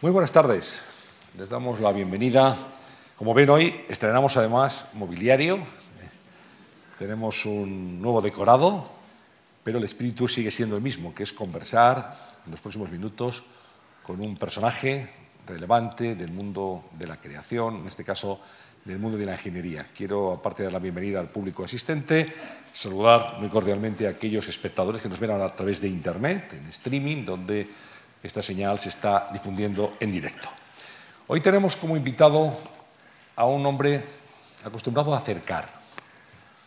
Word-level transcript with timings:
Muy 0.00 0.12
buenas 0.12 0.30
tardes. 0.30 0.84
Les 1.36 1.50
damos 1.50 1.80
la 1.80 1.90
bienvenida. 1.90 2.56
Como 3.16 3.34
ven 3.34 3.50
hoy, 3.50 3.80
estrenamos 3.88 4.36
además 4.36 4.86
mobiliario. 4.92 5.58
Tenemos 6.96 7.44
un 7.44 8.00
nuevo 8.00 8.22
decorado, 8.22 8.88
pero 9.64 9.78
el 9.78 9.82
espíritu 9.82 10.28
sigue 10.28 10.52
siendo 10.52 10.76
el 10.76 10.82
mismo, 10.82 11.12
que 11.12 11.24
es 11.24 11.32
conversar 11.32 12.16
en 12.46 12.52
los 12.52 12.60
próximos 12.60 12.92
minutos 12.92 13.42
con 14.04 14.20
un 14.20 14.36
personaje 14.36 15.10
relevante 15.48 16.14
del 16.14 16.30
mundo 16.30 16.84
de 16.92 17.08
la 17.08 17.20
creación, 17.20 17.78
en 17.78 17.88
este 17.88 18.04
caso 18.04 18.40
del 18.84 19.00
mundo 19.00 19.18
de 19.18 19.26
la 19.26 19.32
ingeniería. 19.32 19.84
Quiero, 19.96 20.32
aparte 20.32 20.62
de 20.62 20.66
dar 20.66 20.74
la 20.74 20.78
bienvenida 20.78 21.18
al 21.18 21.28
público 21.28 21.64
asistente, 21.64 22.32
saludar 22.72 23.38
muy 23.40 23.48
cordialmente 23.48 24.06
a 24.06 24.10
aquellos 24.10 24.46
espectadores 24.46 25.02
que 25.02 25.08
nos 25.08 25.18
ven 25.18 25.32
a 25.32 25.48
través 25.48 25.80
de 25.80 25.88
Internet, 25.88 26.52
en 26.52 26.68
streaming, 26.68 27.24
donde 27.24 27.66
esta 28.22 28.42
señal 28.42 28.78
se 28.78 28.88
está 28.88 29.28
difundiendo 29.32 29.96
en 30.00 30.12
directo. 30.12 30.48
Hoy 31.26 31.40
tenemos 31.40 31.76
como 31.76 31.96
invitado 31.96 32.56
a 33.36 33.44
un 33.44 33.64
hombre 33.66 34.04
acostumbrado 34.64 35.14
a 35.14 35.18
acercar, 35.18 35.68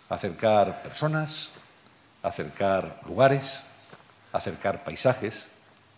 a 0.10 0.16
acercar 0.16 0.82
personas, 0.84 1.52
a 2.24 2.30
acercar 2.30 3.02
lugares, 3.06 3.64
a 4.32 4.38
acercar 4.38 4.84
paisajes. 4.84 5.48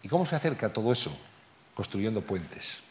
¿Y 0.02 0.08
cómo 0.08 0.26
se 0.26 0.36
acerca 0.36 0.72
todo 0.72 0.92
eso? 0.92 1.16
Construyendo 1.76 2.22
puentes, 2.22 2.82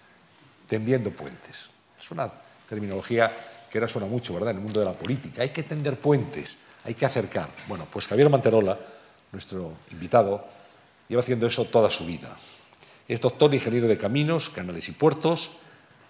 tendiendo 0.66 1.10
puentes. 1.10 1.70
Es 1.98 2.10
una 2.10 2.28
terminología 2.68 3.32
que 3.70 3.78
ahora 3.78 3.88
suena 3.88 4.06
mucho, 4.06 4.34
¿verdad?, 4.34 4.50
en 4.50 4.58
el 4.58 4.62
mundo 4.62 4.80
de 4.80 4.86
la 4.86 4.92
política. 4.92 5.42
Hay 5.42 5.50
que 5.50 5.62
tender 5.62 5.98
puentes, 5.98 6.56
hay 6.84 6.94
que 6.94 7.06
acercar. 7.06 7.48
Bueno, 7.66 7.86
pues 7.90 8.06
Javier 8.06 8.28
Manterola, 8.28 8.78
nuestro 9.32 9.72
invitado, 9.90 10.46
lleva 11.08 11.20
haciendo 11.20 11.46
eso 11.46 11.64
toda 11.64 11.90
su 11.90 12.04
vida. 12.04 12.36
Es 13.08 13.20
doctor 13.20 13.52
ingeniero 13.54 13.88
de 13.88 13.98
caminos, 13.98 14.50
canales 14.50 14.88
y 14.88 14.92
puertos. 14.92 15.50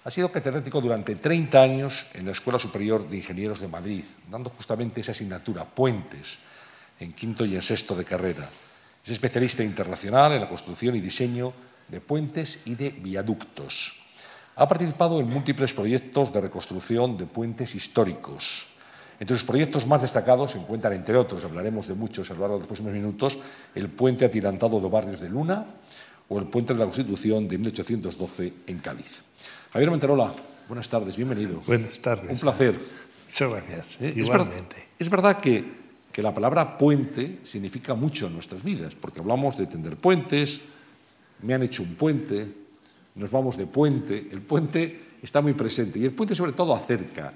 Ha 0.04 0.10
sido 0.10 0.30
catedrático 0.30 0.80
durante 0.80 1.16
30 1.16 1.60
años 1.62 2.06
en 2.14 2.26
la 2.26 2.32
Escuela 2.32 2.58
Superior 2.58 3.08
de 3.08 3.16
Ingenieros 3.16 3.60
de 3.60 3.68
Madrid, 3.68 4.04
dando 4.30 4.50
justamente 4.50 5.00
esa 5.00 5.12
asignatura, 5.12 5.64
puentes, 5.64 6.40
en 7.00 7.12
quinto 7.12 7.44
y 7.44 7.54
en 7.54 7.62
sexto 7.62 7.94
de 7.94 8.04
carrera. 8.04 8.46
Es 9.04 9.10
especialista 9.10 9.64
internacional 9.64 10.32
en 10.32 10.42
la 10.42 10.48
construcción 10.48 10.94
y 10.94 11.00
diseño 11.00 11.52
de 11.88 12.00
puentes 12.00 12.66
y 12.66 12.74
de 12.74 12.90
viaductos. 12.90 13.96
Ha 14.56 14.68
participado 14.68 15.18
en 15.18 15.28
múltiples 15.28 15.72
proyectos 15.72 16.32
de 16.32 16.40
reconstrucción 16.40 17.16
de 17.16 17.26
puentes 17.26 17.74
históricos. 17.74 18.66
Entre 19.18 19.36
sus 19.36 19.44
proyectos 19.44 19.86
más 19.86 20.02
destacados 20.02 20.52
se 20.52 20.58
encuentran, 20.58 20.92
entre 20.92 21.16
otros, 21.16 21.44
hablaremos 21.44 21.86
de 21.86 21.94
muchos 21.94 22.30
a 22.30 22.34
lo 22.34 22.40
largo 22.40 22.54
de 22.56 22.60
los 22.60 22.66
próximos 22.66 22.92
minutos, 22.92 23.38
el 23.74 23.88
puente 23.88 24.24
atirantado 24.24 24.80
de 24.80 24.88
Barrios 24.88 25.20
de 25.20 25.28
Luna, 25.28 25.66
o 26.32 26.38
el 26.38 26.46
Puente 26.46 26.72
de 26.72 26.78
la 26.78 26.86
Constitución 26.86 27.46
de 27.46 27.58
1812 27.58 28.52
en 28.66 28.78
Cádiz. 28.78 29.22
Javier 29.70 29.90
Manterola, 29.90 30.32
buenas 30.66 30.88
tardes, 30.88 31.14
bienvenido. 31.14 31.60
Buenas 31.66 32.00
tardes. 32.00 32.30
Un 32.30 32.38
placer. 32.38 32.74
Muchas 33.24 33.50
gracias. 33.50 33.98
¿Eh? 34.00 34.14
Igualmente. 34.16 34.76
Es, 34.98 35.10
verdad 35.10 35.40
que, 35.40 35.62
que 36.10 36.22
la 36.22 36.32
palabra 36.32 36.78
puente 36.78 37.40
significa 37.44 37.94
mucho 37.94 38.28
en 38.28 38.34
nuestras 38.34 38.62
vidas, 38.62 38.94
porque 38.94 39.20
hablamos 39.20 39.58
de 39.58 39.66
tender 39.66 39.96
puentes, 39.96 40.62
me 41.42 41.52
han 41.52 41.64
hecho 41.64 41.82
un 41.82 41.96
puente, 41.96 42.48
nos 43.14 43.30
vamos 43.30 43.58
de 43.58 43.66
puente, 43.66 44.28
el 44.32 44.40
puente 44.40 45.18
está 45.22 45.42
muy 45.42 45.52
presente 45.52 45.98
y 45.98 46.06
el 46.06 46.12
puente 46.12 46.34
sobre 46.34 46.52
todo 46.52 46.74
acerca, 46.74 47.30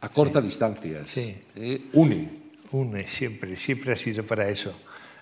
a 0.00 0.08
corta 0.08 0.40
sí. 0.40 0.46
distancia, 0.46 1.04
sí. 1.04 1.36
eh, 1.56 1.86
une. 1.94 2.46
Une, 2.70 3.08
siempre, 3.08 3.56
siempre 3.56 3.92
ha 3.92 3.96
sido 3.96 4.24
para 4.24 4.48
eso. 4.48 4.72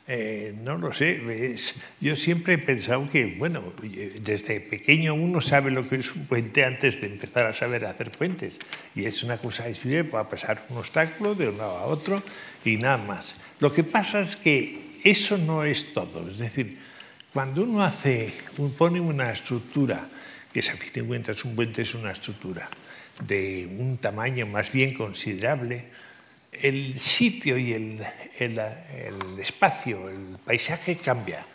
Eh, 0.07 0.55
no 0.63 0.77
lo 0.77 0.93
sé, 0.93 1.55
es, 1.55 1.77
yo 1.99 2.15
siempre 2.15 2.55
he 2.55 2.59
pensado 2.59 3.09
que, 3.11 3.25
bueno, 3.39 3.73
desde 4.21 4.61
pequeño 4.61 5.15
uno 5.15 5.41
sabe 5.41 5.71
lo 5.71 5.89
que 5.89 5.97
es 5.97 6.15
un 6.15 6.27
puente 6.27 6.63
antes 6.63 7.01
de 7.01 7.07
empezar 7.07 7.47
a 7.47 7.55
saber 7.55 7.87
hacer 7.87 8.11
puentes. 8.11 8.59
Y 8.95 9.07
es 9.07 9.23
una 9.23 9.39
cosa 9.39 9.65
decir, 9.65 10.11
para 10.11 10.29
pasar 10.29 10.67
un 10.69 10.77
obstáculo 10.77 11.35
de 11.35 11.49
un 11.49 11.57
lado 11.57 11.79
a 11.79 11.87
otro 11.87 12.23
y 12.65 12.77
nada 12.77 12.99
más. 12.99 13.35
Lo 13.61 13.73
que 13.73 13.83
pasa 13.83 14.21
es 14.21 14.37
que 14.37 15.01
eso 15.05 15.39
no 15.39 15.65
es 15.65 15.95
todo. 15.95 16.29
Es 16.31 16.39
decir, 16.39 16.77
cuando 17.33 17.63
uno 17.63 17.83
hace, 17.83 18.33
pone 18.77 19.01
una 19.01 19.31
estructura, 19.31 20.07
que 20.53 20.61
a 20.61 20.77
fin 20.77 20.93
de 20.93 21.03
cuentas 21.03 21.45
un 21.45 21.57
puente 21.57 21.83
es 21.83 21.95
una 21.95 22.13
estructura 22.13 22.69
de 23.27 23.67
un 23.79 23.97
tamaño 23.99 24.47
más 24.47 24.71
bien 24.71 24.93
considerable, 24.93 25.87
el 26.63 26.99
sitio 26.99 27.57
y 27.59 27.73
el, 27.73 28.07
el, 28.39 28.59
el, 28.59 29.39
espacio, 29.39 30.09
el 30.09 30.39
paisaje 30.45 30.97
cambia. 30.97 31.47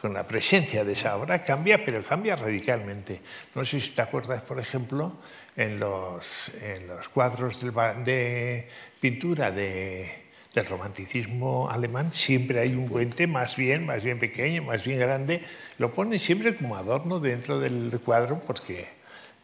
Con 0.00 0.14
la 0.14 0.26
presencia 0.26 0.82
de 0.82 0.94
esa 0.94 1.16
obra 1.16 1.44
cambia, 1.44 1.84
pero 1.84 2.02
cambia 2.02 2.34
radicalmente. 2.34 3.20
No 3.54 3.64
sé 3.64 3.80
si 3.80 3.90
te 3.90 4.02
acuerdas, 4.02 4.42
por 4.42 4.58
ejemplo, 4.58 5.16
en 5.56 5.78
los, 5.78 6.50
en 6.60 6.88
los 6.88 7.08
cuadros 7.08 7.64
de 8.04 8.68
pintura 9.00 9.52
de, 9.52 10.22
del 10.54 10.66
romanticismo 10.66 11.70
alemán 11.70 12.12
siempre 12.12 12.58
hay 12.60 12.74
un 12.74 12.88
puente 12.88 13.26
más 13.26 13.56
bien, 13.56 13.86
más 13.86 14.02
bien 14.02 14.18
pequeño, 14.18 14.62
más 14.62 14.84
bien 14.84 14.98
grande. 14.98 15.42
Lo 15.78 15.92
ponen 15.92 16.18
siempre 16.18 16.54
como 16.56 16.76
adorno 16.76 17.20
dentro 17.20 17.58
del 17.58 17.98
cuadro 18.04 18.40
porque 18.46 18.88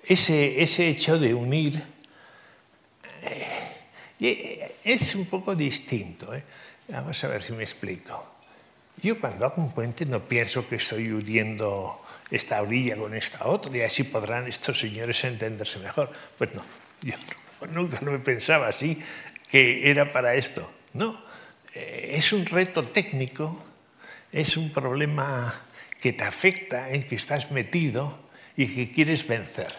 ese, 0.04 0.62
ese 0.62 0.88
hecho 0.88 1.18
de 1.18 1.34
unir... 1.34 1.82
Eh, 3.22 3.57
es 4.20 5.14
un 5.14 5.26
poco 5.26 5.54
distinto. 5.54 6.34
¿eh? 6.34 6.42
Vamos 6.88 7.22
a 7.24 7.28
ver 7.28 7.42
si 7.42 7.52
me 7.52 7.62
explico. 7.62 8.34
Yo 9.00 9.20
cuando 9.20 9.46
hago 9.46 9.62
un 9.62 9.72
puente 9.72 10.04
no 10.06 10.26
pienso 10.26 10.66
que 10.66 10.76
estoy 10.76 11.10
uniendo 11.12 12.02
esta 12.30 12.60
orilla 12.60 12.96
con 12.96 13.14
esta 13.14 13.46
otra 13.46 13.76
y 13.76 13.82
así 13.82 14.02
podrán 14.02 14.48
estos 14.48 14.80
señores 14.80 15.22
entenderse 15.22 15.78
mejor. 15.78 16.10
Pues 16.36 16.50
no, 16.54 16.64
yo 17.02 17.14
nunca 17.72 18.00
me 18.00 18.18
pensaba 18.18 18.68
así 18.68 18.98
que 19.48 19.88
era 19.90 20.10
para 20.10 20.34
esto. 20.34 20.68
No, 20.94 21.22
eh, 21.74 22.10
es 22.14 22.32
un 22.32 22.44
reto 22.44 22.84
técnico, 22.88 23.62
es 24.32 24.56
un 24.56 24.72
problema 24.72 25.62
que 26.00 26.12
te 26.12 26.24
afecta, 26.24 26.90
en 26.90 27.02
que 27.02 27.16
estás 27.16 27.50
metido 27.50 28.18
y 28.56 28.66
que 28.66 28.90
quieres 28.90 29.26
vencer. 29.26 29.76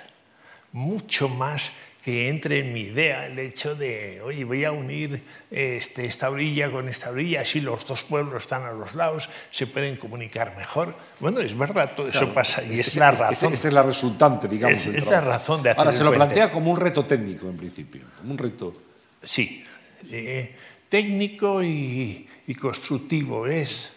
Mucho 0.71 1.27
más 1.27 1.71
que 2.03 2.29
entre 2.29 2.59
en 2.59 2.73
mi 2.73 2.81
idea 2.81 3.25
el 3.27 3.37
hecho 3.39 3.75
de, 3.75 4.21
oye, 4.23 4.45
voy 4.45 4.63
a 4.63 4.71
unir 4.71 5.21
este, 5.51 6.05
esta 6.05 6.29
orilla 6.29 6.71
con 6.71 6.87
esta 6.87 7.09
orilla, 7.09 7.41
así 7.41 7.59
los 7.59 7.85
dos 7.85 8.03
pueblos 8.03 8.43
están 8.43 8.63
a 8.63 8.71
los 8.71 8.95
lados, 8.95 9.29
se 9.51 9.67
pueden 9.67 9.97
comunicar 9.97 10.55
mejor. 10.55 10.95
Bueno, 11.19 11.41
es 11.41 11.57
verdad, 11.57 11.91
todo 11.95 12.07
claro, 12.07 12.25
eso 12.25 12.33
pasa 12.33 12.63
y 12.63 12.79
es, 12.79 12.87
es, 12.87 12.95
la 12.95 13.11
razón. 13.11 13.53
Esa 13.53 13.67
es 13.67 13.73
la 13.73 13.83
resultante, 13.83 14.47
digamos. 14.47 14.79
Es, 14.79 14.87
es 14.87 15.05
la 15.07 15.21
razón 15.21 15.61
de 15.61 15.71
hacer 15.71 15.79
Ahora, 15.79 15.91
se 15.91 16.03
lo 16.03 16.11
puente. 16.11 16.25
plantea 16.25 16.49
como 16.51 16.71
un 16.71 16.79
reto 16.79 17.05
técnico, 17.05 17.49
en 17.49 17.57
principio, 17.57 18.01
como 18.17 18.31
un 18.31 18.37
reto... 18.37 18.81
Sí, 19.21 19.63
eh, 20.09 20.55
técnico 20.87 21.61
y, 21.61 22.27
y 22.47 22.55
constructivo 22.55 23.45
es... 23.47 23.91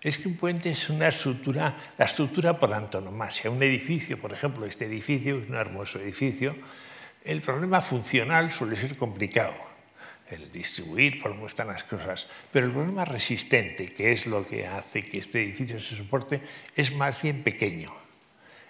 Es 0.00 0.18
que 0.18 0.28
un 0.28 0.36
puente 0.36 0.70
es 0.70 0.90
una 0.90 1.08
estructura, 1.08 1.74
la 1.96 2.04
estructura 2.04 2.60
por 2.60 2.74
antonomasia. 2.74 3.50
Un 3.50 3.62
edificio, 3.62 4.20
por 4.20 4.34
ejemplo, 4.34 4.66
este 4.66 4.84
edificio 4.84 5.38
es 5.38 5.48
un 5.48 5.54
hermoso 5.54 5.98
edificio, 5.98 6.54
el 7.24 7.40
problema 7.40 7.80
funcional 7.80 8.50
suele 8.52 8.76
ser 8.76 8.96
complicado, 8.96 9.54
el 10.30 10.52
distribuir 10.52 11.20
por 11.22 11.32
cómo 11.32 11.46
están 11.46 11.68
las 11.68 11.84
cosas, 11.84 12.26
pero 12.52 12.66
el 12.66 12.72
problema 12.72 13.04
resistente, 13.04 13.86
que 13.86 14.12
es 14.12 14.26
lo 14.26 14.46
que 14.46 14.66
hace 14.66 15.02
que 15.02 15.18
este 15.18 15.42
edificio 15.42 15.80
se 15.80 15.96
soporte, 15.96 16.42
es 16.76 16.92
más 16.92 17.20
bien 17.20 17.42
pequeño. 17.42 17.94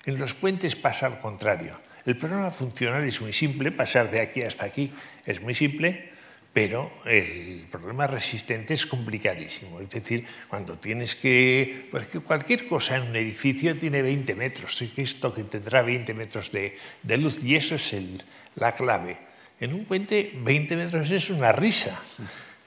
En 0.06 0.18
los 0.18 0.34
puentes 0.34 0.76
pasa 0.76 1.06
al 1.06 1.18
contrario. 1.18 1.78
El 2.06 2.16
problema 2.16 2.50
funcional 2.50 3.04
es 3.04 3.20
muy 3.20 3.32
simple, 3.32 3.72
pasar 3.72 4.10
de 4.10 4.20
aquí 4.20 4.42
hasta 4.42 4.66
aquí 4.66 4.92
es 5.24 5.40
muy 5.40 5.54
simple, 5.54 6.12
pero 6.52 6.88
el 7.06 7.66
problema 7.68 8.06
resistente 8.06 8.74
es 8.74 8.86
complicadísimo. 8.86 9.80
Es 9.80 9.90
decir, 9.90 10.24
cuando 10.48 10.78
tienes 10.78 11.16
que... 11.16 11.88
Porque 11.90 12.20
cualquier 12.20 12.66
cosa 12.66 12.96
en 12.96 13.08
un 13.08 13.16
edificio 13.16 13.76
tiene 13.76 14.02
20 14.02 14.36
metros, 14.36 14.80
esto 14.96 15.34
que 15.34 15.42
tendrá 15.42 15.82
20 15.82 16.14
metros 16.14 16.52
de, 16.52 16.78
de 17.02 17.16
luz, 17.16 17.42
y 17.42 17.56
eso 17.56 17.74
es 17.74 17.92
el, 17.94 18.22
la 18.56 18.72
clave. 18.72 19.16
En 19.60 19.72
un 19.72 19.84
puente 19.84 20.32
20 20.34 20.76
metros 20.76 21.10
es 21.10 21.30
una 21.30 21.52
risa. 21.52 22.00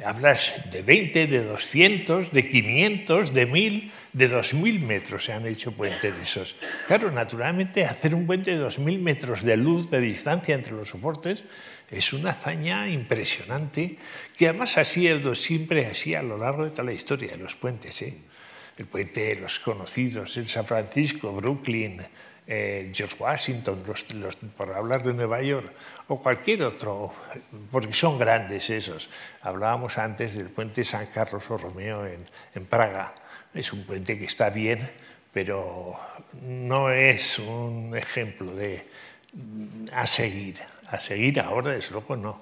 Hablas 0.03 0.53
de 0.71 0.83
20, 0.83 1.25
de 1.25 1.43
200, 1.43 2.31
de 2.31 2.47
500, 2.47 3.33
de 3.33 3.45
1000, 3.47 3.91
de 4.13 4.27
2000 4.27 4.79
metros 4.79 5.25
se 5.25 5.33
han 5.33 5.47
hecho 5.47 5.71
puentes 5.71 6.15
de 6.15 6.23
esos. 6.23 6.55
Claro, 6.85 7.11
naturalmente 7.11 7.83
hacer 7.83 8.13
un 8.13 8.27
puente 8.27 8.51
de 8.51 8.57
2000 8.57 8.99
metros 8.99 9.43
de 9.43 9.57
luz, 9.57 9.89
de 9.89 9.99
distancia 9.99 10.53
entre 10.53 10.73
los 10.73 10.89
soportes, 10.89 11.43
es 11.89 12.13
una 12.13 12.31
hazaña 12.31 12.87
impresionante, 12.89 13.97
que 14.35 14.49
además 14.49 14.77
ha 14.77 14.85
sido 14.85 15.33
siempre 15.35 15.85
así 15.85 16.13
a 16.13 16.21
lo 16.21 16.37
largo 16.37 16.65
de 16.65 16.71
toda 16.71 16.83
la 16.83 16.93
historia 16.93 17.29
de 17.29 17.37
los 17.37 17.55
puentes. 17.55 18.01
¿eh? 18.01 18.17
El 18.77 18.85
puente 18.85 19.21
de 19.21 19.41
los 19.41 19.59
conocidos, 19.59 20.37
el 20.37 20.47
San 20.47 20.65
Francisco, 20.65 21.33
Brooklyn, 21.33 22.01
George 22.47 23.15
Washington, 23.19 23.83
por 24.55 24.71
hablar 24.71 25.03
de 25.03 25.13
Nueva 25.13 25.41
York, 25.41 25.69
o 26.07 26.21
cualquier 26.21 26.63
otro, 26.63 27.13
porque 27.69 27.91
son 27.91 28.17
grandes 28.17 28.69
esos. 28.69 29.09
Hablábamos 29.41 29.97
antes 29.97 30.35
del 30.35 30.49
puente 30.49 30.85
San 30.85 31.07
Carlos 31.07 31.45
Borromeo 31.45 32.05
en, 32.05 32.23
en 32.55 32.65
Praga. 32.65 33.13
Es 33.53 33.73
un 33.73 33.83
puente 33.83 34.17
que 34.17 34.25
está 34.25 34.49
bien, 34.49 34.79
pero 35.33 35.99
no 36.41 36.89
es 36.89 37.37
un 37.39 37.95
ejemplo 37.97 38.55
de 38.55 38.87
a 39.91 40.07
seguir. 40.07 40.61
A 40.87 41.01
seguir 41.01 41.41
ahora, 41.41 41.71
desde 41.71 41.91
luego, 41.91 42.15
no. 42.15 42.41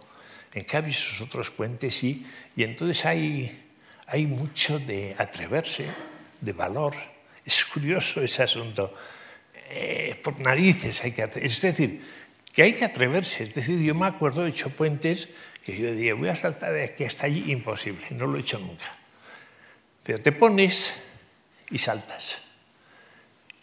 En 0.53 0.63
cambio, 0.65 0.91
esos 0.91 1.19
otros 1.19 1.49
puentes 1.49 1.95
sí, 1.95 2.25
y 2.55 2.63
entonces 2.63 3.05
hay, 3.05 3.73
hay 4.05 4.27
mucho 4.27 4.77
de 4.77 5.15
atreverse, 5.17 5.87
de 6.39 6.53
valor. 6.53 6.93
Es 7.43 7.65
curioso 7.65 8.21
ese 8.21 8.43
asunto. 8.43 8.93
Eh, 9.65 10.19
por 10.23 10.39
narices 10.39 11.03
hay 11.03 11.11
que. 11.11 11.29
Es 11.41 11.61
decir, 11.61 12.01
que 12.53 12.63
hay 12.63 12.73
que 12.73 12.85
atreverse. 12.85 13.43
Es 13.43 13.53
decir, 13.53 13.79
yo 13.79 13.95
me 13.95 14.05
acuerdo 14.05 14.43
de 14.43 14.49
hecho 14.49 14.69
puentes 14.69 15.29
que 15.65 15.75
yo 15.75 15.91
decía, 15.91 16.13
voy 16.13 16.29
a 16.29 16.35
saltar 16.35 16.73
de 16.73 16.83
aquí 16.83 17.05
hasta 17.05 17.25
allí, 17.25 17.51
imposible, 17.51 18.05
no 18.11 18.27
lo 18.27 18.37
he 18.37 18.41
hecho 18.41 18.59
nunca. 18.59 18.95
Pero 20.03 20.21
te 20.21 20.31
pones 20.31 20.93
y 21.71 21.79
saltas. 21.79 22.37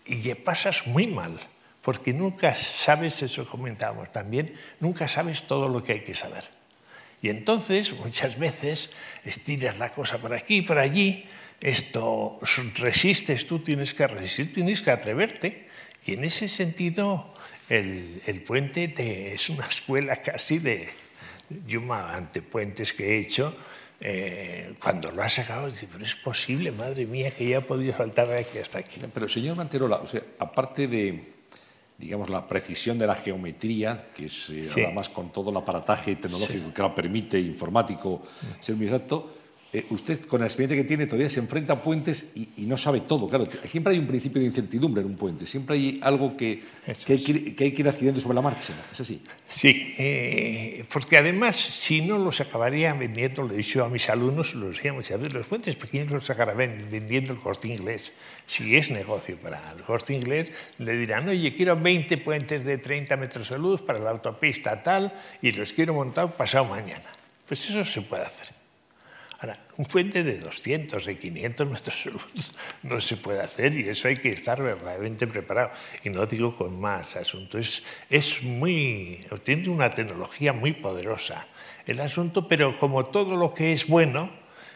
Y 0.04 0.34
pasas 0.34 0.88
muy 0.88 1.06
mal, 1.06 1.38
porque 1.80 2.12
nunca 2.12 2.56
sabes, 2.56 3.22
eso 3.22 3.46
comentábamos 3.46 4.10
también, 4.10 4.52
nunca 4.80 5.06
sabes 5.06 5.46
todo 5.46 5.68
lo 5.68 5.84
que 5.84 5.92
hay 5.92 6.00
que 6.00 6.14
saber. 6.14 6.44
Y 7.22 7.28
entonces, 7.28 7.92
muchas 7.94 8.36
veces, 8.36 8.94
estiras 9.24 9.78
la 9.78 9.90
cosa 9.90 10.18
por 10.18 10.34
aquí, 10.34 10.62
por 10.62 10.78
allí, 10.78 11.24
esto 11.60 12.40
resistes, 12.74 13.46
tú 13.46 13.60
tienes 13.60 13.94
que 13.94 14.08
resistir, 14.08 14.52
tienes 14.52 14.82
que 14.82 14.90
atreverte. 14.90 15.68
Y 16.04 16.14
en 16.14 16.24
ese 16.24 16.48
sentido, 16.48 17.32
el, 17.68 18.22
el 18.26 18.42
puente 18.42 18.88
te, 18.88 19.34
es 19.34 19.48
una 19.50 19.66
escuela 19.66 20.16
casi 20.16 20.58
de, 20.58 20.88
yo 21.66 21.80
ante 21.92 22.42
puentes 22.42 22.92
que 22.92 23.14
he 23.14 23.18
hecho, 23.20 23.56
eh, 24.00 24.74
cuando 24.82 25.12
lo 25.12 25.22
has 25.22 25.34
sacado, 25.34 25.68
dices, 25.68 25.88
pero 25.90 26.04
es 26.04 26.16
posible, 26.16 26.72
madre 26.72 27.06
mía, 27.06 27.30
que 27.30 27.48
ya 27.48 27.58
ha 27.58 27.60
podido 27.60 27.96
saltar 27.96 28.28
de 28.28 28.40
aquí 28.40 28.58
hasta 28.58 28.78
aquí. 28.78 29.00
Pero 29.12 29.28
señor 29.28 29.56
Manterola, 29.56 29.96
o 29.96 30.06
sea, 30.06 30.22
aparte 30.40 30.88
de, 30.88 31.22
digamos, 31.98 32.28
la 32.28 32.48
precisión 32.48 32.98
de 32.98 33.06
la 33.06 33.14
geometría, 33.14 34.08
que 34.14 34.24
es 34.24 34.50
eh, 34.50 34.84
además 34.86 35.08
con 35.08 35.30
todo 35.30 35.50
el 35.50 35.56
aparataje 35.56 36.16
tecnológico 36.16 36.74
que 36.74 36.82
lo 36.82 36.94
permite, 36.94 37.38
informático, 37.38 38.22
ser 38.60 38.74
muy 38.74 38.86
exacto, 38.86 39.41
eh, 39.74 39.86
usted, 39.88 40.26
con 40.26 40.40
la 40.40 40.46
experiencia 40.46 40.76
que 40.76 40.86
tiene, 40.86 41.06
todavía 41.06 41.30
se 41.30 41.40
enfrenta 41.40 41.72
a 41.72 41.82
puentes 41.82 42.26
y, 42.34 42.66
no 42.66 42.76
sabe 42.76 43.00
todo. 43.00 43.26
Claro, 43.26 43.46
siempre 43.64 43.94
hay 43.94 43.98
un 43.98 44.06
principio 44.06 44.38
de 44.38 44.46
incertidumbre 44.46 45.00
en 45.00 45.08
un 45.08 45.16
puente, 45.16 45.46
siempre 45.46 45.76
hay 45.76 45.98
algo 46.02 46.36
que, 46.36 46.62
que, 47.06 47.14
hay, 47.14 47.18
que, 47.54 47.64
hay, 47.64 47.72
que 47.72 47.80
ir 47.80 47.88
haciendo 47.88 48.20
sobre 48.20 48.34
la 48.34 48.42
marcha. 48.42 48.74
¿Es 48.92 49.00
así? 49.00 49.22
Sí, 49.48 49.94
eh, 49.98 50.84
porque 50.92 51.16
además, 51.16 51.56
si 51.56 52.02
no 52.02 52.18
los 52.18 52.42
acabaría 52.42 52.92
vendiendo, 52.92 53.44
lo 53.44 53.54
he 53.54 53.56
dicho 53.56 53.82
a 53.82 53.88
mis 53.88 54.10
alumnos, 54.10 54.54
lo 54.54 54.68
decíamos, 54.68 55.10
a 55.10 55.16
ver, 55.16 55.32
los 55.32 55.46
puentes 55.46 55.74
pequeños 55.76 56.10
los 56.12 56.28
acabarán 56.28 56.88
vendiendo 56.90 57.32
el 57.32 57.38
corte 57.38 57.68
inglés. 57.68 58.12
Si 58.44 58.76
es 58.76 58.90
negocio 58.90 59.38
para 59.38 59.72
el 59.74 59.82
corte 59.82 60.12
inglés, 60.12 60.52
le 60.78 60.98
dirán, 60.98 61.26
oye, 61.30 61.54
quiero 61.54 61.80
20 61.80 62.18
puentes 62.18 62.62
de 62.62 62.76
30 62.76 63.16
metros 63.16 63.48
de 63.48 63.58
luz 63.58 63.80
para 63.80 63.98
la 64.00 64.10
autopista 64.10 64.82
tal 64.82 65.14
y 65.40 65.50
los 65.52 65.72
quiero 65.72 65.94
montar 65.94 66.36
pasado 66.36 66.66
mañana. 66.66 67.08
Pues 67.48 67.70
eso 67.70 67.82
se 67.86 68.02
puede 68.02 68.24
hacer. 68.24 68.61
Ahora, 69.42 69.58
un 69.76 69.86
puente 69.86 70.22
de 70.22 70.38
200, 70.38 71.04
de 71.04 71.18
500 71.18 71.68
metros 71.68 72.08
no 72.84 73.00
se 73.00 73.16
puede 73.16 73.42
hacer 73.42 73.76
y 73.76 73.88
eso 73.88 74.06
hay 74.06 74.16
que 74.16 74.30
estar 74.30 74.62
verdaderamente 74.62 75.26
preparado. 75.26 75.72
Y 76.04 76.10
no 76.10 76.26
digo 76.26 76.54
con 76.54 76.80
más 76.80 77.16
asunto, 77.16 77.58
es, 77.58 77.82
es 78.08 78.40
muy, 78.44 79.18
tiene 79.42 79.68
una 79.68 79.90
tecnología 79.90 80.52
muy 80.52 80.74
poderosa 80.74 81.48
el 81.88 81.98
asunto, 81.98 82.46
pero 82.46 82.78
como 82.78 83.06
todo 83.06 83.36
lo 83.36 83.52
que 83.52 83.72
es 83.72 83.88
bueno, 83.88 84.30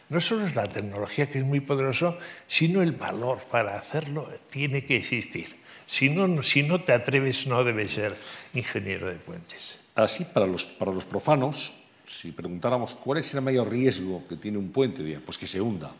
no 0.09 0.21
solo 0.21 0.45
es 0.45 0.57
la 0.57 0.69
tecnología 0.69 1.31
que 1.31 1.39
es 1.39 1.45
muy 1.45 1.61
poderoso, 1.61 2.19
sino 2.49 2.83
el 2.83 2.91
valor 2.91 3.45
para 3.49 3.79
hacerlo 3.79 4.29
tiene 4.51 4.85
que 4.85 4.97
existir. 4.97 5.57
Si 5.87 6.11
no, 6.11 6.43
si 6.43 6.65
no 6.65 6.83
te 6.83 6.93
atreves, 6.93 7.47
no 7.47 7.63
debes 7.63 7.93
ser 7.93 8.17
ingeniero 8.53 9.07
de 9.07 9.15
puentes. 9.15 9.79
Así, 9.95 10.25
para 10.25 10.49
los, 10.49 10.65
para 10.65 10.91
los 10.91 11.05
profanos, 11.05 11.73
si 12.07 12.33
preguntáramos 12.33 12.95
cuál 12.95 13.19
es 13.19 13.35
el 13.35 13.43
mayor 13.43 13.71
riesgo 13.71 14.23
que 14.29 14.37
tiene 14.37 14.59
un 14.59 14.71
puente, 14.71 15.21
pues 15.25 15.37
que 15.37 15.47
se 15.47 15.61
hunda, 15.61 15.93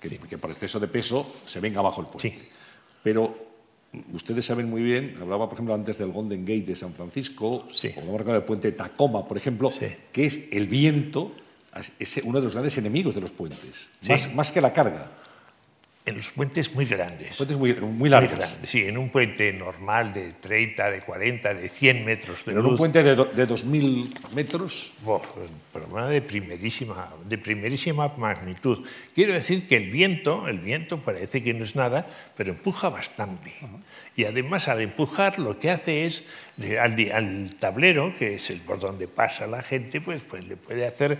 que, 0.00 0.38
por 0.38 0.50
exceso 0.50 0.80
de 0.80 0.88
peso 0.88 1.36
se 1.46 1.60
venga 1.60 1.78
abajo 1.78 2.00
el 2.00 2.08
puente. 2.08 2.48
Pero 3.02 3.52
ustedes 4.12 4.44
saben 4.44 4.68
muy 4.68 4.82
bien, 4.82 5.16
hablaba 5.20 5.46
por 5.46 5.54
ejemplo 5.54 5.74
antes 5.74 5.98
del 5.98 6.10
Golden 6.10 6.44
Gate 6.44 6.66
de 6.66 6.76
San 6.76 6.92
Francisco, 6.92 7.46
o 7.46 8.00
vamos 8.06 8.28
a 8.28 8.36
el 8.36 8.44
puente 8.44 8.70
de 8.70 8.76
Tacoma, 8.76 9.26
por 9.26 9.36
ejemplo, 9.36 9.72
que 10.12 10.26
es 10.26 10.48
el 10.50 10.66
viento, 10.66 11.32
es 11.98 12.20
uno 12.24 12.38
de 12.38 12.44
los 12.44 12.52
grandes 12.52 12.76
enemigos 12.78 13.14
de 13.14 13.20
los 13.20 13.30
puentes, 13.30 13.88
más, 14.08 14.34
más 14.34 14.52
que 14.52 14.60
la 14.60 14.72
carga 14.72 15.21
en 16.04 16.16
los 16.16 16.32
puentes 16.32 16.74
muy 16.74 16.84
grandes. 16.84 17.36
Puentes 17.36 17.56
muy, 17.56 17.74
muy 17.74 18.08
largos. 18.10 18.58
sí, 18.64 18.82
en 18.82 18.98
un 18.98 19.08
puente 19.10 19.52
normal 19.52 20.12
de 20.12 20.32
30, 20.32 20.90
de 20.90 21.00
40, 21.00 21.54
de 21.54 21.68
100 21.68 22.04
metros 22.04 22.38
de 22.38 22.44
Pero 22.46 22.60
en 22.60 22.66
un 22.66 22.76
puente 22.76 23.02
de, 23.04 23.14
de 23.14 23.48
2.000 23.48 24.34
metros. 24.34 24.92
Oh, 25.06 25.22
problema 25.72 26.08
de 26.08 26.20
primerísima, 26.20 27.08
de 27.24 27.38
primerísima 27.38 28.12
magnitud. 28.16 28.84
Quiero 29.14 29.32
decir 29.32 29.64
que 29.64 29.76
el 29.76 29.90
viento, 29.90 30.48
el 30.48 30.58
viento 30.58 30.98
parece 30.98 31.42
que 31.42 31.54
no 31.54 31.62
es 31.62 31.76
nada, 31.76 32.06
pero 32.36 32.50
empuja 32.50 32.88
bastante. 32.88 33.52
Y 34.16 34.24
además 34.24 34.66
al 34.68 34.80
empujar 34.80 35.38
lo 35.38 35.58
que 35.58 35.70
hace 35.70 36.04
es, 36.04 36.24
al, 36.80 37.12
al, 37.12 37.54
tablero, 37.60 38.12
que 38.18 38.34
es 38.34 38.50
el 38.50 38.60
por 38.60 38.80
donde 38.80 39.06
pasa 39.06 39.46
la 39.46 39.62
gente, 39.62 40.00
pues, 40.00 40.22
pues 40.22 40.46
le 40.46 40.56
puede 40.56 40.84
hacer 40.84 41.18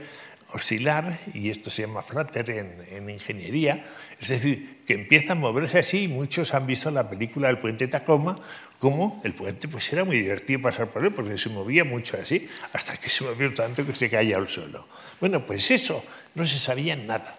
oscilar, 0.52 1.18
y 1.34 1.50
esto 1.50 1.70
se 1.70 1.82
llama 1.82 2.02
flutter 2.02 2.50
en, 2.50 3.08
ingeniería, 3.08 3.84
es 4.20 4.28
decir, 4.28 4.80
que 4.86 4.94
empieza 4.94 5.32
a 5.32 5.34
moverse 5.36 5.78
así, 5.78 6.08
muchos 6.08 6.54
han 6.54 6.66
visto 6.66 6.90
la 6.90 7.08
película 7.08 7.48
del 7.48 7.58
puente 7.58 7.88
Tacoma, 7.88 8.38
como 8.78 9.20
el 9.24 9.32
puente 9.32 9.68
pues 9.68 9.92
era 9.92 10.04
muy 10.04 10.18
divertido 10.18 10.60
pasar 10.60 10.88
por 10.88 11.04
él, 11.04 11.12
porque 11.12 11.38
se 11.38 11.48
movía 11.48 11.84
mucho 11.84 12.18
así, 12.20 12.48
hasta 12.72 12.96
que 12.96 13.08
se 13.08 13.24
movió 13.24 13.52
tanto 13.54 13.86
que 13.86 13.94
se 13.94 14.10
caía 14.10 14.36
al 14.36 14.48
suelo. 14.48 14.86
Bueno, 15.20 15.46
pues 15.46 15.70
eso 15.70 16.02
no 16.34 16.46
se 16.46 16.58
sabía 16.58 16.96
nada. 16.96 17.38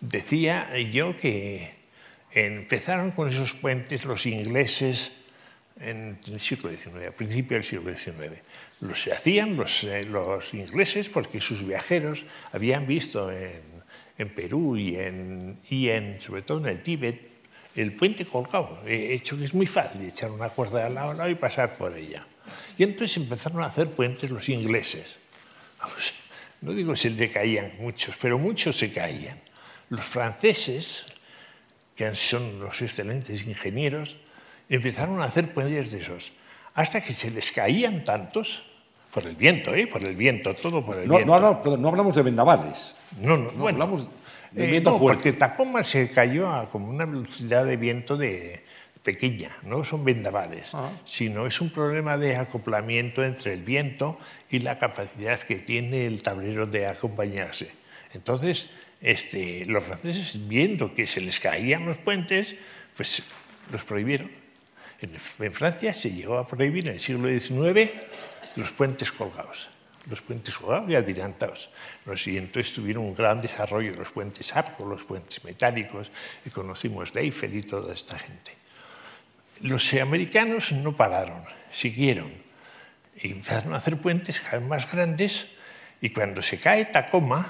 Decía 0.00 0.76
yo 0.78 1.18
que 1.18 1.74
empezaron 2.32 3.10
con 3.10 3.28
esos 3.28 3.54
puentes 3.54 4.04
los 4.04 4.26
ingleses 4.26 5.12
en 5.80 6.18
el 6.26 6.40
siglo 6.40 6.70
XIX, 6.70 7.08
a 7.08 7.12
principios 7.12 7.58
del 7.60 7.64
siglo 7.64 7.96
XIX. 7.96 8.40
Los 8.80 9.08
hacían 9.08 9.58
eh, 9.84 10.04
los 10.04 10.54
ingleses 10.54 11.10
porque 11.10 11.40
sus 11.40 11.66
viajeros 11.66 12.24
habían 12.52 12.86
visto 12.86 13.30
en, 13.32 14.28
Perú 14.34 14.76
y, 14.76 14.96
en, 14.96 16.16
sobre 16.20 16.42
todo 16.42 16.58
en 16.58 16.66
el 16.66 16.82
Tíbet 16.82 17.28
el 17.74 17.92
puente 17.92 18.24
colgado, 18.24 18.82
hecho 18.86 19.38
que 19.38 19.44
es 19.44 19.54
muy 19.54 19.66
fácil 19.66 20.02
echar 20.02 20.32
una 20.32 20.48
cuerda 20.48 20.86
al 20.86 20.94
lado, 20.94 21.10
al 21.10 21.18
lado 21.18 21.30
y 21.30 21.36
pasar 21.36 21.76
por 21.76 21.96
ella. 21.96 22.26
Y 22.76 22.82
entonces 22.82 23.16
empezaron 23.18 23.62
a 23.62 23.66
hacer 23.66 23.90
puentes 23.90 24.30
los 24.30 24.48
ingleses. 24.48 25.18
no 26.60 26.72
digo 26.72 26.96
se 26.96 27.10
le 27.10 27.30
caían 27.30 27.72
muchos, 27.78 28.16
pero 28.20 28.38
muchos 28.38 28.76
se 28.76 28.92
caían. 28.92 29.40
Los 29.90 30.04
franceses, 30.04 31.04
que 31.94 32.12
son 32.14 32.58
los 32.58 32.82
excelentes 32.82 33.46
ingenieros, 33.46 34.16
empezaron 34.68 35.20
a 35.20 35.24
hacer 35.24 35.52
puentes 35.52 35.92
de 35.92 36.00
esos, 36.00 36.32
hasta 36.74 37.00
que 37.00 37.12
se 37.12 37.30
les 37.30 37.52
caían 37.52 38.04
tantos 38.04 38.67
por 39.12 39.26
el 39.26 39.36
viento, 39.36 39.74
¿eh? 39.74 39.86
por 39.86 40.04
el 40.04 40.14
viento, 40.14 40.54
todo 40.54 40.84
por 40.84 40.98
el 40.98 41.08
no, 41.08 41.16
viento. 41.16 41.40
No, 41.40 41.62
no, 41.64 41.76
no 41.76 41.88
hablamos 41.88 42.14
de 42.14 42.22
vendavales. 42.22 42.94
No, 43.20 43.36
no, 43.36 43.50
bueno, 43.52 43.76
hablamos 43.76 44.06
de 44.52 44.66
eh, 44.66 44.70
viento 44.70 44.96
fuerte. 44.98 45.22
Porque 45.22 45.38
Tacoma 45.38 45.82
se 45.82 46.10
cayó 46.10 46.50
a 46.50 46.68
como 46.68 46.88
una 46.88 47.06
velocidad 47.06 47.64
de 47.64 47.76
viento 47.76 48.16
de 48.16 48.64
pequeña, 49.02 49.50
no 49.62 49.84
son 49.84 50.04
vendavales, 50.04 50.74
ah. 50.74 50.90
sino 51.04 51.46
es 51.46 51.60
un 51.60 51.70
problema 51.70 52.18
de 52.18 52.36
acoplamiento 52.36 53.24
entre 53.24 53.54
el 53.54 53.62
viento 53.62 54.18
y 54.50 54.58
la 54.58 54.78
capacidad 54.78 55.38
que 55.40 55.56
tiene 55.56 56.04
el 56.04 56.22
tablero 56.22 56.66
de 56.66 56.86
acompañarse. 56.86 57.70
Entonces, 58.12 58.68
este, 59.00 59.64
los 59.64 59.84
franceses, 59.84 60.48
viendo 60.48 60.94
que 60.94 61.06
se 61.06 61.20
les 61.20 61.40
caían 61.40 61.86
los 61.86 61.98
puentes, 61.98 62.56
pues 62.96 63.22
los 63.72 63.84
prohibieron. 63.84 64.30
En, 65.00 65.14
Francia 65.52 65.94
se 65.94 66.10
llegó 66.10 66.38
a 66.38 66.46
prohibir 66.46 66.88
en 66.88 66.94
el 66.94 67.00
siglo 67.00 67.28
XIX 67.28 67.92
los 68.58 68.72
puentes 68.72 69.12
colgados 69.12 69.68
los 70.08 70.22
puentes 70.22 70.58
colgados 70.58 70.90
y 70.90 70.94
adelantados. 70.94 71.70
Los 72.06 72.22
siguientes 72.22 72.72
tuvieron 72.72 73.04
un 73.04 73.14
gran 73.14 73.40
desarrollo 73.40 73.94
los 73.94 74.10
puentes 74.10 74.54
arco, 74.56 74.86
los 74.86 75.04
puentes 75.04 75.44
metálicos, 75.44 76.10
y 76.44 76.50
conocimos 76.50 77.14
Eiffel 77.14 77.54
y 77.54 77.62
toda 77.62 77.92
esta 77.92 78.18
gente. 78.18 78.52
Los 79.62 79.92
americanos 79.94 80.72
no 80.72 80.96
pararon, 80.96 81.42
siguieron 81.72 82.32
y 83.16 83.32
empezaron 83.32 83.74
a 83.74 83.78
hacer 83.78 83.98
puentes 83.98 84.40
cada 84.40 84.58
vez 84.58 84.68
más 84.68 84.90
grandes 84.90 85.48
y 86.00 86.10
cuando 86.10 86.42
se 86.42 86.58
cae 86.58 86.86
Tacoma, 86.86 87.46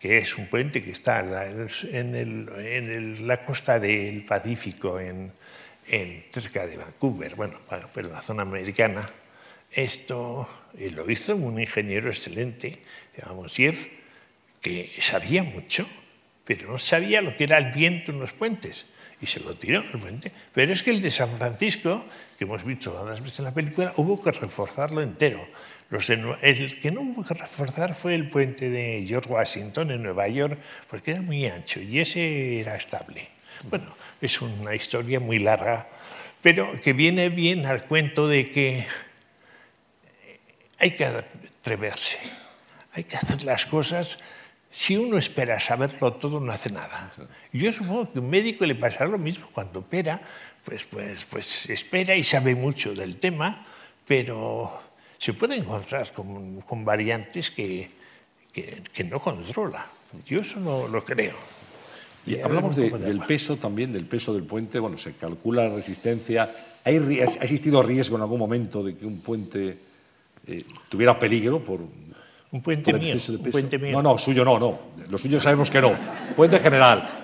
que 0.00 0.18
es 0.18 0.36
un 0.36 0.48
puente 0.48 0.82
que 0.82 0.90
está 0.90 1.20
en, 1.20 3.26
la 3.26 3.36
costa 3.36 3.78
del 3.78 4.24
Pacífico, 4.24 4.98
en, 4.98 5.32
en, 5.86 6.24
cerca 6.32 6.66
de 6.66 6.76
Vancouver, 6.76 7.36
bueno, 7.36 7.54
en 7.94 8.12
la 8.12 8.20
zona 8.20 8.42
americana. 8.42 9.08
Esto 9.72 10.48
lo 10.74 11.10
hizo 11.10 11.36
un 11.36 11.58
ingeniero 11.58 12.10
excelente, 12.10 12.80
se 13.14 13.22
llama 13.22 13.34
Monsiev, 13.34 13.76
que 14.60 14.92
sabía 14.98 15.42
mucho, 15.42 15.86
pero 16.44 16.72
no 16.72 16.78
sabía 16.78 17.22
lo 17.22 17.36
que 17.36 17.44
era 17.44 17.58
el 17.58 17.72
viento 17.72 18.12
en 18.12 18.20
los 18.20 18.32
puentes. 18.32 18.86
y 19.20 19.26
se 19.26 19.38
lo 19.38 19.54
tiró 19.54 19.80
el 19.80 20.00
puente. 20.00 20.32
Pero 20.52 20.72
es 20.72 20.82
que 20.82 20.90
el 20.90 21.00
de 21.00 21.10
San 21.10 21.30
Francisco, 21.38 22.04
que 22.36 22.44
hemos 22.44 22.64
visto 22.64 22.90
todas 22.90 23.20
veces 23.20 23.38
en 23.38 23.44
la 23.44 23.54
película, 23.54 23.92
hubo 23.96 24.20
que 24.20 24.32
reforzarlo 24.32 25.00
entero. 25.00 25.46
el 26.42 26.80
que 26.80 26.90
no 26.90 27.02
hubo 27.02 27.24
que 27.24 27.34
reforzar 27.34 27.94
fue 27.94 28.16
el 28.16 28.28
puente 28.28 28.68
de 28.68 29.04
George 29.06 29.30
Washington 29.30 29.92
en 29.92 30.02
Nueva 30.02 30.26
York, 30.26 30.58
porque 30.90 31.12
era 31.12 31.22
muy 31.22 31.46
ancho 31.46 31.80
y 31.80 32.00
ese 32.00 32.58
era 32.58 32.74
estable. 32.74 33.28
Bueno, 33.70 33.94
es 34.20 34.42
una 34.42 34.74
historia 34.74 35.20
muy 35.20 35.38
larga, 35.38 35.86
pero 36.40 36.72
que 36.80 36.92
viene 36.92 37.28
bien 37.28 37.64
al 37.64 37.84
cuento 37.84 38.26
de 38.26 38.50
que 38.50 38.86
hay 40.82 40.90
que 40.90 41.04
atreverse, 41.04 42.18
hay 42.92 43.04
que 43.04 43.16
hacer 43.16 43.44
las 43.44 43.66
cosas 43.66 44.18
si 44.68 44.96
uno 44.96 45.16
espera 45.16 45.60
saberlo 45.60 46.14
todo, 46.14 46.40
no 46.40 46.50
hace 46.50 46.72
nada. 46.72 47.08
Yo 47.52 47.70
supongo 47.72 48.10
que 48.10 48.18
a 48.18 48.22
un 48.22 48.30
médico 48.30 48.64
le 48.64 48.74
pasa 48.74 49.04
lo 49.04 49.18
mismo 49.18 49.46
cuando 49.52 49.80
opera, 49.80 50.20
pues, 50.64 50.84
pues, 50.86 51.24
pues 51.26 51.70
espera 51.70 52.16
y 52.16 52.24
sabe 52.24 52.54
mucho 52.54 52.94
del 52.94 53.18
tema, 53.18 53.64
pero 54.06 54.72
se 55.18 55.34
puede 55.34 55.56
encontrar 55.56 56.10
con, 56.12 56.62
con 56.62 56.84
variantes 56.84 57.50
que, 57.50 57.90
que, 58.50 58.82
que, 58.92 59.04
no 59.04 59.20
controla. 59.20 59.86
Yo 60.26 60.40
eso 60.40 60.58
no 60.58 60.88
lo 60.88 61.04
creo. 61.04 61.36
Y 62.26 62.40
hablamos 62.40 62.74
de, 62.74 62.90
del 62.90 63.20
peso 63.20 63.58
también, 63.58 63.92
del 63.92 64.06
peso 64.06 64.32
del 64.32 64.44
puente. 64.44 64.78
Bueno, 64.78 64.96
se 64.96 65.12
calcula 65.12 65.68
la 65.68 65.76
resistencia. 65.76 66.50
¿Hay, 66.84 66.96
¿Ha 66.96 67.24
existido 67.24 67.82
riesgo 67.82 68.16
en 68.16 68.22
algún 68.22 68.38
momento 68.38 68.82
de 68.82 68.96
que 68.96 69.04
un 69.04 69.20
puente 69.20 69.91
eh, 70.46 70.64
tuviera 70.88 71.18
peligro 71.18 71.62
por, 71.62 71.80
un 72.52 72.60
puente 72.60 72.92
mío. 72.92 73.16
Un 73.28 73.50
puente 73.50 73.78
mío. 73.78 73.92
No, 73.92 74.02
no, 74.02 74.18
suyo 74.18 74.44
no, 74.44 74.58
no. 74.58 74.78
Los 75.08 75.22
suyos 75.22 75.42
sabemos 75.42 75.70
que 75.70 75.80
no. 75.80 75.92
Puente 76.36 76.58
general. 76.58 77.22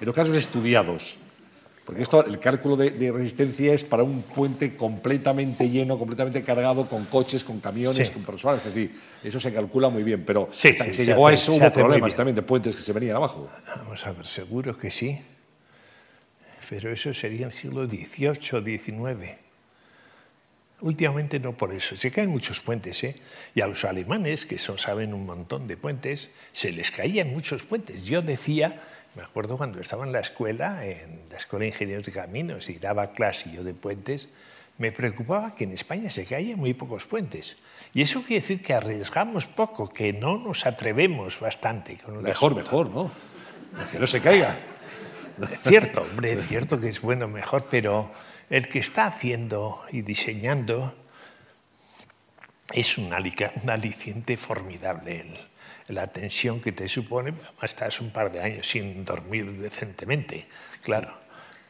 En 0.00 0.06
los 0.06 0.14
casos 0.14 0.36
estudiados. 0.36 1.16
Porque 1.84 2.02
esto, 2.02 2.26
el 2.26 2.38
cálculo 2.38 2.76
de, 2.76 3.12
resistencia 3.12 3.72
es 3.72 3.82
para 3.82 4.02
un 4.02 4.22
puente 4.22 4.76
completamente 4.76 5.70
lleno, 5.70 5.96
completamente 5.96 6.42
cargado, 6.42 6.86
con 6.86 7.06
coches, 7.06 7.44
con 7.44 7.60
camiones, 7.60 8.10
con 8.10 8.24
personas. 8.24 8.58
Es 8.58 8.74
decir, 8.74 8.92
eso 9.22 9.40
se 9.40 9.52
calcula 9.54 9.88
muy 9.88 10.02
bien. 10.02 10.24
Pero 10.26 10.48
sí, 10.52 10.72
se, 10.72 10.92
se, 10.92 11.06
llegó 11.06 11.28
a 11.28 11.32
eso, 11.32 11.52
hubo 11.52 11.72
problemas 11.72 12.14
también 12.14 12.34
de 12.34 12.42
puentes 12.42 12.74
que 12.76 12.82
se 12.82 12.92
venían 12.92 13.16
abajo. 13.16 13.48
Vamos 13.76 14.06
a 14.06 14.12
ver, 14.12 14.26
seguro 14.26 14.76
que 14.76 14.90
sí. 14.90 15.18
Pero 16.68 16.90
eso 16.90 17.14
sería 17.14 17.46
el 17.46 17.52
siglo 17.52 17.86
XVIII, 17.86 18.78
XIX. 18.78 19.47
Últimamente 20.80 21.40
no 21.40 21.56
por 21.56 21.74
eso, 21.74 21.96
se 21.96 22.10
caen 22.12 22.30
muchos 22.30 22.60
puentes, 22.60 23.02
¿eh? 23.02 23.16
y 23.52 23.62
a 23.62 23.66
los 23.66 23.84
alemanes, 23.84 24.46
que 24.46 24.58
son, 24.58 24.78
saben 24.78 25.12
un 25.12 25.26
montón 25.26 25.66
de 25.66 25.76
puentes, 25.76 26.30
se 26.52 26.70
les 26.70 26.92
caían 26.92 27.32
muchos 27.32 27.64
puentes. 27.64 28.04
Yo 28.06 28.22
decía, 28.22 28.80
me 29.16 29.22
acuerdo 29.22 29.56
cuando 29.56 29.80
estaba 29.80 30.06
en 30.06 30.12
la 30.12 30.20
escuela, 30.20 30.86
en 30.86 31.22
la 31.30 31.36
Escuela 31.36 31.62
de 31.62 31.68
Ingenieros 31.68 32.04
de 32.04 32.12
Caminos, 32.12 32.70
y 32.70 32.78
daba 32.78 33.12
clase 33.12 33.50
yo 33.52 33.64
de 33.64 33.74
puentes, 33.74 34.28
me 34.78 34.92
preocupaba 34.92 35.52
que 35.52 35.64
en 35.64 35.72
España 35.72 36.08
se 36.10 36.24
caían 36.24 36.60
muy 36.60 36.74
pocos 36.74 37.06
puentes. 37.06 37.56
Y 37.92 38.02
eso 38.02 38.20
quiere 38.22 38.40
decir 38.40 38.62
que 38.62 38.74
arriesgamos 38.74 39.48
poco, 39.48 39.88
que 39.88 40.12
no 40.12 40.38
nos 40.38 40.64
atrevemos 40.64 41.40
bastante. 41.40 41.96
Con 41.96 42.22
mejor, 42.22 42.54
mejor, 42.54 42.88
¿no? 42.90 43.10
Que 43.90 43.98
no 43.98 44.06
se 44.06 44.20
caiga. 44.20 44.56
Cierto, 45.62 46.02
hombre, 46.02 46.32
es 46.32 46.48
cierto 46.48 46.80
que 46.80 46.88
es 46.88 47.00
bueno, 47.00 47.28
mejor, 47.28 47.66
pero 47.70 48.12
el 48.50 48.68
que 48.68 48.78
está 48.78 49.06
haciendo 49.06 49.84
y 49.92 50.02
diseñando 50.02 50.94
es 52.72 52.98
un, 52.98 53.12
aliciente 53.12 54.36
formidable. 54.36 55.26
la 55.88 56.06
tensión 56.06 56.60
que 56.60 56.72
te 56.72 56.86
supone, 56.86 57.32
estás 57.62 58.00
un 58.00 58.10
par 58.10 58.30
de 58.30 58.42
años 58.42 58.68
sin 58.68 59.04
dormir 59.04 59.50
decentemente, 59.52 60.46
claro, 60.82 61.18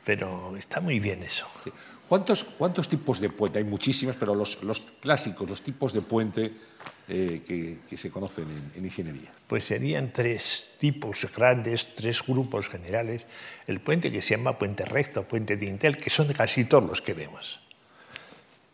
pero 0.04 0.56
está 0.56 0.80
muy 0.80 0.98
bien 0.98 1.22
eso. 1.22 1.46
¿Cuántos, 2.08 2.44
cuántos 2.44 2.88
tipos 2.88 3.20
de 3.20 3.28
puente? 3.28 3.58
Hay 3.58 3.64
muchísimos, 3.64 4.16
pero 4.16 4.34
los, 4.34 4.62
los 4.62 4.80
clásicos, 5.00 5.48
los 5.48 5.60
tipos 5.60 5.92
de 5.92 6.00
puente 6.00 6.52
eh, 7.06 7.42
que, 7.46 7.78
que, 7.88 7.96
se 7.98 8.10
conocen 8.10 8.44
en, 8.44 8.72
en, 8.78 8.84
ingeniería? 8.84 9.30
Pues 9.46 9.64
serían 9.64 10.10
tres 10.12 10.76
tipos 10.78 11.26
grandes, 11.36 11.94
tres 11.94 12.22
grupos 12.26 12.68
generales. 12.68 13.26
El 13.66 13.80
puente 13.80 14.10
que 14.10 14.22
se 14.22 14.36
llama 14.36 14.58
puente 14.58 14.86
recto, 14.86 15.28
puente 15.28 15.58
dintel, 15.58 15.98
que 15.98 16.08
son 16.08 16.32
casi 16.32 16.64
todos 16.64 16.84
los 16.84 17.02
que 17.02 17.12
vemos. 17.12 17.60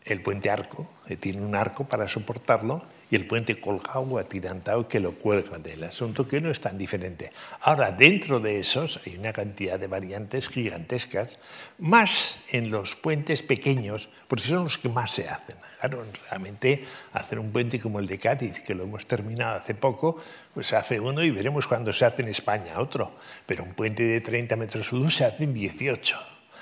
El 0.05 0.21
puente 0.21 0.49
arco, 0.49 0.89
que 1.05 1.17
tiene 1.17 1.41
un 1.41 1.55
arco 1.55 1.85
para 1.85 2.07
soportarlo, 2.07 2.85
el 3.15 3.27
puente 3.27 3.59
colgado 3.59 4.01
o 4.01 4.17
atirantado 4.17 4.87
que 4.87 4.99
lo 4.99 5.13
cuelga 5.13 5.57
del 5.59 5.83
asunto, 5.83 6.27
que 6.27 6.41
no 6.41 6.49
es 6.49 6.59
tan 6.59 6.77
diferente. 6.77 7.31
Ahora, 7.61 7.91
dentro 7.91 8.39
de 8.39 8.59
esos 8.59 8.99
hay 9.05 9.17
una 9.17 9.33
cantidad 9.33 9.79
de 9.79 9.87
variantes 9.87 10.47
gigantescas, 10.47 11.39
más 11.79 12.37
en 12.51 12.71
los 12.71 12.95
puentes 12.95 13.41
pequeños, 13.41 14.09
porque 14.27 14.45
son 14.45 14.65
los 14.65 14.77
que 14.77 14.89
más 14.89 15.11
se 15.11 15.27
hacen. 15.27 15.55
Claro, 15.79 16.05
realmente 16.29 16.83
hacer 17.13 17.37
un 17.37 17.51
puente 17.51 17.79
como 17.79 17.99
el 17.99 18.07
de 18.07 18.17
Cádiz, 18.17 18.61
que 18.61 18.73
lo 18.73 18.83
hemos 18.83 19.05
terminado 19.05 19.57
hace 19.57 19.75
poco, 19.75 20.19
pues 20.53 20.67
se 20.67 20.75
hace 20.75 20.99
uno 20.99 21.23
y 21.23 21.31
veremos 21.31 21.67
cuándo 21.67 21.93
se 21.93 22.05
hace 22.05 22.23
en 22.23 22.29
España 22.29 22.79
otro. 22.79 23.13
Pero 23.45 23.63
un 23.63 23.73
puente 23.73 24.03
de 24.03 24.21
30 24.21 24.55
metros 24.55 24.91
de 24.91 24.97
luz 24.97 25.15
se 25.15 25.25
hace 25.25 25.43
en 25.43 25.53
18 25.53 26.17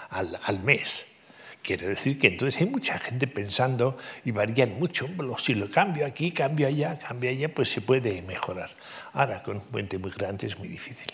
al, 0.10 0.40
al 0.44 0.60
mes. 0.62 1.13
Quiere 1.64 1.88
decir 1.88 2.20
que 2.20 2.28
entonces 2.28 2.60
hay 2.60 2.68
mucha 2.68 3.00
gente 3.00 3.26
pensando 3.26 3.98
y 4.26 4.32
varían 4.32 4.78
mucho. 4.78 5.08
Si 5.38 5.56
lo 5.56 5.70
cambio 5.70 6.06
aquí, 6.06 6.32
cambio 6.32 6.68
allá, 6.68 7.00
cambio 7.00 7.30
allá, 7.30 7.54
pues 7.54 7.72
se 7.72 7.80
puede 7.80 8.22
mejorar. 8.22 8.70
Ahora, 9.14 9.42
con 9.42 9.56
un 9.56 9.64
puente 9.64 9.98
muy 9.98 10.12
grande 10.12 10.48
es 10.48 10.60
muy 10.60 10.68
difícil. 10.68 11.08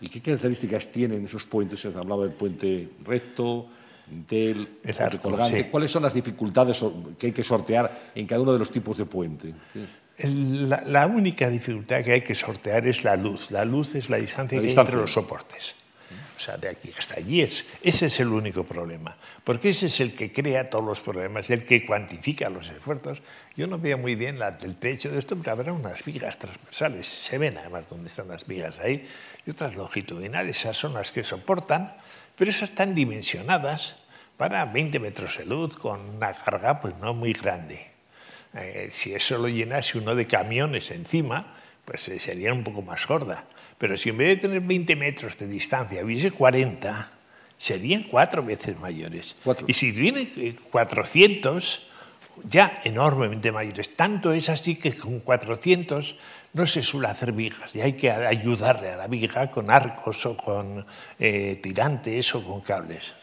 ¿Y 0.00 0.08
qué 0.08 0.20
características 0.20 0.92
tienen 0.92 1.24
esos 1.24 1.44
puentes? 1.44 1.80
Se 1.80 1.88
ha 1.88 1.98
hablado 1.98 2.22
del 2.22 2.30
puente 2.30 2.88
recto, 3.04 3.66
del 4.06 4.68
el 4.84 4.96
arco, 4.96 5.30
colgante. 5.30 5.64
Sí. 5.64 5.68
¿Cuáles 5.68 5.90
son 5.90 6.04
las 6.04 6.14
dificultades 6.14 6.84
que 7.18 7.26
hay 7.26 7.32
que 7.32 7.42
sortear 7.42 8.10
en 8.14 8.28
cada 8.28 8.40
uno 8.40 8.52
de 8.52 8.60
los 8.60 8.70
tipos 8.70 8.96
de 8.96 9.06
puente? 9.06 9.54
La, 10.18 10.84
la, 10.86 11.08
única 11.08 11.50
dificultad 11.50 12.04
que 12.04 12.12
hay 12.12 12.20
que 12.20 12.36
sortear 12.36 12.86
es 12.86 13.02
la 13.02 13.16
luz. 13.16 13.50
La 13.50 13.64
luz 13.64 13.96
es 13.96 14.08
la 14.08 14.18
distancia, 14.18 14.56
la 14.56 14.62
que 14.62 14.66
distancia. 14.66 14.94
hay 14.94 15.00
entre 15.00 15.00
los 15.00 15.12
soportes. 15.12 15.74
Sea, 16.44 16.58
de 16.58 16.68
aquí 16.68 16.92
hasta 16.98 17.14
allí. 17.16 17.40
Es, 17.40 17.70
ese 17.82 18.06
es 18.06 18.20
el 18.20 18.28
único 18.28 18.64
problema. 18.64 19.16
Porque 19.44 19.70
ese 19.70 19.86
es 19.86 20.00
el 20.00 20.14
que 20.14 20.30
crea 20.30 20.68
todos 20.68 20.84
los 20.84 21.00
problemas, 21.00 21.48
el 21.48 21.64
que 21.64 21.86
cuantifica 21.86 22.50
los 22.50 22.68
esfuerzos. 22.68 23.22
Yo 23.56 23.66
no 23.66 23.78
veo 23.78 23.96
muy 23.96 24.14
bien 24.14 24.38
la, 24.38 24.58
el 24.62 24.76
techo 24.76 25.10
de 25.10 25.18
esto, 25.18 25.36
pero 25.36 25.52
habrá 25.52 25.72
unas 25.72 26.04
vigas 26.04 26.38
transversales. 26.38 27.06
Se 27.06 27.38
ven 27.38 27.56
además 27.56 27.88
dónde 27.88 28.08
están 28.08 28.28
las 28.28 28.46
vigas 28.46 28.78
ahí. 28.80 29.08
Y 29.46 29.50
otras 29.52 29.74
longitudinales. 29.76 30.58
Esas 30.58 30.76
son 30.76 30.92
las 30.92 31.12
que 31.12 31.24
soportan, 31.24 31.94
pero 32.36 32.50
esas 32.50 32.68
están 32.68 32.94
dimensionadas 32.94 33.96
para 34.36 34.66
20 34.66 34.98
metros 34.98 35.38
de 35.38 35.46
luz 35.46 35.78
con 35.78 35.98
una 36.00 36.34
carga 36.34 36.78
pues 36.78 36.94
no 36.98 37.14
muy 37.14 37.32
grande. 37.32 37.90
Eh, 38.52 38.88
si 38.90 39.14
eso 39.14 39.38
lo 39.38 39.48
llenase 39.48 39.96
uno 39.96 40.14
de 40.14 40.26
camiones 40.26 40.90
encima, 40.90 41.56
pues 41.86 42.06
eh, 42.08 42.20
sería 42.20 42.52
un 42.52 42.64
poco 42.64 42.82
más 42.82 43.06
gorda. 43.06 43.46
Pero 43.78 43.96
si 43.96 44.10
en 44.10 44.16
vez 44.16 44.28
de 44.28 44.48
tener 44.48 44.60
20 44.60 44.96
metros 44.96 45.36
de 45.36 45.46
distancia 45.46 46.04
hubiese 46.04 46.30
40, 46.30 47.08
serían 47.56 48.04
cuatro 48.04 48.44
veces 48.44 48.78
mayores. 48.78 49.36
Cuatro. 49.42 49.66
Y 49.68 49.72
si 49.72 49.92
tiene 49.92 50.56
400, 50.70 51.86
ya 52.44 52.80
enormemente 52.84 53.52
mayores. 53.52 53.94
Tanto 53.94 54.32
es 54.32 54.48
así 54.48 54.76
que 54.76 54.96
con 54.96 55.20
400 55.20 56.16
no 56.52 56.66
se 56.66 56.82
suele 56.82 57.08
hacer 57.08 57.32
vigas 57.32 57.74
y 57.74 57.80
hay 57.80 57.94
que 57.94 58.10
ayudarle 58.10 58.90
a 58.90 58.96
la 58.96 59.06
viga 59.08 59.50
con 59.50 59.70
arcos 59.70 60.24
o 60.26 60.36
con 60.36 60.86
eh, 61.18 61.58
tirantes 61.62 62.34
o 62.34 62.42
con 62.42 62.60
cables. 62.60 63.14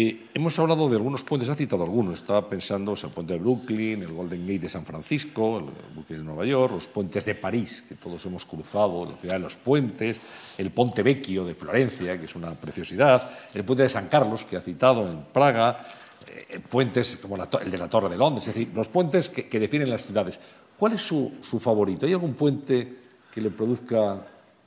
Eh, 0.00 0.28
hemos 0.32 0.56
hablado 0.60 0.88
de 0.88 0.94
algunos 0.94 1.24
puentes, 1.24 1.48
ha 1.48 1.56
citado 1.56 1.82
algunos, 1.82 2.20
estaba 2.20 2.48
pensando 2.48 2.92
o 2.92 2.96
sea, 2.96 3.08
el 3.08 3.14
puente 3.16 3.32
de 3.32 3.40
Brooklyn, 3.40 4.00
el 4.00 4.12
Golden 4.12 4.42
Gate 4.42 4.60
de 4.60 4.68
San 4.68 4.86
Francisco, 4.86 5.58
el 5.58 5.64
Brooklyn 5.92 6.20
de 6.20 6.24
Nueva 6.24 6.46
York, 6.46 6.72
los 6.72 6.86
puentes 6.86 7.24
de 7.24 7.34
París, 7.34 7.82
que 7.88 7.96
todos 7.96 8.24
hemos 8.26 8.44
cruzado, 8.44 9.04
la 9.10 9.16
ciudad 9.16 9.34
de 9.34 9.40
los 9.40 9.56
puentes, 9.56 10.20
el 10.56 10.70
Ponte 10.70 11.02
Vecchio 11.02 11.44
de 11.44 11.52
Florencia, 11.56 12.16
que 12.16 12.26
es 12.26 12.36
una 12.36 12.52
preciosidad, 12.52 13.28
el 13.52 13.64
puente 13.64 13.82
de 13.82 13.88
San 13.88 14.06
Carlos, 14.06 14.44
que 14.44 14.56
ha 14.56 14.60
citado 14.60 15.02
en 15.10 15.24
Praga, 15.32 15.84
eh, 16.28 16.60
puentes 16.60 17.16
como 17.16 17.36
la, 17.36 17.48
el 17.60 17.68
de 17.68 17.78
la 17.78 17.90
Torre 17.90 18.08
de 18.08 18.18
Londres, 18.18 18.46
es 18.46 18.54
decir, 18.54 18.70
los 18.72 18.86
puentes 18.86 19.28
que, 19.28 19.48
que 19.48 19.58
definen 19.58 19.90
las 19.90 20.06
ciudades. 20.06 20.38
¿Cuál 20.76 20.92
es 20.92 21.02
su, 21.02 21.38
su 21.42 21.58
favorito? 21.58 22.06
¿Hay 22.06 22.12
algún 22.12 22.34
puente 22.34 22.98
que 23.34 23.40
le 23.40 23.50
produzca 23.50 24.24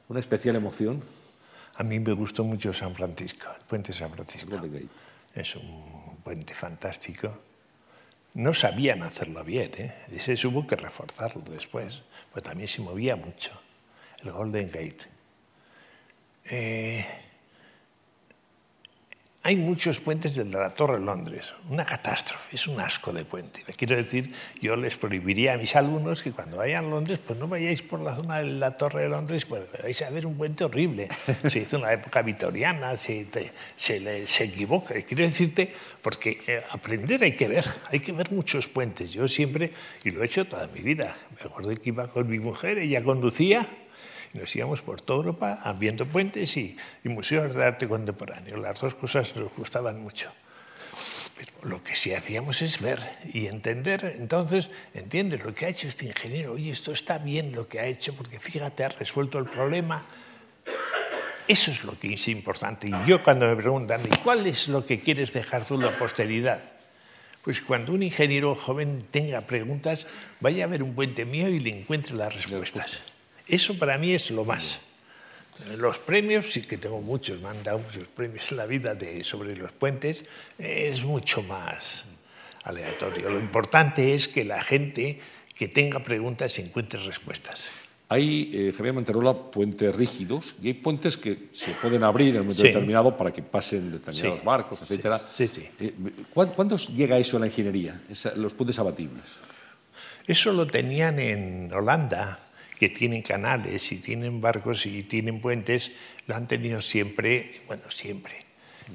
una 0.09 0.19
especial 0.19 0.57
emoción? 0.57 1.01
A 1.75 1.83
mí 1.83 2.01
me 2.01 2.11
gustó 2.11 2.43
mucho 2.43 2.73
San 2.73 2.93
Francisco, 2.93 3.47
el 3.57 3.65
puente 3.65 3.93
de 3.93 3.97
San 3.97 4.11
Francisco. 4.11 4.57
Es 5.35 5.55
un 5.55 6.17
puente 6.23 6.53
fantástico. 6.53 7.39
No 8.33 8.53
sabían 8.53 9.03
hacerlo 9.03 9.43
bien, 9.43 9.71
¿eh? 9.77 9.93
Ese 10.11 10.47
hubo 10.47 10.65
que 10.65 10.75
reforzarlo 10.75 11.41
después, 11.49 12.03
pues 12.31 12.43
también 12.43 12.67
se 12.67 12.81
movía 12.81 13.15
mucho. 13.15 13.51
El 14.23 14.31
Golden 14.31 14.67
Gate. 14.67 15.07
Eh, 16.45 17.05
hay 19.43 19.55
muchos 19.55 19.99
puentes 19.99 20.35
de 20.35 20.45
la 20.45 20.69
Torre 20.69 20.99
de 20.99 21.05
Londres. 21.05 21.47
Una 21.67 21.83
catástrofe, 21.83 22.55
es 22.55 22.67
un 22.67 22.79
asco 22.79 23.11
de 23.11 23.25
puente. 23.25 23.63
Quiero 23.75 23.95
decir, 23.95 24.31
yo 24.61 24.75
les 24.75 24.95
prohibiría 24.95 25.53
a 25.53 25.57
mis 25.57 25.75
alumnos 25.75 26.21
que 26.21 26.31
cuando 26.31 26.57
vayan 26.57 26.85
a 26.85 26.89
Londres, 26.89 27.19
pues 27.25 27.39
no 27.39 27.47
vayáis 27.47 27.81
por 27.81 28.01
la 28.01 28.15
zona 28.15 28.37
de 28.37 28.51
la 28.51 28.77
Torre 28.77 29.03
de 29.03 29.09
Londres, 29.09 29.45
pues 29.45 29.63
vais 29.81 29.99
a 30.03 30.11
ver 30.11 30.27
un 30.27 30.37
puente 30.37 30.63
horrible. 30.63 31.09
Se 31.49 31.59
hizo 31.59 31.77
en 31.77 31.81
la 31.81 31.93
época 31.93 32.21
victoriana, 32.21 32.95
se, 32.97 33.25
se, 33.75 34.27
se 34.27 34.43
equivoca. 34.43 34.93
Quiero 35.01 35.23
decirte, 35.23 35.73
porque 36.03 36.39
eh, 36.45 36.61
aprender 36.69 37.23
hay 37.23 37.33
que 37.33 37.47
ver, 37.47 37.65
hay 37.89 37.99
que 37.99 38.11
ver 38.11 38.31
muchos 38.31 38.67
puentes. 38.67 39.11
Yo 39.11 39.27
siempre, 39.27 39.71
y 40.03 40.11
lo 40.11 40.21
he 40.21 40.27
hecho 40.27 40.45
toda 40.45 40.67
mi 40.67 40.81
vida, 40.81 41.15
me 41.35 41.49
acuerdo 41.49 41.69
que 41.69 41.89
iba 41.89 42.07
con 42.07 42.29
mi 42.29 42.37
mujer, 42.37 42.77
ella 42.77 43.03
conducía, 43.03 43.67
nos 44.33 44.55
íbamos 44.55 44.81
por 44.81 45.01
toda 45.01 45.17
Europa 45.17 45.75
viendo 45.77 46.05
puentes 46.05 46.55
y, 46.57 46.77
museos 47.03 47.53
de 47.53 47.65
arte 47.65 47.87
contemporáneo. 47.87 48.57
Las 48.57 48.79
dos 48.79 48.95
cosas 48.95 49.35
nos 49.35 49.55
gustaban 49.55 50.01
mucho. 50.01 50.31
Pero 51.37 51.69
lo 51.69 51.83
que 51.83 51.95
sí 51.95 52.13
hacíamos 52.13 52.61
es 52.61 52.79
ver 52.79 52.99
y 53.33 53.47
entender. 53.47 54.15
Entonces, 54.19 54.69
entiendes 54.93 55.43
lo 55.43 55.53
que 55.53 55.65
ha 55.65 55.69
hecho 55.69 55.87
este 55.87 56.05
ingeniero. 56.05 56.53
Oye, 56.53 56.71
esto 56.71 56.91
está 56.91 57.17
bien 57.17 57.53
lo 57.53 57.67
que 57.67 57.79
ha 57.79 57.85
hecho 57.85 58.13
porque 58.13 58.39
fíjate, 58.39 58.83
ha 58.83 58.89
resuelto 58.89 59.39
el 59.39 59.45
problema. 59.45 60.05
Eso 61.47 61.71
es 61.71 61.83
lo 61.83 61.99
que 61.99 62.13
es 62.13 62.27
importante. 62.27 62.87
Y 62.87 63.09
yo 63.09 63.21
cuando 63.23 63.47
me 63.47 63.55
preguntan, 63.55 64.01
¿y 64.05 64.17
cuál 64.17 64.45
es 64.47 64.69
lo 64.69 64.85
que 64.85 64.99
quieres 64.99 65.33
dejar 65.33 65.65
tú 65.65 65.75
a 65.75 65.83
la 65.83 65.97
posteridad? 65.97 66.63
Pues 67.43 67.59
cuando 67.59 67.93
un 67.93 68.03
ingeniero 68.03 68.53
joven 68.53 69.07
tenga 69.09 69.41
preguntas, 69.41 70.07
vaya 70.39 70.65
a 70.65 70.67
ver 70.67 70.83
un 70.83 70.93
puente 70.93 71.25
mío 71.25 71.49
y 71.49 71.59
le 71.59 71.71
encuentre 71.71 72.13
las 72.13 72.33
respuestas. 72.35 73.01
Eso 73.51 73.77
para 73.77 73.97
mí 73.97 74.13
es 74.13 74.31
lo 74.31 74.45
más. 74.45 74.79
Los 75.77 75.97
premios, 75.97 76.51
sí 76.51 76.61
que 76.61 76.77
tengo 76.77 77.01
muchos, 77.01 77.39
me 77.41 77.49
han 77.49 77.61
dado 77.61 77.79
muchos 77.79 78.07
premios 78.07 78.49
en 78.49 78.57
la 78.57 78.65
vida 78.65 78.95
de, 78.95 79.25
sobre 79.25 79.57
los 79.57 79.73
puentes, 79.73 80.23
es 80.57 81.03
mucho 81.03 81.43
más 81.43 82.05
aleatorio. 82.63 83.29
Lo 83.29 83.39
importante 83.39 84.13
es 84.13 84.29
que 84.29 84.45
la 84.45 84.63
gente 84.63 85.19
que 85.53 85.67
tenga 85.67 86.01
preguntas 86.01 86.57
encuentre 86.59 86.97
respuestas. 87.03 87.69
Hay, 88.07 88.49
eh, 88.53 88.73
Javier 88.75 88.93
Manterola, 88.93 89.33
puentes 89.33 89.93
rígidos 89.93 90.55
y 90.61 90.67
hay 90.67 90.73
puentes 90.73 91.17
que 91.17 91.49
se 91.51 91.71
pueden 91.71 92.05
abrir 92.05 92.29
en 92.29 92.41
un 92.41 92.47
momento 92.47 92.63
determinado 92.63 93.17
para 93.17 93.31
que 93.31 93.41
pasen 93.41 93.91
determinados 93.91 94.43
barcos, 94.45 94.89
etc. 94.89 95.13
Sí. 95.29 95.69
Eh, 95.77 95.93
¿Cuándo 96.33 96.77
llega 96.77 97.17
eso 97.17 97.35
en 97.35 97.41
la 97.41 97.47
ingeniería, 97.47 98.01
los 98.37 98.53
puentes 98.53 98.79
abatibles? 98.79 99.23
Eso 100.25 100.53
lo 100.53 100.65
tenían 100.67 101.19
en 101.19 101.71
Holanda 101.73 102.50
que 102.81 102.89
tienen 102.89 103.21
canales 103.21 103.91
y 103.91 103.97
tienen 103.97 104.41
barcos 104.41 104.87
y 104.87 105.03
tienen 105.03 105.39
puentes, 105.39 105.91
lo 106.25 106.35
han 106.35 106.47
tenido 106.47 106.81
siempre, 106.81 107.61
bueno, 107.67 107.83
siempre. 107.91 108.33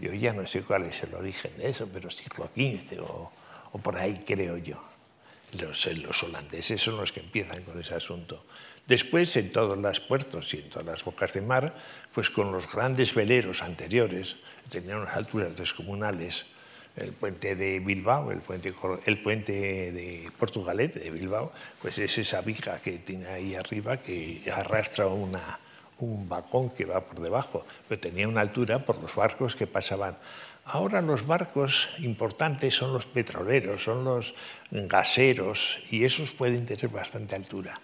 Yo 0.00 0.12
ya 0.12 0.32
no 0.32 0.44
sé 0.48 0.62
cuál 0.62 0.86
es 0.86 1.04
el 1.04 1.14
origen 1.14 1.56
de 1.56 1.68
eso, 1.68 1.88
pero 1.92 2.10
siglo 2.10 2.50
XV 2.56 3.00
o, 3.00 3.30
o 3.70 3.78
por 3.78 3.96
ahí 3.96 4.24
creo 4.26 4.58
yo. 4.58 4.82
Los, 5.60 5.86
los, 5.98 6.20
holandeses 6.24 6.82
son 6.82 6.96
los 6.96 7.12
que 7.12 7.20
empiezan 7.20 7.62
con 7.62 7.78
ese 7.78 7.94
asunto. 7.94 8.44
Después, 8.88 9.36
en 9.36 9.52
todos 9.52 9.78
los 9.78 10.00
puertos 10.00 10.52
y 10.54 10.56
en 10.56 10.68
todas 10.68 10.86
las 10.86 11.04
bocas 11.04 11.32
de 11.32 11.42
mar, 11.42 11.72
pues 12.12 12.28
con 12.28 12.50
los 12.50 12.68
grandes 12.68 13.14
veleros 13.14 13.62
anteriores, 13.62 14.34
tenían 14.68 14.98
unas 14.98 15.14
alturas 15.14 15.56
descomunales, 15.56 16.46
el 16.96 17.12
puente 17.12 17.54
de 17.54 17.80
Bilbao, 17.80 18.30
el 18.32 18.40
puente, 18.40 18.72
de 19.92 20.30
Portugalet, 20.38 20.94
de 20.94 21.10
Bilbao, 21.10 21.52
pues 21.80 21.98
es 21.98 22.16
esa 22.18 22.40
viga 22.40 22.78
que 22.78 22.92
tiene 22.98 23.26
ahí 23.26 23.54
arriba 23.54 23.98
que 23.98 24.42
arrastra 24.52 25.06
una, 25.06 25.58
un 25.98 26.28
vagón 26.28 26.70
que 26.70 26.84
va 26.84 27.00
por 27.00 27.20
debajo, 27.20 27.64
pero 27.88 28.00
tenía 28.00 28.28
una 28.28 28.40
altura 28.40 28.84
por 28.84 29.00
los 29.00 29.14
barcos 29.14 29.54
que 29.54 29.66
pasaban. 29.66 30.16
Ahora 30.64 31.00
los 31.00 31.26
barcos 31.26 31.90
importantes 31.98 32.74
son 32.74 32.92
los 32.92 33.06
petroleros, 33.06 33.84
son 33.84 34.04
los 34.04 34.32
gaseros 34.70 35.78
y 35.90 36.04
esos 36.04 36.32
pueden 36.32 36.66
tener 36.66 36.88
bastante 36.88 37.36
altura. 37.36 37.80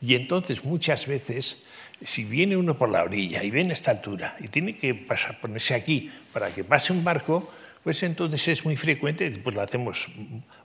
Y 0.00 0.14
entonces 0.14 0.64
muchas 0.64 1.06
veces, 1.06 1.58
si 2.04 2.24
viene 2.24 2.56
uno 2.56 2.76
por 2.76 2.90
la 2.90 3.02
orilla 3.02 3.42
y 3.42 3.50
viene 3.50 3.70
a 3.70 3.72
esta 3.72 3.92
altura 3.92 4.36
y 4.40 4.48
tiene 4.48 4.76
que 4.76 4.94
pasar, 4.94 5.40
ponerse 5.40 5.74
aquí 5.74 6.12
para 6.32 6.50
que 6.50 6.64
pase 6.64 6.92
un 6.92 7.02
barco, 7.02 7.50
pues 7.88 8.02
entonces 8.02 8.46
es 8.48 8.66
muy 8.66 8.76
frecuente, 8.76 9.30
pues 9.42 9.56
lo 9.56 9.62
hacemos 9.62 10.08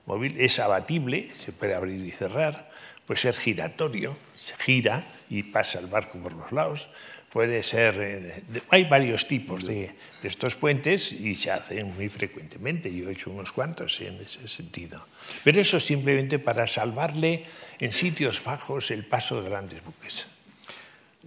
móvil, 0.05 0.35
es 0.41 0.59
abatible, 0.59 1.29
se 1.31 1.53
puede 1.53 1.73
abrir 1.73 2.05
y 2.05 2.11
cerrar, 2.11 2.69
puede 3.07 3.17
ser 3.17 3.33
giratorio, 3.33 4.17
se 4.35 4.53
gira 4.57 5.07
y 5.29 5.43
pasa 5.43 5.79
el 5.79 5.87
barco 5.87 6.17
por 6.17 6.33
los 6.33 6.51
lados, 6.51 6.89
puede 7.31 7.63
ser, 7.63 7.95
eh, 7.97 8.43
hay 8.67 8.83
varios 8.83 9.25
tipos 9.25 9.63
de, 9.63 9.95
de, 10.21 10.27
estos 10.27 10.57
puentes 10.57 11.13
y 11.13 11.33
se 11.35 11.51
hacen 11.51 11.95
muy 11.95 12.09
frecuentemente, 12.09 12.93
yo 12.93 13.07
he 13.07 13.13
hecho 13.13 13.31
unos 13.31 13.53
cuantos 13.53 14.01
en 14.01 14.15
ese 14.15 14.45
sentido. 14.49 15.07
Pero 15.45 15.61
eso 15.61 15.79
simplemente 15.79 16.39
para 16.39 16.67
salvarle 16.67 17.45
en 17.79 17.93
sitios 17.93 18.43
bajos 18.43 18.91
el 18.91 19.05
paso 19.05 19.41
de 19.41 19.49
grandes 19.49 19.81
buques. 19.81 20.27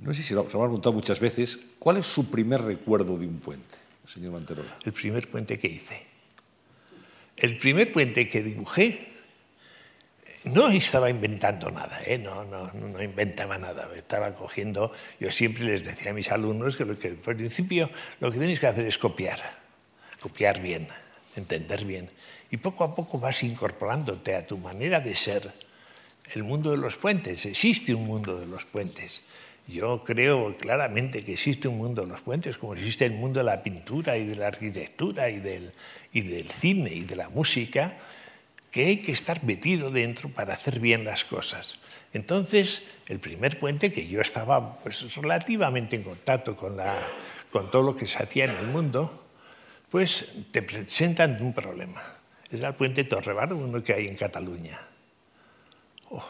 No 0.03 0.13
sé 0.13 0.21
si 0.21 0.29
se 0.29 0.35
lo 0.35 0.43
han 0.43 0.49
preguntado 0.49 0.93
muchas 0.93 1.21
veces, 1.21 1.59
¿cuál 1.79 1.97
es 1.97 2.07
su 2.07 2.31
primer 2.31 2.61
recuerdo 2.61 3.17
de 3.17 3.27
un 3.27 3.39
puente? 3.39 3.86
El 4.85 4.93
primer 4.93 5.29
puente 5.29 5.59
que 5.59 5.69
hice. 5.69 6.07
El 7.37 7.59
primer 7.59 7.93
puente 7.93 8.29
que 8.29 8.43
dibujé 8.43 9.17
no 10.47 10.69
estaba 10.69 11.11
inventando 11.11 11.71
nada, 11.71 12.01
¿eh? 12.07 12.19
no, 12.19 12.45
no, 12.45 12.73
no, 12.73 13.03
inventaba 13.03 13.59
nada, 13.59 13.91
estaba 13.97 14.33
cogiendo, 14.33 14.93
yo 15.19 15.31
siempre 15.33 15.65
les 15.65 15.85
decía 15.85 16.13
a 16.13 16.15
mis 16.15 16.31
alumnos 16.31 16.77
que, 16.77 16.85
lo 16.85 16.97
que 16.97 17.09
al 17.09 17.37
principio 17.37 17.91
lo 18.21 18.31
que 18.31 18.39
tenéis 18.39 18.61
que 18.61 18.69
hacer 18.69 18.87
es 18.87 18.97
copiar, 18.97 19.41
copiar 20.21 20.63
bien, 20.63 20.87
entender 21.35 21.85
bien, 21.85 22.09
y 22.51 22.59
poco 22.59 22.85
a 22.85 22.95
poco 22.95 23.19
vas 23.19 23.43
incorporándote 23.43 24.37
a 24.37 24.47
tu 24.47 24.57
manera 24.59 25.01
de 25.01 25.17
ser. 25.17 25.53
El 26.33 26.45
mundo 26.45 26.71
de 26.71 26.77
los 26.77 26.97
puentes, 26.97 27.45
existe 27.47 27.95
un 27.95 28.05
mundo 28.05 28.39
de 28.39 28.47
los 28.47 28.65
puentes, 28.65 29.23
yo 29.67 30.03
creo 30.05 30.55
claramente 30.55 31.25
que 31.25 31.33
existe 31.33 31.67
un 31.67 31.79
mundo 31.79 32.03
de 32.03 32.09
los 32.09 32.21
puentes, 32.21 32.57
como 32.57 32.75
existe 32.75 33.05
el 33.05 33.13
mundo 33.13 33.41
de 33.41 33.45
la 33.45 33.63
pintura 33.63 34.17
y 34.17 34.25
de 34.25 34.37
la 34.37 34.47
arquitectura 34.47 35.29
y 35.29 35.41
del, 35.41 35.73
y 36.13 36.21
del 36.21 36.49
cine 36.49 36.93
y 36.93 37.03
de 37.03 37.17
la 37.17 37.29
música, 37.29 37.97
que 38.71 38.87
hay 38.87 38.99
que 38.99 39.13
estar 39.13 39.43
metido 39.43 39.91
dentro 39.91 40.29
para 40.29 40.55
hacer 40.55 40.79
bien 40.79 41.05
las 41.05 41.25
cosas. 41.25 41.81
Entonces, 42.13 42.85
el 43.09 43.19
primer 43.19 43.59
puente, 43.59 43.93
que 43.93 44.07
yo 44.07 44.21
estaba 44.21 44.79
pues, 44.79 45.17
relativamente 45.17 45.97
en 45.97 46.03
contacto 46.03 46.55
con, 46.55 46.77
la, 46.77 46.95
con 47.51 47.71
todo 47.71 47.83
lo 47.83 47.97
que 47.97 48.07
se 48.07 48.23
hacía 48.23 48.45
en 48.45 48.51
el 48.51 48.67
mundo, 48.67 49.25
pues 49.91 50.27
te 50.53 50.63
presentan 50.63 51.41
un 51.41 51.53
problema. 51.53 52.03
Es 52.51 52.61
el 52.61 52.75
puente 52.75 53.05
Torrebar, 53.05 53.53
uno 53.53 53.83
que 53.83 53.95
hay 53.95 54.07
en 54.07 54.15
Cataluña. 54.15 54.79
Oh, 56.11 56.25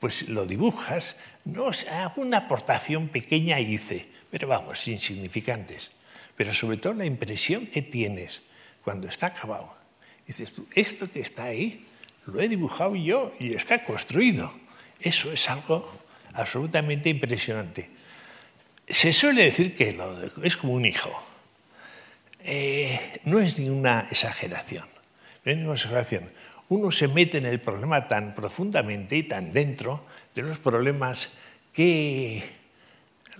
pues 0.00 0.28
lo 0.28 0.46
dibujas, 0.46 1.16
no 1.44 1.70
una 2.16 2.38
aportación 2.38 3.08
pequeña 3.08 3.60
hice, 3.60 4.08
pero 4.30 4.48
vamos, 4.48 4.86
insignificantes. 4.88 5.90
Pero 6.36 6.52
sobre 6.52 6.76
todo 6.76 6.94
la 6.94 7.06
impresión 7.06 7.66
que 7.66 7.82
tienes 7.82 8.42
cuando 8.82 9.08
está 9.08 9.28
acabado. 9.28 9.74
Dices 10.26 10.52
tú, 10.54 10.66
esto 10.74 11.10
que 11.10 11.20
está 11.20 11.44
ahí 11.44 11.86
lo 12.26 12.40
he 12.40 12.48
dibujado 12.48 12.96
yo 12.96 13.32
y 13.38 13.54
está 13.54 13.82
construido. 13.84 14.52
Eso 15.00 15.32
es 15.32 15.48
algo 15.48 15.90
absolutamente 16.34 17.08
impresionante. 17.08 17.88
Se 18.88 19.12
suele 19.12 19.44
decir 19.44 19.74
que 19.74 19.96
es 20.42 20.56
como 20.56 20.74
un 20.74 20.84
hijo. 20.84 21.10
Eh, 22.40 23.20
no 23.24 23.40
es 23.40 23.58
ninguna 23.58 24.08
exageración. 24.10 24.86
No 25.44 25.52
es 25.52 25.58
ninguna 25.58 25.74
exageración 25.74 26.30
uno 26.68 26.90
se 26.90 27.08
mete 27.08 27.38
en 27.38 27.46
el 27.46 27.60
problema 27.60 28.08
tan 28.08 28.34
profundamente 28.34 29.16
y 29.16 29.22
tan 29.22 29.52
dentro 29.52 30.04
de 30.34 30.42
los 30.42 30.58
problemas 30.58 31.30
que 31.72 32.42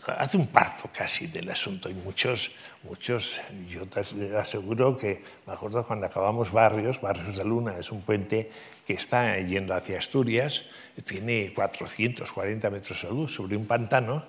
hace 0.06 0.36
un 0.36 0.46
parto 0.46 0.88
casi 0.92 1.26
del 1.26 1.50
asunto. 1.50 1.88
Y 1.90 1.94
muchos, 1.94 2.54
muchos, 2.84 3.40
yo 3.68 3.86
te 3.86 4.36
aseguro 4.36 4.96
que 4.96 5.22
me 5.46 5.52
acuerdo 5.52 5.84
cuando 5.84 6.06
acabamos 6.06 6.52
Barrios, 6.52 7.00
Barrios 7.00 7.36
de 7.36 7.44
Luna 7.44 7.76
es 7.78 7.90
un 7.90 8.02
puente 8.02 8.50
que 8.86 8.94
está 8.94 9.38
yendo 9.40 9.74
hacia 9.74 9.98
Asturias, 9.98 10.64
tiene 11.04 11.52
440 11.52 12.70
metros 12.70 13.02
de 13.02 13.08
luz 13.08 13.34
sobre 13.34 13.56
un 13.56 13.66
pantano. 13.66 14.24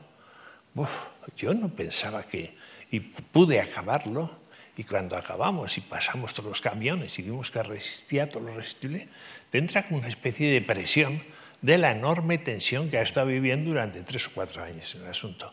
yo 1.36 1.54
no 1.54 1.70
pensaba 1.70 2.24
que, 2.24 2.56
y 2.90 3.00
pude 3.00 3.60
acabarlo, 3.60 4.47
y 4.78 4.84
cuando 4.84 5.18
acabamos 5.18 5.76
y 5.78 5.82
pasamos 5.82 6.34
todos 6.34 6.50
los 6.50 6.62
camiones 6.62 7.18
y 7.18 7.24
vimos 7.24 7.50
que 7.50 7.64
resistía 7.64 8.30
todo 8.30 8.44
lo 8.44 8.56
resistible, 8.56 9.08
te 9.50 9.58
entra 9.58 9.84
como 9.84 9.98
una 9.98 10.08
especie 10.08 10.52
de 10.52 10.62
presión 10.62 11.20
de 11.62 11.80
la 11.80 11.92
enorme 11.92 12.38
tensión 12.38 12.90
que 12.90 13.00
ha 13.00 13.02
estado 13.02 13.28
viviendo 13.28 13.72
durante 13.72 14.02
tres 14.04 14.28
o 14.28 14.32
cuatro 14.36 14.64
años 14.64 14.94
en 14.94 15.02
el 15.02 15.08
asunto. 15.08 15.52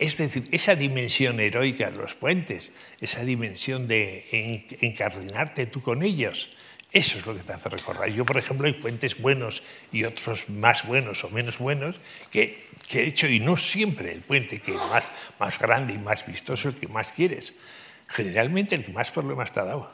Es 0.00 0.16
decir, 0.16 0.48
esa 0.50 0.74
dimensión 0.74 1.38
heroica 1.38 1.90
de 1.90 1.98
los 1.98 2.14
puentes, 2.14 2.72
esa 3.00 3.22
dimensión 3.22 3.86
de 3.86 4.66
encardinarte 4.80 5.66
tú 5.66 5.80
con 5.80 6.02
ellos, 6.02 6.48
eso 6.90 7.18
es 7.18 7.26
lo 7.26 7.36
que 7.36 7.44
te 7.44 7.52
hace 7.52 7.68
recordar. 7.68 8.08
Yo, 8.08 8.24
por 8.24 8.36
ejemplo, 8.36 8.66
hay 8.66 8.72
puentes 8.72 9.20
buenos 9.20 9.62
y 9.92 10.02
otros 10.02 10.48
más 10.48 10.84
buenos 10.84 11.22
o 11.22 11.30
menos 11.30 11.58
buenos 11.58 12.00
que, 12.32 12.66
he 12.92 13.02
hecho, 13.02 13.28
y 13.28 13.38
no 13.38 13.56
siempre 13.56 14.10
el 14.10 14.22
puente 14.22 14.58
que 14.58 14.72
más, 14.72 15.12
más 15.38 15.60
grande 15.60 15.92
y 15.92 15.98
más 15.98 16.26
vistoso, 16.26 16.70
el 16.70 16.74
que 16.74 16.88
más 16.88 17.12
quieres 17.12 17.52
generalmente 18.10 18.74
el 18.74 18.84
que 18.84 18.92
más 18.92 19.10
problemas 19.10 19.52
te 19.52 19.60
ha 19.60 19.64
dado. 19.64 19.90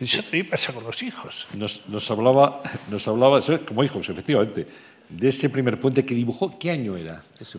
Eso 0.00 0.22
también 0.22 0.48
pasa 0.48 0.72
con 0.72 0.84
los 0.84 1.02
hijos. 1.02 1.46
Nos, 1.54 1.88
nos 1.88 2.10
hablaba, 2.10 2.62
nos 2.90 3.08
hablaba, 3.08 3.40
como 3.66 3.82
hijos, 3.82 4.08
efectivamente, 4.08 4.66
de 5.08 5.28
ese 5.28 5.48
primer 5.48 5.80
puente 5.80 6.04
que 6.04 6.14
dibujó. 6.14 6.58
¿Qué 6.58 6.70
año 6.70 6.96
era? 6.96 7.22
Ese? 7.38 7.58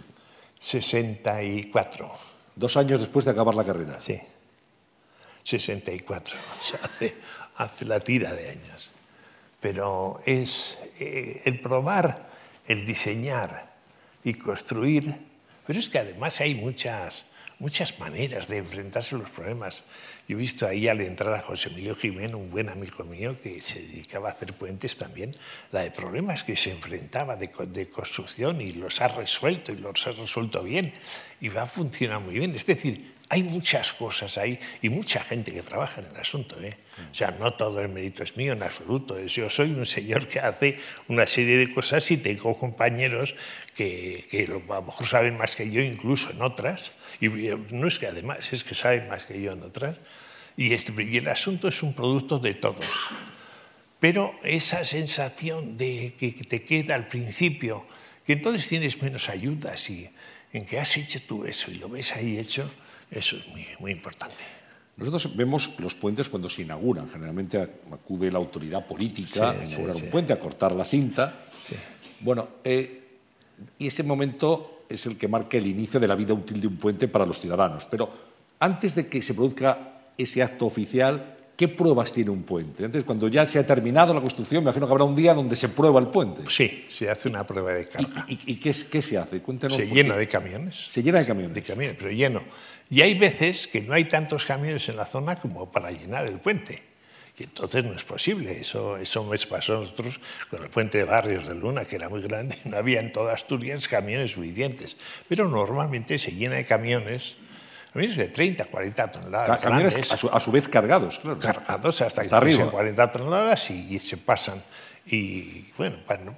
64. 0.59 2.11
Dos 2.55 2.77
años 2.77 2.99
después 2.99 3.25
de 3.25 3.31
acabar 3.31 3.55
la 3.55 3.63
carrera. 3.63 3.99
Sí. 3.99 4.19
64. 5.43 6.35
O 6.59 6.63
sea, 6.63 6.79
hace, 6.83 7.15
hace 7.57 7.85
la 7.85 7.99
tira 7.99 8.33
de 8.33 8.49
años. 8.49 8.91
Pero 9.59 10.21
es 10.25 10.77
eh, 10.99 11.41
el 11.45 11.59
probar, 11.59 12.29
el 12.67 12.85
diseñar 12.85 13.73
y 14.23 14.35
construir. 14.35 15.15
Pero 15.65 15.79
es 15.79 15.89
que 15.89 15.99
además 15.99 16.39
hay 16.39 16.55
muchas, 16.55 17.25
muchas 17.63 17.97
maneras 17.97 18.49
de 18.49 18.57
enfrentarse 18.57 19.15
a 19.15 19.19
los 19.19 19.31
problemas. 19.31 19.85
Yo 20.27 20.35
he 20.35 20.39
visto 20.39 20.67
ahí 20.67 20.89
al 20.89 20.99
entrar 20.99 21.33
a 21.33 21.39
José 21.39 21.69
Emilio 21.69 21.95
Jiménez, 21.95 22.33
un 22.33 22.51
buen 22.51 22.67
amigo 22.67 23.05
mío 23.05 23.39
que 23.41 23.61
se 23.61 23.79
dedicaba 23.79 24.27
a 24.27 24.31
hacer 24.33 24.51
puentes 24.51 24.97
también, 24.97 25.31
la 25.71 25.79
de 25.83 25.91
problemas 25.91 26.43
que 26.43 26.57
se 26.57 26.71
enfrentaba 26.71 27.37
de, 27.37 27.49
de 27.67 27.87
construcción 27.87 28.59
y 28.59 28.73
los 28.73 28.99
ha 28.99 29.07
resuelto 29.07 29.71
y 29.71 29.77
los 29.77 30.05
ha 30.05 30.11
resuelto 30.11 30.61
bien 30.61 30.91
y 31.39 31.47
va 31.47 31.61
a 31.61 31.67
funcionar 31.67 32.19
muy 32.19 32.33
bien. 32.33 32.53
Es 32.53 32.65
decir, 32.65 33.12
hay 33.33 33.41
muchas 33.41 33.93
cosas 33.93 34.37
ahí 34.37 34.59
y 34.83 34.89
mucha 34.89 35.19
gente 35.19 35.51
que 35.51 35.63
trabaja 35.63 36.01
en 36.01 36.07
el 36.07 36.17
asunto. 36.17 36.55
¿eh? 36.61 36.77
O 37.11 37.15
sea, 37.15 37.31
no 37.39 37.51
todo 37.53 37.79
el 37.79 37.89
mérito 37.89 38.21
es 38.21 38.37
mío 38.37 38.53
en 38.53 38.61
absoluto. 38.61 39.19
Yo 39.25 39.49
soy 39.49 39.71
un 39.71 39.87
señor 39.87 40.27
que 40.27 40.39
hace 40.39 40.77
una 41.07 41.25
serie 41.25 41.57
de 41.57 41.73
cosas 41.73 42.11
y 42.11 42.17
tengo 42.17 42.53
compañeros 42.55 43.33
que, 43.75 44.27
que 44.29 44.43
a 44.43 44.49
lo 44.51 44.83
mejor 44.83 45.07
saben 45.07 45.35
más 45.35 45.55
que 45.55 45.71
yo, 45.71 45.81
incluso 45.81 46.29
en 46.29 46.43
otras. 46.43 46.93
Y 47.19 47.29
no 47.29 47.87
es 47.87 47.97
que 47.97 48.05
además, 48.05 48.53
es 48.53 48.63
que 48.63 48.75
saben 48.75 49.09
más 49.09 49.25
que 49.25 49.41
yo 49.41 49.51
en 49.51 49.63
otras. 49.63 49.97
Y, 50.55 50.71
y 50.71 51.17
el 51.17 51.27
asunto 51.27 51.67
es 51.69 51.81
un 51.81 51.95
producto 51.95 52.37
de 52.37 52.53
todos. 52.53 52.85
Pero 53.99 54.35
esa 54.43 54.85
sensación 54.85 55.75
de 55.75 56.13
que 56.19 56.33
te 56.33 56.61
queda 56.61 56.93
al 56.93 57.07
principio, 57.07 57.87
que 58.27 58.33
entonces 58.33 58.67
tienes 58.67 59.01
menos 59.01 59.27
ayudas 59.29 59.89
y 59.89 60.07
en 60.51 60.67
que 60.67 60.79
has 60.79 60.95
hecho 60.97 61.19
tú 61.23 61.45
eso 61.45 61.71
y 61.71 61.75
lo 61.75 61.89
ves 61.89 62.15
ahí 62.15 62.37
hecho, 62.37 62.69
eso 63.13 63.37
es 63.37 63.47
muy, 63.47 63.65
muy 63.79 63.91
importante. 63.91 64.43
Nosotros 64.95 65.35
vemos 65.35 65.71
los 65.79 65.95
puentes 65.95 66.29
cuando 66.29 66.49
se 66.49 66.61
inauguran. 66.61 67.09
Generalmente 67.09 67.57
acude 67.91 68.31
la 68.31 68.37
autoridad 68.37 68.85
política 68.85 69.51
a 69.51 69.65
inaugurar 69.65 69.95
un 69.95 70.09
puente, 70.09 70.33
a 70.33 70.39
cortar 70.39 70.71
la 70.73 70.85
cinta. 70.85 71.39
Bueno, 72.19 72.47
eh, 72.63 73.03
y 73.79 73.87
ese 73.87 74.03
momento 74.03 74.83
es 74.87 75.05
el 75.05 75.17
que 75.17 75.27
marca 75.27 75.57
el 75.57 75.65
inicio 75.65 75.99
de 75.99 76.07
la 76.07 76.15
vida 76.15 76.33
útil 76.33 76.61
de 76.61 76.67
un 76.67 76.77
puente 76.77 77.07
para 77.07 77.25
los 77.25 77.39
ciudadanos. 77.39 77.87
Pero 77.89 78.09
antes 78.59 78.93
de 78.93 79.07
que 79.07 79.21
se 79.21 79.33
produzca 79.33 79.93
ese 80.15 80.43
acto 80.43 80.67
oficial, 80.67 81.37
¿qué 81.57 81.67
pruebas 81.67 82.13
tiene 82.13 82.29
un 82.29 82.43
puente? 82.43 82.85
Antes, 82.85 83.03
cuando 83.03 83.27
ya 83.27 83.47
se 83.47 83.57
ha 83.57 83.65
terminado 83.65 84.13
la 84.13 84.21
construcción, 84.21 84.63
me 84.63 84.69
imagino 84.69 84.85
que 84.85 84.91
habrá 84.91 85.05
un 85.05 85.15
día 85.15 85.33
donde 85.33 85.55
se 85.55 85.69
prueba 85.69 85.99
el 85.99 86.07
puente. 86.07 86.43
Sí, 86.49 86.85
se 86.87 87.09
hace 87.09 87.29
una 87.29 87.47
prueba 87.47 87.71
de 87.71 87.85
carga. 87.85 88.25
¿Y, 88.27 88.55
qué, 88.57 88.75
qué, 88.91 89.01
se 89.01 89.17
hace? 89.17 89.41
Cuéntenos. 89.41 89.77
Se 89.77 89.87
llena 89.87 90.15
de 90.15 90.27
camiones. 90.27 90.85
Se 90.89 91.01
llena 91.01 91.19
de 91.19 91.25
camiones. 91.25 91.55
De 91.55 91.63
camiones, 91.63 91.95
pero 91.97 92.11
lleno. 92.11 92.43
Y 92.89 93.01
hay 93.01 93.17
veces 93.17 93.67
que 93.67 93.81
no 93.81 93.93
hay 93.93 94.05
tantos 94.05 94.45
camiones 94.45 94.87
en 94.89 94.97
la 94.97 95.05
zona 95.05 95.35
como 95.35 95.71
para 95.71 95.91
llenar 95.91 96.27
el 96.27 96.39
puente. 96.39 96.83
Y 97.37 97.43
entonces 97.43 97.83
no 97.83 97.93
es 97.93 98.03
posible. 98.03 98.59
Eso, 98.59 98.97
eso 98.97 99.23
me 99.23 99.37
pasó 99.49 99.77
a 99.77 99.79
nosotros 99.79 100.19
con 100.49 100.63
el 100.63 100.69
puente 100.69 100.99
de 100.99 101.03
Barrios 101.05 101.47
de 101.47 101.55
Luna, 101.55 101.85
que 101.85 101.95
era 101.95 102.09
muy 102.09 102.21
grande. 102.21 102.57
No 102.65 102.77
había 102.77 102.99
en 102.99 103.11
toda 103.11 103.33
Asturias 103.33 103.87
camiones 103.87 104.31
suficientes. 104.31 104.95
Pero 105.27 105.47
normalmente 105.47 106.19
se 106.19 106.31
llena 106.31 106.55
de 106.55 106.65
camiones 106.65 107.35
camiones 107.91 108.17
de 108.17 108.27
30, 108.27 108.65
40 108.65 109.11
toneladas. 109.11 109.59
Camiones 109.59 110.11
a 110.11 110.17
su, 110.17 110.27
a 110.27 110.39
su, 110.39 110.51
vez 110.51 110.67
cargados, 110.67 111.19
claro. 111.19 111.39
Cargados 111.39 112.01
hasta, 112.01 112.21
hasta 112.21 112.29
que 112.29 112.35
arriba. 112.35 112.71
40 112.71 113.11
toneladas 113.11 113.69
y, 113.69 113.95
y, 113.95 113.99
se 113.99 114.17
pasan. 114.17 114.63
Y 115.05 115.71
bueno, 115.77 115.97
bueno, 116.07 116.35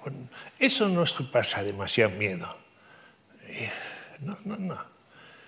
eso 0.60 0.88
no 0.90 1.04
es 1.04 1.14
que 1.14 1.24
pasa 1.24 1.64
demasiado 1.64 2.12
miedo. 2.12 2.58
Eh, 3.48 3.70
no, 4.20 4.38
no, 4.44 4.58
no. 4.58 4.95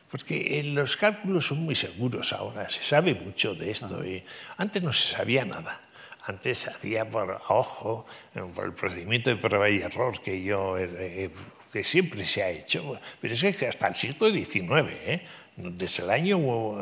Porque 0.09 0.61
los 0.63 0.95
cálculos 0.95 1.47
son 1.47 1.59
muy 1.59 1.75
seguros 1.75 2.31
ahora, 2.33 2.69
se 2.69 2.83
sabe 2.83 3.13
mucho 3.13 3.53
de 3.55 3.71
esto. 3.71 4.05
Y 4.05 4.23
antes 4.57 4.81
no 4.81 4.93
se 4.93 5.15
sabía 5.15 5.43
nada. 5.43 5.81
Antes 6.25 6.59
se 6.59 6.69
hacía 6.69 7.09
por 7.09 7.41
ojo, 7.49 8.05
por 8.53 8.65
el 8.65 8.73
procedimiento 8.73 9.29
de 9.29 9.37
prueba 9.37 9.69
y 9.69 9.81
error 9.81 10.21
que 10.21 10.43
yo 10.43 10.77
eh, 10.77 11.31
que 11.71 11.83
siempre 11.83 12.25
se 12.25 12.43
ha 12.43 12.49
hecho. 12.49 12.99
Pero 13.21 13.33
es 13.33 13.55
que 13.55 13.67
hasta 13.67 13.87
el 13.87 13.95
siglo 13.95 14.29
XIX, 14.29 14.91
¿eh? 15.07 15.21
desde 15.55 16.03
el 16.03 16.09
año, 16.09 16.37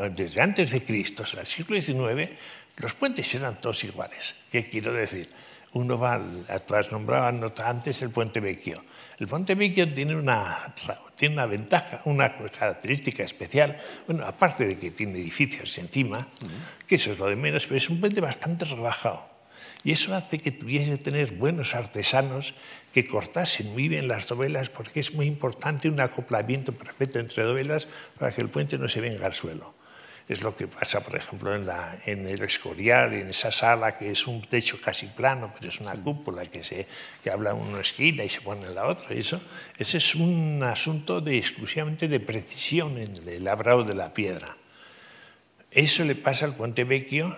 desde 0.09 0.41
antes 0.41 0.71
de 0.71 0.83
Cristo 0.83 1.23
hasta 1.23 1.41
el 1.41 1.47
siglo 1.47 1.81
XIX, 1.81 2.31
los 2.77 2.93
puentes 2.93 3.33
eran 3.35 3.59
todos 3.61 3.83
iguales. 3.83 4.35
¿Qué 4.51 4.69
quiero 4.69 4.93
decir? 4.93 5.29
Uno 5.73 5.97
va, 5.97 6.21
tú 6.65 6.75
has 6.75 6.91
nombrado 6.91 7.53
antes 7.63 8.01
el 8.01 8.09
puente 8.09 8.39
Vecchio. 8.39 8.83
El 9.17 9.27
puente 9.27 9.55
Vecchio 9.55 9.93
tiene 9.93 10.15
una, 10.15 10.73
tiene 11.15 11.35
una 11.35 11.45
ventaja, 11.45 12.01
una 12.05 12.35
característica 12.35 13.23
especial, 13.23 13.77
bueno, 14.07 14.25
aparte 14.25 14.67
de 14.67 14.77
que 14.77 14.91
tiene 14.91 15.19
edificios 15.19 15.77
encima, 15.77 16.27
que 16.85 16.95
eso 16.95 17.11
es 17.11 17.19
lo 17.19 17.27
de 17.27 17.37
menos, 17.37 17.65
pero 17.65 17.77
es 17.77 17.89
un 17.89 18.01
puente 18.01 18.19
bastante 18.19 18.65
relajado. 18.65 19.35
Y 19.85 19.91
eso 19.91 20.15
hace 20.15 20.39
que 20.39 20.51
tuviese 20.51 20.91
que 20.91 20.97
tener 20.97 21.33
buenos 21.33 21.75
artesanos 21.75 22.55
que 22.93 23.07
cortasen 23.07 23.71
muy 23.71 23.87
bien 23.87 24.07
las 24.07 24.27
dovelas, 24.27 24.69
porque 24.69 24.99
es 24.99 25.13
muy 25.13 25.27
importante 25.27 25.87
un 25.87 25.99
acoplamiento 25.99 26.73
perfecto 26.73 27.19
entre 27.19 27.43
dovelas 27.43 27.87
para 28.17 28.31
que 28.31 28.41
el 28.41 28.49
puente 28.49 28.77
no 28.77 28.89
se 28.89 28.99
venga 28.99 29.27
al 29.27 29.33
suelo. 29.33 29.75
Es 30.27 30.41
lo 30.41 30.55
que 30.55 30.67
pasa, 30.67 31.01
por 31.01 31.15
ejemplo, 31.15 31.53
en, 31.53 31.67
la, 31.67 31.99
en 32.05 32.27
el 32.27 32.41
Escorial, 32.41 33.13
en 33.13 33.29
esa 33.29 33.51
sala 33.51 33.95
que 33.95 34.09
es 34.09 34.25
un 34.25 34.41
techo 34.41 34.79
casi 34.81 35.05
plano, 35.05 35.53
pero 35.55 35.69
es 35.69 35.79
una 35.79 35.93
cúpula 35.93 36.43
que, 36.47 36.63
se, 36.63 36.87
que 37.23 37.29
habla 37.29 37.53
una 37.53 37.81
esquina 37.81 38.23
y 38.23 38.29
se 38.29 38.41
pone 38.41 38.65
en 38.65 38.73
la 38.73 38.87
otra. 38.87 39.13
Eso, 39.13 39.39
ese 39.77 39.97
es 39.97 40.15
un 40.15 40.63
asunto 40.63 41.21
de, 41.21 41.37
exclusivamente 41.37 42.07
de 42.07 42.19
precisión 42.19 42.97
en 42.97 43.13
el 43.27 43.43
labrado 43.43 43.83
de 43.83 43.93
la 43.93 44.13
piedra. 44.13 44.57
Eso 45.69 46.03
le 46.03 46.15
pasa 46.15 46.45
al 46.45 46.55
puente 46.55 46.85
vecchio 46.85 47.37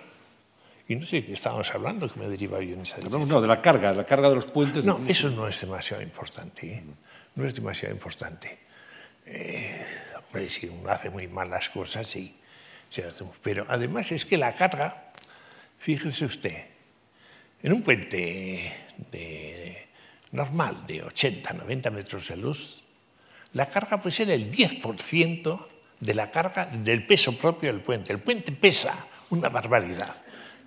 y 0.88 0.96
no 0.96 1.06
sé 1.06 1.16
de 1.16 1.26
qué 1.26 1.32
estábamos 1.34 1.70
hablando, 1.74 2.08
que 2.08 2.18
me 2.18 2.28
deriva 2.28 2.62
yo 2.62 2.72
en 2.72 2.80
esa 2.80 2.96
dirección. 2.96 3.28
No, 3.28 3.42
de 3.42 3.48
la 3.48 3.60
carga, 3.60 3.92
la 3.92 4.04
carga 4.04 4.30
de 4.30 4.36
los 4.36 4.46
puentes. 4.46 4.86
No, 4.86 4.98
eso 5.06 5.28
no 5.28 5.46
es 5.46 5.60
demasiado 5.60 6.02
importante. 6.02 6.66
¿eh? 6.66 6.84
No 7.34 7.46
es 7.46 7.54
demasiado 7.54 7.94
importante. 7.94 8.58
Eh, 9.26 9.84
hombre, 10.16 10.48
si 10.48 10.66
uno 10.66 10.88
hace 10.88 11.10
muy 11.10 11.28
mal 11.28 11.50
las 11.50 11.68
cosas, 11.68 12.06
sí. 12.06 12.34
Pero 13.42 13.66
además 13.68 14.12
es 14.12 14.24
que 14.24 14.38
la 14.38 14.54
carga, 14.54 15.10
fíjese 15.78 16.24
usted, 16.24 16.64
en 17.62 17.72
un 17.72 17.82
puente 17.82 18.72
normal 20.32 20.86
de 20.86 21.02
80, 21.02 21.52
90 21.52 21.90
metros 21.90 22.28
de 22.28 22.36
luz, 22.36 22.82
la 23.54 23.66
carga 23.66 24.00
puede 24.00 24.14
ser 24.14 24.30
el 24.30 24.50
10% 24.50 25.66
de 26.00 26.14
la 26.14 26.30
carga 26.30 26.66
del 26.66 27.06
peso 27.06 27.36
propio 27.36 27.72
del 27.72 27.80
puente. 27.80 28.12
El 28.12 28.20
puente 28.20 28.52
pesa 28.52 29.06
una 29.30 29.48
barbaridad 29.48 30.14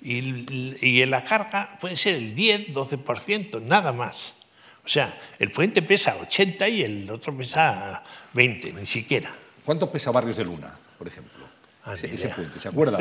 y, 0.02 1.06
la 1.06 1.24
carga 1.24 1.78
puede 1.80 1.96
ser 1.96 2.16
el 2.16 2.36
10, 2.36 2.70
12%, 2.70 3.62
nada 3.62 3.92
más. 3.92 4.40
O 4.84 4.88
sea, 4.88 5.14
el 5.38 5.52
puente 5.52 5.84
pesa 5.84 6.18
80 6.18 6.68
y 6.70 6.82
el 6.82 7.10
otro 7.10 7.38
pesa 7.38 8.04
20, 8.34 8.74
ni 8.74 8.86
siquiera. 8.86 9.32
¿Cuánto 9.64 9.92
pesa 9.92 10.10
Barrios 10.10 10.38
de 10.38 10.46
Luna, 10.46 10.76
por 10.98 11.08
ejemplo? 11.08 11.41
Ah, 11.84 11.94
ese, 11.94 12.30
puente, 12.30 12.60
¿se 12.60 12.68
acuerda? 12.68 12.98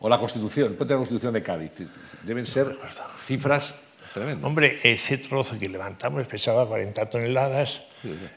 O 0.00 0.08
la 0.08 0.18
Constitución, 0.18 0.76
de 0.76 0.84
la 0.84 0.96
Constitución 0.96 1.32
de 1.32 1.42
Cádiz. 1.42 1.72
Deben 2.22 2.46
ser 2.46 2.76
cifras 3.20 3.74
tremendas. 4.14 4.44
Hombre, 4.44 4.80
ese 4.82 5.18
trozo 5.18 5.58
que 5.58 5.68
levantamos 5.68 6.26
pesaba 6.26 6.66
40 6.66 7.10
toneladas, 7.10 7.80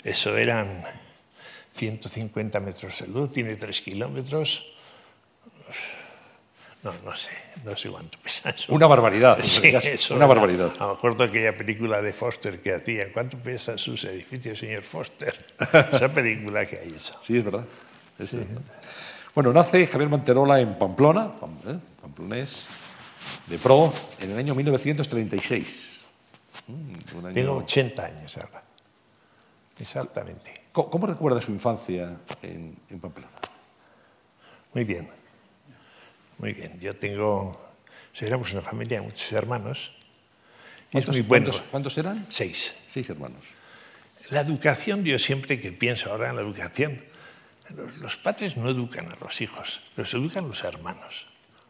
eso 0.03 0.37
eran 0.37 0.83
150 1.75 2.59
metros 2.59 2.99
de 2.99 3.07
luz, 3.07 3.31
tiene 3.31 3.55
3 3.55 3.81
kilómetros. 3.81 4.73
No, 6.83 6.91
no 7.05 7.15
sé, 7.15 7.29
no 7.63 7.77
sé 7.77 7.89
cuánto 7.89 8.17
pesa 8.19 8.49
eso. 8.49 8.73
Una 8.73 8.87
barbaridad. 8.87 9.37
Sí, 9.43 9.67
eso 9.67 10.15
una 10.15 10.25
barbaridad. 10.25 10.71
A 10.79 10.85
lo 10.85 10.89
mejor 10.93 11.15
de 11.15 11.25
aquella 11.25 11.55
película 11.55 12.01
de 12.01 12.11
Foster 12.11 12.59
que 12.59 12.73
hacía, 12.73 13.13
¿cuánto 13.13 13.37
pesan 13.37 13.77
sus 13.77 14.03
edificios, 14.05 14.57
señor 14.57 14.81
Foster? 14.81 15.45
Esa 15.59 16.11
película 16.11 16.65
que 16.65 16.79
hay 16.79 16.93
eso. 16.95 17.13
Sí, 17.21 17.37
es 17.37 17.43
verdad. 17.43 17.65
sí. 18.25 18.39
Bueno, 19.33 19.53
nace 19.53 19.87
Javier 19.87 20.09
Manterola 20.09 20.59
en 20.59 20.77
Pamplona, 20.77 21.31
¿eh? 21.67 21.79
pamplonés, 22.01 22.67
de 23.47 23.57
pro, 23.57 23.93
en 24.19 24.31
el 24.31 24.37
año 24.37 24.55
1936. 24.55 26.05
Mm, 26.67 27.33
Tengo 27.33 27.57
80 27.57 28.05
años 28.05 28.37
ahora. 28.37 28.61
Exactamente. 29.79 30.65
¿Cómo, 30.71 31.07
recuerda 31.07 31.41
su 31.41 31.51
infancia 31.51 32.17
en, 32.41 32.77
en 32.89 32.99
Pamplona? 32.99 33.29
Muy 34.73 34.83
bien 34.83 35.21
muy 36.41 36.53
bien, 36.53 36.79
yo 36.79 36.95
tengo, 36.95 37.71
éramos 38.19 38.51
una 38.51 38.63
familia 38.63 38.99
de 38.99 39.05
muchos 39.05 39.31
hermanos. 39.31 39.91
¿Cuántos, 40.91 41.15
muy 41.15 41.25
¿cuántos, 41.25 41.61
¿Cuántos, 41.61 41.97
eran? 41.99 42.25
Seis. 42.29 42.73
Seis 42.87 43.07
hermanos. 43.11 43.45
La 44.31 44.41
educación, 44.41 45.03
yo 45.03 45.19
siempre 45.19 45.61
que 45.61 45.71
pienso 45.71 46.11
ahora 46.11 46.31
en 46.31 46.37
la 46.37 46.41
educación, 46.41 46.99
Los, 48.01 48.17
padres 48.17 48.57
no 48.57 48.69
educan 48.69 49.11
a 49.11 49.15
los 49.23 49.41
hijos, 49.41 49.81
los 49.95 50.13
educan 50.13 50.47
los 50.47 50.63
hermanos. 50.63 51.27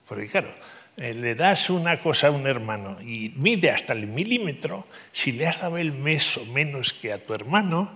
Porque 0.07 0.27
claro, 0.27 0.53
eh, 0.97 1.13
le 1.13 1.35
das 1.35 1.69
una 1.69 1.97
cosa 1.97 2.27
a 2.27 2.31
un 2.31 2.47
hermano 2.47 2.97
y 3.01 3.33
mide 3.37 3.71
hasta 3.71 3.93
el 3.93 4.07
milímetro, 4.07 4.87
si 5.11 5.31
le 5.31 5.47
has 5.47 5.61
dado 5.61 5.77
el 5.77 5.93
mes 5.93 6.37
o 6.37 6.45
menos 6.45 6.93
que 6.93 7.13
a 7.13 7.23
tu 7.23 7.33
hermano, 7.33 7.91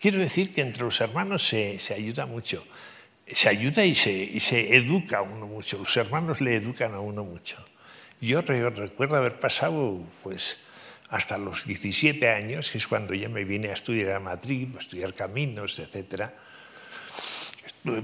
quiero 0.00 0.18
decir 0.18 0.52
que 0.52 0.62
entre 0.62 0.84
los 0.84 1.00
hermanos 1.00 1.46
se, 1.46 1.78
se 1.78 1.94
ayuda 1.94 2.26
mucho. 2.26 2.64
Se 3.30 3.48
ayuda 3.48 3.84
y 3.84 3.94
se, 3.94 4.40
se 4.40 4.74
educa 4.74 5.18
a 5.18 5.22
uno 5.22 5.46
mucho. 5.46 5.78
Los 5.78 5.94
hermanos 5.96 6.40
le 6.40 6.56
educan 6.56 6.94
a 6.94 7.00
uno 7.00 7.24
mucho. 7.24 7.62
Yo 8.20 8.40
recuerdo 8.40 9.16
haber 9.16 9.38
pasado 9.38 10.02
pues, 10.22 10.58
hasta 11.10 11.36
los 11.36 11.66
17 11.66 12.30
años, 12.30 12.70
que 12.70 12.78
es 12.78 12.86
cuando 12.86 13.14
ya 13.14 13.28
me 13.28 13.44
vine 13.44 13.68
a 13.68 13.74
estudiar 13.74 14.12
a 14.12 14.20
Madrid, 14.20 14.68
a 14.76 14.80
estudiar 14.80 15.12
caminos, 15.12 15.78
etcétera 15.78 16.47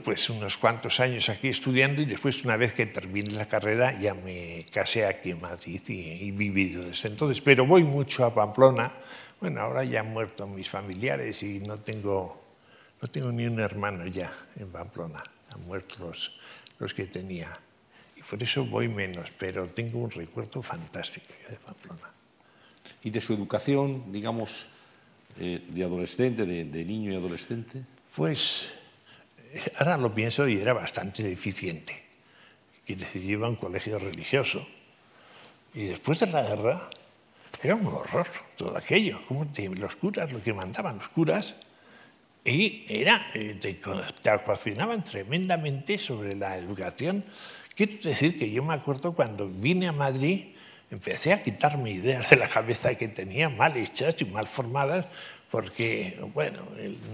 pues 0.02 0.30
unos 0.30 0.56
cuantos 0.56 1.00
años 1.00 1.28
aquí 1.28 1.48
estudiando 1.48 2.02
y 2.02 2.04
después 2.04 2.44
una 2.44 2.56
vez 2.56 2.72
que 2.74 2.86
terminé 2.86 3.32
la 3.32 3.46
carrera 3.46 3.98
ya 4.00 4.14
me 4.14 4.66
casé 4.70 5.06
aquí 5.06 5.30
en 5.30 5.40
Madrid 5.40 5.80
y, 5.88 6.28
he 6.28 6.32
vivido 6.32 6.82
desde 6.82 7.08
entonces. 7.08 7.40
Pero 7.40 7.66
voy 7.66 7.84
mucho 7.84 8.24
a 8.24 8.34
Pamplona. 8.34 8.92
Bueno, 9.40 9.60
ahora 9.60 9.84
ya 9.84 10.00
han 10.00 10.12
muerto 10.12 10.46
mis 10.46 10.68
familiares 10.68 11.42
y 11.42 11.60
no 11.60 11.78
tengo, 11.78 12.42
no 13.00 13.08
tengo 13.08 13.32
ni 13.32 13.46
un 13.46 13.60
hermano 13.60 14.06
ya 14.06 14.32
en 14.56 14.68
Pamplona. 14.70 15.22
Han 15.54 15.64
muerto 15.66 15.96
los, 16.00 16.38
los 16.78 16.94
que 16.94 17.06
tenía. 17.06 17.58
Y 18.16 18.22
por 18.22 18.42
eso 18.42 18.64
voy 18.64 18.88
menos, 18.88 19.30
pero 19.38 19.68
tengo 19.68 19.98
un 19.98 20.10
recuerdo 20.10 20.62
fantástico 20.62 21.26
de 21.48 21.56
Pamplona. 21.56 22.10
¿Y 23.02 23.10
de 23.10 23.20
su 23.20 23.34
educación, 23.34 24.12
digamos, 24.12 24.68
eh, 25.38 25.64
de 25.68 25.84
adolescente, 25.84 26.46
de, 26.46 26.64
de 26.64 26.84
niño 26.84 27.12
y 27.12 27.16
adolescente? 27.16 27.82
Pues 28.14 28.70
ahora 29.78 29.96
lo 29.96 30.14
pienso 30.14 30.48
y 30.48 30.58
era 30.58 30.72
bastante 30.72 31.22
deficiente. 31.22 32.02
Y 32.86 32.94
decidí 32.94 33.32
iba 33.32 33.46
a 33.46 33.50
un 33.50 33.56
colegio 33.56 33.98
religioso. 33.98 34.66
Y 35.72 35.86
después 35.86 36.20
de 36.20 36.26
la 36.28 36.42
guerra 36.42 36.88
era 37.62 37.74
un 37.74 37.86
horror 37.86 38.26
todo 38.56 38.76
aquello. 38.76 39.20
Como 39.26 39.46
los 39.56 39.96
curas, 39.96 40.32
lo 40.32 40.42
que 40.42 40.52
mandaban 40.52 40.98
los 40.98 41.08
curas, 41.08 41.54
y 42.44 42.84
era, 42.88 43.26
eh, 43.32 43.56
te, 43.58 43.72
te 43.72 44.30
tremendamente 45.02 45.96
sobre 45.96 46.36
la 46.36 46.58
educación. 46.58 47.24
Quiero 47.74 47.94
decir 48.02 48.38
que 48.38 48.50
yo 48.50 48.62
me 48.62 48.74
acuerdo 48.74 49.14
cuando 49.14 49.48
vine 49.48 49.88
a 49.88 49.92
Madrid, 49.92 50.54
empecé 50.90 51.32
a 51.32 51.42
quitarme 51.42 51.90
ideas 51.90 52.28
de 52.28 52.36
la 52.36 52.46
cabeza 52.46 52.94
que 52.96 53.08
tenía 53.08 53.48
mal 53.48 53.76
hechas 53.78 54.16
y 54.20 54.26
mal 54.26 54.46
formadas, 54.46 55.06
porque, 55.54 56.18
bueno, 56.34 56.62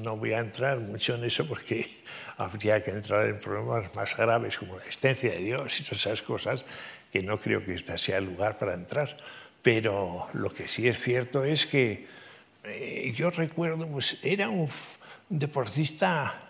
no 0.02 0.16
voy 0.16 0.32
a 0.32 0.38
entrar 0.38 0.78
mucho 0.80 1.14
en 1.14 1.24
eso 1.24 1.46
porque 1.46 1.90
habría 2.38 2.82
que 2.82 2.90
entrar 2.90 3.28
en 3.28 3.38
problemas 3.38 3.94
más 3.94 4.16
graves 4.16 4.56
como 4.56 4.76
la 4.76 4.80
existencia 4.80 5.32
de 5.32 5.40
Dios 5.40 5.78
y 5.78 5.84
todas 5.84 5.98
esas 5.98 6.22
cosas, 6.22 6.64
que 7.12 7.22
no 7.22 7.38
creo 7.38 7.62
que 7.62 7.74
este 7.74 7.98
sea 7.98 8.16
el 8.16 8.24
lugar 8.24 8.56
para 8.56 8.72
entrar. 8.72 9.14
Pero 9.60 10.28
lo 10.32 10.48
que 10.48 10.66
sí 10.66 10.88
es 10.88 10.98
cierto 10.98 11.44
es 11.44 11.66
que 11.66 12.06
eh, 12.64 13.12
yo 13.14 13.30
recuerdo, 13.30 13.86
pues 13.86 14.16
era 14.22 14.48
un, 14.48 14.70
deportista 15.28 16.42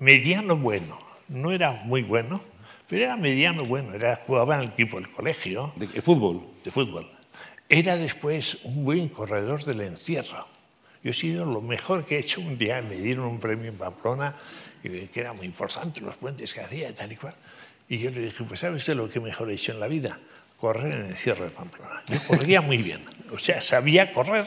mediano 0.00 0.56
bueno, 0.56 0.98
no 1.28 1.52
era 1.52 1.70
muy 1.70 2.02
bueno, 2.02 2.42
pero 2.88 3.04
era 3.04 3.16
mediano 3.16 3.64
bueno, 3.64 3.94
era, 3.94 4.16
jugaba 4.16 4.56
en 4.56 4.62
el 4.62 4.68
equipo 4.70 4.98
del 4.98 5.08
colegio. 5.08 5.72
¿De 5.76 6.02
fútbol? 6.02 6.44
De 6.64 6.72
fútbol. 6.72 7.08
Era 7.68 7.96
después 7.96 8.58
un 8.64 8.84
buen 8.84 9.08
corredor 9.10 9.64
del 9.64 9.82
encierro 9.82 10.55
yo 11.06 11.10
he 11.10 11.14
sido 11.14 11.44
lo 11.44 11.60
mejor 11.60 12.04
que 12.04 12.16
he 12.16 12.18
hecho 12.18 12.40
un 12.40 12.58
día. 12.58 12.82
Me 12.82 12.96
dieron 12.96 13.26
un 13.26 13.38
premio 13.38 13.70
en 13.70 13.76
Pamplona, 13.76 14.34
que 14.82 15.08
era 15.14 15.32
muy 15.32 15.46
importante, 15.46 16.00
los 16.00 16.16
puentes 16.16 16.52
que 16.52 16.60
hacía 16.60 16.90
y 16.90 16.92
tal 16.94 17.12
y 17.12 17.14
cual. 17.14 17.32
Y 17.88 17.98
yo 17.98 18.10
le 18.10 18.22
dije, 18.22 18.42
pues 18.42 18.58
¿sabes 18.58 18.82
usted 18.82 18.96
lo 18.96 19.08
que 19.08 19.20
mejor 19.20 19.48
he 19.48 19.54
hecho 19.54 19.70
en 19.70 19.78
la 19.78 19.86
vida? 19.86 20.18
Correr 20.56 20.92
en 20.92 21.06
el 21.06 21.16
cierre 21.16 21.44
de 21.44 21.50
Pamplona. 21.50 22.02
Yo 22.08 22.18
corría 22.26 22.60
muy 22.60 22.78
bien, 22.78 23.04
o 23.30 23.38
sea, 23.38 23.60
sabía 23.60 24.12
correr, 24.12 24.46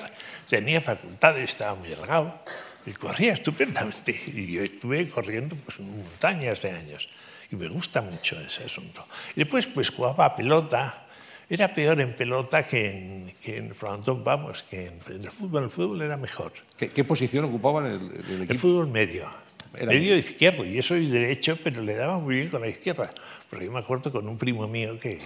tenía 0.50 0.82
facultades, 0.82 1.50
estaba 1.50 1.76
muy 1.76 1.88
delgado, 1.88 2.44
y 2.86 2.92
corría 2.92 3.32
estupendamente. 3.32 4.12
Y 4.12 4.52
yo 4.52 4.62
estuve 4.62 5.08
corriendo 5.08 5.56
pues, 5.56 5.80
montañas 5.80 6.62
de 6.62 6.72
años. 6.72 7.08
Y 7.52 7.56
me 7.56 7.70
gusta 7.70 8.02
mucho 8.02 8.38
ese 8.42 8.66
asunto. 8.66 9.08
Y 9.34 9.40
después 9.40 9.66
pues 9.66 9.92
jugaba 9.92 10.26
a 10.26 10.36
pelota, 10.36 11.08
era 11.50 11.74
peor 11.74 12.00
en 12.00 12.16
pelota 12.16 12.64
que 12.64 12.92
en, 12.92 13.34
que 13.44 13.58
en 13.58 13.74
frontón, 13.74 14.24
vamos, 14.24 14.64
que 14.64 14.86
en, 14.86 15.24
el 15.24 15.32
fútbol. 15.32 15.64
El 15.64 15.70
fútbol 15.70 16.02
era 16.04 16.16
mejor. 16.16 16.52
¿Qué, 16.78 17.04
posición 17.04 17.46
ocupaba 17.46 17.80
en 17.88 17.94
el, 17.96 18.06
equipo? 18.06 18.52
El 18.54 18.60
fútbol 18.60 18.88
medio. 18.88 19.28
medio 19.74 20.16
izquierdo. 20.16 20.64
Y 20.64 20.74
yo 20.74 20.84
soy 20.84 21.08
derecho, 21.08 21.58
pero 21.64 21.82
le 21.82 21.96
daba 21.96 22.20
muy 22.20 22.36
bien 22.36 22.50
con 22.50 22.62
la 22.62 22.68
izquierda. 22.68 23.10
Porque 23.50 23.66
yo 23.66 23.72
me 23.72 23.80
acuerdo 23.80 24.12
con 24.12 24.28
un 24.28 24.38
primo 24.38 24.68
mío 24.68 25.00
que, 25.00 25.18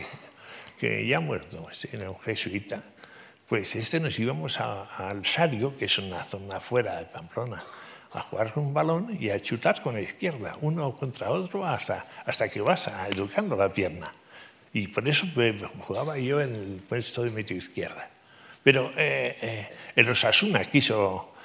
que 0.80 1.06
ya 1.06 1.18
ha 1.18 1.20
muerto, 1.20 1.68
era 1.92 2.10
un 2.10 2.20
jesuita. 2.20 2.82
Pues 3.46 3.76
este 3.76 4.00
nos 4.00 4.18
íbamos 4.18 4.62
al 4.62 5.26
Sario, 5.26 5.78
que 5.78 5.86
es 5.86 5.98
una 5.98 6.24
zona 6.24 6.62
fuera 6.62 7.00
de 7.00 7.06
Pamplona, 7.06 7.62
a 8.14 8.20
jugar 8.22 8.52
con 8.52 8.68
un 8.68 8.74
balón 8.74 9.18
y 9.20 9.30
a 9.30 9.42
chutar 9.42 9.82
con 9.82 9.96
la 9.96 10.02
izquierda, 10.02 10.56
uno 10.62 10.96
contra 10.96 11.30
otro, 11.30 11.66
hasta, 11.66 12.06
hasta 12.26 12.48
que 12.48 12.62
vas 12.62 12.88
a, 12.88 13.10
educando 13.10 13.58
la 13.58 13.72
pierna. 13.72 14.14
Y 14.74 14.88
por 14.88 15.08
eso 15.08 15.28
jugaba 15.80 16.18
yo 16.18 16.42
en 16.42 16.56
el 16.56 16.82
puesto 16.88 17.24
de 17.24 17.30
medio 17.30 17.56
izquierda. 17.56 18.10
Pero 18.64 18.92
eh, 18.98 19.38
eh, 19.42 19.70
el 19.96 20.10
Osasuna 20.10 20.66
quiso, 20.66 21.36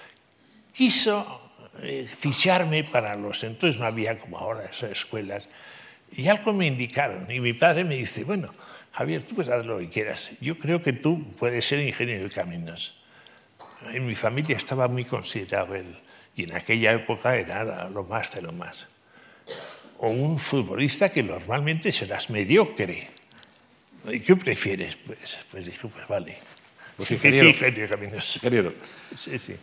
quiso 0.72 1.52
eh, 1.82 2.08
ficharme 2.08 2.84
para 2.84 3.14
los... 3.16 3.44
Entonces 3.44 3.78
no 3.78 3.86
había 3.86 4.18
como 4.18 4.38
ahora 4.38 4.64
esas 4.64 4.92
escuelas. 4.92 5.48
Y 6.16 6.26
algo 6.28 6.54
me 6.54 6.66
indicaron. 6.66 7.30
Y 7.30 7.40
mi 7.40 7.52
padre 7.52 7.84
me 7.84 7.96
dice, 7.96 8.24
bueno, 8.24 8.48
Javier, 8.92 9.22
tú 9.22 9.34
puedes 9.34 9.52
hacer 9.52 9.66
lo 9.66 9.78
que 9.78 9.90
quieras. 9.90 10.30
Yo 10.40 10.56
creo 10.56 10.80
que 10.80 10.94
tú 10.94 11.32
puedes 11.32 11.66
ser 11.66 11.80
ingeniero 11.80 12.24
de 12.24 12.30
caminos. 12.30 12.94
En 13.92 14.06
mi 14.06 14.14
familia 14.14 14.56
estaba 14.56 14.88
muy 14.88 15.04
considerado 15.04 15.74
él. 15.74 15.94
Y 16.34 16.44
en 16.44 16.56
aquella 16.56 16.92
época 16.92 17.36
era 17.36 17.90
lo 17.90 18.04
más 18.04 18.32
de 18.32 18.40
lo 18.40 18.52
más. 18.52 18.86
O 19.98 20.08
un 20.08 20.38
futbolista 20.38 21.12
que 21.12 21.22
normalmente 21.22 21.92
serás 21.92 22.30
mediocre 22.30 23.17
¿Y 24.12 24.20
qué 24.20 24.36
prefieres? 24.36 24.96
Pues, 24.96 25.38
pues 25.50 25.66
dijo, 25.66 25.88
pues 25.88 26.06
vale. 26.08 26.38
Pues 26.96 27.10
ingeniero. 27.12 27.48
ingeniero 27.48 28.72
Sí, 29.16 29.38
sí. 29.38 29.54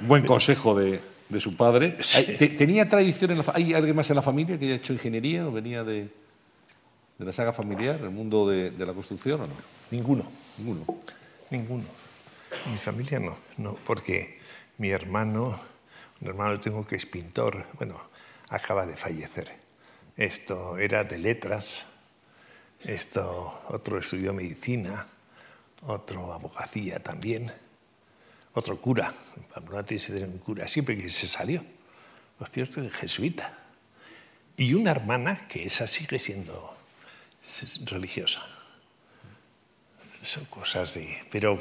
Buen 0.00 0.24
consejo 0.24 0.74
de, 0.74 1.00
de 1.28 1.40
su 1.40 1.56
padre. 1.56 1.98
¿Tenía 2.56 2.88
tradición? 2.88 3.32
En 3.32 3.38
la, 3.38 3.44
¿Hay 3.54 3.74
alguien 3.74 3.94
más 3.94 4.08
en 4.10 4.16
la 4.16 4.22
familia 4.22 4.58
que 4.58 4.64
haya 4.64 4.76
hecho 4.76 4.92
ingeniería 4.92 5.46
o 5.46 5.52
venía 5.52 5.84
de, 5.84 6.08
de 7.18 7.24
la 7.24 7.32
saga 7.32 7.52
familiar, 7.52 8.00
el 8.00 8.10
mundo 8.10 8.48
de, 8.48 8.70
de, 8.70 8.86
la 8.86 8.94
construcción 8.94 9.42
o 9.42 9.46
no? 9.46 9.54
Ninguno. 9.90 10.26
Ninguno. 10.58 10.86
Ninguno. 11.50 11.84
Mi 12.70 12.78
familia 12.78 13.20
no, 13.20 13.36
no, 13.58 13.78
porque 13.84 14.38
mi 14.78 14.88
hermano, 14.88 15.58
un 16.20 16.28
hermano 16.28 16.58
tengo 16.58 16.86
que 16.86 16.96
es 16.96 17.04
pintor, 17.04 17.66
bueno, 17.74 18.00
acaba 18.48 18.86
de 18.86 18.96
fallecer. 18.96 19.52
Esto 20.16 20.78
era 20.78 21.04
de 21.04 21.18
letras, 21.18 21.86
esto, 22.84 23.62
otro 23.68 23.98
estudió 23.98 24.32
medicina, 24.32 25.06
otro 25.82 26.32
abogacía 26.32 27.02
también, 27.02 27.52
otro 28.54 28.80
cura. 28.80 29.12
Pamplona 29.54 29.84
tiene 29.84 30.04
que 30.04 30.24
un 30.24 30.38
cura 30.38 30.68
siempre 30.68 30.96
que 30.96 31.08
se 31.08 31.28
salió. 31.28 31.64
Lo 32.38 32.46
cierto 32.46 32.80
es 32.80 32.90
que 32.90 32.98
jesuita. 32.98 33.56
Y 34.56 34.74
una 34.74 34.90
hermana 34.90 35.46
que 35.48 35.64
esa 35.64 35.86
sigue 35.86 36.18
siendo 36.18 36.76
religiosa. 37.86 38.44
Son 40.22 40.44
cosas 40.46 40.94
de... 40.94 41.16
Pero 41.30 41.58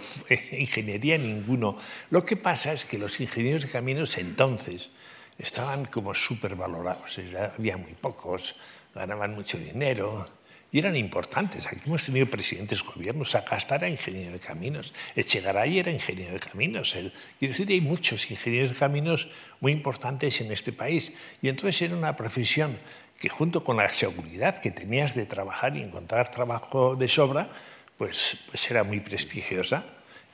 ingeniería 0.52 1.18
ninguno. 1.18 1.78
Lo 2.10 2.26
que 2.26 2.36
pasa 2.36 2.74
es 2.74 2.86
que 2.86 2.98
los 2.98 3.20
ingenieros 3.20 3.64
de 3.64 3.70
caminos 3.70 4.18
entonces 4.18 4.90
estaban 5.38 5.86
como 5.86 6.16
súper 6.16 6.56
valorados. 6.56 7.20
Había 7.56 7.78
muy 7.78 7.94
pocos, 7.94 8.56
ganaban 8.96 9.36
mucho 9.36 9.60
dinero 9.60 10.37
y 10.72 10.80
eran 10.80 10.96
importantes. 10.96 11.66
Aquí 11.68 11.82
hemos 11.86 12.04
tenido 12.04 12.28
presidentes 12.28 12.82
de 12.82 12.88
gobiernos. 12.88 13.32
Sagasta 13.32 13.76
era 13.76 13.90
ingeniero 13.90 14.34
de 14.34 14.40
caminos. 14.40 14.94
Echegaray 15.16 15.80
era 15.80 15.92
ingeniero 15.92 16.34
de 16.34 16.40
caminos. 16.40 16.92
quiero 16.92 17.14
decir, 17.54 17.70
hay 17.70 17.80
muchos 17.82 18.30
ingenieros 18.30 18.72
de 18.72 18.76
caminos 18.76 19.30
muy 19.62 19.72
importantes 19.72 20.42
en 20.42 20.52
este 20.52 20.74
país. 20.74 21.14
Y 21.42 21.48
entonces 21.48 21.82
era 21.82 21.96
una 21.96 22.16
profesión 22.16 22.76
que 23.18 23.30
junto 23.30 23.64
con 23.64 23.78
la 23.78 23.92
seguridad 23.94 24.60
que 24.60 24.72
tenías 24.72 25.16
de 25.16 25.26
trabajar 25.26 25.76
y 25.78 25.82
encontrar 25.82 26.30
trabajo 26.30 26.96
de 26.96 27.08
sobra, 27.08 27.50
pues, 27.98 28.38
pues 28.50 28.70
era 28.70 28.84
muy 28.84 29.00
prestigiosa. 29.00 29.86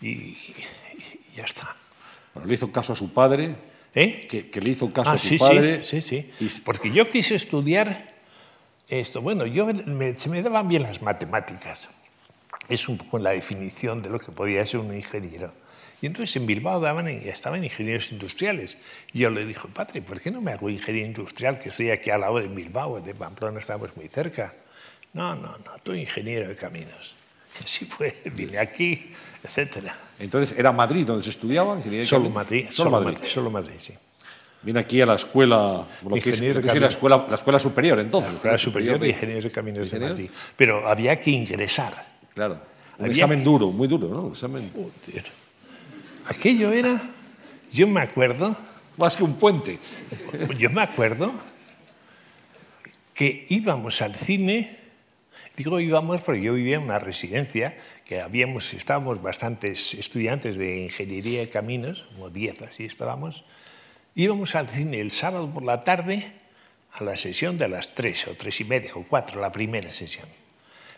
Y, 0.01 0.35
ya 1.35 1.43
está. 1.43 1.75
Bueno, 2.33 2.47
le 2.47 2.55
hizo 2.55 2.71
caso 2.71 2.93
a 2.93 2.95
su 2.95 3.13
padre. 3.13 3.55
¿Eh? 3.95 4.25
Que, 4.27 4.59
le 4.59 4.71
hizo 4.71 4.91
caso 4.91 5.11
ah, 5.11 5.13
a 5.13 5.17
su 5.19 5.37
padre. 5.37 5.83
Sí, 5.83 6.01
sí, 6.01 6.27
sí. 6.39 6.61
Porque 6.65 6.91
yo 6.91 7.11
quise 7.11 7.35
estudiar 7.35 8.12
esto, 8.87 9.21
bueno, 9.21 9.45
yo 9.45 9.67
se 10.17 10.29
me 10.29 10.41
daban 10.41 10.67
bien 10.67 10.83
las 10.83 11.01
matemáticas. 11.01 11.87
Es 12.69 12.87
un 12.87 12.97
poco 12.97 13.19
la 13.19 13.31
definición 13.31 14.01
de 14.01 14.09
lo 14.09 14.19
que 14.19 14.31
podía 14.31 14.65
ser 14.65 14.79
un 14.79 14.93
ingeniero. 14.95 15.51
Y 16.01 16.05
entonces 16.05 16.35
en 16.35 16.45
Bilbao 16.45 16.81
daban, 16.81 17.07
estaban 17.07 17.63
ingenieros 17.63 18.11
industriales. 18.11 18.77
Y 19.13 19.19
yo 19.19 19.29
le 19.29 19.45
dije, 19.45 19.67
padre, 19.73 20.01
¿por 20.01 20.19
qué 20.19 20.31
no 20.31 20.41
me 20.41 20.51
hago 20.51 20.69
ingeniería 20.69 21.07
industrial? 21.07 21.59
Que 21.59 21.69
estoy 21.69 21.91
aquí 21.91 22.09
al 22.09 22.21
lado 22.21 22.39
de 22.39 22.47
Bilbao, 22.47 22.99
de 22.99 23.13
Pamplona 23.13 23.59
estamos 23.59 23.95
muy 23.95 24.09
cerca. 24.09 24.53
No, 25.13 25.33
no, 25.35 25.49
no, 25.49 25.71
tú 25.81 25.93
ingeniero 25.93 26.47
de 26.47 26.55
caminos. 26.55 27.15
Y 27.59 27.63
así 27.65 27.85
fue, 27.85 28.17
vine 28.33 28.57
aquí, 28.57 29.11
etcétera. 29.43 29.95
Entonces, 30.17 30.57
¿era 30.57 30.71
Madrid 30.71 31.05
donde 31.05 31.23
se 31.23 31.29
estudiaba? 31.29 31.79
Solo? 32.03 32.29
Madrid, 32.31 32.65
Solo 32.71 32.89
Madrid. 32.89 33.17
Solo 33.23 33.51
Madrid, 33.51 33.75
sí. 33.77 33.93
Viene 34.63 34.79
aquí 34.79 35.01
a 35.01 35.05
la 35.05 35.15
escuela, 35.15 35.85
lo 36.03 36.15
que 36.15 36.29
es, 36.29 36.39
lo 36.39 36.45
que 36.47 36.53
la, 36.53 36.61
caminos. 36.67 36.93
escuela, 36.93 37.25
la 37.29 37.35
escuela 37.35 37.59
superior, 37.59 37.99
entonces. 37.99 38.31
La 38.31 38.35
Escuela 38.37 38.57
Superior 38.57 38.99
de 38.99 39.09
Ingenieros 39.09 39.43
de 39.43 39.51
Caminos 39.51 39.91
de. 39.91 39.99
Madrid. 39.99 40.29
Pero 40.55 40.87
había 40.87 41.19
que 41.19 41.31
ingresar. 41.31 42.07
Claro. 42.33 42.53
Un 42.97 43.05
Había 43.05 43.11
examen 43.11 43.39
que- 43.39 43.45
duro, 43.45 43.71
muy 43.71 43.87
duro, 43.87 44.07
¿no? 44.07 44.21
Un 44.21 44.31
examen 44.31 44.71
Joder. 44.73 45.25
Aquello 46.27 46.71
era, 46.71 47.01
yo 47.73 47.87
me 47.87 47.99
acuerdo, 48.01 48.55
más 48.97 49.17
que 49.17 49.23
un 49.23 49.35
puente. 49.35 49.77
yo 50.57 50.69
me 50.69 50.81
acuerdo 50.81 51.33
que 53.13 53.45
íbamos 53.49 54.01
al 54.01 54.15
cine, 54.15 54.79
digo 55.57 55.79
íbamos 55.79 56.21
porque 56.21 56.41
yo 56.41 56.53
vivía 56.53 56.77
en 56.77 56.83
una 56.83 56.99
residencia, 56.99 57.77
que 58.05 58.21
habíamos, 58.21 58.73
estábamos 58.73 59.21
bastantes 59.21 59.93
estudiantes 59.93 60.57
de 60.57 60.83
ingeniería 60.85 61.41
de 61.41 61.49
caminos, 61.49 62.05
como 62.13 62.29
10 62.29 62.61
así 62.63 62.85
estábamos, 62.85 63.43
íbamos 64.15 64.55
al 64.55 64.69
cine 64.69 64.99
el 64.99 65.11
sábado 65.11 65.49
por 65.49 65.63
la 65.63 65.83
tarde 65.83 66.31
a 66.93 67.03
la 67.03 67.17
sesión 67.17 67.57
de 67.57 67.67
las 67.67 67.95
3 67.95 68.27
o 68.27 68.35
3 68.35 68.61
y 68.61 68.63
media 68.65 68.91
o 68.95 69.03
4, 69.03 69.41
la 69.41 69.51
primera 69.51 69.89
sesión. 69.91 70.27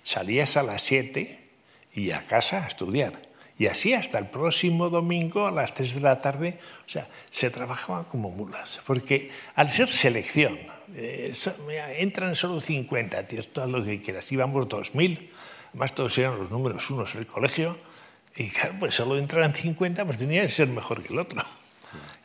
Salías 0.04 0.58
a 0.58 0.63
las 0.63 0.82
7 0.84 1.39
y 1.93 2.12
a 2.12 2.21
casa 2.21 2.65
a 2.65 2.67
estudiar. 2.67 3.13
Y 3.58 3.67
así 3.67 3.93
hasta 3.93 4.19
el 4.19 4.28
próximo 4.28 4.89
domingo 4.89 5.47
a 5.47 5.51
las 5.51 5.73
3 5.73 5.95
de 5.95 6.01
la 6.01 6.19
tarde, 6.19 6.60
o 6.86 6.89
sea, 6.89 7.08
se 7.32 7.49
trabajaba 7.49 8.08
como 8.10 8.30
mulas, 8.30 8.82
porque 8.86 9.32
al 9.56 9.71
ser 9.71 9.88
selección, 9.88 10.60
eh, 10.93 11.32
entran 11.97 12.36
solo 12.36 12.60
50, 12.60 13.28
tío, 13.28 13.41
todo 13.47 13.67
lo 13.67 13.84
que 13.86 14.01
quieras, 14.01 14.30
íbamos 14.34 14.67
2.000, 14.67 15.30
además 15.69 15.95
todos 15.95 16.17
eran 16.17 16.38
los 16.38 16.51
números 16.51 16.89
unos 16.89 17.13
del 17.13 17.25
colegio, 17.25 17.78
y 18.36 18.49
claro, 18.49 18.75
pues 18.78 18.93
solo 18.93 19.17
entraran 19.17 19.56
50, 19.56 20.04
pues 20.04 20.17
tenía 20.17 20.41
que 20.41 20.49
ser 20.49 20.67
mejor 20.67 21.01
que 21.01 21.13
el 21.13 21.19
otro. 21.19 21.41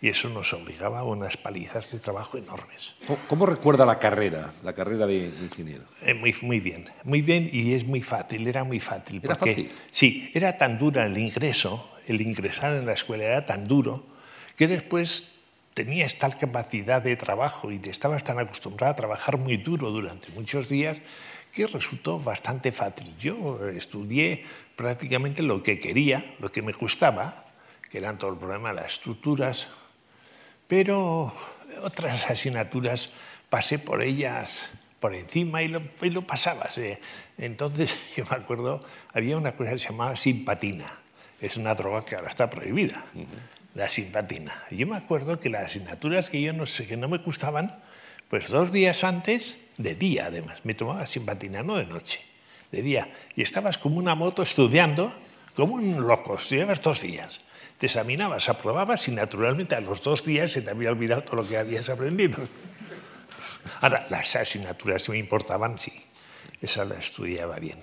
Y 0.02 0.08
eso 0.08 0.30
nos 0.30 0.54
obligaba 0.54 1.00
a 1.00 1.04
unas 1.04 1.36
palizas 1.36 1.90
de 1.92 1.98
trabajo 1.98 2.38
enormes. 2.38 2.94
¿Cómo, 3.28 3.44
recuerda 3.44 3.84
la 3.84 3.98
carrera, 3.98 4.50
la 4.62 4.72
carrera 4.72 5.06
de, 5.06 5.30
de 5.30 5.44
ingeniero? 5.44 5.84
Eh, 6.02 6.14
muy, 6.14 6.34
muy 6.40 6.58
bien, 6.58 6.88
muy 7.04 7.20
bien 7.20 7.50
y 7.52 7.74
es 7.74 7.86
muy 7.86 8.00
fácil, 8.00 8.46
era 8.46 8.64
muy 8.64 8.80
fácil. 8.80 9.20
¿Era 9.22 9.34
porque, 9.34 9.50
fácil? 9.50 9.72
Sí, 9.90 10.30
era 10.32 10.56
tan 10.56 10.78
dura 10.78 11.04
el 11.04 11.18
ingreso, 11.18 11.90
el 12.06 12.22
ingresar 12.22 12.72
en 12.72 12.86
la 12.86 12.94
escuela 12.94 13.24
era 13.24 13.44
tan 13.44 13.68
duro 13.68 14.06
que 14.56 14.66
después 14.68 15.32
tenías 15.74 16.18
tal 16.18 16.36
capacidad 16.36 17.02
de 17.02 17.16
trabajo 17.16 17.70
y 17.70 17.78
te 17.78 17.90
estabas 17.90 18.24
tan 18.24 18.38
acostumbrado 18.38 18.92
a 18.92 18.96
trabajar 18.96 19.38
muy 19.38 19.56
duro 19.56 19.90
durante 19.90 20.30
muchos 20.32 20.68
días 20.68 20.98
que 21.52 21.66
resultó 21.66 22.18
bastante 22.18 22.72
fácil. 22.72 23.14
Yo 23.18 23.68
estudié 23.68 24.44
prácticamente 24.76 25.42
lo 25.42 25.62
que 25.62 25.78
quería, 25.78 26.36
lo 26.38 26.50
que 26.50 26.62
me 26.62 26.72
gustaba, 26.72 27.44
que 27.90 27.98
eran 27.98 28.18
todo 28.18 28.32
el 28.32 28.38
problema 28.38 28.70
de 28.70 28.76
las 28.76 28.92
estructuras, 28.94 29.68
pero 30.70 31.35
otras 31.83 32.30
asignaturas 32.30 33.11
pasé 33.50 33.80
por 33.80 34.02
ellas 34.02 34.70
por 35.00 35.16
encima 35.16 35.62
y 35.62 35.68
lo, 35.68 35.83
y 36.00 36.11
lo 36.11 36.22
pasabas. 36.22 36.78
eh. 36.78 37.00
Entonces, 37.38 37.98
yo 38.16 38.24
me 38.30 38.37
acuerdo, 38.37 38.85
había 39.12 39.37
una 39.37 39.56
cosa 39.56 39.72
que 39.72 39.80
se 39.80 39.88
llamaba 39.88 40.14
simpatina. 40.14 40.87
Es 41.40 41.56
una 41.56 41.74
droga 41.74 42.04
que 42.04 42.14
ahora 42.14 42.28
está 42.28 42.48
prohibida, 42.48 43.02
la 43.74 43.88
simpatina. 43.88 44.54
Yo 44.70 44.87
me 44.87 44.96
acuerdo 44.96 45.40
que 45.40 45.48
las 45.48 45.66
asignaturas 45.66 46.30
que 46.30 46.40
yo 46.40 46.52
no 46.52 46.66
sé, 46.66 46.87
que 46.87 46.96
no 46.96 47.09
me 47.09 47.18
gustaban, 47.18 47.83
pues 48.28 48.48
dos 48.48 48.70
días 48.70 49.02
antes, 49.02 49.56
de 49.76 49.96
día 49.96 50.26
además, 50.26 50.61
me 50.64 50.74
tomaba 50.74 51.06
simpatina, 51.06 51.62
no 51.64 51.76
de 51.76 51.87
noche, 51.87 52.20
de 52.70 52.83
día. 52.83 53.09
Y 53.35 53.42
estabas 53.42 53.78
como 53.78 53.96
una 53.96 54.14
moto 54.14 54.42
estudiando, 54.42 55.12
como 55.56 55.74
un 55.74 56.06
loco, 56.06 56.37
estudiabas 56.37 56.80
dos 56.80 57.00
días 57.00 57.40
te 57.80 57.86
examinabas, 57.86 58.48
aprobabas 58.50 59.08
y 59.08 59.10
naturalmente 59.12 59.74
a 59.74 59.80
los 59.80 60.02
dos 60.02 60.22
días 60.22 60.52
se 60.52 60.60
te 60.60 60.70
había 60.70 60.90
olvidado 60.90 61.22
todo 61.22 61.36
lo 61.36 61.48
que 61.48 61.56
habías 61.56 61.88
aprendido. 61.88 62.36
Ahora, 63.80 64.06
las 64.10 64.36
asignaturas 64.36 65.04
que 65.06 65.12
me 65.12 65.18
importaban, 65.18 65.78
sí, 65.78 65.90
esa 66.60 66.84
la 66.84 66.96
estudiaba 66.96 67.58
bien. 67.58 67.78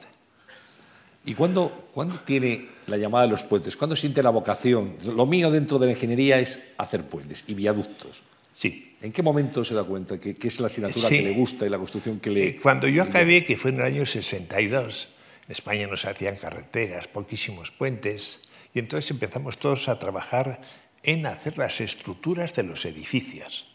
¿Y 1.26 1.34
cuándo, 1.34 1.90
cuándo 1.94 2.16
tiene 2.20 2.70
la 2.86 2.98
llamada 2.98 3.26
de 3.26 3.32
los 3.32 3.44
puentes? 3.44 3.76
¿Cuándo 3.76 3.96
siente 3.96 4.22
la 4.22 4.30
vocación? 4.30 4.96
Lo 5.04 5.26
mío 5.26 5.50
dentro 5.50 5.80
de 5.80 5.88
la 5.88 5.92
ingeniería 5.94 6.40
es 6.40 6.60
hacer 6.78 7.04
puentes 7.04 7.44
y 7.48 7.56
viaductos. 7.56 8.22
Sí. 8.54 8.96
¿En 9.02 9.12
qué 9.12 9.24
momento 9.24 9.66
se 9.66 9.74
da 9.74 9.84
cuenta 9.84 10.20
que, 10.20 10.36
que 10.36 10.48
es 10.48 10.60
la 10.60 10.68
asignatura 10.68 11.08
Sí. 11.10 11.18
que 11.18 11.24
le 11.24 11.34
gusta 11.34 11.66
y 11.66 11.70
la 11.70 11.78
construcción 11.78 12.20
que 12.20 12.30
le... 12.30 12.48
Eh, 12.50 12.60
Cuando 12.62 12.88
yo 12.88 13.02
acabé, 13.04 13.44
que 13.44 13.58
fue 13.58 13.72
en 13.72 13.78
el 13.78 13.86
año 13.86 14.06
62, 14.06 15.08
en 15.48 15.52
España 15.52 15.88
no 15.88 15.98
se 15.98 16.08
hacían 16.10 16.36
carreteras, 16.38 17.08
poquísimos 17.08 17.72
puentes, 17.72 18.40
y 18.74 18.80
entonces 18.80 19.12
empezamos 19.12 19.58
todos 19.58 19.90
a 19.90 20.00
trabajar 20.00 20.62
en 21.04 21.26
hacer 21.26 21.58
las 21.58 21.80
estructuras 21.82 22.54
de 22.54 22.64
los 22.64 22.86
edificios. 22.86 23.68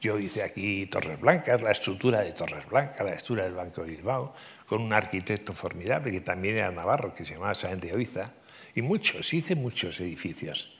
Yo 0.00 0.18
hice 0.18 0.42
aquí 0.42 0.86
Torres 0.86 1.20
Blancas, 1.20 1.60
la 1.60 1.72
estructura 1.72 2.22
de 2.22 2.32
Torres 2.32 2.66
Blancas, 2.66 3.04
la 3.04 3.12
estructura 3.12 3.44
del 3.44 3.54
Banco 3.54 3.82
de 3.82 3.90
Bilbao, 3.90 4.34
con 4.64 4.80
un 4.80 4.94
arquitecto 4.94 5.52
formidable 5.52 6.10
que 6.10 6.22
también 6.22 6.56
era 6.56 6.70
navarro, 6.70 7.14
que 7.14 7.24
se 7.26 7.34
llamaba 7.34 7.54
Sáenz 7.54 7.82
de 7.82 7.92
Oiza, 7.92 8.32
y 8.74 8.80
muchos, 8.80 9.34
hice 9.34 9.56
muchos 9.56 10.00
edificios. 10.00 10.72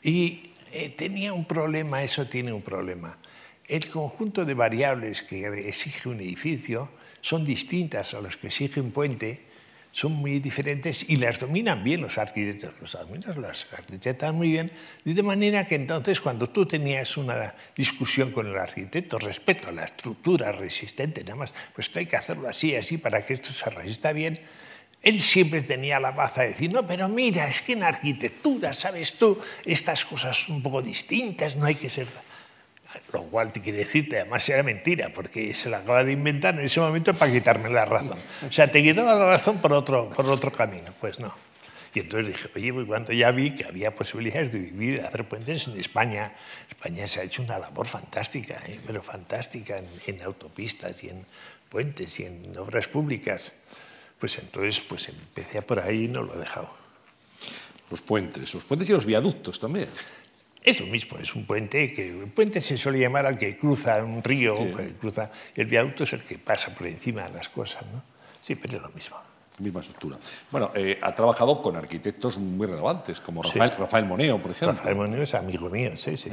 Y 0.00 0.52
eh, 0.70 0.90
tenía 0.90 1.32
un 1.32 1.44
problema, 1.44 2.04
eso 2.04 2.26
tiene 2.26 2.52
un 2.52 2.62
problema. 2.62 3.18
El 3.66 3.88
conjunto 3.88 4.44
de 4.44 4.54
variables 4.54 5.22
que 5.22 5.46
exige 5.68 6.08
un 6.08 6.20
edificio 6.20 6.88
son 7.20 7.44
distintas 7.44 8.14
a 8.14 8.20
los 8.20 8.36
que 8.36 8.46
exige 8.46 8.80
un 8.80 8.92
puente, 8.92 9.47
son 9.92 10.12
muy 10.12 10.38
diferentes 10.40 11.08
y 11.08 11.16
las 11.16 11.38
dominan 11.38 11.82
bien 11.82 12.00
los 12.00 12.18
arquitectos. 12.18 12.74
Los 12.80 12.94
alumnos 12.94 13.36
las 13.36 13.66
arquitectan 13.72 14.34
muy 14.34 14.52
bien, 14.52 14.70
de 15.04 15.22
manera 15.22 15.66
que 15.66 15.74
entonces 15.74 16.20
cuando 16.20 16.48
tú 16.48 16.66
tenías 16.66 17.16
una 17.16 17.54
discusión 17.76 18.30
con 18.30 18.46
el 18.46 18.56
arquitecto 18.56 19.18
respecto 19.18 19.68
a 19.68 19.72
la 19.72 19.84
estructura 19.84 20.52
resistente, 20.52 21.22
nada 21.22 21.36
más, 21.36 21.54
pues 21.74 21.90
hay 21.96 22.06
que 22.06 22.16
hacerlo 22.16 22.48
así, 22.48 22.76
así, 22.76 22.98
para 22.98 23.24
que 23.24 23.34
esto 23.34 23.52
se 23.52 23.68
resista 23.70 24.12
bien, 24.12 24.38
él 25.02 25.22
siempre 25.22 25.62
tenía 25.62 26.00
la 26.00 26.10
baza 26.10 26.42
de 26.42 26.48
decir, 26.48 26.72
no, 26.72 26.86
pero 26.86 27.08
mira, 27.08 27.46
es 27.48 27.62
que 27.62 27.72
en 27.72 27.84
arquitectura, 27.84 28.74
¿sabes 28.74 29.14
tú? 29.14 29.38
Estas 29.64 30.04
cosas 30.04 30.36
son 30.36 30.56
un 30.56 30.62
poco 30.62 30.82
distintas, 30.82 31.56
no 31.56 31.66
hay 31.66 31.76
que 31.76 31.88
ser... 31.88 32.06
Lo 33.12 33.22
cual 33.24 33.52
te 33.52 33.60
quiere 33.60 33.78
decirte, 33.78 34.20
además 34.20 34.48
era 34.48 34.62
mentira, 34.62 35.10
porque 35.14 35.52
se 35.52 35.68
la 35.68 35.78
acaba 35.78 36.04
de 36.04 36.12
inventar 36.12 36.54
en 36.54 36.64
ese 36.64 36.80
momento 36.80 37.12
para 37.14 37.30
quitarme 37.30 37.68
la 37.70 37.84
razón. 37.84 38.18
O 38.48 38.52
sea, 38.52 38.70
te 38.70 38.82
quitaba 38.82 39.14
la 39.14 39.26
razón 39.26 39.58
por 39.58 39.72
otro, 39.72 40.08
por 40.10 40.26
otro 40.26 40.50
camino. 40.50 40.92
Pues 41.00 41.20
no. 41.20 41.34
Y 41.94 42.00
entonces 42.00 42.28
dije, 42.28 42.48
oye, 42.54 42.72
pues 42.72 42.86
cuando 42.86 43.12
ya 43.12 43.30
vi 43.30 43.54
que 43.54 43.64
había 43.64 43.94
posibilidades 43.94 44.52
de 44.52 44.58
vivir, 44.58 45.00
de 45.00 45.06
hacer 45.06 45.26
puentes 45.26 45.66
en 45.66 45.78
España, 45.78 46.32
España 46.68 47.06
se 47.06 47.20
ha 47.20 47.22
hecho 47.24 47.42
una 47.42 47.58
labor 47.58 47.86
fantástica, 47.86 48.62
¿eh? 48.66 48.78
pero 48.86 49.02
fantástica 49.02 49.78
en, 49.78 49.88
en 50.06 50.22
autopistas 50.22 51.02
y 51.04 51.08
en 51.08 51.24
puentes 51.68 52.20
y 52.20 52.24
en 52.24 52.56
obras 52.58 52.88
públicas. 52.88 53.52
Pues 54.18 54.38
entonces 54.38 54.80
pues 54.80 55.08
empecé 55.08 55.62
por 55.62 55.80
ahí 55.80 56.04
y 56.04 56.08
no 56.08 56.22
lo 56.22 56.34
he 56.34 56.38
dejado. 56.38 56.70
Los 57.90 58.02
puentes, 58.02 58.52
los 58.52 58.64
puentes 58.64 58.88
y 58.90 58.92
los 58.92 59.06
viaductos 59.06 59.58
también. 59.58 59.88
Es 60.68 60.80
lo 60.80 60.86
mismo, 60.86 61.18
es 61.18 61.34
un 61.34 61.44
puente 61.46 61.92
que 61.94 62.08
el 62.08 62.26
puente 62.28 62.60
se 62.60 62.76
suele 62.76 62.98
llamar 62.98 63.24
al 63.26 63.38
que 63.38 63.56
cruza 63.56 64.02
un 64.04 64.22
río, 64.22 64.54
que 64.76 64.94
cruza 65.00 65.30
el 65.56 65.66
viaducto 65.66 66.04
es 66.04 66.12
el 66.12 66.20
que 66.22 66.36
pasa 66.38 66.74
por 66.74 66.86
encima 66.86 67.22
de 67.22 67.34
las 67.34 67.48
cosas, 67.48 67.82
¿no? 67.92 68.02
Sí, 68.40 68.54
pero 68.54 68.76
es 68.76 68.82
lo 68.82 68.90
mismo. 68.90 69.16
Misma 69.60 69.80
estructura. 69.80 70.16
Bueno, 70.52 70.70
eh, 70.74 70.98
ha 71.02 71.12
trabajado 71.14 71.60
con 71.60 71.74
arquitectos 71.74 72.38
muy 72.38 72.66
relevantes, 72.66 73.20
como 73.20 73.42
Rafael, 73.42 73.72
Rafael 73.76 74.04
Moneo, 74.04 74.38
por 74.38 74.50
ejemplo. 74.52 74.76
Rafael 74.76 74.94
Moneo 74.94 75.22
es 75.22 75.34
amigo 75.34 75.68
mío, 75.68 75.96
sí, 75.96 76.16
sí. 76.16 76.30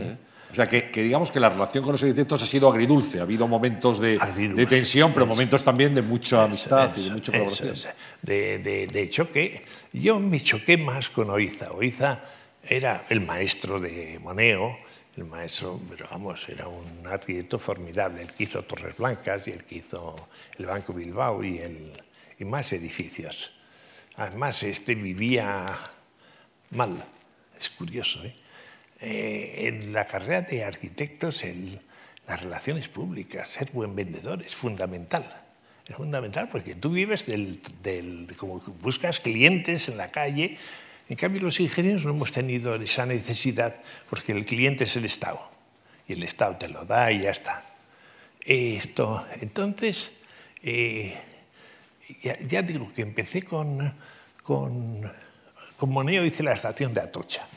O 0.52 0.54
sea, 0.56 0.68
que, 0.68 0.92
que 0.92 1.02
digamos 1.02 1.32
que 1.32 1.40
la 1.40 1.50
relación 1.50 1.84
con 1.84 1.94
los 1.94 2.04
arquitectos 2.04 2.44
ha 2.44 2.46
sido 2.46 2.70
agridulce. 2.70 3.20
Ha 3.20 3.24
habido 3.24 3.48
momentos 3.48 4.00
de, 4.00 4.20
tensión, 4.70 5.12
pero 5.12 5.26
eso. 5.26 5.34
momentos 5.34 5.64
también 5.64 5.96
de 5.96 6.04
mucha 6.04 6.44
amistad 6.44 6.92
y 6.96 7.06
de 7.06 7.12
mucha 7.12 7.32
colaboración. 7.32 7.74
es, 7.74 7.88
de, 8.22 8.60
de- 8.60 8.88
de 8.88 9.10
choque. 9.10 9.66
Yo 9.92 10.20
me 10.20 10.40
choqué 10.40 10.78
más 10.78 11.10
con 11.10 11.30
Oiza. 11.32 11.72
Oiza 11.72 12.20
era 12.68 13.06
el 13.10 13.22
maestro 13.22 13.80
de 13.80 14.20
Moneo, 14.22 14.78
el 15.16 15.26
maestro, 15.26 15.80
pero 15.90 16.08
vamos, 16.12 16.48
era 16.50 16.68
un 16.68 17.08
arquitecto 17.08 17.58
formidable, 17.60 18.22
el 18.22 18.34
que 18.34 18.44
hizo 18.46 18.64
Torres 18.64 18.98
Blancas 18.98 19.48
y 19.48 19.52
el 19.52 19.64
que 19.64 19.76
hizo 19.76 20.16
el 20.58 20.66
Banco 20.66 20.94
Bilbao 20.94 21.44
y, 21.44 21.60
el, 21.60 21.92
y 22.40 22.46
más 22.46 22.74
edificios. 22.74 23.52
Además, 24.18 24.64
este 24.64 24.96
vivía 24.96 25.66
mal, 26.72 27.04
es 27.58 27.70
curioso. 27.70 28.24
¿eh? 28.24 28.34
Eh, 29.00 29.68
en 29.68 29.94
la 29.94 30.06
carrera 30.06 30.42
de 30.42 30.64
arquitectos, 30.64 31.44
el- 31.44 31.80
las 32.28 32.42
relaciones 32.42 32.88
públicas, 32.90 33.48
ser 33.50 33.70
buen 33.72 33.96
vendedor 33.96 34.42
es 34.42 34.56
fundamental. 34.56 35.44
Es 35.88 35.96
fundamental 35.96 36.50
porque 36.50 36.74
tú 36.74 36.90
vives 36.90 37.26
del, 37.28 37.62
como 38.38 38.60
buscas 38.82 39.20
clientes 39.20 39.88
en 39.90 39.98
la 39.98 40.10
calle, 40.10 40.58
En 41.08 41.16
cambio, 41.16 41.42
los 41.42 41.60
ingenieros 41.60 42.06
no 42.06 42.12
hemos 42.12 42.32
tenido 42.32 42.76
esa 42.76 43.06
necesidad 43.06 43.76
porque 44.10 44.32
el 44.32 44.46
cliente 44.46 44.86
es 44.86 44.96
el 44.96 45.06
Estado 45.06 45.40
y 46.08 46.14
el 46.14 46.24
Estado 46.24 46.56
te 46.58 46.68
lo 46.68 46.84
da 46.86 47.12
y 47.12 47.22
ya 47.22 47.32
está. 47.32 47.64
Esto, 48.42 49.26
entonces, 49.42 50.12
eh, 50.64 51.16
ya, 52.22 52.40
ya, 52.42 52.62
digo 52.62 52.92
que 52.94 53.02
empecé 53.02 53.44
con, 53.44 53.94
con, 54.44 55.12
con 55.76 55.90
Moneo, 55.90 56.24
hice 56.26 56.44
la 56.44 56.54
estación 56.54 56.94
de 56.94 57.02
Atocha. 57.02 57.48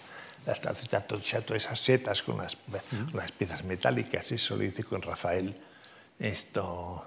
La 0.47 0.53
estación 0.53 0.89
de 0.91 0.97
Atocha, 0.97 1.41
todas 1.43 1.65
esas 1.65 1.81
setas 1.81 2.23
con 2.23 2.39
las, 2.39 2.57
con 2.57 3.21
las 3.21 3.33
piezas 3.33 3.65
metálicas, 3.65 4.33
eso 4.33 4.57
lo 4.57 4.65
hice 4.65 4.85
con 4.85 5.03
Rafael. 5.03 5.55
Esto, 6.19 7.07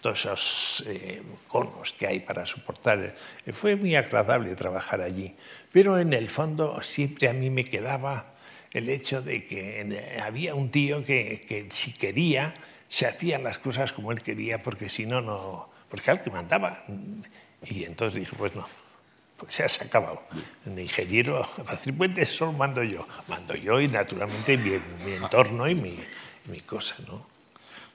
todos 0.00 0.20
esos 0.20 0.84
eh, 0.86 1.22
conos 1.48 1.92
que 1.92 2.06
hay 2.06 2.20
para 2.20 2.46
soportar. 2.46 3.14
Eh, 3.46 3.52
fue 3.52 3.76
muy 3.76 3.94
agradable 3.94 4.54
trabajar 4.56 5.00
allí, 5.00 5.34
pero 5.72 5.98
en 5.98 6.12
el 6.12 6.28
fondo 6.28 6.82
siempre 6.82 7.28
a 7.28 7.32
mí 7.32 7.50
me 7.50 7.64
quedaba 7.64 8.34
el 8.72 8.88
hecho 8.88 9.22
de 9.22 9.46
que 9.46 9.80
eh, 9.80 10.20
había 10.20 10.54
un 10.54 10.70
tío 10.70 11.04
que, 11.04 11.44
que 11.46 11.66
si 11.70 11.92
quería, 11.92 12.54
se 12.88 13.06
hacían 13.06 13.42
las 13.44 13.58
cosas 13.58 13.92
como 13.92 14.12
él 14.12 14.22
quería, 14.22 14.62
porque 14.62 14.88
si 14.88 15.06
no, 15.06 15.20
no, 15.20 15.68
porque 15.88 16.10
al 16.10 16.22
que 16.22 16.30
mandaba. 16.30 16.82
Y 17.64 17.84
entonces 17.84 18.20
dije, 18.20 18.36
pues 18.36 18.54
no, 18.54 18.66
pues 19.36 19.56
ya 19.56 19.68
se 19.68 19.82
ha 19.82 19.86
acabado. 19.86 20.22
El 20.66 20.78
ingeniero, 20.78 21.46
para 21.56 21.72
hacer 21.72 21.94
puentes 21.94 22.28
solo 22.28 22.52
mando 22.52 22.82
yo. 22.82 23.06
Mando 23.28 23.54
yo 23.54 23.80
y 23.80 23.88
naturalmente 23.88 24.56
mi, 24.56 24.72
mi 25.04 25.12
entorno 25.14 25.68
y 25.68 25.74
mi, 25.74 25.98
mi 26.46 26.60
cosa, 26.60 26.96
¿no? 27.06 27.29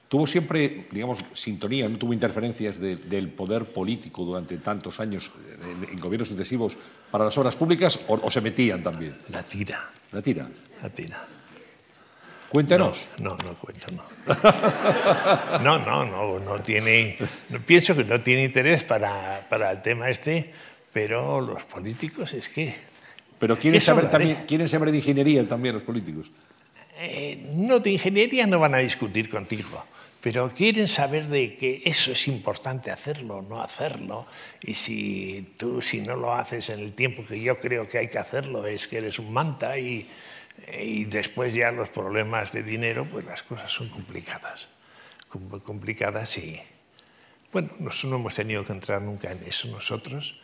Tuvo 0.08 0.24
siempre, 0.26 0.86
digamos, 0.92 1.18
sintonía, 1.32 1.88
no 1.88 1.98
tuvo 1.98 2.12
interferencias 2.12 2.78
de, 2.78 2.94
del 2.94 3.28
poder 3.28 3.64
político 3.64 4.24
durante 4.24 4.56
tantos 4.58 5.00
años 5.00 5.32
en, 5.60 5.90
en 5.90 6.00
gobiernos 6.00 6.28
sucesivos 6.28 6.76
para 7.10 7.24
las 7.24 7.36
obras 7.38 7.56
públicas 7.56 7.98
o, 8.06 8.14
o, 8.14 8.30
se 8.30 8.40
metían 8.40 8.84
también. 8.84 9.18
La 9.30 9.42
tira. 9.42 9.90
La 10.12 10.22
tira. 10.22 10.48
La 10.80 10.90
tira. 10.90 11.26
Cuéntenos. 12.48 13.08
No, 13.18 13.30
no, 13.30 13.50
no 13.50 13.54
cuento, 13.54 13.88
no. 13.90 14.04
No, 15.64 15.78
no, 15.80 16.04
no, 16.04 16.38
no 16.38 16.60
tiene. 16.60 17.18
No, 17.50 17.60
pienso 17.60 17.96
que 17.96 18.04
no 18.04 18.20
tiene 18.20 18.44
interés 18.44 18.84
para, 18.84 19.44
para 19.50 19.72
el 19.72 19.82
tema 19.82 20.08
este, 20.08 20.52
pero 20.92 21.40
los 21.40 21.64
políticos 21.64 22.32
es 22.32 22.48
que. 22.48 22.72
Pero 23.40 23.56
quieren 23.56 23.80
saber 23.80 24.08
también, 24.08 24.44
quieren 24.46 24.68
saber 24.68 24.92
de 24.92 24.98
ingeniería 24.98 25.46
también 25.48 25.74
los 25.74 25.82
políticos. 25.82 26.30
Eh, 26.98 27.50
no, 27.56 27.80
de 27.80 27.90
ingeniería 27.90 28.46
no 28.46 28.60
van 28.60 28.74
a 28.74 28.78
discutir 28.78 29.28
contigo 29.28 29.84
pero 30.26 30.50
quieren 30.52 30.88
saber 30.88 31.28
de 31.28 31.56
que 31.56 31.82
eso 31.84 32.10
es 32.10 32.26
importante 32.26 32.90
hacerlo 32.90 33.36
o 33.36 33.42
no 33.42 33.62
hacerlo, 33.62 34.26
y 34.60 34.74
si 34.74 35.54
tú 35.56 35.80
si 35.80 36.00
no 36.00 36.16
lo 36.16 36.34
haces 36.34 36.68
en 36.70 36.80
el 36.80 36.94
tiempo 36.94 37.24
que 37.24 37.40
yo 37.40 37.60
creo 37.60 37.86
que 37.86 37.98
hay 37.98 38.08
que 38.08 38.18
hacerlo, 38.18 38.66
es 38.66 38.88
que 38.88 38.96
eres 38.96 39.20
un 39.20 39.32
manta 39.32 39.78
y, 39.78 40.10
y 40.80 41.04
después 41.04 41.54
ya 41.54 41.70
los 41.70 41.90
problemas 41.90 42.50
de 42.50 42.64
dinero, 42.64 43.06
pues 43.08 43.24
las 43.24 43.44
cosas 43.44 43.70
son 43.70 43.88
complicadas, 43.88 44.68
complicadas 45.62 46.38
y 46.38 46.60
bueno, 47.52 47.70
nosotros 47.78 48.10
no 48.10 48.16
hemos 48.16 48.34
tenido 48.34 48.64
que 48.64 48.72
entrar 48.72 49.02
nunca 49.02 49.30
en 49.30 49.44
eso 49.44 49.68
nosotros, 49.68 50.40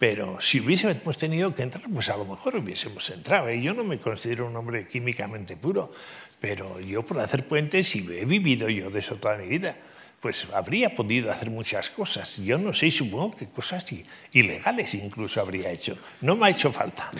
pero 0.00 0.40
si 0.40 0.60
hubiésemos 0.60 1.18
tenido 1.18 1.54
que 1.54 1.62
entrar, 1.62 1.84
pues 1.92 2.08
a 2.08 2.16
lo 2.16 2.24
mejor 2.24 2.56
hubiésemos 2.56 3.10
entrado. 3.10 3.52
Y 3.52 3.62
yo 3.62 3.74
no 3.74 3.84
me 3.84 3.98
considero 3.98 4.46
un 4.46 4.56
hombre 4.56 4.88
químicamente 4.88 5.58
puro, 5.58 5.92
pero 6.40 6.80
yo 6.80 7.04
por 7.04 7.20
hacer 7.20 7.46
puentes, 7.46 7.94
y 7.94 8.06
he 8.12 8.24
vivido 8.24 8.68
yo 8.68 8.90
de 8.90 9.00
eso 9.00 9.16
toda 9.16 9.36
mi 9.36 9.46
vida, 9.46 9.76
pues 10.20 10.46
habría 10.52 10.94
podido 10.94 11.30
hacer 11.30 11.50
muchas 11.50 11.90
cosas. 11.90 12.38
Yo 12.38 12.58
no 12.58 12.74
sé, 12.74 12.90
supongo 12.90 13.36
que 13.36 13.46
cosas 13.46 13.86
ilegales 14.32 14.94
incluso 14.94 15.40
habría 15.40 15.70
hecho. 15.70 15.96
No 16.20 16.36
me 16.36 16.46
ha 16.46 16.50
hecho 16.50 16.72
falta. 16.72 17.10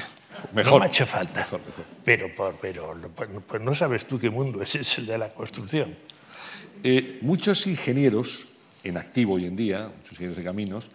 Mejor. 0.53 0.73
No 0.73 0.79
me 0.81 0.85
ha 0.87 0.89
hecho 0.89 1.07
falta. 1.07 1.41
Mejor, 1.41 1.61
mejor. 1.67 1.85
Pero, 2.05 2.35
por, 2.35 2.55
pero 2.57 2.97
pues, 3.15 3.31
pues, 3.47 3.63
no 3.63 3.75
sabes 3.75 4.07
tú 4.07 4.19
qué 4.19 4.31
mundo 4.31 4.63
es 4.63 4.75
ese 4.75 5.03
de 5.03 5.17
la 5.17 5.31
construcción. 5.31 5.97
Eh, 6.83 7.19
muchos 7.23 7.67
ingenieros 7.67 8.49
en 8.85 8.97
activo 8.97 9.35
hoy 9.35 9.47
en 9.47 9.57
día, 9.57 9.91
muchos 9.95 10.13
ingenieros 10.13 10.37
de 10.37 10.45
caminos, 10.45 10.91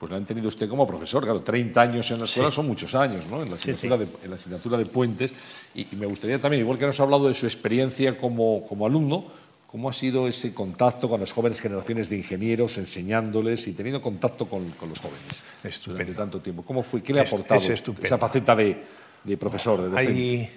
pues 0.00 0.10
lo 0.10 0.16
han 0.16 0.24
tenido 0.24 0.48
usted 0.48 0.66
como 0.66 0.86
profesor. 0.86 1.22
Claro, 1.22 1.42
30 1.42 1.78
años 1.78 2.10
en 2.10 2.20
la 2.20 2.24
escuela 2.24 2.50
sí. 2.50 2.56
son 2.56 2.66
muchos 2.66 2.94
años, 2.94 3.26
¿no? 3.26 3.42
En 3.42 3.50
la 3.50 3.56
asignatura, 3.56 3.98
sí, 3.98 4.04
sí. 4.06 4.10
De, 4.10 4.24
en 4.24 4.30
la 4.30 4.36
asignatura 4.36 4.78
de 4.78 4.86
puentes. 4.86 5.34
Y, 5.74 5.82
y, 5.82 5.96
me 5.96 6.06
gustaría 6.06 6.40
también, 6.40 6.62
igual 6.62 6.78
que 6.78 6.86
nos 6.86 6.98
ha 6.98 7.02
hablado 7.02 7.28
de 7.28 7.34
su 7.34 7.44
experiencia 7.44 8.16
como, 8.16 8.66
como 8.66 8.86
alumno, 8.86 9.26
¿cómo 9.66 9.90
ha 9.90 9.92
sido 9.92 10.26
ese 10.26 10.54
contacto 10.54 11.06
con 11.06 11.20
las 11.20 11.32
jóvenes 11.32 11.60
generaciones 11.60 12.08
de 12.08 12.16
ingenieros, 12.16 12.78
enseñándoles 12.78 13.68
y 13.68 13.74
teniendo 13.74 14.00
contacto 14.00 14.48
con, 14.48 14.70
con 14.70 14.88
los 14.88 15.00
jóvenes 15.00 15.42
estupendo. 15.62 15.98
durante 15.98 16.14
tanto 16.14 16.40
tiempo? 16.40 16.64
¿Cómo 16.64 16.82
fue? 16.82 17.02
¿Qué 17.02 17.12
le 17.12 17.20
ha 17.20 17.24
aportado 17.24 17.60
es, 17.60 17.68
es 17.68 17.84
esa 18.02 18.16
faceta 18.16 18.56
de, 18.56 18.82
de 19.22 19.36
profesor, 19.36 19.82
de 19.82 19.90
docente? 19.90 20.12
Hay, 20.12 20.50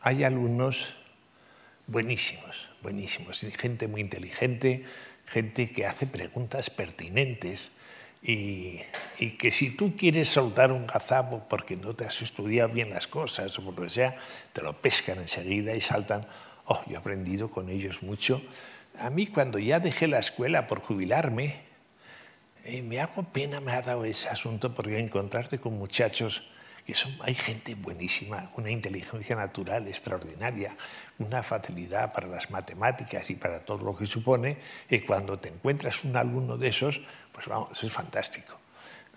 hay 0.00 0.24
alumnos 0.24 0.94
buenísimos, 1.86 2.70
buenísimos, 2.82 3.44
gente 3.58 3.88
muy 3.88 4.00
inteligente, 4.00 4.84
gente 5.26 5.70
que 5.70 5.84
hace 5.84 6.06
preguntas 6.06 6.70
pertinentes 6.70 7.72
y, 8.26 8.80
y, 9.18 9.30
que 9.32 9.52
si 9.52 9.76
tú 9.76 9.94
quieres 9.96 10.28
soltar 10.28 10.72
un 10.72 10.86
gazapo 10.86 11.44
porque 11.48 11.76
no 11.76 11.94
te 11.94 12.04
has 12.04 12.22
estudiado 12.22 12.70
bien 12.70 12.90
las 12.90 13.06
cosas 13.06 13.56
o 13.58 13.64
por 13.64 13.78
lo 13.78 13.82
que 13.84 13.90
sea, 13.90 14.16
te 14.52 14.62
lo 14.62 14.80
pescan 14.80 15.18
enseguida 15.18 15.74
y 15.74 15.80
saltan. 15.80 16.22
Oh, 16.64 16.82
yo 16.86 16.94
he 16.94 16.96
aprendido 16.96 17.48
con 17.48 17.70
ellos 17.70 18.02
mucho. 18.02 18.42
A 18.98 19.10
mí 19.10 19.26
cuando 19.26 19.58
ya 19.60 19.78
dejé 19.78 20.08
la 20.08 20.18
escuela 20.18 20.66
por 20.66 20.80
jubilarme, 20.80 21.60
eh, 22.64 22.82
me 22.82 22.98
hago 22.98 23.22
pena, 23.22 23.60
me 23.60 23.70
ha 23.70 23.82
dado 23.82 24.04
ese 24.04 24.28
asunto 24.28 24.74
porque 24.74 24.98
encontrarte 24.98 25.58
con 25.58 25.78
muchachos 25.78 26.42
que 26.86 26.94
son, 26.94 27.12
hay 27.20 27.34
gente 27.34 27.74
buenísima, 27.74 28.50
una 28.56 28.70
inteligencia 28.70 29.34
natural 29.34 29.88
extraordinaria, 29.88 30.76
una 31.18 31.42
facilidad 31.42 32.12
para 32.12 32.28
las 32.28 32.48
matemáticas 32.50 33.28
y 33.30 33.34
para 33.34 33.64
todo 33.64 33.84
lo 33.84 33.96
que 33.96 34.06
supone, 34.06 34.58
y 34.88 35.00
cuando 35.00 35.36
te 35.38 35.48
encuentras 35.48 36.04
un 36.04 36.16
alumno 36.16 36.56
de 36.56 36.68
esos, 36.68 37.00
pues 37.32 37.48
vamos, 37.48 37.82
es 37.82 37.92
fantástico. 37.92 38.56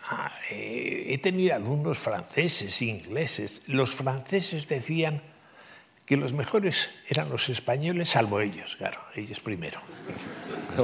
Ah, 0.09 0.31
eh, 0.49 1.05
he 1.09 1.17
tenido 1.19 1.55
alumnos 1.55 1.99
franceses, 1.99 2.81
ingleses. 2.81 3.63
Los 3.67 3.93
franceses 3.95 4.67
decían 4.67 5.21
que 6.05 6.17
los 6.17 6.33
mejores 6.33 6.89
eran 7.07 7.29
los 7.29 7.49
españoles, 7.49 8.09
salvo 8.09 8.39
ellos, 8.39 8.77
claro, 8.77 8.99
ellos 9.15 9.39
primero. 9.39 9.79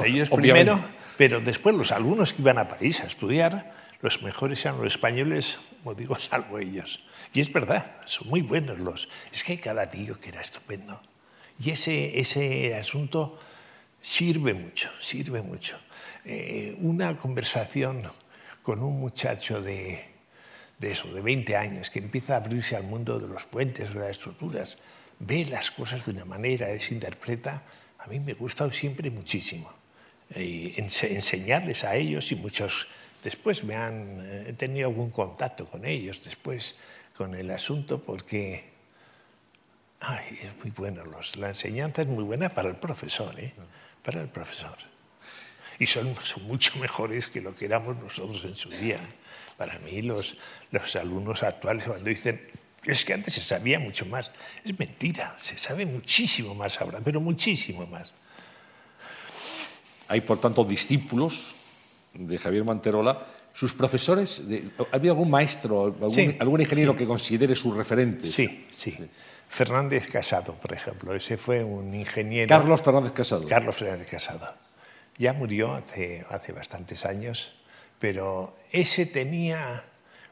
Ellos 0.06 0.30
primero, 0.30 0.78
pero 1.18 1.40
después 1.40 1.74
los 1.74 1.94
alumnos 1.94 2.34
que 2.34 2.42
iban 2.42 2.58
a 2.58 2.68
París 2.68 3.00
a 3.00 3.06
estudiar, 3.06 3.72
los 4.02 4.22
mejores 4.24 4.64
eran 4.66 4.78
los 4.78 4.88
españoles, 4.88 5.60
como 5.84 5.96
digo, 5.96 6.16
salvo 6.20 6.60
ellos. 6.60 7.02
Y 7.34 7.42
es 7.42 7.52
verdad, 7.52 8.02
son 8.06 8.30
muy 8.30 8.42
buenos 8.42 8.80
los. 8.80 9.10
Es 9.32 9.44
que 9.44 9.54
hay 9.54 9.58
cada 9.58 9.90
tío 9.90 10.20
que 10.20 10.30
era 10.30 10.42
estupendo. 10.42 11.02
Y 11.60 11.72
ese, 11.72 12.20
ese 12.20 12.76
asunto 12.76 13.40
sirve 14.00 14.54
mucho, 14.54 14.90
sirve 15.00 15.42
mucho. 15.42 15.78
Eh, 16.26 16.76
una 16.80 17.18
conversación 17.18 18.04
con 18.62 18.82
un 18.82 19.00
muchacho 19.00 19.62
de, 19.62 20.06
de 20.80 20.92
eso, 20.92 21.14
de 21.14 21.22
20 21.22 21.56
años, 21.56 21.90
que 21.90 22.00
empieza 22.00 22.34
a 22.34 22.38
abrirse 22.38 22.76
al 22.76 22.84
mundo 22.84 23.20
de 23.20 23.28
los 23.28 23.46
puentes, 23.46 23.94
de 23.94 24.00
las 24.00 24.12
estructuras, 24.12 24.78
ve 25.20 25.46
las 25.46 25.72
cosas 25.72 26.06
de 26.06 26.12
una 26.12 26.26
manera, 26.26 26.68
les 26.68 26.92
interpreta, 26.92 27.64
a 28.00 28.08
mí 28.08 28.20
me 28.20 28.34
gusta 28.34 28.72
siempre 28.72 29.10
muchísimo. 29.10 29.72
Y 30.36 30.74
enseñarles 30.78 31.84
a 31.84 31.96
ellos 31.96 32.32
y 32.32 32.36
muchos 32.36 32.88
Después 33.26 33.64
me 33.64 33.76
han 33.76 34.46
he 34.46 34.54
tenido 34.54 34.88
algún 34.88 35.10
contacto 35.10 35.66
con 35.66 35.84
ellos, 35.84 36.24
después 36.24 36.76
con 37.18 37.34
el 37.34 37.50
asunto, 37.50 38.00
porque 38.00 38.70
ay, 40.00 40.42
es 40.44 40.56
muy 40.62 40.70
bueno. 40.70 41.04
Los, 41.06 41.36
la 41.36 41.48
enseñanza 41.48 42.04
es 42.04 42.08
muy 42.08 42.24
buena 42.24 42.50
para 42.50 42.70
el 42.70 42.76
profesor, 42.76 43.34
¿eh? 43.40 43.52
para 44.04 44.22
el 44.22 44.28
profesor. 44.30 44.78
Y 45.80 45.88
son, 45.88 46.16
son, 46.22 46.44
mucho 46.44 46.78
mejores 46.78 47.28
que 47.28 47.42
lo 47.42 47.56
que 47.56 47.66
éramos 47.66 47.98
nosotros 47.98 48.46
en 48.46 48.56
su 48.56 48.70
día. 48.70 49.00
Para 49.58 49.80
mí, 49.80 50.04
los, 50.04 50.38
los 50.70 50.96
alumnos 50.96 51.42
actuales, 51.42 51.86
cuando 51.86 52.06
dicen, 52.08 52.48
es 52.84 53.04
que 53.04 53.14
antes 53.16 53.34
se 53.34 53.42
sabía 53.42 53.80
mucho 53.80 54.06
más, 54.06 54.30
es 54.64 54.78
mentira, 54.78 55.34
se 55.36 55.58
sabe 55.58 55.88
muchísimo 55.88 56.54
más 56.54 56.80
ahora, 56.80 57.02
pero 57.04 57.20
muchísimo 57.20 57.88
más. 57.88 58.12
Hay, 60.10 60.22
por 60.22 60.40
tanto, 60.40 60.64
discípulos 60.64 61.55
de 62.18 62.38
Javier 62.38 62.64
Manterola, 62.64 63.20
sus 63.54 63.74
profesores, 63.74 64.48
de, 64.48 64.70
¿había 64.92 65.12
algún 65.12 65.30
maestro, 65.30 65.86
algún, 65.86 66.12
sí, 66.12 66.36
algún 66.40 66.62
ingeniero 66.62 66.94
sí. 66.94 66.98
que 67.00 67.06
considere 67.06 67.56
su 67.56 67.74
referente? 67.74 68.28
Sí, 68.28 68.66
sí, 68.70 68.98
Fernández 69.48 70.10
Casado, 70.10 70.56
por 70.56 70.74
ejemplo, 70.74 71.14
ese 71.16 71.38
fue 71.38 71.64
un 71.64 71.94
ingeniero. 71.94 72.50
Carlos 72.50 72.82
Fernández 72.82 73.14
Casado. 73.14 73.46
Carlos 73.48 73.76
Fernández 73.76 74.08
Casado. 74.08 74.54
Ya 75.18 75.32
murió 75.32 75.74
hace, 75.74 76.26
hace 76.30 76.52
bastantes 76.52 77.06
años, 77.06 77.54
pero 78.00 78.58
ese 78.72 79.06
tenía 79.06 79.86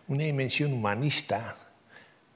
una 0.07 0.23
dimensión 0.23 0.73
humanista 0.73 1.55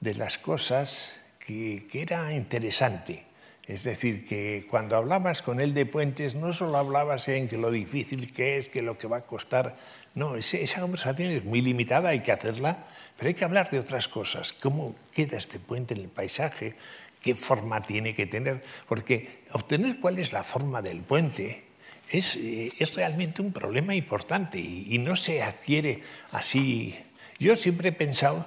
de 0.00 0.14
las 0.14 0.38
cosas 0.38 1.20
que, 1.38 1.86
que 1.90 2.00
era 2.00 2.32
interesante. 2.32 3.27
Es 3.68 3.84
decir, 3.84 4.26
que 4.26 4.66
cuando 4.70 4.96
hablabas 4.96 5.42
con 5.42 5.60
él 5.60 5.74
de 5.74 5.84
puentes, 5.84 6.34
no 6.34 6.54
solo 6.54 6.78
hablabas 6.78 7.28
en 7.28 7.48
que 7.48 7.58
lo 7.58 7.70
difícil 7.70 8.32
que 8.32 8.56
es, 8.56 8.70
que 8.70 8.80
lo 8.80 8.96
que 8.96 9.06
va 9.06 9.18
a 9.18 9.26
costar. 9.26 9.76
No, 10.14 10.36
esa 10.36 10.80
conversación 10.80 11.30
es 11.32 11.44
muy 11.44 11.60
limitada, 11.60 12.08
hay 12.08 12.20
que 12.20 12.32
hacerla, 12.32 12.86
pero 13.18 13.28
hay 13.28 13.34
que 13.34 13.44
hablar 13.44 13.68
de 13.68 13.78
otras 13.78 14.08
cosas. 14.08 14.54
¿Cómo 14.54 14.96
queda 15.12 15.36
este 15.36 15.58
puente 15.58 15.92
en 15.92 16.00
el 16.00 16.08
paisaje? 16.08 16.76
¿Qué 17.20 17.34
forma 17.34 17.82
tiene 17.82 18.14
que 18.14 18.24
tener? 18.24 18.62
Porque 18.88 19.42
obtener 19.52 20.00
cuál 20.00 20.18
es 20.18 20.32
la 20.32 20.44
forma 20.44 20.80
del 20.80 21.02
puente 21.02 21.64
es, 22.10 22.36
eh, 22.36 22.72
es 22.78 22.94
realmente 22.94 23.42
un 23.42 23.52
problema 23.52 23.94
importante 23.94 24.58
y, 24.58 24.96
no 24.96 25.14
se 25.14 25.42
adquiere 25.42 26.02
así. 26.32 26.98
Yo 27.38 27.54
siempre 27.54 27.90
he 27.90 27.92
pensado, 27.92 28.46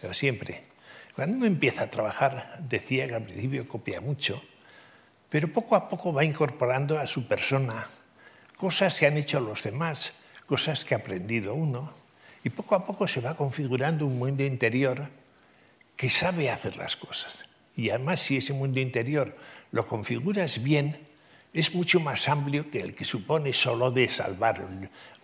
pero 0.00 0.14
siempre, 0.14 0.62
cuando 1.16 1.36
uno 1.36 1.46
empieza 1.46 1.82
a 1.82 1.90
trabajar, 1.90 2.60
decía 2.60 3.08
que 3.08 3.14
al 3.16 3.24
principio 3.24 3.66
copia 3.66 4.00
mucho, 4.00 4.40
pero 5.32 5.48
poco 5.48 5.74
a 5.76 5.88
poco 5.88 6.12
va 6.12 6.26
incorporando 6.26 6.98
a 6.98 7.06
su 7.06 7.26
persona 7.26 7.88
cosas 8.54 9.00
que 9.00 9.06
han 9.06 9.16
hecho 9.16 9.40
los 9.40 9.62
demás, 9.62 10.12
cosas 10.44 10.84
que 10.84 10.94
ha 10.94 10.98
aprendido 10.98 11.54
uno, 11.54 11.90
y 12.44 12.50
poco 12.50 12.74
a 12.74 12.84
poco 12.84 13.08
se 13.08 13.22
va 13.22 13.34
configurando 13.34 14.04
un 14.04 14.18
mundo 14.18 14.44
interior 14.44 15.08
que 15.96 16.10
sabe 16.10 16.50
hacer 16.50 16.76
las 16.76 16.96
cosas. 16.96 17.46
Y 17.74 17.88
además 17.88 18.20
si 18.20 18.36
ese 18.36 18.52
mundo 18.52 18.78
interior 18.78 19.34
lo 19.70 19.86
configuras 19.86 20.62
bien, 20.62 21.00
es 21.54 21.74
mucho 21.74 21.98
más 21.98 22.28
amplio 22.28 22.70
que 22.70 22.80
el 22.80 22.94
que 22.94 23.06
supone 23.06 23.54
solo 23.54 23.90
de 23.90 24.10
salvar 24.10 24.68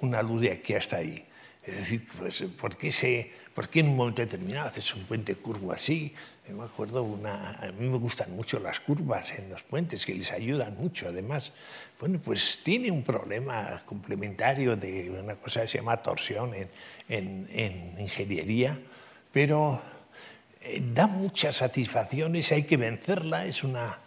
una 0.01 0.23
luz 0.23 0.41
de 0.41 0.53
aquí 0.53 0.73
hasta 0.73 0.97
ahí. 0.97 1.27
Es 1.63 1.77
decir, 1.77 2.09
pues, 2.17 2.45
¿por, 2.59 2.75
qué 2.79 2.91
se, 2.91 3.31
¿por 3.55 3.69
qué 3.69 3.81
en 3.81 3.89
un 3.89 3.97
momento 3.97 4.23
determinado 4.23 4.69
haces 4.69 4.95
un 4.95 5.03
puente 5.05 5.35
curvo 5.35 5.71
así? 5.71 6.15
Me 6.55 6.65
acuerdo, 6.65 7.03
una, 7.03 7.53
a 7.53 7.73
mí 7.73 7.89
me 7.89 7.99
gustan 7.99 8.35
mucho 8.35 8.59
las 8.59 8.81
curvas 8.81 9.33
en 9.39 9.51
los 9.51 9.63
puentes, 9.63 10.07
que 10.07 10.15
les 10.15 10.33
ayudan 10.33 10.77
mucho. 10.77 11.09
Además, 11.09 11.53
bueno, 12.01 12.21
pues 12.23 12.61
tiene 12.63 12.91
un 12.91 13.03
problema 13.03 13.71
complementario 13.85 14.77
de 14.77 15.11
una 15.11 15.35
cosa 15.35 15.63
que 15.63 15.69
se 15.69 15.79
llama 15.79 15.97
torsión 15.99 16.55
en, 16.55 16.69
en, 17.09 17.49
en 17.51 18.01
ingeniería, 18.01 18.79
pero 19.33 19.83
eh, 20.63 20.83
da 20.95 21.07
muchas 21.07 21.57
satisfacciones, 21.57 22.53
hay 22.53 22.65
que 22.65 22.77
vencerla, 22.77 23.47
es 23.47 23.65
una... 23.65 23.99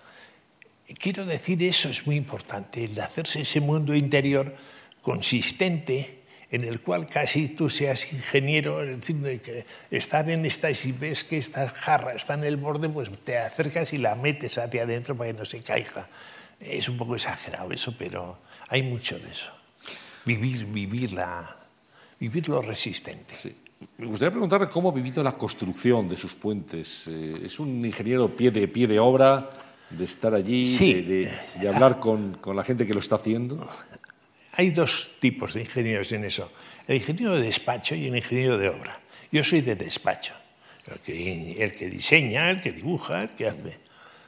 Quiero 1.00 1.26
decir, 1.26 1.64
eso 1.64 1.90
es 1.90 2.06
muy 2.06 2.18
importante, 2.18 2.84
el 2.84 3.00
hacerse 3.00 3.42
ese 3.42 3.62
mundo 3.62 3.96
interior 3.96 4.54
consistente, 5.02 6.21
en 6.52 6.66
el 6.66 6.82
cual 6.82 7.08
casi 7.08 7.48
tú 7.48 7.70
seas 7.70 8.12
ingeniero, 8.12 8.84
es 8.84 9.00
decir, 9.00 9.42
que 9.42 9.66
estar 9.90 10.30
en 10.30 10.46
esta 10.46 10.70
y 10.70 10.76
si 10.76 10.92
ves 10.92 11.24
que 11.24 11.38
esta 11.38 11.70
jarra 11.70 12.12
está 12.12 12.34
en 12.34 12.44
el 12.44 12.58
borde, 12.58 12.90
pues 12.90 13.10
te 13.24 13.38
acercas 13.38 13.94
y 13.94 13.98
la 13.98 14.16
metes 14.16 14.58
hacia 14.58 14.84
adentro 14.84 15.16
para 15.16 15.32
que 15.32 15.38
no 15.38 15.46
se 15.46 15.62
caiga. 15.62 16.10
Es 16.60 16.90
un 16.90 16.98
poco 16.98 17.16
exagerado 17.16 17.72
eso, 17.72 17.96
pero 17.98 18.38
hay 18.68 18.84
mucho 18.84 19.18
de 19.18 19.32
eso. 19.32 19.50
Vivir, 20.26 20.66
vivir, 20.66 21.14
la, 21.14 21.56
vivir 22.20 22.50
lo 22.50 22.62
resistente. 22.62 23.34
Sí. 23.34 23.56
Me 23.98 24.06
gustaría 24.06 24.32
preguntarle 24.32 24.68
cómo 24.68 24.90
ha 24.90 24.92
vivido 24.92 25.24
la 25.24 25.32
construcción 25.32 26.08
de 26.10 26.18
sus 26.18 26.36
puentes. 26.36 27.08
Eh, 27.08 27.42
¿Es 27.46 27.60
un 27.60 27.84
ingeniero 27.84 28.30
pie 28.30 28.52
de, 28.52 28.68
pie 28.68 28.88
de 28.88 29.00
obra, 29.00 29.50
de 29.90 30.04
estar 30.04 30.36
allí, 30.36 30.66
sí. 30.66 30.94
de, 30.94 31.02
de, 31.02 31.32
de, 31.62 31.70
hablar 31.70 32.00
con, 32.00 32.38
con 32.42 32.56
la 32.56 32.64
gente 32.64 32.86
que 32.86 32.94
lo 32.94 33.00
está 33.00 33.16
haciendo? 33.16 33.68
Hay 34.54 34.72
dos 34.72 35.12
tipos 35.20 35.54
de 35.54 35.62
ingenieros 35.62 36.12
en 36.12 36.26
eso, 36.26 36.52
el 36.88 36.98
ingeniero 36.98 37.36
de 37.36 37.44
despacho 37.44 37.96
y 37.96 38.08
el 38.08 38.16
ingeniero 38.16 38.58
de 38.58 38.70
obra. 38.70 39.00
Yo 39.32 39.44
soy 39.44 39.62
de 39.62 39.76
despacho, 39.76 40.34
el 40.88 41.00
que, 41.72 41.90
diseña, 41.90 42.50
el 42.50 42.62
que 42.62 42.74
dibuja, 42.74 43.24
el 43.24 43.30
que 43.30 43.48
hace. 43.48 43.78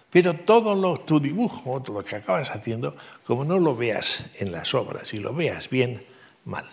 Pero 0.09 0.35
todo 0.35 0.75
lo, 0.75 0.97
tu 0.99 1.19
dibujo, 1.19 1.81
todo 1.81 1.99
lo 1.99 2.05
que 2.05 2.15
acabas 2.15 2.51
haciendo, 2.51 2.95
como 3.25 3.43
no 3.43 3.59
lo 3.59 3.75
veas 3.75 4.25
en 4.35 4.51
las 4.51 4.73
obras 4.73 5.13
y 5.13 5.17
lo 5.17 5.33
veas 5.33 5.69
bien, 5.69 6.05
mal. 6.45 6.69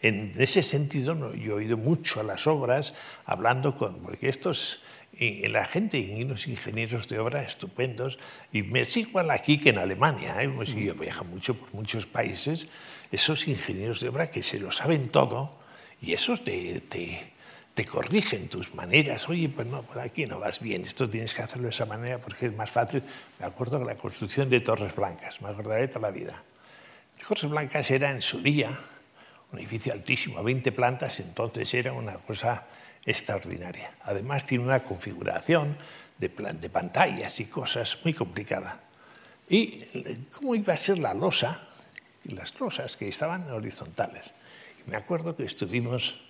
En 0.00 0.34
ese 0.36 0.62
sentido, 0.62 1.34
yo 1.34 1.52
he 1.52 1.64
oído 1.64 1.76
mucho 1.76 2.20
a 2.20 2.22
las 2.22 2.46
obras 2.46 2.94
hablando 3.24 3.74
con, 3.74 4.00
porque 4.00 4.28
estos, 4.28 4.84
y 5.18 5.46
la 5.48 5.64
gente 5.64 5.98
y 5.98 6.24
los 6.24 6.46
ingenieros 6.46 7.08
de 7.08 7.18
obra 7.18 7.42
estupendos, 7.42 8.18
y 8.52 8.62
me 8.62 8.82
es 8.82 8.96
igual 8.96 9.30
aquí 9.30 9.58
que 9.58 9.70
en 9.70 9.78
Alemania, 9.78 10.42
¿eh? 10.42 10.48
pues 10.48 10.74
yo 10.74 10.94
viajo 10.94 11.24
mucho 11.24 11.54
por 11.54 11.72
muchos 11.74 12.06
países, 12.06 12.66
esos 13.10 13.48
ingenieros 13.48 14.00
de 14.00 14.10
obra 14.10 14.30
que 14.30 14.42
se 14.42 14.58
lo 14.58 14.70
saben 14.70 15.08
todo 15.08 15.58
y 16.02 16.12
esos 16.12 16.44
te, 16.44 16.80
te, 16.80 17.32
te 17.72 17.84
corrigen 17.86 18.48
tus 18.48 18.74
maneras. 18.74 19.28
Oye, 19.28 19.48
pues 19.48 19.66
no, 19.66 19.82
por 19.82 20.00
aquí 20.00 20.26
no 20.26 20.38
vas 20.38 20.60
bien, 20.60 20.84
esto 20.84 21.08
tienes 21.08 21.32
que 21.32 21.42
hacerlo 21.42 21.64
de 21.64 21.70
esa 21.70 21.86
manera 21.86 22.18
porque 22.18 22.46
es 22.46 22.54
más 22.54 22.70
fácil. 22.70 23.02
Me 23.38 23.46
acuerdo 23.46 23.78
de 23.78 23.86
la 23.86 23.94
construcción 23.96 24.50
de 24.50 24.60
Torres 24.60 24.94
Blancas, 24.94 25.40
me 25.40 25.48
acordaré 25.48 25.88
toda 25.88 26.10
la 26.10 26.10
vida. 26.10 26.42
Torres 27.26 27.48
Blancas 27.48 27.90
era 27.90 28.10
en 28.10 28.20
su 28.20 28.42
día 28.42 28.68
un 29.50 29.58
edificio 29.58 29.94
altísimo, 29.94 30.42
20 30.42 30.72
plantas, 30.72 31.20
entonces 31.20 31.72
era 31.72 31.94
una 31.94 32.14
cosa 32.14 32.66
extraordinaria. 33.06 33.92
Además 34.02 34.44
tiene 34.44 34.64
una 34.64 34.82
configuración 34.82 35.76
de, 36.18 36.28
plan, 36.28 36.60
de 36.60 36.68
pantallas 36.68 37.40
y 37.40 37.46
cosas 37.46 37.98
muy 38.02 38.12
complicada. 38.12 38.80
¿Y 39.48 39.78
cómo 40.32 40.54
iba 40.54 40.74
a 40.74 40.76
ser 40.76 40.98
la 40.98 41.14
losa? 41.14 41.62
Las 42.24 42.58
losas 42.58 42.96
que 42.96 43.08
estaban 43.08 43.48
horizontales. 43.50 44.32
Y 44.84 44.90
me 44.90 44.96
acuerdo 44.96 45.36
que 45.36 45.44
estuvimos, 45.44 46.20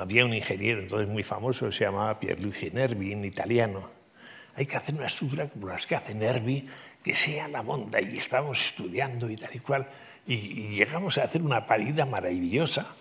había 0.00 0.24
un 0.24 0.32
ingeniero 0.32 0.80
entonces 0.80 1.08
muy 1.08 1.24
famoso, 1.24 1.72
se 1.72 1.84
llamaba 1.84 2.20
Pierluigi 2.20 2.70
Nervi, 2.70 3.12
en 3.12 3.24
italiano. 3.24 3.90
Hay 4.54 4.66
que 4.66 4.76
hacer 4.76 4.94
una 4.94 5.06
estructura 5.06 5.48
como 5.48 5.66
las 5.68 5.86
que 5.86 5.96
hace 5.96 6.14
Nervi, 6.14 6.62
que 7.02 7.14
sea 7.14 7.48
la 7.48 7.62
monda, 7.62 8.00
y 8.00 8.16
estábamos 8.16 8.64
estudiando 8.64 9.28
y 9.28 9.36
tal 9.36 9.54
y 9.54 9.58
cual, 9.58 9.88
y, 10.26 10.34
y 10.34 10.68
llegamos 10.76 11.18
a 11.18 11.24
hacer 11.24 11.42
una 11.42 11.66
parida 11.66 12.04
maravillosa, 12.04 12.94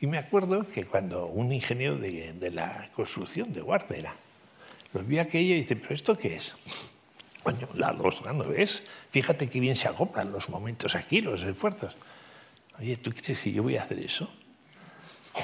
y 0.00 0.06
me 0.06 0.18
acuerdo 0.18 0.64
que 0.64 0.84
cuando 0.84 1.26
un 1.26 1.52
ingeniero 1.52 1.96
de, 1.96 2.32
de 2.34 2.50
la 2.50 2.88
construcción 2.92 3.52
de 3.52 3.60
Guartera 3.60 4.14
lo 4.92 5.02
vio 5.02 5.20
aquello 5.22 5.54
y 5.54 5.58
dice, 5.58 5.76
¿pero 5.76 5.94
esto 5.94 6.16
qué 6.16 6.36
es? 6.36 6.54
Coño, 7.42 7.68
la 7.74 7.92
losa, 7.92 8.32
¿no 8.32 8.44
ves? 8.44 8.82
Fíjate 9.10 9.48
qué 9.48 9.60
bien 9.60 9.74
se 9.74 9.88
acoplan 9.88 10.32
los 10.32 10.48
momentos 10.48 10.94
aquí, 10.94 11.20
los 11.20 11.42
esfuerzos. 11.42 11.96
Oye, 12.78 12.96
¿tú 12.96 13.12
crees 13.12 13.38
que 13.38 13.52
yo 13.52 13.62
voy 13.62 13.76
a 13.76 13.82
hacer 13.82 13.98
eso? 13.98 14.32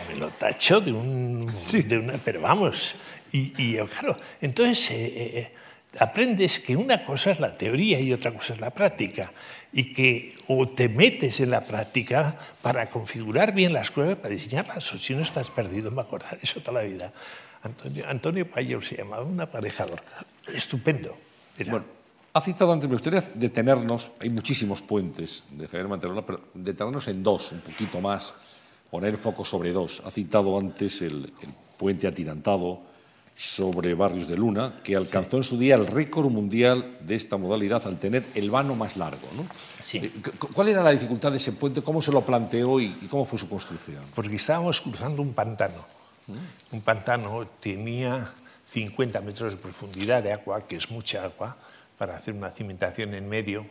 Me 0.08 0.14
lo 0.16 0.30
tacho 0.30 0.80
de 0.80 0.92
un... 0.92 1.52
Sí. 1.66 1.82
De 1.82 1.98
una, 1.98 2.14
pero 2.18 2.40
vamos, 2.40 2.94
y, 3.32 3.52
y 3.56 3.76
claro, 3.86 4.16
entonces 4.40 4.90
eh, 4.90 5.12
eh, 5.38 5.52
aprendes 5.98 6.60
que 6.60 6.76
una 6.76 7.02
cosa 7.02 7.30
es 7.30 7.40
la 7.40 7.52
teoría 7.52 8.00
y 8.00 8.12
otra 8.12 8.32
cosa 8.32 8.52
es 8.52 8.60
la 8.60 8.70
práctica. 8.70 9.32
Y 9.72 9.92
que 9.92 10.34
o 10.48 10.68
te 10.68 10.88
metes 10.88 11.40
en 11.40 11.50
la 11.50 11.62
práctica 11.62 12.36
para 12.62 12.86
configurar 12.88 13.52
bien 13.52 13.72
las 13.72 13.90
cosas, 13.90 14.16
para 14.16 14.34
diseñarlas, 14.34 14.92
o 14.94 14.98
si 14.98 15.14
no 15.14 15.22
estás 15.22 15.50
perdido, 15.50 15.90
me 15.90 16.02
acuerdo 16.02 16.26
eso 16.42 16.60
toda 16.60 16.82
la 16.82 16.88
vida. 16.88 17.12
Antonio, 17.62 18.04
Antonio 18.08 18.50
Payor 18.50 18.82
se 18.82 18.96
llamaba, 18.96 19.22
un 19.22 19.40
aparejador 19.40 20.00
estupendo. 20.54 21.16
Bueno, 21.68 21.84
ha 22.32 22.40
citado 22.40 22.72
antes, 22.72 22.88
me 22.88 22.94
gustaría 22.94 23.22
detenernos, 23.34 24.10
hay 24.20 24.30
muchísimos 24.30 24.82
puentes 24.82 25.44
de 25.50 25.66
Javier 25.66 25.88
Manterola, 25.88 26.24
pero 26.24 26.40
detenernos 26.54 27.08
en 27.08 27.22
dos, 27.22 27.52
un 27.52 27.60
poquito 27.60 28.00
más, 28.00 28.32
poner 28.90 29.16
foco 29.16 29.44
sobre 29.44 29.72
dos. 29.72 30.02
Ha 30.04 30.10
citado 30.10 30.58
antes 30.58 31.02
el 31.02 31.32
puente 31.78 32.06
atirantado, 32.06 32.82
sobre 33.40 33.94
Barrios 33.94 34.28
de 34.28 34.36
Luna, 34.36 34.80
que 34.84 34.94
alcanzó 34.94 35.30
sí. 35.30 35.36
en 35.38 35.42
su 35.44 35.58
día 35.58 35.74
el 35.74 35.86
récord 35.86 36.28
mundial 36.28 36.98
de 37.00 37.14
esta 37.14 37.38
modalidad 37.38 37.86
al 37.86 37.98
tener 37.98 38.22
el 38.34 38.50
vano 38.50 38.74
más 38.74 38.98
largo. 38.98 39.26
¿no? 39.34 39.46
Sí. 39.82 39.96
Eh, 39.96 40.12
¿Cuál 40.52 40.68
era 40.68 40.82
la 40.82 40.90
dificultad 40.90 41.30
de 41.30 41.38
ese 41.38 41.52
puente? 41.52 41.80
¿Cómo 41.80 42.02
se 42.02 42.12
lo 42.12 42.20
planteó 42.20 42.78
y, 42.78 42.94
y 43.00 43.06
cómo 43.06 43.24
fue 43.24 43.38
su 43.38 43.48
construcción? 43.48 44.04
Porque 44.14 44.36
estábamos 44.36 44.82
cruzando 44.82 45.22
un 45.22 45.32
pantano. 45.32 45.82
¿Mm? 46.26 46.74
Un 46.76 46.82
pantano 46.82 47.46
tenía 47.60 48.30
50 48.68 49.22
metros 49.22 49.52
de 49.52 49.56
profundidad 49.56 50.22
de 50.22 50.34
agua, 50.34 50.66
que 50.66 50.76
es 50.76 50.90
mucha 50.90 51.24
agua, 51.24 51.56
para 51.96 52.18
hacer 52.18 52.34
una 52.34 52.50
cimentación 52.50 53.14
en 53.14 53.26
medio. 53.26 53.64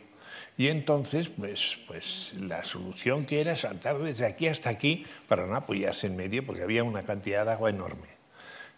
Y 0.58 0.66
entonces, 0.66 1.28
pues, 1.28 1.78
pues 1.86 2.32
la 2.40 2.64
solución 2.64 3.24
que 3.24 3.40
era 3.40 3.54
saltar 3.54 3.98
desde 3.98 4.26
aquí 4.26 4.48
hasta 4.48 4.68
aquí 4.68 5.06
para 5.28 5.46
no 5.46 5.54
apoyarse 5.54 6.08
en 6.08 6.16
medio, 6.16 6.44
porque 6.44 6.64
había 6.64 6.82
una 6.82 7.04
cantidad 7.04 7.46
de 7.46 7.52
agua 7.52 7.70
enorme. 7.70 8.19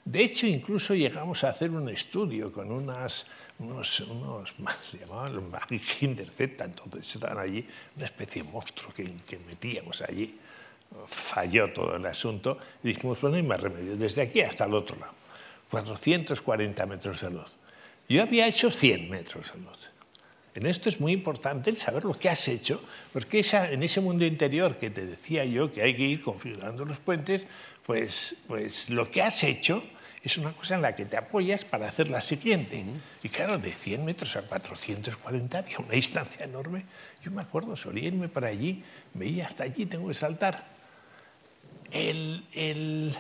De 0.05 0.23
hecho, 0.23 0.47
incluso 0.47 0.95
llegamos 0.95 1.45
a 1.45 1.51
hacer 1.51 1.71
un 1.71 1.89
estudio 1.89 2.51
con 2.51 2.73
unas, 2.73 3.27
unos, 3.59 4.01
unos 4.01 4.53
se 4.91 4.99
llamaban 4.99 5.35
los 5.35 5.45
Magic 5.45 6.03
Intercepta, 6.03 6.65
entonces 6.65 7.15
estaban 7.15 7.39
allí, 7.39 7.67
una 7.97 8.07
especie 8.07 8.43
de 8.43 8.51
monstruo 8.51 8.93
que, 8.93 9.39
metíamos 9.47 10.03
allí. 10.03 10.39
Falló 11.07 11.73
todo 11.73 11.97
el 11.97 12.05
asunto 12.05 12.59
y 12.83 12.89
dijimos, 12.89 13.19
bueno, 13.21 13.39
no 13.39 13.45
más 13.45 13.61
remedio, 13.61 13.97
desde 13.97 14.23
aquí 14.23 14.43
hasta 14.43 14.67
el 14.67 14.75
otro 14.75 14.97
lado, 14.97 15.15
440 15.71 16.85
metros 16.85 17.23
de 17.23 17.31
luz. 17.31 17.57
Yo 18.09 18.23
había 18.23 18.47
hecho 18.47 18.71
100 18.71 19.09
metros 19.09 19.53
de 19.55 19.61
luz. 19.61 19.89
En 20.55 20.67
esto 20.67 20.91
es 20.91 21.01
muy 21.01 21.13
importante 21.13 21.71
el 21.71 21.79
saber 21.79 22.05
lo 22.05 22.13
que 22.13 22.29
has 22.29 22.47
hecho, 22.49 22.83
porque 23.15 23.39
esa, 23.39 23.71
en 23.71 23.83
ese 23.83 24.03
mundo 24.03 24.27
interior 24.27 24.77
que 24.77 24.91
te 24.91 25.07
decía 25.07 25.47
yo 25.47 25.73
que 25.73 25.83
hay 25.83 25.97
que 25.97 26.03
ir 26.03 26.23
configurando 26.23 26.85
los 26.85 26.99
puentes, 26.99 27.47
pues, 27.87 28.37
pues 28.47 28.91
lo 28.91 29.11
que 29.11 29.23
has 29.23 29.43
hecho 29.45 29.83
es 30.23 30.39
una 30.39 30.53
cosa 30.53 30.77
en 30.77 30.83
la 30.83 30.95
que 30.95 31.05
te 31.05 31.17
apoyas 31.17 31.65
para 31.65 31.89
hacer 31.89 32.09
la 32.09 32.21
siguiente. 32.21 32.85
Y 33.23 33.29
claro, 33.29 33.59
de 33.59 33.73
100 33.73 34.05
metros 34.05 34.37
a 34.37 34.43
440 34.43 35.59
había 35.59 35.79
una 35.79 35.95
distancia 35.95 36.45
enorme. 36.45 36.85
Yo 37.25 37.33
me 37.33 37.43
acuerdo, 37.43 37.77
solía 37.77 38.07
irme 38.07 38.29
para 38.29 38.49
allí, 38.49 38.85
veía 39.15 39.47
hasta 39.47 39.65
allí, 39.65 39.87
tengo 39.87 40.09
que 40.09 40.15
saltar. 40.15 40.65
El, 41.91 42.47
el, 42.53 43.17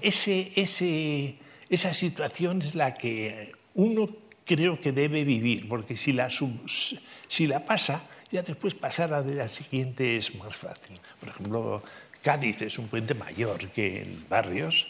ese, 0.00 0.52
ese, 0.56 1.36
esa 1.68 1.92
situación 1.92 2.62
es 2.62 2.74
la 2.74 2.94
que 2.94 3.52
uno 3.74 4.08
creo 4.46 4.80
que 4.80 4.92
debe 4.92 5.24
vivir, 5.24 5.68
porque 5.68 5.96
si 5.96 6.12
la, 6.12 6.30
si 6.30 7.46
la 7.46 7.64
pasa, 7.66 8.02
ya 8.30 8.42
después 8.42 8.74
pasar 8.74 9.12
a 9.12 9.20
la 9.20 9.48
siguiente 9.48 10.16
es 10.16 10.34
más 10.36 10.56
fácil. 10.56 10.98
Por 11.20 11.28
ejemplo, 11.28 11.82
Cádiz 12.22 12.62
es 12.62 12.78
un 12.78 12.88
puente 12.88 13.14
mayor 13.14 13.68
que 13.70 13.98
el 13.98 14.24
Barrios, 14.28 14.86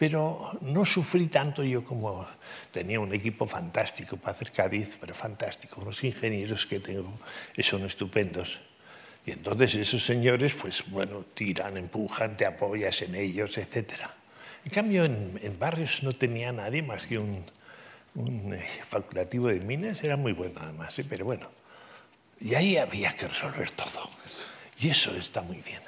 pero 0.00 0.56
no 0.62 0.86
sufrí 0.86 1.26
tanto 1.26 1.62
yo 1.62 1.84
como 1.84 2.26
tenía 2.72 2.98
un 2.98 3.12
equipo 3.12 3.46
fantástico 3.46 4.16
para 4.16 4.32
hacer 4.32 4.50
Cádiz, 4.50 4.96
pero 4.98 5.14
fantástico, 5.14 5.82
unos 5.82 6.02
ingenieros 6.02 6.64
que 6.64 6.80
tengo 6.80 7.12
son 7.58 7.84
estupendos. 7.84 8.60
Y 9.26 9.32
entonces 9.32 9.74
esos 9.74 10.02
señores, 10.02 10.54
pues 10.54 10.84
bueno, 10.88 11.26
tiran, 11.34 11.76
empujan, 11.76 12.34
te 12.34 12.46
apoyas 12.46 13.02
en 13.02 13.14
ellos, 13.14 13.58
etc. 13.58 14.08
En 14.64 14.70
cambio, 14.70 15.04
en, 15.04 15.38
en 15.42 15.58
Barrios 15.58 16.02
no 16.02 16.14
tenía 16.14 16.50
nadie 16.50 16.80
más 16.80 17.04
que 17.04 17.18
un, 17.18 17.44
un 18.14 18.54
eh, 18.54 18.66
facultativo 18.82 19.48
de 19.48 19.60
minas, 19.60 20.02
era 20.02 20.16
muy 20.16 20.32
bueno 20.32 20.60
además, 20.62 20.98
¿eh? 20.98 21.04
pero 21.06 21.26
bueno. 21.26 21.46
Y 22.40 22.54
ahí 22.54 22.78
había 22.78 23.12
que 23.12 23.28
resolver 23.28 23.70
todo. 23.72 24.08
Y 24.78 24.88
eso 24.88 25.14
está 25.14 25.42
muy 25.42 25.60
bien. 25.60 25.82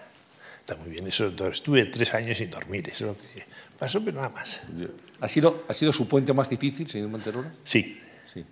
Está 0.61 0.77
muy 0.77 0.91
bien. 0.91 1.07
Eso, 1.07 1.33
estuve 1.49 1.87
tres 1.87 2.13
años 2.13 2.37
sin 2.37 2.51
dormir, 2.51 2.87
eso 2.91 3.11
es 3.11 3.17
lo 3.17 3.17
que 3.17 3.47
pasó, 3.83 4.01
pero 4.05 4.17
nada 4.19 4.29
más. 4.29 4.61
¿Ha 5.21 5.29
sido, 5.29 5.65
¿Ha 5.69 5.75
sido 5.75 5.91
su 5.91 6.07
puente 6.07 6.33
más 6.33 6.49
difícil, 6.49 6.89
señor 6.89 7.09
Manterola? 7.09 7.53
Sí. 7.65 8.01
sí. 8.33 8.45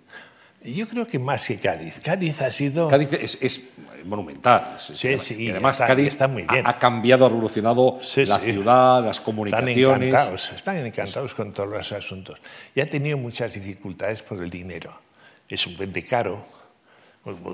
Yo 0.61 0.85
creo 0.89 1.07
que 1.07 1.19
más 1.19 1.47
que 1.47 1.55
Cádiz. 1.55 2.01
Cádiz 2.03 2.41
ha 2.41 2.51
sido... 2.51 2.89
Cádiz 2.89 3.13
es, 3.13 3.61
monumental. 4.03 4.75
Sí, 4.77 5.17
sí. 5.19 5.35
Y 5.41 5.49
además 5.51 5.77
Cádiz 5.77 6.07
está 6.07 6.27
muy 6.27 6.43
bien. 6.43 6.67
Ha, 6.67 6.77
cambiado, 6.77 7.25
ha 7.25 7.29
revolucionado 7.29 7.97
la 8.27 8.39
ciudad, 8.39 9.05
las 9.05 9.21
comunicaciones. 9.21 9.77
Están 9.77 10.03
encantados, 10.03 10.51
están 10.51 10.85
encantados 10.85 11.33
con 11.33 11.53
todos 11.53 11.69
los 11.69 11.91
asuntos. 11.93 12.37
Y 12.75 12.81
ha 12.81 12.89
tenido 12.89 13.17
muchas 13.17 13.53
dificultades 13.53 14.21
por 14.21 14.43
el 14.43 14.49
dinero. 14.49 14.99
Es 15.47 15.65
un 15.65 15.77
puente 15.77 16.03
caro, 16.03 16.45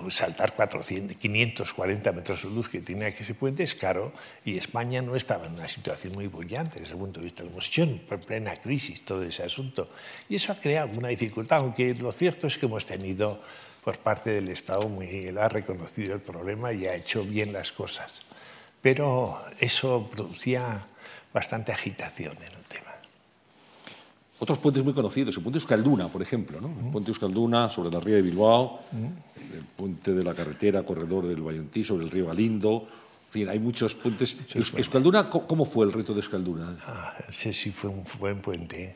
saltar 0.09 0.55
400, 0.55 1.18
540 1.18 2.11
metros 2.13 2.43
de 2.43 2.49
luz 2.49 2.70
que 2.70 2.80
tiene 2.80 3.07
aquí 3.07 3.24
ese 3.24 3.34
puente 3.34 3.63
es 3.63 3.76
caro 3.76 4.13
y 4.45 4.57
España 4.57 5.01
no 5.01 5.15
estaba 5.15 5.47
en 5.47 5.53
una 5.53 5.68
situación 5.68 6.13
muy 6.13 6.28
bullante 6.28 6.80
desde 6.80 6.93
el 6.93 6.99
punto 6.99 7.20
de 7.20 7.26
vista 7.26 7.43
de 7.43 7.49
la 7.49 7.53
emoción, 7.53 8.01
en 8.09 8.20
plena 8.22 8.55
crisis, 8.61 9.03
todo 9.03 9.24
ese 9.24 9.43
asunto. 9.43 9.89
Y 10.30 10.36
eso 10.36 10.53
ha 10.53 10.55
creado 10.55 10.97
una 10.97 11.09
dificultad, 11.09 11.59
aunque 11.59 11.93
lo 11.95 12.11
cierto 12.11 12.47
es 12.47 12.57
que 12.57 12.65
hemos 12.65 12.86
tenido 12.86 13.41
por 13.84 13.99
parte 13.99 14.32
del 14.32 14.49
Estado, 14.49 14.89
muy, 14.89 15.34
ha 15.38 15.47
reconocido 15.47 16.13
el 16.13 16.22
problema 16.22 16.74
y 16.74 16.86
ha 16.88 16.95
hecho 16.95 17.24
bien 17.24 17.53
las 17.53 17.72
cosas. 17.72 18.22
Pero 18.82 19.41
eso 19.59 20.09
producía 20.11 20.86
bastante 21.34 21.72
agitación 21.72 22.36
en 22.38 22.53
el 22.53 22.63
tema. 22.68 22.97
Otros 24.40 24.60
puentes 24.60 24.84
muy 24.84 24.94
conocidos, 24.94 25.36
el 25.36 25.42
puente 25.42 25.58
Euskalduna, 25.58 26.10
por 26.10 26.22
ejemplo, 26.22 26.62
¿no? 26.62 26.68
el 26.68 26.92
puente 26.92 27.10
Euskalduna 27.10 27.70
sobre 27.72 27.90
la 27.90 28.00
ría 28.00 28.18
de 28.18 28.22
Bilbao, 28.22 28.80
el 28.94 29.64
puente 29.76 30.14
de 30.14 30.24
la 30.24 30.34
carretera 30.36 30.84
corredor 30.84 31.26
del 31.26 31.42
Vallontí 31.42 31.84
sobre 31.84 32.06
el 32.06 32.12
río 32.12 32.28
Galindo, 32.28 32.88
en 33.28 33.32
fin, 33.32 33.50
hay 33.50 33.60
muchos 33.60 33.94
puentes. 33.96 34.38
Euskalduna, 34.56 35.30
¿cómo 35.30 35.66
fue 35.66 35.86
el 35.86 35.92
reto 35.92 36.14
de 36.14 36.20
Euskalduna? 36.20 36.78
Ah, 36.86 37.14
ese 37.28 37.52
sí 37.52 37.72
fue 37.72 37.90
un 37.90 38.04
buen 38.20 38.42
puente. 38.42 38.96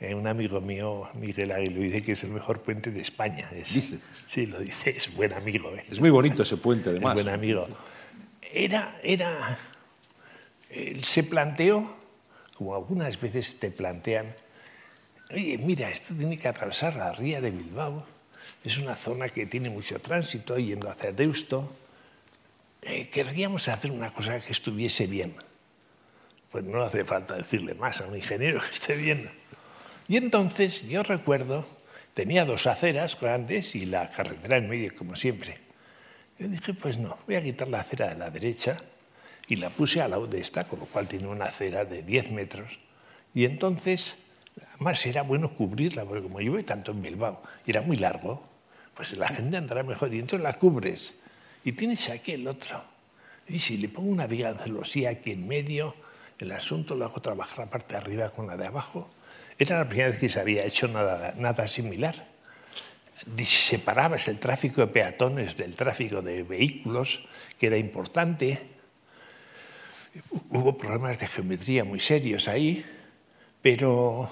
Eh, 0.00 0.14
un 0.14 0.26
amigo 0.26 0.60
mío, 0.60 1.08
Miguel 1.14 1.52
Aguilo, 1.52 1.80
dice 1.80 2.02
que 2.02 2.12
es 2.12 2.24
el 2.24 2.30
mejor 2.30 2.62
puente 2.62 2.90
de 2.90 3.00
España. 3.00 3.50
¿Dice? 3.52 3.98
Sí, 4.24 4.46
lo 4.46 4.60
dice, 4.60 4.90
es 4.90 5.14
buen 5.14 5.32
amigo. 5.32 5.70
¿eh? 5.74 5.84
Es 5.90 6.00
muy 6.00 6.10
bonito 6.10 6.42
ese 6.42 6.56
puente, 6.56 6.90
además. 6.90 7.16
Es 7.16 7.24
buen 7.24 7.34
amigo. 7.34 7.66
Era, 8.52 8.98
era, 9.02 9.58
se 11.02 11.22
planteó, 11.22 11.96
como 12.54 12.74
algunas 12.74 13.20
veces 13.20 13.58
te 13.58 13.70
plantean, 13.70 14.34
oye, 15.32 15.58
mira, 15.58 15.90
esto 15.90 16.14
tiene 16.14 16.36
que 16.36 16.48
atravesar 16.48 16.96
la 16.96 17.12
ría 17.12 17.40
de 17.40 17.50
Bilbao, 17.50 18.06
es 18.64 18.78
una 18.78 18.94
zona 18.94 19.28
que 19.28 19.46
tiene 19.46 19.70
mucho 19.70 20.00
tránsito 20.00 20.58
yendo 20.58 20.90
hacia 20.90 21.12
Deusto, 21.12 21.72
eh, 22.82 23.08
querríamos 23.08 23.68
hacer 23.68 23.90
una 23.90 24.12
cosa 24.12 24.38
que 24.40 24.52
estuviese 24.52 25.06
bien. 25.06 25.34
Pues 26.50 26.64
no 26.64 26.82
hace 26.82 27.04
falta 27.04 27.34
decirle 27.34 27.74
más 27.74 28.00
a 28.00 28.06
un 28.06 28.16
ingeniero 28.16 28.60
que 28.60 28.70
esté 28.70 28.96
bien. 28.96 29.30
Y 30.08 30.16
entonces 30.16 30.86
yo 30.88 31.02
recuerdo, 31.02 31.66
tenía 32.14 32.44
dos 32.44 32.66
aceras 32.66 33.18
grandes 33.20 33.74
y 33.74 33.86
la 33.86 34.08
carretera 34.08 34.56
en 34.56 34.68
medio, 34.68 34.94
como 34.94 35.16
siempre. 35.16 35.58
Yo 36.38 36.48
dije, 36.48 36.74
pues 36.74 36.98
no, 36.98 37.18
voy 37.26 37.36
a 37.36 37.42
quitar 37.42 37.68
la 37.68 37.80
acera 37.80 38.08
de 38.08 38.16
la 38.16 38.30
derecha 38.30 38.76
y 39.48 39.56
la 39.56 39.70
puse 39.70 40.00
al 40.00 40.10
lado 40.10 40.26
de 40.26 40.40
esta, 40.40 40.64
con 40.64 40.80
lo 40.80 40.86
cual 40.86 41.08
tiene 41.08 41.26
una 41.26 41.46
acera 41.46 41.84
de 41.84 42.02
10 42.02 42.30
metros. 42.32 42.78
Y 43.34 43.44
entonces 43.44 44.16
Además, 44.74 45.04
era 45.06 45.22
bueno 45.22 45.54
cubrirla, 45.54 46.04
porque 46.04 46.22
como 46.22 46.40
llueve 46.40 46.62
tanto 46.62 46.92
en 46.92 47.02
Bilbao 47.02 47.42
y 47.66 47.70
era 47.70 47.82
muy 47.82 47.96
largo, 47.96 48.42
pues 48.94 49.16
la 49.16 49.28
gente 49.28 49.56
andará 49.56 49.82
mejor. 49.82 50.12
Y 50.12 50.18
entonces 50.18 50.42
la 50.42 50.54
cubres 50.54 51.14
y 51.64 51.72
tienes 51.72 52.08
aquí 52.08 52.32
el 52.32 52.48
otro. 52.48 52.82
Y 53.48 53.58
si 53.58 53.76
le 53.76 53.88
pongo 53.88 54.10
una 54.10 54.26
viga 54.26 54.52
de 54.52 54.64
celosía 54.64 55.10
aquí 55.10 55.32
en 55.32 55.46
medio, 55.46 55.94
el 56.38 56.52
asunto 56.52 56.94
lo 56.94 57.04
hago 57.04 57.20
trabajar 57.20 57.58
la 57.60 57.66
parte 57.66 57.94
de 57.94 57.98
arriba 57.98 58.30
con 58.30 58.46
la 58.46 58.56
de 58.56 58.66
abajo. 58.66 59.10
Era 59.58 59.78
la 59.78 59.88
primera 59.88 60.10
vez 60.10 60.18
que 60.18 60.28
se 60.28 60.40
había 60.40 60.64
hecho 60.64 60.88
nada, 60.88 61.34
nada 61.36 61.66
similar. 61.68 62.26
Separabas 63.42 64.28
el 64.28 64.38
tráfico 64.38 64.80
de 64.82 64.88
peatones 64.88 65.56
del 65.56 65.74
tráfico 65.74 66.22
de 66.22 66.42
vehículos, 66.42 67.26
que 67.58 67.66
era 67.66 67.76
importante. 67.76 68.60
Hubo 70.50 70.76
problemas 70.76 71.18
de 71.18 71.26
geometría 71.26 71.84
muy 71.84 72.00
serios 72.00 72.48
ahí, 72.48 72.84
pero 73.62 74.28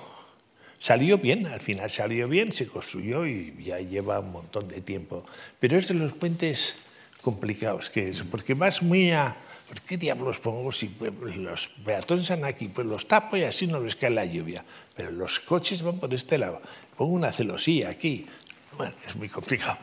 Salió 0.84 1.16
bien, 1.16 1.46
al 1.46 1.62
final 1.62 1.90
salió 1.90 2.28
bien, 2.28 2.52
se 2.52 2.66
construyó 2.66 3.26
y 3.26 3.56
ya 3.64 3.78
lleva 3.78 4.20
un 4.20 4.32
montón 4.32 4.68
de 4.68 4.82
tiempo. 4.82 5.24
Pero 5.58 5.78
es 5.78 5.88
de 5.88 5.94
los 5.94 6.12
puentes 6.12 6.76
complicados 7.22 7.88
que 7.88 8.12
porque 8.30 8.52
vas 8.52 8.82
muy 8.82 9.10
a... 9.10 9.34
¿Por 9.66 9.80
qué 9.80 9.96
diablos 9.96 10.40
pongo 10.40 10.70
si 10.72 10.88
pues, 10.88 11.36
los 11.38 11.68
peatones 11.68 12.24
están 12.24 12.44
aquí? 12.44 12.68
Pues 12.68 12.86
los 12.86 13.08
tapo 13.08 13.38
y 13.38 13.44
así 13.44 13.66
no 13.66 13.80
les 13.80 13.96
cae 13.96 14.10
la 14.10 14.26
lluvia. 14.26 14.62
Pero 14.94 15.10
los 15.10 15.40
coches 15.40 15.80
van 15.80 15.98
por 15.98 16.12
este 16.12 16.36
lado. 16.36 16.60
Pongo 16.98 17.14
una 17.14 17.32
celosía 17.32 17.88
aquí. 17.88 18.26
Bueno, 18.76 18.92
es 19.06 19.16
muy 19.16 19.30
complicado. 19.30 19.78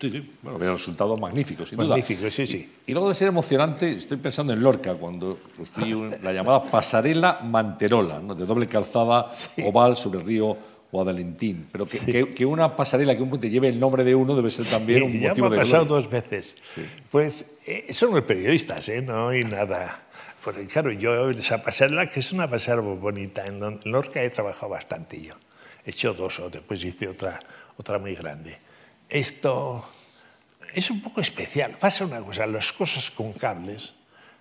Sí, 0.00 0.10
sí. 0.10 0.32
Bueno, 0.42 0.58
había 0.58 0.72
resultado 0.72 1.16
magnífico, 1.16 1.66
sin 1.66 1.78
magnífico, 1.78 2.30
sí, 2.30 2.46
sí. 2.46 2.72
Y 2.86 2.92
luego 2.92 3.08
de 3.08 3.14
ser 3.14 3.28
emocionante, 3.28 3.90
estoy 3.92 4.18
pensando 4.18 4.52
en 4.52 4.62
Lorca, 4.62 4.94
cuando 4.94 5.38
construí 5.56 5.94
la 6.22 6.32
llamada 6.32 6.62
pasarela 6.70 7.40
Manterola, 7.42 8.20
de 8.20 8.46
doble 8.46 8.66
calzada 8.66 9.32
oval 9.64 9.96
sobre 9.96 10.20
el 10.20 10.26
río 10.26 10.56
Guadalentín. 10.92 11.66
Pero 11.72 11.86
que, 11.86 12.32
que, 12.32 12.46
una 12.46 12.76
pasarela, 12.76 13.16
que 13.16 13.22
un 13.22 13.30
puente 13.30 13.50
lleve 13.50 13.68
el 13.68 13.80
nombre 13.80 14.04
de 14.04 14.14
uno, 14.14 14.36
debe 14.36 14.50
ser 14.50 14.66
también 14.66 15.02
un 15.02 15.20
motivo 15.20 15.48
ya 15.48 15.50
me 15.50 15.56
ha 15.56 15.60
pasado 15.60 15.84
dos 15.86 16.08
veces. 16.08 16.54
Pues 17.10 17.44
eh, 17.66 17.92
son 17.92 18.14
los 18.14 18.22
periodistas, 18.22 18.88
¿eh? 18.88 19.02
no 19.02 19.28
hay 19.28 19.42
nada. 19.42 20.04
Porque 20.44 20.66
claro, 20.66 20.92
yo 20.92 21.30
esa 21.30 21.64
pasarela, 21.64 22.08
que 22.08 22.20
es 22.20 22.32
una 22.32 22.48
pasarela 22.48 22.82
muy 22.82 22.96
bonita, 22.96 23.44
en 23.46 23.80
Lorca 23.84 24.22
he 24.22 24.30
trabajado 24.30 24.70
bastante 24.70 25.20
yo. 25.20 25.34
He 25.84 25.90
hecho 25.90 26.14
dos 26.14 26.38
o 26.38 26.48
después 26.48 26.84
hice 26.84 27.08
otra, 27.08 27.40
otra 27.76 27.98
muy 27.98 28.14
grande 28.14 28.63
esto 29.14 29.88
es 30.74 30.90
un 30.90 31.00
poco 31.00 31.20
especial. 31.20 31.78
Pasa 31.78 32.04
una 32.04 32.20
cosa, 32.20 32.46
las 32.46 32.72
cosas 32.72 33.12
con 33.12 33.32
cables 33.32 33.94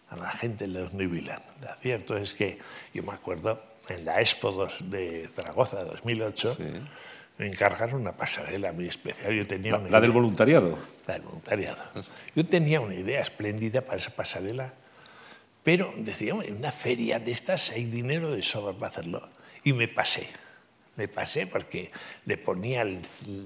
a 0.10 0.16
la 0.16 0.32
gente 0.32 0.66
los 0.66 0.94
nubilan. 0.94 1.40
Lo 1.62 1.76
cierto 1.80 2.18
es 2.18 2.34
que 2.34 2.58
yo 2.92 3.04
me 3.04 3.14
acuerdo 3.14 3.62
en 3.88 4.04
la 4.04 4.20
Expo 4.20 4.68
de 4.80 5.30
Zaragoza 5.36 5.78
de 5.78 5.86
2008, 5.86 6.58
me 7.38 7.48
encargaron 7.48 8.02
una 8.02 8.14
pasarela 8.14 8.72
muy 8.74 8.88
especial. 8.88 9.32
Yo 9.34 9.46
tenía 9.46 9.78
la, 9.78 10.02
del 10.02 10.12
voluntariado. 10.12 10.78
La 11.06 11.14
del 11.16 11.24
voluntariado. 11.24 11.84
Yo 12.36 12.44
tenía 12.44 12.82
una 12.82 12.96
idea 12.96 13.22
espléndida 13.22 13.82
para 13.82 13.98
esa 13.98 14.10
pasarela, 14.10 14.74
pero 15.62 15.94
decía, 15.98 16.34
en 16.34 16.56
una 16.56 16.72
feria 16.72 17.20
de 17.20 17.32
estas 17.32 17.70
hay 17.72 17.86
dinero 17.86 18.32
de 18.32 18.42
sobra 18.42 18.74
para 18.74 18.88
hacerlo. 18.88 19.30
Y 19.64 19.74
me 19.74 19.88
pasé. 19.88 20.28
Me 20.96 21.08
pasé 21.08 21.48
porque 21.48 21.88
le 22.26 22.38
ponía 22.38 22.84
el 22.84 23.02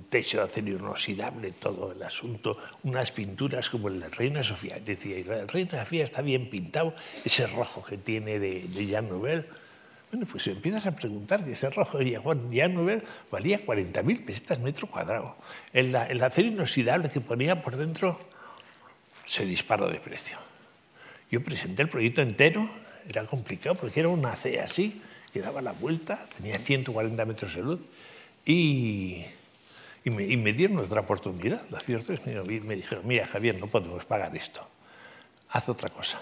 techo 0.10 0.40
de 0.40 0.44
acero 0.44 0.68
inoxidable, 0.68 1.52
todo 1.54 1.94
el 1.94 2.04
asunto, 2.04 2.58
unas 2.84 3.12
pinturas 3.12 3.70
como 3.70 3.90
de 3.90 4.10
Reina 4.10 4.44
Sofía. 4.44 4.80
Decía, 4.84 5.18
el 5.18 5.48
Reina 5.48 5.80
Sofía 5.80 6.04
está 6.04 6.22
bien 6.22 6.50
pintado, 6.50 6.94
ese 7.24 7.48
rojo 7.48 7.82
que 7.82 7.98
tiene 7.98 8.40
de, 8.40 8.64
de 8.64 8.86
Jean 8.86 9.08
Nouvel. 9.08 9.46
Bueno, 10.12 10.28
pues 10.30 10.48
empiezas 10.48 10.86
a 10.88 10.96
preguntar, 10.96 11.44
que 11.46 11.54
ese 11.54 11.70
rojo 11.70 11.98
de 11.98 12.20
Jean 12.52 12.74
Nouvel 12.74 13.04
valía 13.32 13.66
40.000 13.66 14.26
pesetas 14.26 14.60
metro 14.60 14.88
cuadrado. 14.88 15.38
El, 15.72 15.96
el 15.96 16.22
acero 16.22 16.50
inoxidable 16.50 17.10
que 17.10 17.22
ponía 17.22 17.62
por 17.62 17.78
dentro 17.78 18.20
se 19.26 19.46
disparó 19.46 19.88
de 19.88 20.00
precio. 20.02 20.38
Yo 21.32 21.42
presenté 21.42 21.84
el 21.84 21.90
proyecto 21.90 22.22
entero, 22.22 22.70
era 23.08 23.24
complicado 23.26 23.76
porque 23.76 24.02
era 24.02 24.10
una 24.10 24.34
C 24.34 24.60
así, 24.60 25.02
que 25.32 25.42
daba 25.42 25.62
la 25.62 25.74
vuelta, 25.74 26.28
tenía 26.38 26.58
140 26.58 27.26
metros 27.26 27.56
de 27.56 27.62
luz 27.62 27.80
y, 28.46 29.24
y, 30.04 30.10
me, 30.10 30.24
y 30.24 30.38
me, 30.38 30.54
dieron 30.54 30.80
otra 30.80 31.02
oportunidad. 31.02 31.68
Lo 31.70 31.80
cierto 31.80 32.14
es 32.14 32.20
que 32.22 32.42
me 32.62 32.76
dijeron, 32.76 33.08
mira 33.08 33.26
Javier, 33.28 33.60
no 33.60 33.68
podemos 33.68 34.06
pagar 34.06 34.36
esto, 34.36 34.68
haz 35.50 35.70
otra 35.70 35.90
cosa. 35.90 36.22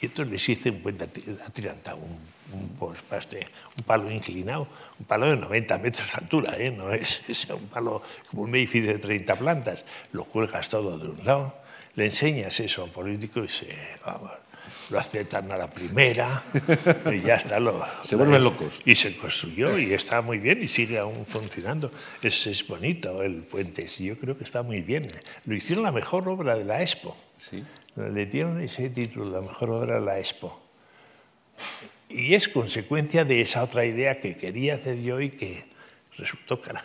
Y 0.00 0.06
entonces 0.06 0.32
les 0.32 0.48
hice 0.48 0.70
un 0.70 0.80
puente 0.80 1.04
atirantado, 1.44 1.98
un, 1.98 2.18
un, 2.52 2.96
este, 3.12 3.46
un, 3.76 3.84
palo 3.84 4.10
inclinado, 4.10 4.66
un 4.98 5.04
palo 5.04 5.26
de 5.26 5.36
90 5.36 5.78
metros 5.78 6.10
de 6.10 6.18
altura, 6.18 6.54
¿eh? 6.56 6.70
no 6.70 6.90
es, 6.90 7.22
es, 7.28 7.50
un 7.50 7.68
palo 7.68 8.02
como 8.30 8.42
un 8.42 8.54
edificio 8.54 8.92
de 8.92 8.98
30 8.98 9.36
plantas. 9.36 9.84
Lo 10.12 10.24
cuelgas 10.24 10.70
todo 10.70 10.98
de 10.98 11.10
un 11.10 11.24
lado, 11.24 11.54
le 11.96 12.06
enseñas 12.06 12.58
eso 12.60 12.82
a 12.82 12.84
un 12.86 12.90
político 12.92 13.44
y 13.44 13.48
se, 13.48 13.76
vamos, 14.04 14.30
lo 14.90 14.98
aceptan 14.98 15.50
a 15.52 15.56
la 15.56 15.70
primera 15.70 16.42
y 17.12 17.22
ya 17.22 17.34
está. 17.34 17.60
Lo, 17.60 17.84
se 18.02 18.16
vuelven 18.16 18.42
locos. 18.42 18.80
Y 18.84 18.94
se 18.94 19.16
construyó 19.16 19.78
y 19.78 19.92
está 19.92 20.22
muy 20.22 20.38
bien 20.38 20.62
y 20.62 20.68
sigue 20.68 20.98
aún 20.98 21.26
funcionando. 21.26 21.90
Es, 22.22 22.46
es 22.46 22.66
bonito 22.66 23.22
el 23.22 23.42
puente, 23.42 23.86
yo 23.86 24.16
creo 24.18 24.36
que 24.36 24.44
está 24.44 24.62
muy 24.62 24.80
bien. 24.80 25.08
Lo 25.44 25.54
hicieron 25.54 25.84
la 25.84 25.92
mejor 25.92 26.28
obra 26.28 26.56
de 26.56 26.64
la 26.64 26.80
Expo. 26.82 27.16
Sí. 27.36 27.64
Le 27.96 28.26
dieron 28.26 28.60
ese 28.60 28.90
título, 28.90 29.30
la 29.30 29.40
mejor 29.40 29.70
obra 29.70 29.96
de 29.96 30.06
la 30.06 30.18
Expo. 30.18 30.60
Y 32.08 32.34
es 32.34 32.48
consecuencia 32.48 33.24
de 33.24 33.40
esa 33.40 33.62
otra 33.62 33.84
idea 33.84 34.18
que 34.18 34.36
quería 34.36 34.74
hacer 34.74 35.00
yo 35.00 35.20
y 35.20 35.30
que 35.30 35.64
resultó 36.16 36.60
cara. 36.60 36.84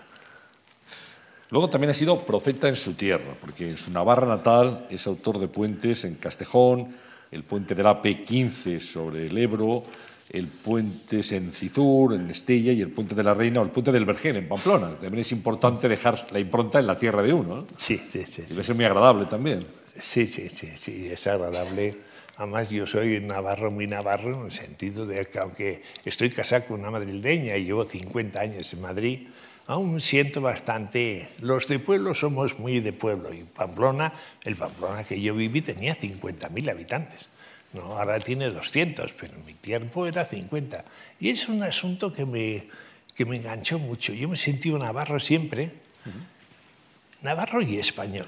Luego 1.49 1.69
también 1.69 1.91
ha 1.91 1.93
sido 1.93 2.25
profeta 2.25 2.67
en 2.67 2.75
su 2.75 2.93
tierra, 2.93 3.35
porque 3.39 3.69
en 3.69 3.77
su 3.77 3.91
Navarra 3.91 4.27
natal 4.27 4.87
es 4.89 5.05
autor 5.07 5.39
de 5.39 5.47
puentes 5.47 6.03
en 6.03 6.15
Castejón, 6.15 6.95
el 7.35 7.43
puente 7.43 7.75
del 7.75 7.85
AP15 7.85 8.79
sobre 8.79 9.27
el 9.27 9.37
Ebro, 9.37 9.83
el 10.29 10.47
puente 10.47 11.21
en 11.31 11.51
Cizur, 11.51 12.13
en 12.13 12.29
Estella, 12.29 12.71
y 12.71 12.81
el 12.81 12.89
puente 12.89 13.13
de 13.13 13.23
la 13.23 13.33
Reina 13.33 13.59
o 13.59 13.63
el 13.63 13.69
puente 13.69 13.91
del 13.91 14.05
Vergel 14.05 14.37
en 14.37 14.47
Pamplona. 14.47 14.91
También 14.91 15.19
es 15.19 15.31
importante 15.33 15.87
dejar 15.87 16.27
la 16.31 16.39
impronta 16.39 16.79
en 16.79 16.87
la 16.87 16.97
tierra 16.97 17.21
de 17.21 17.33
uno. 17.33 17.57
¿no? 17.57 17.67
Sí, 17.75 18.01
sí, 18.09 18.25
sí. 18.25 18.43
Debe 18.43 18.63
sí, 18.63 18.67
ser 18.67 18.75
muy 18.75 18.85
agradable 18.85 19.25
también. 19.25 19.59
Sí, 19.99 20.27
sí, 20.27 20.49
sí, 20.49 20.69
sí, 20.75 21.07
es 21.11 21.27
agradable. 21.27 21.95
Además, 22.37 22.69
yo 22.69 22.85
soy 22.85 23.21
navarro 23.21 23.71
muy 23.71 23.87
navarro 23.87 24.35
en 24.35 24.45
el 24.45 24.51
sentido 24.51 25.05
de 25.05 25.25
que 25.25 25.39
aunque 25.39 25.83
estoy 26.03 26.29
casado 26.29 26.65
con 26.65 26.81
una 26.81 26.91
madrileña 26.91 27.55
y 27.55 27.65
llevo 27.65 27.85
50 27.85 28.39
años 28.39 28.73
en 28.73 28.81
Madrid, 28.81 29.27
aún 29.67 30.01
siento 30.01 30.41
bastante... 30.41 31.29
Los 31.39 31.67
de 31.67 31.79
pueblo 31.79 32.13
somos 32.13 32.59
muy 32.59 32.81
de 32.81 32.91
pueblo 32.91 33.33
y 33.33 33.43
Pamplona, 33.43 34.11
el 34.43 34.57
Pamplona 34.57 35.03
que 35.05 35.21
yo 35.21 35.33
viví 35.33 35.61
tenía 35.61 35.97
50.000 35.97 36.69
habitantes. 36.69 37.27
No, 37.71 37.97
ahora 37.97 38.19
tiene 38.19 38.49
200, 38.49 39.13
pero 39.13 39.35
en 39.35 39.45
mi 39.45 39.53
tiempo 39.53 40.05
era 40.05 40.25
50. 40.25 40.83
Y 41.21 41.29
es 41.29 41.47
un 41.47 41.63
asunto 41.63 42.11
que 42.11 42.25
me, 42.25 42.67
que 43.15 43.25
me 43.25 43.37
enganchó 43.37 43.79
mucho. 43.79 44.13
Yo 44.13 44.27
me 44.27 44.37
sentí 44.37 44.71
un 44.71 44.79
navarro 44.79 45.19
siempre, 45.19 45.71
uh 46.05 46.09
-huh. 46.09 47.23
navarro 47.23 47.61
y 47.61 47.77
español 47.79 48.27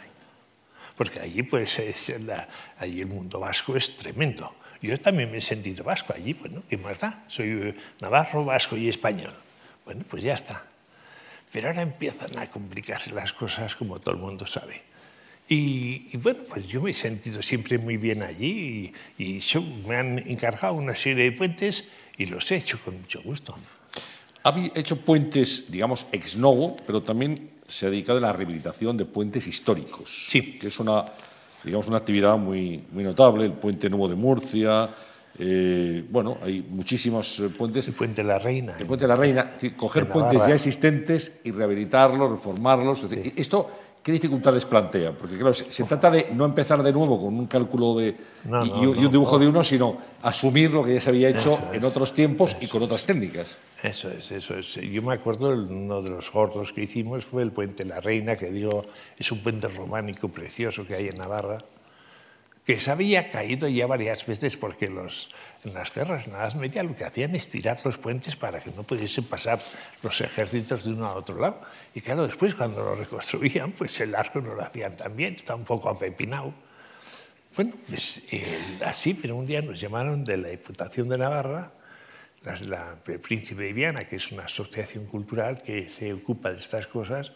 porque 0.98 1.20
allí, 1.20 1.44
pues, 1.44 1.78
es 1.80 2.10
la, 2.20 2.48
allí 2.80 3.02
el 3.02 3.08
mundo 3.08 3.40
vasco 3.40 3.78
es 3.78 3.96
tremendo. 3.96 4.56
Yo 4.82 5.00
también 5.00 5.32
me 5.32 5.38
he 5.38 5.42
sentido 5.42 5.84
vasco 5.84 6.14
allí, 6.14 6.34
bueno, 6.34 6.64
¿qué 6.68 6.78
más 6.78 7.00
da? 7.00 7.24
Soy 7.28 7.74
navarro, 8.02 8.44
vasco 8.44 8.76
y 8.76 8.90
español. 8.90 9.34
Bueno, 9.86 10.04
pues 10.10 10.24
ya 10.24 10.34
está. 10.34 10.64
Pero 11.52 11.70
ahora 11.70 11.84
empiezan 11.84 12.38
a 12.38 12.48
complicarse 12.48 13.12
las 13.12 13.32
cosas, 13.32 13.76
como 13.76 14.00
todo 14.00 14.16
el 14.16 14.22
mundo 14.22 14.46
sabe. 14.46 14.82
Y, 15.48 16.10
y 16.12 16.18
bueno, 16.18 16.40
pues 16.50 16.68
yo 16.68 16.82
me 16.82 16.92
he 16.92 16.94
sentido 16.94 17.42
siempre 17.42 17.78
muy 17.78 17.96
bien 17.98 18.22
allí 18.22 18.92
y, 19.18 19.24
y 19.24 19.40
yo, 19.40 19.62
me 19.62 19.96
han 19.96 20.20
encargado 20.20 20.74
una 20.74 20.96
serie 20.96 21.26
de 21.26 21.32
puentes 21.32 21.86
y 22.18 22.26
los 22.26 22.52
he 22.52 22.58
hecho 22.58 22.80
con 22.84 23.00
mucho 23.00 23.22
gusto. 23.22 23.58
Ha 24.44 24.56
hecho 24.76 24.98
puentes, 24.98 25.72
digamos, 25.72 26.06
ex 26.12 26.38
novo, 26.38 26.76
pero 26.86 27.02
también 27.02 27.50
se 27.68 27.86
ha 27.86 27.90
dedicado 27.90 28.18
a 28.20 28.22
la 28.22 28.34
rehabilitación 28.34 28.98
de 28.98 29.06
puentes 29.06 29.46
históricos, 29.48 30.26
sí. 30.28 30.58
que 30.58 30.68
es 30.68 30.80
una, 30.80 31.04
digamos, 31.64 31.88
una 31.88 31.98
actividad 31.98 32.38
muy, 32.38 32.84
muy 32.92 33.04
notable, 33.04 33.46
el 33.46 33.54
puente 33.54 33.90
nuevo 33.90 34.08
de 34.08 34.16
Murcia, 34.16 34.90
eh, 35.40 36.04
bueno, 36.10 36.38
hay 36.42 36.66
muchísimos 36.68 37.42
puentes. 37.58 37.88
El 37.88 37.94
puente 37.94 38.24
de 38.24 38.28
la 38.28 38.40
Reina. 38.40 38.76
El 38.80 38.88
puente 38.88 39.04
de 39.04 39.10
la 39.10 39.16
Reina, 39.16 39.42
es 39.42 39.54
decir, 39.62 39.76
coger 39.76 40.08
puentes 40.10 40.48
ya 40.48 40.56
existentes 40.56 41.40
y 41.44 41.52
rehabilitarlos, 41.52 42.32
reformarlos. 42.32 43.04
Es 43.04 43.10
decir, 43.12 43.34
sí. 43.36 43.42
Esto, 43.42 43.70
¿qué 44.04 44.12
dificultades 44.12 44.66
plantea? 44.66 45.12
Porque 45.12 45.36
claro, 45.36 45.54
se, 45.54 45.70
se, 45.70 45.84
trata 45.84 46.10
de 46.12 46.30
no 46.34 46.46
empezar 46.46 46.82
de 46.82 46.92
nuevo 46.94 47.20
con 47.20 47.38
un 47.38 47.46
cálculo 47.46 47.96
de, 47.96 48.16
no, 48.46 48.66
y, 48.66 48.70
no, 48.70 48.84
y, 48.84 48.86
un 48.86 49.04
no, 49.04 49.10
dibujo 49.10 49.40
de 49.40 49.48
uno, 49.48 49.64
sino 49.64 49.98
asumir 50.22 50.72
lo 50.72 50.84
que 50.84 50.96
ya 50.96 51.02
se 51.02 51.10
había 51.10 51.30
hecho 51.30 51.60
en 51.74 51.84
otros 51.84 52.14
tiempos 52.14 52.56
y 52.60 52.66
Eso. 52.66 52.74
con 52.74 52.84
otras 52.84 53.06
técnicas. 53.06 53.58
Eso 53.84 54.10
es, 54.10 54.32
eso 54.32 54.56
es. 54.56 54.74
Yo 54.76 55.02
me 55.02 55.14
acuerdo, 55.14 55.50
uno 55.50 56.02
de 56.02 56.10
los 56.10 56.32
gordos 56.32 56.74
que 56.74 56.84
hicimos 56.84 57.26
fue 57.26 57.44
el 57.44 57.52
puente 57.52 57.86
La 57.86 58.00
Reina, 58.00 58.36
que 58.36 58.52
digo, 58.52 58.84
es 59.18 59.32
un 59.32 59.44
puente 59.44 59.68
románico 59.68 60.30
precioso 60.30 60.86
que 60.86 60.96
hay 60.96 61.08
en 61.08 61.18
Navarra, 61.18 61.58
que 62.68 62.82
se 62.82 62.92
había 62.92 63.30
caído 63.30 63.70
ya 63.70 63.88
varias 63.88 64.26
veces 64.26 64.58
porque 64.58 64.90
los, 64.90 65.30
en 65.64 65.74
las 65.74 65.90
guerras 65.94 66.28
nada 66.28 66.54
media 66.56 66.84
lo 66.84 66.94
que 66.94 67.06
hacían 67.06 67.34
es 67.34 67.48
tirar 67.48 67.80
los 67.86 67.98
puentes 67.98 68.36
para 68.36 68.60
que 68.60 68.72
no 68.72 68.84
pudiesen 68.84 69.24
pasar 69.24 69.58
los 70.04 70.20
ejércitos 70.20 70.84
de 70.84 70.92
uno 70.92 71.06
a 71.06 71.14
otro 71.14 71.40
lado. 71.40 71.62
Y 71.96 72.02
claro, 72.02 72.28
después 72.28 72.54
cuando 72.56 72.84
lo 72.84 72.96
reconstruían, 72.96 73.72
pues 73.72 74.02
el 74.02 74.14
arco 74.14 74.42
no 74.42 74.54
lo 74.54 74.62
hacían 74.62 74.98
tan 74.98 75.16
bien, 75.16 75.36
está 75.36 75.56
un 75.56 75.64
poco 75.64 75.88
apepinado. 75.88 76.54
Bueno, 77.56 77.74
pues 77.88 78.22
eh, 78.32 78.78
así, 78.86 79.14
pero 79.14 79.38
un 79.38 79.46
día 79.46 79.62
nos 79.62 79.80
llamaron 79.80 80.26
de 80.26 80.36
la 80.36 80.50
Diputación 80.50 81.08
de 81.08 81.20
Navarra, 81.20 81.72
la, 82.44 82.56
la, 82.60 82.98
el 83.08 83.20
Príncipe 83.22 83.64
de 83.64 83.72
Viana, 83.72 84.02
que 84.02 84.18
es 84.18 84.30
una 84.34 84.44
asociación 84.44 85.06
cultural 85.06 85.64
que 85.64 85.88
se 85.88 86.12
ocupa 86.12 86.52
de 86.52 86.58
estas 86.58 86.86
cosas, 86.88 87.32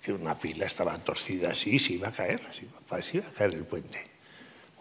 que 0.00 0.14
una 0.14 0.38
pila 0.38 0.64
estaba 0.64 0.96
torcida 0.96 1.50
así, 1.50 1.78
se 1.78 1.92
iba 1.92 2.08
a 2.08 2.12
caer, 2.12 2.40
se 2.54 2.62
iba, 2.64 3.02
se 3.02 3.18
iba 3.18 3.28
a 3.28 3.32
caer 3.32 3.52
el 3.52 3.64
puente. 3.64 4.11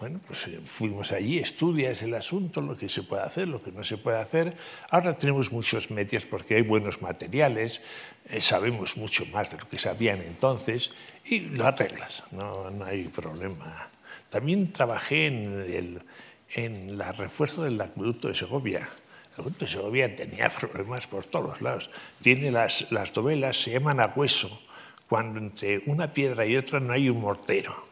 Bueno, 0.02 0.20
pues 0.26 0.48
eh, 0.48 0.60
fuimos 0.64 1.12
allí, 1.12 1.38
estudias 1.38 2.02
el 2.02 2.16
asunto, 2.16 2.60
lo 2.60 2.76
que 2.76 2.90
se 2.90 3.04
puede 3.04 3.22
hacer, 3.22 3.48
lo 3.48 3.62
que 3.62 3.72
no 3.72 3.84
se 3.84 3.98
puede 3.98 4.18
hacer. 4.18 4.58
Ahora 4.90 5.14
tenemos 5.14 5.52
muchos 5.52 5.92
medios 5.92 6.26
porque 6.26 6.56
hay 6.56 6.64
buenos 6.64 7.04
materiales, 7.04 7.82
eh, 8.28 8.42
sabemos 8.42 8.98
mucho 8.98 9.28
más 9.28 9.52
de 9.52 9.60
lo 9.60 9.70
que 9.70 9.78
sabían 9.78 10.20
entonces 10.22 10.90
y 11.24 11.42
lo 11.42 11.68
arreglas, 11.68 12.24
no, 12.32 12.72
hay 12.84 13.10
problema. 13.10 13.90
También 14.32 14.74
trabajé 14.74 15.28
en 15.28 15.46
el 15.72 16.02
en 16.56 16.98
la 16.98 17.12
refuerzo 17.12 17.64
del 17.64 17.80
acueducto 17.80 18.28
de 18.28 18.34
Segovia. 18.34 18.80
El 18.80 19.34
acueducto 19.34 19.66
de 19.66 19.72
Segovia 19.72 20.16
tenía 20.16 20.50
problemas 20.50 21.06
por 21.06 21.26
todos 21.26 21.62
lados. 21.62 21.92
Tiene 22.24 22.50
las, 22.50 22.92
las 22.92 23.14
dovelas, 23.14 23.62
se 23.62 23.74
llaman 23.74 24.00
a 24.00 24.08
hueso, 24.16 24.64
cuando 25.08 25.38
entre 25.38 25.84
una 25.86 26.12
piedra 26.12 26.44
y 26.48 26.58
otra 26.58 26.80
no 26.80 26.92
hay 26.92 27.08
un 27.08 27.22
mortero. 27.22 27.91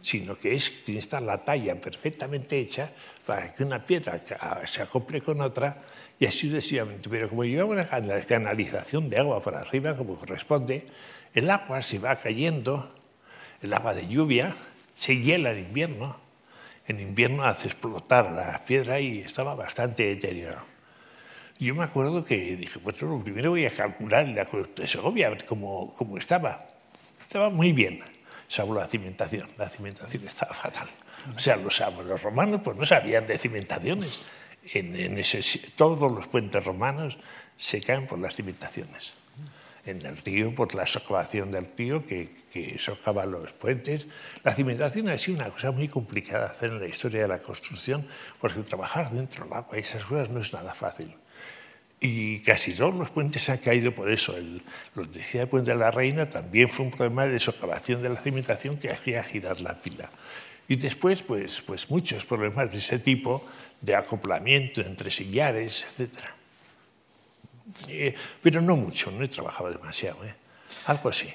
Sino 0.00 0.38
que 0.38 0.54
es, 0.54 0.82
tiene 0.82 1.00
que 1.00 1.04
estar 1.04 1.20
la 1.20 1.44
talla 1.44 1.78
perfectamente 1.78 2.58
hecha 2.58 2.90
para 3.26 3.54
que 3.54 3.62
una 3.62 3.84
piedra 3.84 4.18
se 4.64 4.82
acople 4.82 5.20
con 5.20 5.40
otra 5.42 5.82
y 6.18 6.26
así 6.26 6.48
sucesivamente. 6.48 7.10
Pero 7.10 7.28
como 7.28 7.44
llevamos 7.44 7.76
la 7.76 8.24
canalización 8.24 9.10
de 9.10 9.18
agua 9.18 9.42
para 9.42 9.60
arriba, 9.60 9.94
como 9.94 10.16
corresponde, 10.16 10.86
el 11.34 11.50
agua 11.50 11.82
se 11.82 11.98
va 11.98 12.16
cayendo, 12.16 12.94
el 13.60 13.72
agua 13.74 13.92
de 13.94 14.06
lluvia, 14.08 14.56
se 14.94 15.16
hiela 15.16 15.52
en 15.52 15.66
invierno. 15.66 16.16
En 16.88 16.98
invierno 16.98 17.44
hace 17.44 17.68
explotar 17.68 18.32
la 18.32 18.64
piedra 18.64 18.98
y 18.98 19.20
estaba 19.20 19.54
bastante 19.54 20.02
deteriorado. 20.04 20.64
Yo 21.58 21.74
me 21.74 21.84
acuerdo 21.84 22.24
que 22.24 22.56
dije, 22.56 22.80
pues 22.80 23.00
lo 23.02 23.22
primero 23.22 23.50
voy 23.50 23.66
a 23.66 23.70
calcular 23.70 24.26
acueducto 24.40 24.80
de 24.80 24.88
Segovia, 24.88 25.26
a 25.26 25.30
ver 25.30 25.44
estaba. 26.18 26.66
Estaba 27.20 27.50
muy 27.50 27.72
bien 27.72 28.02
salvo 28.50 28.74
la 28.74 28.86
cimentación. 28.86 29.48
La 29.56 29.70
cimentación 29.70 30.26
estaba 30.26 30.52
fatal. 30.52 30.88
O 31.34 31.38
sea, 31.38 31.56
los, 31.56 31.80
los 32.04 32.22
romanos 32.22 32.60
pues, 32.64 32.76
no 32.76 32.84
sabían 32.84 33.26
de 33.26 33.38
cimentaciones. 33.38 34.20
En, 34.74 35.18
todos 35.76 36.12
los 36.12 36.26
puentes 36.26 36.62
romanos 36.64 37.16
se 37.56 37.80
caen 37.80 38.06
por 38.06 38.20
las 38.20 38.34
cimentaciones. 38.34 39.14
En 39.86 40.04
el 40.04 40.16
río, 40.16 40.52
por 40.54 40.74
la 40.74 40.86
socavación 40.86 41.50
del 41.52 41.66
río 41.76 42.04
que, 42.04 42.44
que 42.52 42.76
socava 42.78 43.24
los 43.24 43.52
puentes. 43.52 44.08
La 44.42 44.52
cimentación 44.52 45.08
ha 45.08 45.16
sido 45.16 45.38
una 45.38 45.48
cosa 45.48 45.70
muy 45.70 45.86
complicada 45.86 46.46
de 46.46 46.50
hacer 46.50 46.68
en 46.70 46.80
la 46.80 46.88
historia 46.88 47.22
de 47.22 47.28
la 47.28 47.38
construcción, 47.38 48.06
porque 48.40 48.60
trabajar 48.62 49.12
dentro 49.12 49.44
del 49.44 49.54
agua 49.54 49.76
y 49.76 49.80
esas 49.80 50.04
cosas 50.04 50.28
no 50.28 50.40
es 50.40 50.52
nada 50.52 50.74
fácil. 50.74 51.14
Y 52.02 52.40
casi 52.40 52.72
todos 52.72 52.96
los 52.96 53.10
puentes 53.10 53.48
han 53.50 53.58
caído 53.58 53.94
por 53.94 54.10
eso. 54.10 54.34
El, 54.34 54.62
lo 54.94 55.04
decía 55.04 55.42
el 55.42 55.48
puente 55.48 55.70
de 55.70 55.76
la 55.76 55.90
Reina 55.90 56.30
también 56.30 56.68
fue 56.70 56.86
un 56.86 56.92
problema 56.92 57.26
de 57.26 57.38
socavación 57.38 58.02
de 58.02 58.08
la 58.08 58.16
cimentación 58.16 58.78
que 58.78 58.90
hacía 58.90 59.22
girar 59.22 59.60
la 59.60 59.76
pila. 59.76 60.10
Y 60.66 60.76
después, 60.76 61.22
pues, 61.22 61.60
pues 61.60 61.90
muchos 61.90 62.24
problemas 62.24 62.70
de 62.72 62.78
ese 62.78 62.98
tipo, 62.98 63.44
de 63.80 63.96
acoplamiento 63.96 64.80
entre 64.80 65.10
sillares, 65.10 65.86
etc. 65.98 66.10
Eh, 67.88 68.14
pero 68.42 68.60
no 68.62 68.76
mucho, 68.76 69.10
no 69.10 69.22
he 69.22 69.28
trabajado 69.28 69.70
demasiado, 69.70 70.24
¿eh? 70.24 70.34
algo 70.86 71.08
así. 71.08 71.28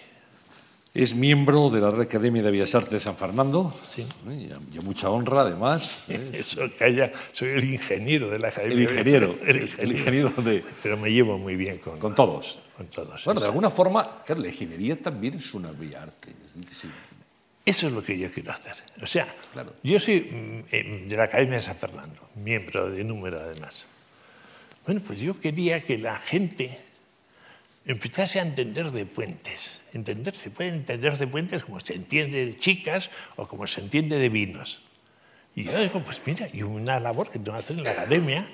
Es 0.96 1.14
miembro 1.14 1.70
de 1.70 1.82
la 1.82 1.90
Real 1.92 2.04
Academia 2.04 2.42
de 2.42 2.52
Bellas 2.52 2.74
Artes 2.74 2.92
de 2.94 3.00
San 3.02 3.18
Fernando. 3.18 3.78
Sí. 3.90 4.08
¿eh? 4.30 4.50
Y 4.74 4.78
a 4.78 4.82
mucha 4.82 5.10
honra, 5.10 5.42
además. 5.42 6.06
¿eh? 6.08 6.32
Eso, 6.34 6.62
que 6.78 6.86
haya, 6.86 7.12
soy 7.34 7.50
el 7.50 7.66
ingeniero 7.66 8.30
de 8.30 8.40
la 8.40 8.48
Academia. 8.48 8.76
El 8.78 8.82
ingeniero, 8.84 9.36
El 9.46 9.70
el 9.78 9.92
ingeniero 9.92 10.30
de, 10.38 10.64
Pero 10.82 10.96
me 10.96 11.10
llevo 11.12 11.38
muy 11.38 11.58
bien 11.58 11.80
con, 11.80 12.00
con 12.00 12.16
todos. 12.16 12.60
con 12.78 12.88
todos. 12.88 13.26
Bueno, 13.26 13.42
de 13.42 13.46
alguna 13.48 13.70
forma, 13.70 14.24
claro, 14.26 14.42
la 14.42 14.48
ingeniería 14.48 14.96
también 15.02 15.34
es 15.34 15.54
una 15.54 15.70
bella 15.72 16.04
arte. 16.04 16.30
Sí. 16.72 16.88
Eso 17.66 17.88
es 17.88 17.94
lo 17.94 18.02
que 18.02 18.18
yo 18.18 18.32
quiero 18.32 18.54
hacer. 18.54 18.76
O 19.02 19.08
sea, 19.08 19.28
Claro. 19.52 19.74
yo 19.84 20.00
soy 20.00 20.22
mm, 20.22 20.60
eh, 20.74 21.06
de 21.10 21.18
la 21.18 21.26
Academia 21.26 21.56
de 21.56 21.62
San 21.62 21.76
Fernando, 21.76 22.30
miembro 22.36 22.90
de 22.90 23.04
número 23.04 23.38
además. 23.42 23.86
Bueno, 24.86 25.02
pues 25.06 25.20
yo 25.20 25.38
quería 25.42 25.84
que 25.84 25.98
la 25.98 26.16
gente 26.16 26.80
empezase 27.86 28.40
a 28.40 28.44
entender 28.44 28.92
de 28.92 29.06
puentes. 29.06 29.82
Entender, 29.94 30.36
se 30.36 30.50
puede 30.50 30.70
entender 30.70 31.18
de 31.18 31.28
puentes 31.28 31.64
como 31.64 31.80
se 31.80 31.94
entiende 31.94 32.46
de 32.46 32.58
chicas 32.58 33.10
o 33.36 33.48
como 33.48 33.68
se 33.68 33.82
entiende 33.82 34.18
de 34.18 34.30
vinos. 34.30 34.82
Y 35.56 35.64
yo 35.64 35.80
digo, 35.80 36.02
pues 36.02 36.22
mira, 36.26 36.50
y 36.52 36.64
una 36.64 37.00
labor 37.00 37.30
que 37.30 37.40
tengo 37.40 37.54
que 37.54 37.64
hacer 37.64 37.78
en 37.78 37.84
la 37.84 37.92
academia, 37.92 38.48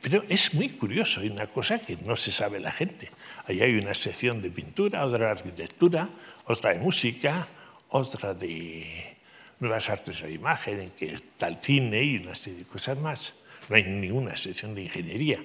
pero 0.00 0.24
es 0.28 0.54
muy 0.54 0.68
curioso, 0.68 1.20
hay 1.20 1.28
una 1.28 1.46
cosa 1.46 1.78
que 1.78 1.96
no 2.04 2.16
se 2.16 2.30
sabe 2.30 2.60
la 2.60 2.70
gente. 2.70 3.10
Ahí 3.46 3.60
hay 3.60 3.76
una 3.76 3.94
sección 3.94 4.40
de 4.40 4.50
pintura, 4.50 5.04
otra 5.04 5.26
de 5.26 5.30
arquitectura, 5.32 6.08
otra 6.44 6.72
de 6.72 6.78
música, 6.78 7.48
otra 7.88 8.34
de 8.34 9.16
nuevas 9.58 9.90
artes 9.90 10.22
de 10.22 10.28
la 10.28 10.34
imagen, 10.34 10.80
en 10.80 10.90
que 10.90 11.12
está 11.12 11.48
el 11.48 11.58
cine 11.60 12.02
y 12.02 12.16
una 12.18 12.34
serie 12.34 12.60
de 12.60 12.64
cosas 12.64 12.98
más. 12.98 13.34
No 13.68 13.76
hay 13.76 13.84
ninguna 13.84 14.36
sección 14.36 14.74
de 14.74 14.82
ingeniería. 14.82 15.40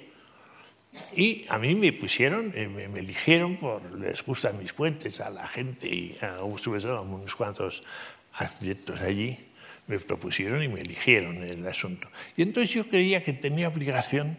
Y 1.15 1.45
a 1.49 1.57
mí 1.57 1.75
me 1.75 1.91
pusieron, 1.93 2.53
eh, 2.55 2.67
me, 2.67 2.87
me 2.87 2.99
eligieron 2.99 3.57
por, 3.57 3.99
les 3.99 4.23
gustan 4.23 4.57
mis 4.59 4.73
puentes 4.73 5.19
a 5.21 5.29
la 5.29 5.47
gente 5.47 5.87
y 5.87 6.15
a, 6.21 6.37
a 6.37 6.43
unos 6.43 7.35
cuantos 7.35 7.81
arquitectos 8.33 9.01
allí, 9.01 9.37
me 9.87 9.99
propusieron 9.99 10.63
y 10.63 10.67
me 10.67 10.81
eligieron 10.81 11.43
el 11.43 11.67
asunto. 11.67 12.09
Y 12.37 12.41
entonces 12.41 12.73
yo 12.73 12.87
creía 12.87 13.21
que 13.21 13.33
tenía 13.33 13.67
obligación 13.67 14.37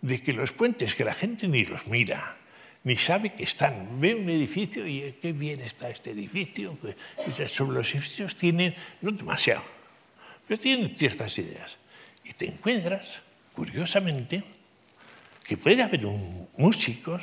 de 0.00 0.22
que 0.22 0.32
los 0.32 0.52
puentes, 0.52 0.94
que 0.94 1.04
la 1.04 1.14
gente 1.14 1.46
ni 1.46 1.64
los 1.64 1.86
mira, 1.86 2.36
ni 2.82 2.96
sabe 2.96 3.34
que 3.34 3.44
están, 3.44 4.00
ve 4.00 4.14
un 4.14 4.28
edificio 4.30 4.86
y 4.86 5.00
eh, 5.00 5.16
qué 5.20 5.32
bien 5.32 5.60
está 5.60 5.90
este 5.90 6.10
edificio, 6.10 6.76
sobre 7.46 7.78
los 7.78 7.94
edificios 7.94 8.36
tienen, 8.36 8.74
no 9.02 9.12
demasiado, 9.12 9.62
pero 10.48 10.58
tienen 10.58 10.96
ciertas 10.96 11.36
ideas. 11.38 11.76
Y 12.24 12.32
te 12.32 12.46
encuentras, 12.46 13.20
curiosamente, 13.52 14.42
que 15.50 15.56
puede 15.56 15.82
haber 15.82 16.06
un- 16.06 16.46
músicos 16.56 17.22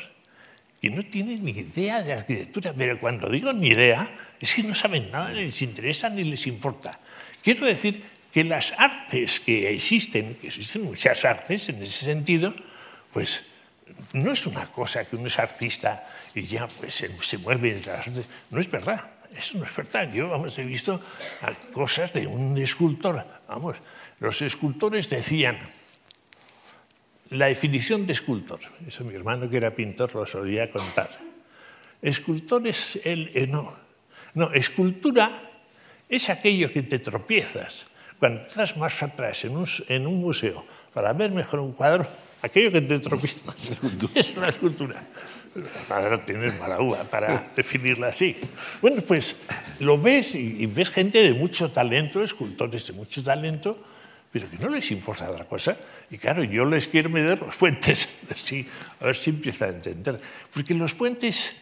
que 0.82 0.90
no 0.90 1.02
tienen 1.04 1.46
ni 1.46 1.52
idea 1.52 2.04
de 2.04 2.12
arquitectura, 2.12 2.74
pero 2.76 3.00
cuando 3.00 3.30
digo 3.30 3.54
ni 3.54 3.68
idea, 3.68 4.12
es 4.38 4.54
que 4.54 4.64
no 4.64 4.76
saben 4.76 5.10
nada, 5.10 5.32
ni 5.32 5.44
les 5.48 5.62
interesa 5.62 6.10
ni 6.10 6.26
les 6.26 6.46
importa. 6.46 7.00
Quiero 7.42 7.66
decir 7.66 8.04
que 8.34 8.44
las 8.44 8.74
artes 8.78 9.40
que 9.40 9.72
existen, 9.74 10.36
que 10.36 10.48
existen 10.48 10.84
muchas 10.84 11.24
artes 11.24 11.70
en 11.70 11.82
ese 11.82 12.04
sentido, 12.06 12.54
pues 13.14 13.44
no 14.12 14.34
es 14.34 14.46
una 14.46 14.66
cosa 14.68 15.06
que 15.06 15.16
uno 15.16 15.28
es 15.28 15.40
artista 15.40 16.06
y 16.36 16.44
ya 16.44 16.68
pues 16.68 16.94
se, 16.96 17.08
se 17.24 17.38
mueve 17.38 17.78
en 17.78 17.86
las 17.86 18.08
artes. 18.08 18.26
No 18.52 18.60
es 18.60 18.70
verdad. 18.70 19.10
Eso 19.36 19.58
no 19.58 19.64
es 19.64 19.74
verdad. 19.74 20.12
Yo, 20.12 20.28
vamos, 20.30 20.58
he 20.60 20.66
visto 20.66 21.00
cosas 21.74 22.12
de 22.12 22.28
un 22.28 22.58
escultor. 22.58 23.26
Vamos, 23.48 23.78
los 24.20 24.42
escultores 24.42 25.08
decían, 25.10 25.58
la 27.32 27.48
definición 27.48 28.06
de 28.06 28.14
escultor, 28.14 28.60
eso 28.88 29.04
mi 29.04 29.16
hermano 29.16 29.50
que 29.50 29.58
era 29.58 29.74
pintor 29.74 30.14
lo 30.16 30.26
solía 30.26 30.72
contar. 30.72 31.10
Escultor 32.02 32.68
es 32.68 33.00
el... 33.04 33.32
eh, 33.34 33.48
no, 33.48 33.74
no, 34.34 34.54
escultura 34.54 35.42
es 36.08 36.30
aquello 36.30 36.72
que 36.72 36.84
te 36.84 37.00
tropiezas. 37.00 37.86
Cuando 38.20 38.42
estás 38.42 38.78
más 38.78 39.04
atrás 39.04 39.46
en 39.46 39.58
un, 39.58 39.68
en 39.88 40.08
un 40.08 40.20
museo 40.22 40.66
para 40.94 41.14
ver 41.14 41.32
mejor 41.32 41.60
un 41.60 41.74
cuadro, 41.74 42.08
aquello 42.42 42.72
que 42.72 42.82
te 42.82 43.00
tropiezas 43.00 43.70
es 44.16 44.38
una 44.38 44.50
escultura. 44.50 45.04
Para 45.88 46.24
tener 46.24 46.54
mala 46.60 46.80
uva, 46.80 47.04
para 47.04 47.52
definirla 47.56 48.08
así. 48.08 48.38
Bueno, 48.80 49.02
pues 49.02 49.38
lo 49.80 50.00
ves 50.00 50.36
y, 50.36 50.64
y 50.64 50.66
ves 50.68 50.92
gente 50.92 51.18
de 51.22 51.34
mucho 51.34 51.72
talento, 51.72 52.22
escultores 52.22 52.86
de 52.86 52.94
mucho 52.94 53.24
talento, 53.24 53.76
pero 54.40 54.50
que 54.52 54.58
no 54.58 54.70
les 54.70 54.92
importa 54.92 55.30
la 55.32 55.44
cosa. 55.44 55.76
Y 56.10 56.18
claro, 56.18 56.44
yo 56.44 56.66
les 56.66 56.88
quiero 56.88 57.10
meter 57.10 57.42
los 57.42 57.56
puentes, 57.56 58.20
así, 58.34 58.68
a 59.00 59.06
ver 59.06 59.16
si 59.16 59.32
empiezan 59.32 59.70
a 59.70 59.74
entender. 59.74 60.22
Porque 60.54 60.74
los 60.74 60.94
puentes, 60.94 61.56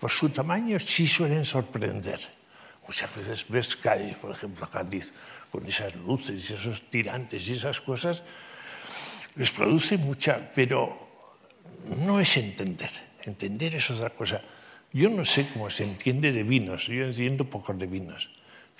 por 0.00 0.10
su 0.10 0.30
tamaño, 0.30 0.78
sí 0.78 1.06
suelen 1.06 1.44
sorprender. 1.44 2.20
Muchas 2.86 3.14
veces 3.14 3.46
ves 3.48 3.76
Cádiz, 3.76 4.16
por 4.16 4.30
ejemplo, 4.30 4.68
Cádiz, 4.68 5.12
con 5.50 5.66
esas 5.66 5.94
luces 5.96 6.50
y 6.50 6.54
esos 6.54 6.82
tirantes 6.90 7.46
y 7.48 7.52
esas 7.52 7.80
cosas, 7.80 8.22
les 9.36 9.52
produce 9.52 9.98
mucha, 9.98 10.50
pero 10.54 10.96
no 12.04 12.18
es 12.18 12.36
entender. 12.36 12.90
Entender 13.22 13.76
es 13.76 13.90
otra 13.90 14.10
cosa. 14.10 14.42
Yo 14.92 15.08
no 15.08 15.24
sé 15.24 15.46
cómo 15.52 15.70
se 15.70 15.84
entiende 15.84 16.32
de 16.32 16.42
vinos, 16.42 16.86
yo 16.86 17.04
entiendo 17.04 17.44
poco 17.44 17.72
de 17.72 17.86
vinos, 17.86 18.28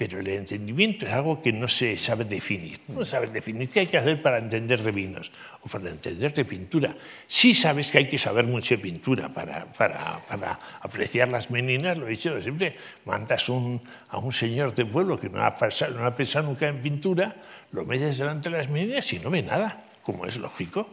pero 0.08 0.18
el 0.18 0.26
entendimiento 0.26 1.06
es 1.06 1.12
algo 1.12 1.40
que 1.40 1.52
no 1.52 1.68
se 1.68 1.96
sabe 1.96 2.24
definir. 2.24 2.80
No 2.88 3.04
sabes 3.04 3.32
definir 3.32 3.68
qué 3.68 3.80
hay 3.80 3.86
que 3.86 3.98
hacer 3.98 4.20
para 4.20 4.38
entender 4.38 4.82
de 4.82 4.90
vinos 4.90 5.30
o 5.62 5.68
para 5.68 5.90
entender 5.90 6.34
de 6.34 6.44
pintura. 6.44 6.92
Sí 7.28 7.54
sabes 7.54 7.88
que 7.88 7.98
hay 7.98 8.08
que 8.08 8.18
saber 8.18 8.48
mucho 8.48 8.74
de 8.74 8.82
pintura 8.82 9.28
para, 9.28 9.64
para, 9.72 10.18
para 10.26 10.58
apreciar 10.80 11.28
las 11.28 11.52
meninas, 11.52 11.96
lo 11.96 12.08
he 12.08 12.10
dicho 12.10 12.42
siempre. 12.42 12.72
Mandas 13.04 13.48
un, 13.48 13.80
a 14.08 14.18
un 14.18 14.32
señor 14.32 14.74
de 14.74 14.86
pueblo 14.86 15.20
que 15.20 15.28
no 15.28 15.40
ha, 15.40 15.56
no 15.94 16.04
ha 16.04 16.16
pensado 16.16 16.48
nunca 16.48 16.66
en 16.66 16.80
pintura, 16.80 17.36
lo 17.70 17.84
metes 17.84 18.18
delante 18.18 18.50
de 18.50 18.58
las 18.58 18.68
meninas 18.68 19.12
y 19.12 19.20
no 19.20 19.30
ve 19.30 19.42
nada, 19.42 19.84
como 20.02 20.26
es 20.26 20.36
lógico. 20.36 20.88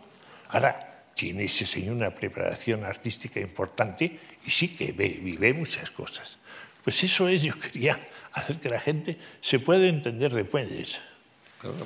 Ahora, 0.50 1.04
tiene 1.16 1.46
ese 1.46 1.66
señor 1.66 1.96
una 1.96 2.12
preparación 2.12 2.86
artística 2.86 3.40
importante 3.40 4.20
y 4.46 4.50
sí 4.52 4.70
que 4.76 4.92
ve, 4.92 5.20
vive 5.22 5.52
muchas 5.54 5.90
cosas. 5.92 6.39
Pues 6.84 7.04
eso 7.04 7.28
es, 7.28 7.44
yo 7.44 7.60
quería 7.60 8.00
hacer 8.34 8.60
que 8.60 8.70
la 8.70 8.80
gente 8.80 9.18
se 9.42 9.60
pueda 9.60 9.88
entender 9.88 10.34
de 10.34 10.46
puentes. 10.46 11.00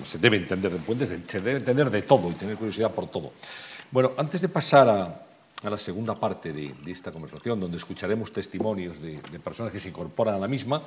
Se 0.05 0.19
debe 0.19 0.37
entender 0.37 0.71
de 0.71 0.79
puentes, 0.79 1.13
se 1.25 1.41
debe 1.41 1.57
entender 1.57 1.89
de 1.89 2.03
todo 2.03 2.29
y 2.29 2.33
tener 2.33 2.55
curiosidad 2.55 2.91
por 2.91 3.09
todo. 3.09 3.33
Bueno, 3.89 4.11
antes 4.17 4.41
de 4.41 4.49
pasar 4.49 4.87
a, 4.89 5.69
la 5.69 5.77
segunda 5.77 6.13
parte 6.13 6.51
de, 6.51 6.73
esta 6.87 7.11
conversación, 7.11 7.59
donde 7.59 7.77
escucharemos 7.77 8.31
testimonios 8.31 9.01
de, 9.01 9.19
de 9.31 9.39
personas 9.39 9.71
que 9.71 9.79
se 9.79 9.89
incorporan 9.89 10.35
a 10.35 10.39
la 10.39 10.47
misma, 10.47 10.81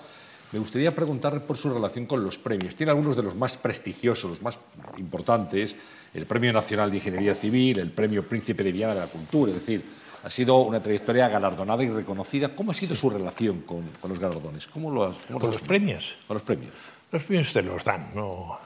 me 0.53 0.61
gustaría 0.61 0.95
preguntarle 0.95 1.41
por 1.41 1.57
su 1.57 1.73
relación 1.73 2.07
con 2.07 2.23
los 2.23 2.39
premios. 2.39 2.77
Tiene 2.77 2.91
algunos 2.91 3.17
de 3.17 3.23
los 3.23 3.35
más 3.35 3.57
prestigiosos, 3.57 4.31
los 4.31 4.43
más 4.43 4.59
importantes, 4.97 5.75
el 6.15 6.27
Premio 6.27 6.53
Nacional 6.53 6.91
de 6.91 6.99
Ingeniería 6.99 7.35
Civil, 7.35 7.81
el 7.81 7.91
Premio 7.91 8.25
Príncipe 8.25 8.63
de 8.63 8.71
Viana 8.71 8.95
de 8.95 9.01
la 9.01 9.07
Cultura, 9.07 9.51
es 9.51 9.59
decir, 9.59 9.85
ha 10.27 10.31
sido 10.31 10.57
una 10.59 10.81
trayectoria 10.83 11.29
galardonada 11.29 11.85
y 11.85 11.89
reconocida. 11.89 12.49
¿Cómo 12.55 12.72
ha 12.72 12.74
sido 12.74 12.97
su 12.97 13.09
relación 13.11 13.61
con, 13.61 13.87
con 14.01 14.11
los 14.11 14.18
galardones? 14.18 14.66
¿Cómo 14.66 14.91
lo 14.91 15.05
has- 15.05 15.16
cómo 15.29 15.39
Con 15.39 15.51
lo 15.51 15.57
los 15.57 15.62
premios. 15.62 16.16
Con 16.27 16.35
los 16.35 16.43
premios. 16.43 16.72
Los 17.12 17.22
premios 17.22 17.53
te 17.53 17.62
los 17.62 17.85
dan, 17.85 18.11
no 18.14 18.59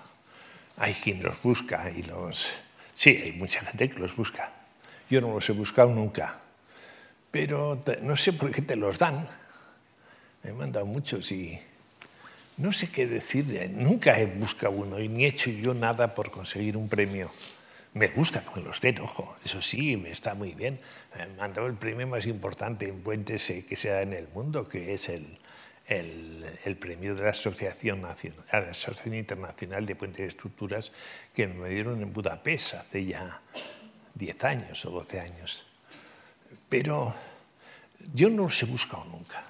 hay 0.78 0.94
quien 0.94 1.22
los 1.22 1.40
busca 1.42 1.90
y 1.90 2.02
los... 2.04 2.52
Sí, 2.94 3.10
hay 3.10 3.32
mucha 3.32 3.60
gente 3.60 3.90
que 3.90 3.98
los 3.98 4.16
busca. 4.16 4.50
Yo 5.10 5.20
no 5.20 5.34
los 5.34 5.46
he 5.50 5.52
buscado 5.52 5.90
nunca, 5.90 6.38
pero 7.30 7.76
te- 7.84 7.98
no 8.00 8.16
sé 8.16 8.32
por 8.32 8.50
qué 8.50 8.62
te 8.62 8.76
los 8.76 8.96
dan. 8.96 9.28
Me 10.42 10.50
han 10.52 10.56
mandado 10.56 10.86
muchos 10.86 11.30
y 11.32 11.58
no 12.56 12.72
sé 12.72 12.88
qué 12.90 13.06
decir. 13.06 13.70
Nunca 13.74 14.18
he 14.18 14.24
buscado 14.24 14.72
uno 14.72 14.98
y 14.98 15.08
ni 15.08 15.24
he 15.24 15.28
hecho 15.28 15.50
yo 15.50 15.74
nada 15.74 16.14
por 16.14 16.30
conseguir 16.30 16.78
un 16.78 16.88
premio. 16.88 17.30
Me 17.92 18.06
gusta 18.08 18.44
me 18.54 18.62
los 18.62 18.80
den, 18.80 19.00
ojo, 19.00 19.36
eso 19.44 19.60
sí, 19.60 19.96
me 19.96 20.12
está 20.12 20.34
muy 20.34 20.54
bien. 20.54 20.78
Me 21.16 21.42
han 21.42 21.56
el 21.56 21.74
premio 21.74 22.06
más 22.06 22.26
importante 22.26 22.88
en 22.88 23.02
puentes 23.02 23.50
eh, 23.50 23.64
que 23.64 23.74
se 23.74 23.88
da 23.88 24.02
en 24.02 24.12
el 24.12 24.28
mundo, 24.28 24.68
que 24.68 24.94
es 24.94 25.08
el, 25.08 25.38
el, 25.88 26.76
premio 26.76 27.16
de 27.16 27.24
la 27.24 27.30
Asociación, 27.30 28.02
Nacional, 28.02 28.44
la 28.52 28.58
Asociación 28.58 29.14
Internacional 29.14 29.86
de 29.86 29.96
Puentes 29.96 30.24
y 30.24 30.28
Estructuras, 30.28 30.92
que 31.34 31.48
me 31.48 31.68
dieron 31.68 32.00
en 32.00 32.12
Budapest 32.12 32.74
hace 32.74 33.04
ya 33.06 33.40
10 34.14 34.44
años 34.44 34.84
o 34.84 34.90
12 34.90 35.20
años. 35.20 35.66
Pero 36.68 37.12
yo 38.14 38.30
no 38.30 38.44
los 38.44 38.62
he 38.62 38.66
buscado 38.66 39.04
nunca. 39.06 39.44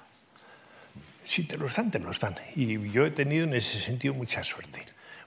Si 1.23 1.43
te 1.43 1.57
los 1.57 1.75
dan, 1.75 1.91
te 1.91 1.99
los 1.99 2.19
dan. 2.19 2.35
Y 2.55 2.89
yo 2.89 3.05
he 3.05 3.11
tenido 3.11 3.43
en 3.43 3.53
ese 3.53 3.79
sentido 3.79 4.15
mucha 4.15 4.43
suerte, 4.43 4.83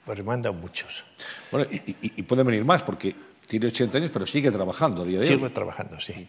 han 0.07 0.43
dado 0.43 0.55
muchos. 0.55 1.05
Bueno, 1.51 1.67
y, 1.71 1.77
y- 1.91 1.97
y 2.17 2.23
pueden 2.23 2.47
venir 2.47 2.65
más, 2.65 2.83
porque 2.83 3.15
tiene 3.47 3.67
80 3.67 3.99
años, 3.99 4.11
pero 4.13 4.27
sigue 4.27 4.51
trabajando 4.51 5.03
a 5.03 5.05
día 5.05 5.19
de 5.19 5.25
hoy. 5.25 5.35
Sigo 5.35 5.51
trabajando, 5.51 6.01
sí. 6.01 6.29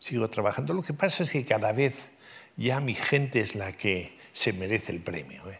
Sigo 0.00 0.28
trabajando. 0.28 0.74
Lo 0.74 0.82
que 0.82 0.94
pasa 0.94 1.22
es 1.24 1.32
que 1.32 1.44
cada 1.44 1.72
vez 1.72 2.10
ya 2.56 2.80
mi 2.80 2.94
gente 2.94 3.40
es 3.40 3.54
la 3.54 3.72
que 3.72 4.16
se 4.32 4.52
merece 4.52 4.92
el 4.92 5.00
premio. 5.00 5.48
¿eh? 5.50 5.58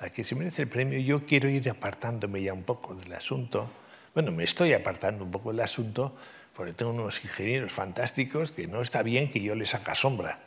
La 0.00 0.10
que 0.10 0.24
se 0.24 0.34
merece 0.34 0.62
el 0.62 0.68
premio. 0.68 0.98
Yo 1.00 1.24
quiero 1.26 1.48
ir 1.48 1.68
apartándome 1.70 2.42
ya 2.42 2.52
un 2.52 2.64
poco 2.64 2.94
del 2.94 3.12
asunto. 3.12 3.70
Bueno, 4.14 4.32
me 4.32 4.44
estoy 4.44 4.72
apartando 4.72 5.24
un 5.24 5.30
poco 5.30 5.50
del 5.52 5.60
asunto 5.60 6.16
porque 6.54 6.72
tengo 6.72 6.90
unos 6.90 7.22
ingenieros 7.24 7.70
fantásticos 7.70 8.50
que 8.50 8.66
no 8.66 8.82
está 8.82 9.02
bien 9.04 9.30
que 9.30 9.40
yo 9.40 9.54
les 9.54 9.74
haga 9.74 9.94
sombra. 9.94 10.40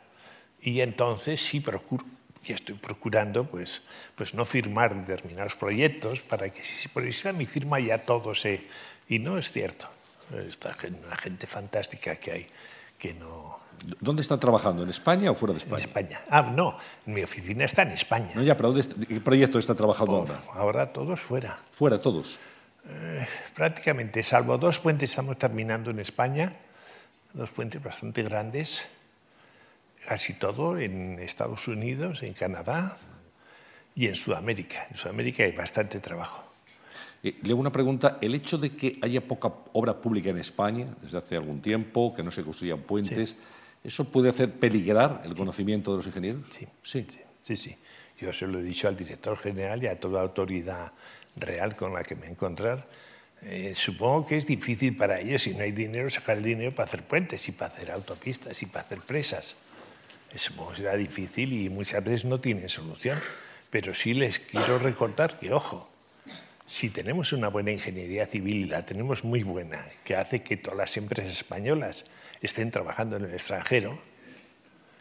Y 0.60 0.80
entonces 0.80 1.40
sí 1.40 1.60
procuro, 1.60 2.04
y 2.44 2.52
estoy 2.52 2.74
procurando 2.74 3.44
pues, 3.44 3.82
pues 4.14 4.34
no 4.34 4.44
firmar 4.44 4.94
determinados 5.06 5.54
proyectos 5.54 6.20
para 6.20 6.50
que 6.50 6.62
si 6.62 6.88
por 6.88 7.04
está 7.04 7.32
mi 7.32 7.46
firma 7.46 7.78
ya 7.80 7.98
todo 7.98 8.34
se... 8.34 8.66
Y 9.08 9.18
no 9.18 9.38
es 9.38 9.50
cierto. 9.52 9.88
Esta 10.48 10.74
una 10.88 11.16
gente 11.16 11.46
fantástica 11.46 12.16
que 12.16 12.32
hay 12.32 12.46
que 12.98 13.14
no... 13.14 13.58
¿Dónde 14.00 14.22
están 14.22 14.38
trabajando? 14.38 14.84
¿En 14.84 14.90
España 14.90 15.30
o 15.30 15.34
fuera 15.34 15.52
de 15.54 15.58
España? 15.58 15.82
En 15.82 15.88
España. 15.88 16.20
Ah, 16.30 16.42
no, 16.42 16.78
mi 17.06 17.22
oficina 17.22 17.64
está 17.64 17.82
en 17.82 17.90
España. 17.90 18.30
No, 18.34 18.42
ya, 18.42 18.56
pero 18.56 18.72
¿qué 18.74 19.20
proyecto 19.20 19.58
está 19.58 19.74
trabajando 19.74 20.18
ahora? 20.18 20.40
Ahora 20.54 20.92
todos 20.92 21.20
fuera. 21.20 21.58
¿Fuera 21.72 22.00
todos? 22.00 22.38
Eh, 22.88 23.26
prácticamente, 23.54 24.22
salvo 24.22 24.56
dos 24.56 24.78
puentes 24.78 25.10
estamos 25.10 25.36
terminando 25.36 25.90
en 25.90 25.98
España, 25.98 26.54
dos 27.32 27.50
puentes 27.50 27.82
bastante 27.82 28.22
grandes, 28.22 28.86
casi 30.06 30.34
todo 30.34 30.78
en 30.78 31.18
Estados 31.18 31.68
Unidos, 31.68 32.22
en 32.22 32.32
Canadá 32.32 32.98
y 33.94 34.06
en 34.06 34.16
Sudamérica. 34.16 34.86
En 34.90 34.96
Sudamérica 34.96 35.44
hay 35.44 35.52
bastante 35.52 36.00
trabajo. 36.00 36.44
Eh, 37.22 37.38
le 37.42 37.50
hago 37.50 37.60
una 37.60 37.72
pregunta. 37.72 38.18
¿El 38.20 38.34
hecho 38.34 38.58
de 38.58 38.74
que 38.74 38.98
haya 39.02 39.20
poca 39.20 39.52
obra 39.72 40.00
pública 40.00 40.30
en 40.30 40.38
España 40.38 40.94
desde 41.00 41.18
hace 41.18 41.36
algún 41.36 41.60
tiempo, 41.60 42.12
que 42.14 42.22
no 42.22 42.30
se 42.30 42.42
construyan 42.42 42.80
puentes, 42.80 43.36
¿eso 43.84 44.04
puede 44.04 44.28
hacer 44.28 44.52
peligrar 44.52 45.22
el 45.24 45.34
conocimiento 45.34 45.92
de 45.92 45.96
los 45.98 46.06
ingenieros? 46.06 46.42
Sí. 46.50 46.66
sí, 46.82 47.06
sí, 47.40 47.56
sí. 47.56 47.76
Yo 48.20 48.32
se 48.32 48.46
lo 48.46 48.60
he 48.60 48.62
dicho 48.62 48.88
al 48.88 48.96
director 48.96 49.36
general 49.36 49.82
y 49.82 49.88
a 49.88 49.98
toda 49.98 50.22
autoridad 50.22 50.92
real 51.36 51.74
con 51.76 51.92
la 51.92 52.02
que 52.02 52.14
me 52.14 52.28
encontrar. 52.28 52.86
Eh, 53.42 53.72
supongo 53.74 54.26
que 54.26 54.36
es 54.36 54.46
difícil 54.46 54.96
para 54.96 55.20
ellos, 55.20 55.42
si 55.42 55.54
no 55.54 55.64
hay 55.64 55.72
dinero, 55.72 56.08
sacar 56.08 56.36
el 56.38 56.44
dinero 56.44 56.72
para 56.72 56.86
hacer 56.86 57.02
puentes 57.02 57.48
y 57.48 57.52
para 57.52 57.74
hacer 57.74 57.90
autopistas 57.90 58.62
y 58.62 58.66
para 58.66 58.84
hacer 58.84 59.00
presas. 59.00 59.56
Supongo 60.34 60.70
que 60.70 60.76
será 60.78 60.96
difícil 60.96 61.52
y 61.52 61.68
muchas 61.68 62.02
veces 62.02 62.24
no 62.24 62.40
tienen 62.40 62.68
solución. 62.68 63.18
Pero 63.70 63.94
sí 63.94 64.14
les 64.14 64.38
quiero 64.38 64.78
recordar 64.78 65.38
que, 65.38 65.52
ojo, 65.52 65.88
si 66.66 66.90
tenemos 66.90 67.32
una 67.32 67.48
buena 67.48 67.70
ingeniería 67.70 68.26
civil 68.26 68.56
y 68.56 68.64
la 68.66 68.84
tenemos 68.84 69.24
muy 69.24 69.42
buena, 69.42 69.84
que 70.04 70.16
hace 70.16 70.42
que 70.42 70.56
todas 70.56 70.76
las 70.76 70.96
empresas 70.96 71.32
españolas 71.32 72.04
estén 72.40 72.70
trabajando 72.70 73.16
en 73.16 73.24
el 73.24 73.34
extranjero, 73.34 73.98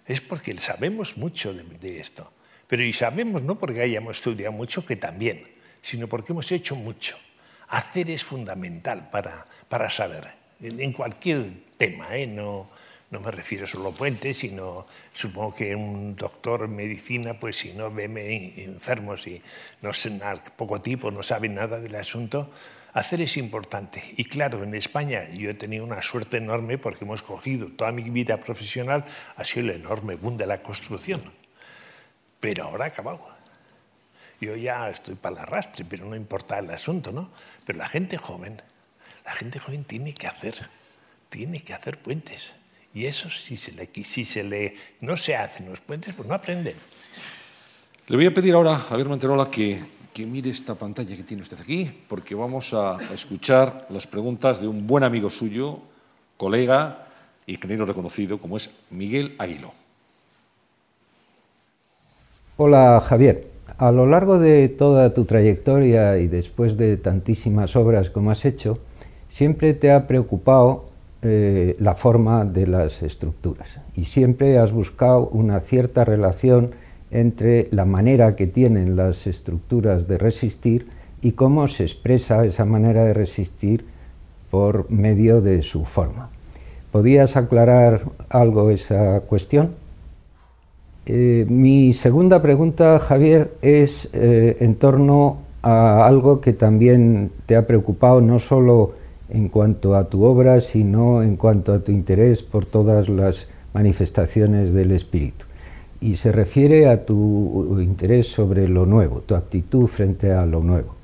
es 0.05 0.21
porque 0.21 0.57
sabemos 0.57 1.17
mucho 1.17 1.53
de, 1.53 1.63
de 1.63 1.99
esto. 1.99 2.31
Pero 2.67 2.83
y 2.83 2.93
sabemos 2.93 3.43
no 3.43 3.59
porque 3.59 3.81
hayamos 3.81 4.17
estudiado 4.17 4.53
mucho, 4.53 4.85
que 4.85 4.95
también, 4.95 5.43
sino 5.81 6.07
porque 6.07 6.31
hemos 6.33 6.51
hecho 6.51 6.75
mucho. 6.75 7.17
Hacer 7.67 8.09
es 8.09 8.23
fundamental 8.23 9.09
para, 9.09 9.45
para 9.67 9.89
saber, 9.89 10.27
en 10.61 10.93
cualquier 10.93 11.51
tema, 11.77 12.15
¿eh? 12.15 12.27
no, 12.27 12.69
no 13.11 13.19
me 13.19 13.29
refiero 13.29 13.67
solo 13.67 13.89
a 13.89 13.91
puentes, 13.91 14.37
sino 14.37 14.85
supongo 15.13 15.53
que 15.53 15.75
un 15.75 16.15
doctor 16.15 16.63
en 16.63 16.75
medicina, 16.75 17.37
pues 17.37 17.57
si 17.57 17.73
no 17.73 17.91
ve 17.91 18.05
enfermos 18.57 19.27
y 19.27 19.41
no 19.81 19.93
sé, 19.93 20.19
poco 20.55 20.81
tipo, 20.81 21.11
no 21.11 21.21
sabe 21.21 21.49
nada 21.49 21.81
del 21.81 21.95
asunto, 21.95 22.49
hacer 22.93 23.21
es 23.21 23.35
importante. 23.35 24.01
Y 24.15 24.23
claro, 24.23 24.63
en 24.63 24.73
España 24.75 25.29
yo 25.29 25.49
he 25.49 25.53
tenido 25.53 25.83
una 25.83 26.01
suerte 26.01 26.37
enorme 26.37 26.77
porque 26.77 27.03
hemos 27.03 27.21
cogido 27.21 27.67
toda 27.67 27.91
mi 27.91 28.09
vida 28.09 28.37
profesional, 28.39 29.03
ha 29.35 29.43
sido 29.43 29.69
el 29.69 29.81
enorme 29.81 30.15
boom 30.15 30.37
de 30.37 30.47
la 30.47 30.59
construcción. 30.59 31.21
Pero 32.39 32.63
ahora 32.63 32.85
ha 32.85 32.87
acabado. 32.87 33.27
Yo 34.39 34.55
ya 34.55 34.89
estoy 34.89 35.15
para 35.15 35.35
el 35.35 35.41
arrastre, 35.41 35.85
pero 35.87 36.05
no 36.05 36.15
importa 36.15 36.57
el 36.57 36.71
asunto, 36.71 37.11
¿no? 37.11 37.29
Pero 37.65 37.77
la 37.77 37.89
gente 37.89 38.17
joven, 38.17 38.61
la 39.25 39.33
gente 39.33 39.59
joven 39.59 39.83
tiene 39.83 40.13
que 40.13 40.27
hacer, 40.27 40.69
tiene 41.29 41.61
que 41.61 41.73
hacer 41.73 41.99
puentes. 41.99 42.53
Y 42.93 43.05
eso 43.05 43.29
si 43.29 43.55
se 43.55 43.71
le, 43.71 43.89
si 44.03 44.25
se 44.25 44.43
le 44.43 44.75
no 44.99 45.15
se 45.15 45.35
hacen 45.35 45.69
los 45.69 45.79
puentes, 45.79 46.13
pues 46.13 46.27
no 46.27 46.35
aprenden. 46.35 46.75
Le 48.07 48.15
voy 48.17 48.25
a 48.25 48.33
pedir 48.33 48.53
ahora 48.53 48.73
a 48.73 48.79
Javier 48.79 49.07
Manterola 49.07 49.49
que, 49.49 49.79
que 50.13 50.25
mire 50.25 50.49
esta 50.49 50.75
pantalla 50.75 51.15
que 51.15 51.23
tiene 51.23 51.41
usted 51.41 51.59
aquí, 51.61 51.89
porque 52.07 52.35
vamos 52.35 52.73
a 52.73 52.99
escuchar 53.13 53.87
las 53.89 54.05
preguntas 54.05 54.59
de 54.59 54.67
un 54.67 54.85
buen 54.85 55.05
amigo 55.05 55.29
suyo, 55.29 55.79
colega, 56.35 57.07
ingeniero 57.47 57.85
reconocido, 57.85 58.37
como 58.37 58.57
es 58.57 58.69
Miguel 58.89 59.35
Aguilo. 59.37 59.71
Hola 62.57 63.01
Javier, 63.01 63.47
a 63.77 63.91
lo 63.91 64.05
largo 64.05 64.37
de 64.37 64.67
toda 64.69 65.13
tu 65.13 65.25
trayectoria 65.25 66.17
y 66.17 66.27
después 66.27 66.77
de 66.77 66.97
tantísimas 66.97 67.75
obras 67.75 68.09
como 68.09 68.29
has 68.29 68.43
hecho, 68.43 68.79
siempre 69.29 69.73
te 69.73 69.91
ha 69.91 70.05
preocupado 70.07 70.90
eh, 71.23 71.75
la 71.79 71.93
forma 71.93 72.45
de 72.45 72.65
las 72.65 73.03
estructuras 73.03 73.79
y 73.95 74.05
siempre 74.05 74.57
has 74.57 74.71
buscado 74.71 75.27
una 75.27 75.59
cierta 75.59 76.03
relación 76.03 76.71
entre 77.11 77.67
la 77.71 77.85
manera 77.85 78.35
que 78.35 78.47
tienen 78.47 78.95
las 78.95 79.27
estructuras 79.27 80.07
de 80.07 80.17
resistir 80.17 80.87
y 81.21 81.33
cómo 81.33 81.67
se 81.67 81.83
expresa 81.83 82.45
esa 82.45 82.65
manera 82.65 83.03
de 83.03 83.13
resistir 83.13 83.85
por 84.49 84.89
medio 84.89 85.41
de 85.41 85.61
su 85.61 85.85
forma. 85.85 86.29
¿Podías 86.91 87.37
aclarar 87.37 88.01
algo 88.29 88.69
esa 88.69 89.21
cuestión? 89.21 89.75
Eh, 91.05 91.45
mi 91.47 91.93
segunda 91.93 92.41
pregunta, 92.41 92.99
Javier, 92.99 93.53
es 93.61 94.09
eh, 94.13 94.57
en 94.59 94.75
torno 94.75 95.37
a 95.61 96.05
algo 96.05 96.41
que 96.41 96.53
también 96.53 97.31
te 97.45 97.55
ha 97.55 97.67
preocupado, 97.67 98.21
no 98.21 98.39
solo 98.39 98.93
en 99.31 99.47
cuanto 99.47 99.95
a 99.95 100.09
tu 100.09 100.23
obra, 100.23 100.59
sino 100.59 101.23
en 101.23 101.37
cuanto 101.37 101.73
a 101.73 101.79
tu 101.79 101.91
interés 101.91 102.43
por 102.43 102.65
todas 102.65 103.09
las 103.09 103.47
manifestaciones 103.73 104.73
del 104.73 104.91
espíritu. 104.91 105.45
Y 106.01 106.17
se 106.17 106.31
refiere 106.31 106.89
a 106.89 107.05
tu 107.05 107.79
interés 107.79 108.27
sobre 108.27 108.67
lo 108.67 108.85
nuevo, 108.85 109.21
tu 109.21 109.35
actitud 109.35 109.87
frente 109.87 110.31
a 110.31 110.45
lo 110.45 110.61
nuevo. 110.61 110.95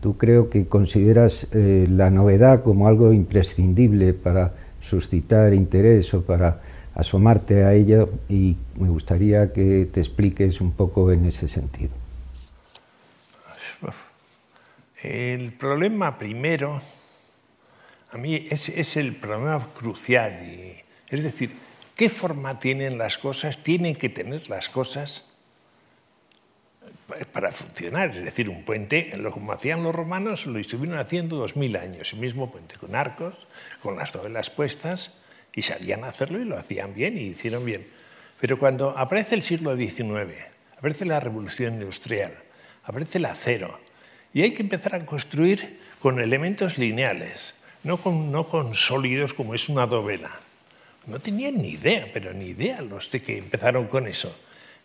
Tú 0.00 0.16
creo 0.16 0.50
que 0.50 0.66
consideras 0.66 1.46
eh, 1.52 1.86
la 1.90 2.10
novedad 2.10 2.62
como 2.62 2.88
algo 2.88 3.12
imprescindible 3.12 4.14
para 4.14 4.52
suscitar 4.80 5.52
interés 5.54 6.12
o 6.14 6.22
para 6.22 6.60
asomarte 6.94 7.64
a 7.64 7.74
ello 7.74 8.08
y 8.28 8.56
me 8.80 8.88
gustaría 8.88 9.52
que 9.52 9.86
te 9.92 10.00
expliques 10.00 10.60
un 10.60 10.72
poco 10.72 11.12
en 11.12 11.26
ese 11.26 11.46
sentido. 11.46 11.92
El 15.02 15.52
problema 15.52 16.18
primero, 16.18 16.80
a 18.10 18.18
mí 18.18 18.46
es, 18.50 18.96
el 18.96 19.16
problema 19.16 19.72
crucial, 19.72 20.42
y, 20.44 20.76
es 21.08 21.22
decir, 21.22 21.54
¿qué 21.94 22.08
forma 22.08 22.58
tienen 22.58 22.98
las 22.98 23.18
cosas? 23.18 23.62
Tienen 23.62 23.96
que 23.96 24.08
tener 24.08 24.48
las 24.48 24.68
cosas 24.68 25.24
para 27.32 27.52
funcionar. 27.52 28.10
Es 28.16 28.24
decir, 28.24 28.48
un 28.48 28.64
puente, 28.64 29.12
como 29.32 29.52
hacían 29.52 29.82
los 29.82 29.94
romanos, 29.94 30.46
lo 30.46 30.58
estuvieron 30.58 30.98
haciendo 30.98 31.36
dos 31.36 31.56
mil 31.56 31.76
años, 31.76 32.12
el 32.12 32.20
mismo 32.20 32.50
puente 32.50 32.76
con 32.76 32.94
arcos, 32.94 33.46
con 33.80 33.96
las 33.96 34.12
dovelas 34.12 34.50
puestas, 34.50 35.20
y 35.54 35.62
salían 35.62 36.04
a 36.04 36.08
hacerlo 36.08 36.40
y 36.40 36.44
lo 36.44 36.58
hacían 36.58 36.94
bien 36.94 37.16
y 37.16 37.22
hicieron 37.22 37.64
bien. 37.64 37.86
Pero 38.40 38.58
cuando 38.58 38.96
aparece 38.96 39.34
el 39.34 39.42
siglo 39.42 39.76
XIX, 39.76 40.34
aparece 40.76 41.06
la 41.06 41.20
revolución 41.20 41.74
industrial, 41.74 42.34
aparece 42.84 43.18
el 43.18 43.24
acero, 43.24 43.80
y 44.34 44.42
hay 44.42 44.52
que 44.52 44.62
empezar 44.62 44.94
a 44.94 45.06
construir 45.06 45.80
con 45.98 46.20
elementos 46.20 46.76
lineales, 46.76 47.54
no 47.86 47.96
con, 48.46 48.74
sólidos 48.74 49.32
como 49.32 49.54
es 49.54 49.68
una 49.68 49.86
dovela. 49.86 50.30
No 51.06 51.20
tenían 51.20 51.58
ni 51.58 51.70
idea, 51.70 52.10
pero 52.12 52.32
ni 52.32 52.46
idea 52.46 52.82
los 52.82 53.10
de 53.10 53.22
que 53.22 53.38
empezaron 53.38 53.86
con 53.86 54.08
eso. 54.08 54.34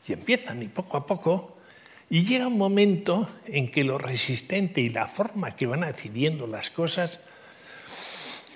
Y 0.07 0.13
empiezan 0.13 0.61
y 0.61 0.67
poco 0.67 0.97
a 0.97 1.05
poco, 1.05 1.57
y 2.09 2.23
llega 2.23 2.47
un 2.47 2.57
momento 2.57 3.27
en 3.45 3.69
que 3.69 3.83
lo 3.83 3.97
resistente 3.97 4.81
y 4.81 4.89
la 4.89 5.07
forma 5.07 5.55
que 5.55 5.65
van 5.65 5.83
adquiriendo 5.83 6.45
las 6.45 6.69
cosas 6.69 7.21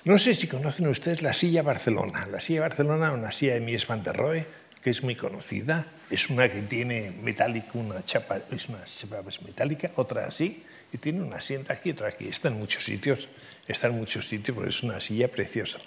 no 0.06 0.20
sé 0.20 0.36
si 0.36 0.46
conocen 0.46 0.88
ustedes 0.88 1.24
la 1.24 1.34
silla 1.34 1.64
Barcelona. 1.64 2.28
La 2.30 2.40
silla 2.40 2.62
Barcelona 2.62 3.12
una 3.12 3.32
silla 3.32 3.56
de 3.56 3.60
Mies 3.60 3.88
van 3.88 4.04
der 4.04 4.16
Rohe, 4.16 4.46
que 4.84 4.92
es 4.92 5.02
muy 5.02 5.16
conocida. 5.16 5.88
Es 6.12 6.30
una 6.30 6.48
que 6.48 6.62
tiene 6.62 7.12
metálico, 7.24 7.80
una 7.80 8.04
chapa, 8.04 8.38
es 8.52 8.70
una 8.70 8.86
chapa 8.86 9.24
pues, 9.24 9.42
metálica, 9.42 9.90
otra 9.96 10.28
así, 10.28 10.62
y 10.96 10.98
tiene 10.98 11.22
una 11.22 11.38
asiento 11.38 11.74
aquí, 11.74 11.92
otra 11.92 12.08
aquí. 12.08 12.28
Está 12.28 12.48
en 12.48 12.58
muchos 12.58 12.86
sitios, 12.86 13.28
está 13.68 13.88
en 13.88 13.98
muchos 13.98 14.28
sitios, 14.28 14.56
porque 14.56 14.70
es 14.70 14.82
una 14.82 15.02
silla 15.02 15.30
preciosa. 15.30 15.80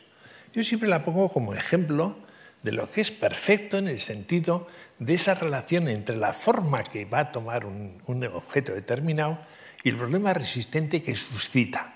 Yo 0.53 0.63
siempre 0.63 0.89
la 0.89 1.03
pongo 1.03 1.31
como 1.31 1.55
ejemplo 1.55 2.19
de 2.63 2.73
lo 2.73 2.91
que 2.91 3.01
es 3.01 3.11
perfecto 3.11 3.79
en 3.79 3.89
el 3.89 4.01
sentido 4.01 4.69
de 4.99 5.15
esa 5.15 5.35
relación 5.35 5.89
entre 5.89 6.17
la 6.17 6.35
forma 6.35 6.83
que 6.85 7.07
va 7.07 7.21
a 7.21 7.33
tomar 7.33 7.65
un, 7.65 8.03
un 8.07 8.25
objeto 8.25 8.75
determinado 8.75 9.39
y 9.83 9.89
el 9.91 9.97
problema 9.97 10.35
resistente 10.35 11.03
que 11.03 11.17
suscita. 11.17 11.95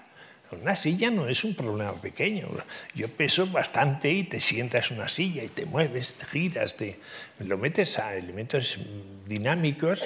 Una 0.53 0.77
silla 0.77 1.11
no 1.11 1.29
es 1.29 1.45
un 1.45 1.55
problema 1.55 1.93
pequeño. 1.95 2.47
Yo 2.95 3.09
peso 3.09 3.47
bastante 3.47 4.11
y 4.11 4.25
te 4.25 4.41
sientas 4.41 4.91
en 4.91 4.99
una 4.99 5.09
silla 5.09 5.43
y 5.45 5.49
te 5.49 5.67
mueves, 5.67 6.15
te 6.15 6.25
giras, 6.27 6.77
te 6.77 6.99
lo 7.41 7.59
metes 7.59 7.99
a 7.99 8.17
elementos 8.17 8.79
dinámicos. 9.27 10.03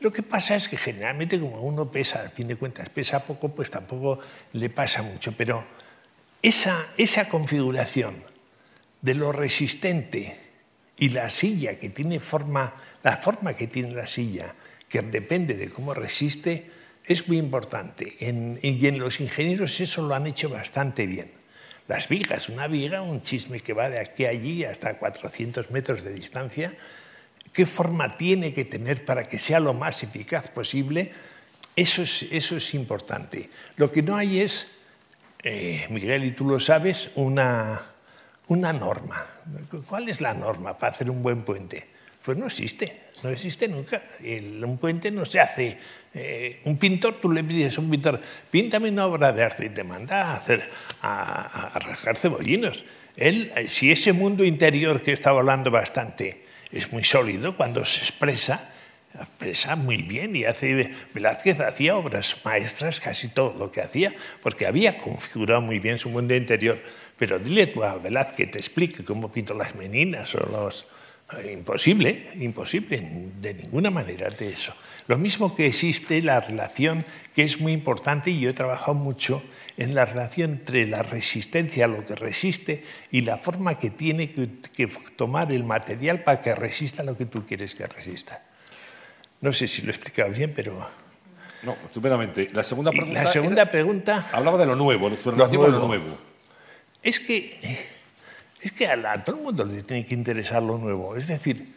Lo 0.00 0.10
que 0.10 0.22
pasa 0.22 0.56
es 0.56 0.68
que 0.68 0.78
generalmente 0.78 1.38
como 1.38 1.60
uno 1.60 1.90
pesa, 1.90 2.22
al 2.22 2.30
fin 2.30 2.48
de 2.48 2.56
cuentas 2.56 2.88
pesa 2.88 3.24
poco, 3.24 3.54
pues 3.54 3.70
tampoco 3.70 4.18
le 4.54 4.70
pasa 4.70 5.02
mucho. 5.02 5.32
Pero 5.36 5.64
esa, 6.42 6.88
esa 6.96 7.28
configuración 7.28 8.22
de 9.02 9.14
lo 9.14 9.32
resistente 9.32 10.48
Y 10.96 11.08
la 11.10 11.30
silla 11.30 11.78
que 11.78 11.88
tiene 11.88 12.20
forma, 12.20 12.74
la 13.02 13.16
forma 13.16 13.54
que 13.54 13.66
tiene 13.66 13.94
la 13.94 14.06
silla, 14.06 14.54
que 14.86 15.00
depende 15.00 15.54
de 15.54 15.70
cómo 15.70 15.94
resiste, 15.94 16.70
es 17.06 17.26
muy 17.26 17.38
importante. 17.38 18.16
y 18.20 18.86
en 18.86 18.98
los 18.98 19.18
ingenieros 19.18 19.80
eso 19.80 20.02
lo 20.02 20.14
han 20.14 20.26
hecho 20.26 20.50
bastante 20.50 21.06
bien. 21.06 21.30
Las 21.88 22.06
vigas, 22.08 22.48
una 22.48 22.68
viga, 22.68 23.02
un 23.02 23.22
chisme 23.22 23.60
que 23.60 23.72
va 23.72 23.88
de 23.88 23.98
aquí 23.98 24.26
a 24.26 24.28
allí 24.28 24.64
hasta 24.64 24.98
400 24.98 25.70
metros 25.70 26.04
de 26.04 26.12
distancia, 26.12 26.72
qué 27.52 27.66
forma 27.66 28.16
tiene 28.16 28.52
que 28.52 28.64
tener 28.64 29.04
para 29.04 29.28
que 29.28 29.38
sea 29.38 29.60
lo 29.60 29.74
más 29.74 30.02
eficaz 30.02 30.48
posible, 30.48 31.12
eso 31.76 32.02
es, 32.02 32.26
eso 32.30 32.56
es 32.56 32.74
importante. 32.74 33.48
Lo 33.76 33.90
que 33.90 34.02
no 34.02 34.16
hay 34.16 34.40
es, 34.40 34.78
eh, 35.42 35.86
Miguel, 35.90 36.24
y 36.24 36.32
tú 36.32 36.46
lo 36.46 36.60
sabes, 36.60 37.10
una, 37.14 37.80
una 38.48 38.72
norma. 38.72 39.26
¿Cuál 39.88 40.08
es 40.08 40.20
la 40.20 40.34
norma 40.34 40.76
para 40.78 40.92
hacer 40.92 41.10
un 41.10 41.22
buen 41.22 41.42
puente? 41.42 41.86
Pues 42.24 42.36
no 42.36 42.46
existe, 42.46 43.04
no 43.22 43.30
existe 43.30 43.66
nunca. 43.66 44.02
un 44.20 44.78
puente 44.78 45.10
no 45.10 45.24
se 45.24 45.40
hace. 45.40 45.78
Eh, 46.12 46.60
un 46.64 46.76
pintor, 46.76 47.14
tú 47.20 47.30
le 47.30 47.42
pides 47.42 47.78
a 47.78 47.80
un 47.80 47.90
pintor, 47.90 48.20
píntame 48.50 48.90
una 48.90 49.06
obra 49.06 49.32
de 49.32 49.42
arte 49.42 49.66
y 49.66 49.70
te 49.70 49.84
manda 49.84 50.22
a, 50.22 50.36
hacer, 50.36 50.68
a, 51.02 51.74
a 51.74 51.78
rasgar 51.78 52.16
cebollinos. 52.16 52.84
Él, 53.16 53.52
eh, 53.56 53.68
si 53.68 53.90
ese 53.90 54.12
mundo 54.12 54.44
interior 54.44 55.02
que 55.02 55.12
estaba 55.12 55.40
hablando 55.40 55.70
bastante 55.70 56.49
es 56.72 56.92
muy 56.92 57.04
sólido, 57.04 57.56
cuando 57.56 57.84
se 57.84 58.00
expresa, 58.00 58.70
expresa 59.14 59.76
muy 59.76 60.02
bien 60.02 60.36
y 60.36 60.44
hace 60.44 60.92
Velázquez 61.12 61.60
hacía 61.60 61.96
obras 61.96 62.36
maestras 62.44 63.00
casi 63.00 63.28
todo 63.28 63.54
lo 63.58 63.72
que 63.72 63.80
hacía 63.80 64.14
porque 64.42 64.66
había 64.66 64.96
configurado 64.96 65.60
muy 65.60 65.80
bien 65.80 65.98
su 65.98 66.08
mundo 66.10 66.34
interior 66.34 66.78
pero 67.18 67.38
dile 67.38 67.66
tú 67.66 67.82
a 67.82 67.96
Velázquez 67.96 68.36
que 68.36 68.46
te 68.46 68.58
explique 68.58 69.04
cómo 69.04 69.30
pinto 69.32 69.54
las 69.54 69.74
meninas 69.74 70.34
o 70.34 70.46
los... 70.46 70.86
Eh, 71.38 71.52
imposible, 71.52 72.26
imposible, 72.40 73.00
de 73.40 73.54
ninguna 73.54 73.90
manera 73.90 74.30
de 74.30 74.50
eso. 74.50 74.74
Lo 75.06 75.16
mismo 75.16 75.54
que 75.54 75.66
existe 75.66 76.20
la 76.22 76.40
relación, 76.40 77.04
que 77.34 77.44
es 77.44 77.60
muy 77.60 77.72
importante, 77.72 78.30
y 78.30 78.40
yo 78.40 78.50
he 78.50 78.52
trabajado 78.52 78.94
mucho 78.94 79.42
en 79.80 79.94
la 79.94 80.04
relación 80.04 80.50
entre 80.50 80.86
la 80.86 81.02
resistencia 81.02 81.86
a 81.86 81.88
lo 81.88 82.04
que 82.04 82.14
resiste 82.14 82.84
y 83.10 83.22
la 83.22 83.38
forma 83.38 83.78
que 83.78 83.88
tiene 83.88 84.30
que, 84.30 84.86
tomar 85.16 85.50
el 85.52 85.64
material 85.64 86.22
para 86.22 86.38
que 86.38 86.54
resista 86.54 87.02
lo 87.02 87.16
que 87.16 87.24
tú 87.24 87.46
quieres 87.46 87.74
que 87.74 87.86
resista. 87.86 88.42
No 89.40 89.54
sé 89.54 89.66
si 89.66 89.80
lo 89.80 89.88
he 89.88 89.94
explicado 89.94 90.30
bien, 90.32 90.52
pero... 90.54 90.86
No, 91.62 91.74
estupendamente. 91.86 92.50
La 92.52 92.62
segunda 92.62 92.90
pregunta... 92.90 93.22
La 93.22 93.32
segunda 93.32 93.70
pregunta... 93.70 94.28
Hablaba 94.32 94.58
de 94.58 94.66
lo 94.66 94.76
nuevo, 94.76 95.16
su 95.16 95.30
relación 95.30 95.62
con 95.62 95.72
lo 95.72 95.86
nuevo. 95.86 96.18
Es 97.02 97.18
que, 97.18 97.88
es 98.60 98.72
que 98.72 98.86
a, 98.86 99.24
todo 99.24 99.36
el 99.36 99.42
mundo 99.42 99.64
le 99.64 99.80
tiene 99.80 100.04
que 100.04 100.12
interesar 100.12 100.62
lo 100.62 100.76
nuevo. 100.76 101.16
Es 101.16 101.26
decir, 101.26 101.74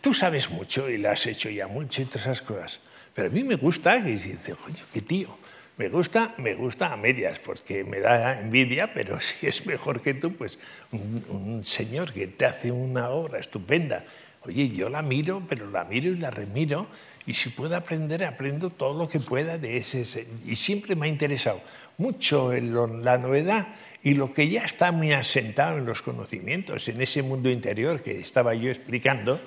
tú 0.00 0.12
sabes 0.12 0.50
mucho 0.50 0.90
y 0.90 0.98
lo 0.98 1.10
has 1.10 1.24
hecho 1.26 1.48
ya 1.48 1.68
mucho 1.68 2.02
y 2.02 2.06
todas 2.06 2.22
esas 2.22 2.42
cosas. 2.42 2.80
Pero 3.14 3.28
a 3.28 3.30
mí 3.30 3.44
me 3.44 3.54
gusta 3.54 3.96
y 3.98 4.14
dice, 4.14 4.56
coño, 4.56 4.84
qué 4.92 5.00
tío. 5.00 5.38
Me 5.78 5.88
gusta, 5.88 6.34
me 6.38 6.54
gusta 6.54 6.92
a 6.92 6.96
medias, 6.96 7.38
porque 7.38 7.84
me 7.84 8.00
da 8.00 8.40
envidia, 8.40 8.92
pero 8.92 9.20
si 9.22 9.46
es 9.46 9.64
mejor 9.64 10.02
que 10.02 10.14
tú, 10.14 10.34
pues 10.34 10.58
un, 10.92 11.24
un, 11.28 11.64
señor 11.64 12.12
que 12.12 12.26
te 12.26 12.44
hace 12.44 12.72
una 12.72 13.10
obra 13.10 13.38
estupenda. 13.38 14.04
Oye, 14.42 14.68
yo 14.68 14.88
la 14.88 15.02
miro, 15.02 15.42
pero 15.48 15.70
la 15.70 15.84
miro 15.84 16.10
y 16.10 16.16
la 16.16 16.30
remiro, 16.30 16.88
y 17.26 17.34
si 17.34 17.50
puedo 17.50 17.76
aprender, 17.76 18.24
aprendo 18.24 18.70
todo 18.70 18.94
lo 18.94 19.08
que 19.08 19.20
pueda 19.20 19.58
de 19.58 19.76
ese. 19.76 20.26
Y 20.46 20.56
siempre 20.56 20.96
me 20.96 21.06
ha 21.06 21.10
interesado 21.10 21.60
mucho 21.98 22.52
la 22.52 23.18
novedad 23.18 23.68
y 24.02 24.14
lo 24.14 24.32
que 24.32 24.48
ya 24.48 24.64
está 24.64 24.92
muy 24.92 25.12
asentado 25.12 25.78
en 25.78 25.84
los 25.84 26.02
conocimientos, 26.02 26.88
en 26.88 27.02
ese 27.02 27.22
mundo 27.22 27.50
interior 27.50 28.02
que 28.02 28.18
estaba 28.18 28.54
yo 28.54 28.70
explicando, 28.70 29.40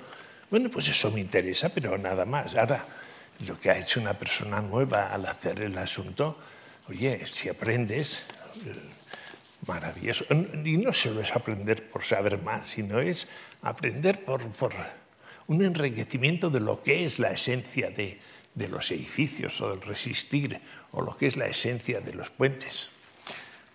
bueno, 0.50 0.70
pues 0.70 0.90
eso 0.90 1.10
me 1.12 1.22
interesa, 1.22 1.70
pero 1.70 1.98
nada 1.98 2.26
más. 2.26 2.56
Ahora, 2.56 2.86
lo 3.48 3.60
que 3.60 3.72
ha 3.72 3.78
hecho 3.78 4.00
una 4.00 4.14
persona 4.14 4.62
nueva 4.62 5.08
al 5.14 5.26
hacer 5.26 5.62
el 5.62 5.78
asunto, 5.78 6.38
oye, 6.89 7.26
si 7.32 7.50
aprendes, 7.50 8.24
eh, 8.66 8.74
maravilloso. 9.68 10.26
Y 10.30 10.78
no 10.78 10.94
solo 10.94 11.22
es 11.22 11.32
aprender 11.36 11.89
por 11.89 12.04
saber 12.04 12.42
más, 12.42 12.68
sino 12.68 13.00
es 13.00 13.28
aprender 13.62 14.24
por, 14.24 14.48
por 14.52 14.74
un 15.48 15.64
enriquecimiento 15.64 16.50
de 16.50 16.60
lo 16.60 16.82
que 16.82 17.06
es 17.06 17.20
la 17.20 17.32
esencia 17.32 17.89
de, 17.89 18.20
de 18.54 18.68
los 18.68 18.92
edificios 18.92 19.60
o 19.62 19.70
del 19.72 19.82
resistir, 19.82 20.60
o 20.92 21.02
lo 21.02 21.16
que 21.16 21.28
es 21.28 21.38
la 21.38 21.48
esencia 21.48 22.02
de 22.02 22.14
los 22.14 22.30
puentes. 22.30 22.89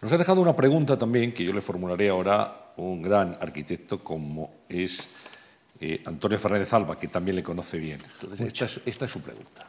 Nos 0.03 0.13
ha 0.13 0.19
dejado 0.19 0.41
una 0.41 0.55
pregunta 0.55 0.99
también 0.99 1.33
que 1.33 1.45
yo 1.45 1.53
le 1.53 1.63
formularé 1.63 2.09
ahora 2.09 2.73
un 2.77 3.01
gran 3.01 3.39
arquitecto 3.41 3.99
como 4.05 4.53
es 4.69 5.09
eh, 5.81 6.03
Antonio 6.07 6.39
Fernández 6.39 6.73
Alba, 6.73 6.97
que 6.97 7.09
también 7.09 7.37
le 7.37 7.43
conoce 7.43 7.79
bien. 7.79 8.01
Entonces, 8.21 8.81
esta 8.85 9.05
es, 9.05 9.11
su 9.11 9.21
pregunta. 9.21 9.67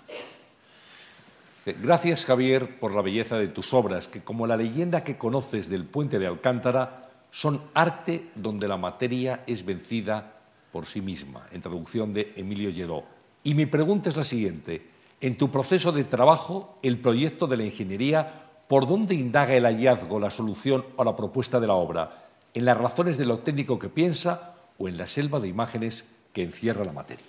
Gracias, 1.66 2.26
Javier, 2.26 2.80
por 2.80 2.96
la 2.96 3.02
belleza 3.02 3.38
de 3.38 3.50
tus 3.50 3.74
obras, 3.74 4.08
que 4.08 4.24
como 4.24 4.48
la 4.48 4.56
leyenda 4.56 5.04
que 5.04 5.18
conoces 5.18 5.70
del 5.70 5.86
puente 5.86 6.18
de 6.18 6.28
Alcántara, 6.28 7.10
son 7.30 7.62
arte 7.74 8.30
donde 8.36 8.68
la 8.68 8.78
materia 8.78 9.44
es 9.48 9.66
vencida 9.66 10.40
por 10.72 10.86
sí 10.86 11.02
misma, 11.02 11.46
en 11.52 11.62
traducción 11.62 12.14
de 12.14 12.34
Emilio 12.38 12.70
Lledó. 12.70 13.04
Y 13.44 13.54
mi 13.54 13.66
pregunta 13.66 14.10
es 14.10 14.16
la 14.16 14.24
siguiente. 14.24 14.92
En 15.20 15.38
tu 15.38 15.52
proceso 15.52 15.92
de 15.92 16.04
trabajo, 16.06 16.80
el 16.84 17.00
proyecto 17.00 17.48
de 17.48 17.58
la 17.58 17.66
ingeniería 17.66 18.48
¿Por 18.68 18.86
dónde 18.86 19.16
indaga 19.16 19.56
el 19.56 19.64
hallazgo, 19.64 20.20
la 20.20 20.30
solución 20.30 20.86
o 20.98 21.04
la 21.06 21.16
propuesta 21.16 21.60
de 21.60 21.68
la 21.68 21.74
obra? 21.74 22.28
¿En 22.54 22.66
las 22.66 22.78
razones 22.78 23.18
de 23.18 23.26
lo 23.26 23.40
técnico 23.40 23.80
que 23.80 23.88
piensa 23.88 24.56
o 24.78 24.88
en 24.88 24.98
la 24.98 25.08
selva 25.08 25.40
de 25.40 25.48
imágenes 25.48 26.06
que 26.34 26.44
encierra 26.44 26.86
la 26.86 26.94
materia? 26.94 27.26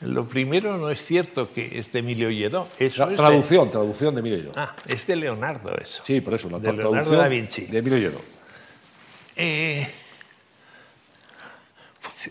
Lo 0.00 0.26
primero 0.26 0.76
no 0.76 0.90
es 0.90 1.04
cierto 1.04 1.52
que 1.52 1.78
es 1.78 1.92
de 1.92 2.00
Emilio 2.00 2.30
Lledó. 2.30 2.68
Eso 2.78 3.06
traducción, 3.08 3.70
traducción 3.70 4.14
de 4.14 4.20
Emilio 4.20 4.38
Lledó. 4.38 4.52
Ah, 4.56 4.74
es 4.86 5.06
de 5.06 5.16
Leonardo 5.16 5.76
eso. 5.76 6.02
Sí, 6.04 6.20
por 6.20 6.34
eso, 6.34 6.50
la 6.50 6.58
de 6.58 6.72
Leonardo 6.72 7.16
da 7.16 7.28
Vinci. 7.28 7.66
De 7.66 7.78
Emilio 7.78 7.98
Lledó. 7.98 8.20
Eh, 9.36 9.86
pues, 12.02 12.30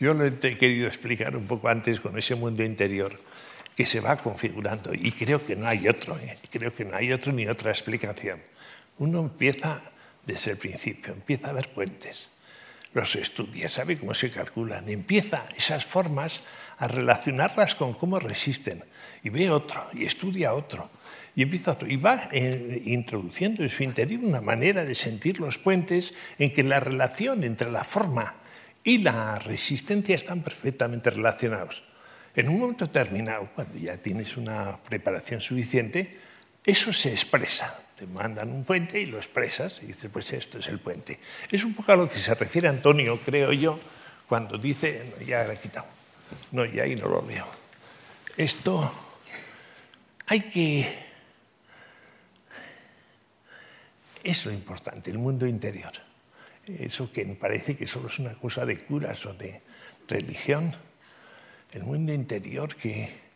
yo 0.00 0.14
lo 0.14 0.26
he 0.26 0.38
querido 0.38 0.86
explicar 0.86 1.36
un 1.36 1.46
poco 1.46 1.68
antes 1.68 2.00
con 2.00 2.18
ese 2.18 2.34
mundo 2.34 2.62
interior 2.62 3.18
que 3.78 3.86
se 3.86 4.00
va 4.00 4.16
configurando 4.16 4.92
y 4.92 5.12
creo 5.12 5.46
que 5.46 5.54
no 5.54 5.68
hay 5.68 5.86
otro, 5.86 6.18
¿eh? 6.18 6.36
creo 6.50 6.74
que 6.74 6.84
no 6.84 6.96
hay 6.96 7.12
otro 7.12 7.32
ni 7.32 7.46
otra 7.46 7.70
explicación. 7.70 8.40
Uno 8.98 9.20
empieza 9.20 9.80
desde 10.26 10.50
el 10.50 10.56
principio, 10.56 11.12
empieza 11.12 11.50
a 11.50 11.52
ver 11.52 11.72
puentes, 11.72 12.28
los 12.94 13.16
estudia, 13.16 13.68
sabe 13.68 13.96
cómo 13.96 14.14
se 14.14 14.30
calculan, 14.30 14.88
empieza 14.88 15.46
esas 15.56 15.84
formas 15.84 16.44
a 16.78 16.88
relacionarlas 16.88 17.74
con 17.74 17.92
cómo 17.92 18.18
resisten 18.18 18.84
y 19.22 19.30
ve 19.30 19.50
otro 19.50 19.88
y 19.92 20.04
estudia 20.04 20.54
otro 20.54 20.90
y 21.34 21.42
empieza 21.42 21.72
otro 21.72 21.88
y 21.88 21.96
va 21.96 22.28
eh, 22.32 22.82
introduciendo 22.86 23.62
en 23.62 23.68
su 23.68 23.82
interior 23.82 24.24
una 24.24 24.40
manera 24.40 24.84
de 24.84 24.94
sentir 24.94 25.40
los 25.40 25.58
puentes 25.58 26.14
en 26.38 26.52
que 26.52 26.62
la 26.62 26.80
relación 26.80 27.44
entre 27.44 27.70
la 27.70 27.84
forma 27.84 28.34
y 28.82 28.98
la 28.98 29.38
resistencia 29.38 30.14
están 30.14 30.42
perfectamente 30.42 31.10
relacionados. 31.10 31.82
En 32.34 32.48
un 32.48 32.60
momento 32.60 32.86
determinado, 32.86 33.50
cuando 33.54 33.76
ya 33.78 33.96
tienes 33.96 34.36
una 34.36 34.76
preparación 34.76 35.40
suficiente, 35.40 36.18
eso 36.64 36.92
se 36.92 37.10
expresa. 37.10 37.82
Te 37.98 38.06
mandan 38.06 38.52
un 38.52 38.64
puente 38.64 39.00
y 39.00 39.06
lo 39.06 39.16
expresas 39.16 39.80
y 39.82 39.86
dices, 39.86 40.08
pues 40.12 40.32
esto 40.32 40.58
es 40.58 40.68
el 40.68 40.78
puente. 40.78 41.18
Es 41.50 41.64
un 41.64 41.74
poco 41.74 41.90
a 41.90 41.96
lo 41.96 42.08
que 42.08 42.16
se 42.16 42.32
refiere 42.32 42.68
Antonio, 42.68 43.18
creo 43.24 43.52
yo, 43.52 43.80
cuando 44.28 44.56
dice, 44.56 45.14
ya 45.26 45.42
lo 45.42 45.52
he 45.52 45.56
quitado, 45.56 45.86
no, 46.52 46.64
ya 46.64 46.84
ahí 46.84 46.94
no 46.94 47.08
lo 47.08 47.26
leo. 47.26 47.44
Esto 48.36 48.92
hay 50.28 50.42
que... 50.42 51.08
Es 54.22 54.46
lo 54.46 54.52
importante, 54.52 55.10
el 55.10 55.18
mundo 55.18 55.44
interior. 55.44 55.92
Eso 56.66 57.10
que 57.10 57.26
parece 57.26 57.76
que 57.76 57.88
solo 57.88 58.06
es 58.06 58.18
una 58.20 58.34
cosa 58.34 58.64
de 58.64 58.78
curas 58.78 59.26
o 59.26 59.34
de 59.34 59.60
religión 60.06 60.72
el 61.72 61.82
mundo 61.82 62.12
interior 62.12 62.74
que 62.76 63.27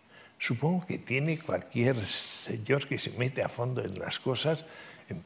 supongo 0.42 0.84
que 0.84 0.98
tiene 0.98 1.38
cualquier 1.38 2.04
señor 2.04 2.88
que 2.88 2.98
se 2.98 3.10
mete 3.12 3.42
a 3.42 3.48
fondo 3.48 3.80
en 3.80 3.96
las 3.96 4.18
cosas, 4.18 4.66
em, 5.08 5.22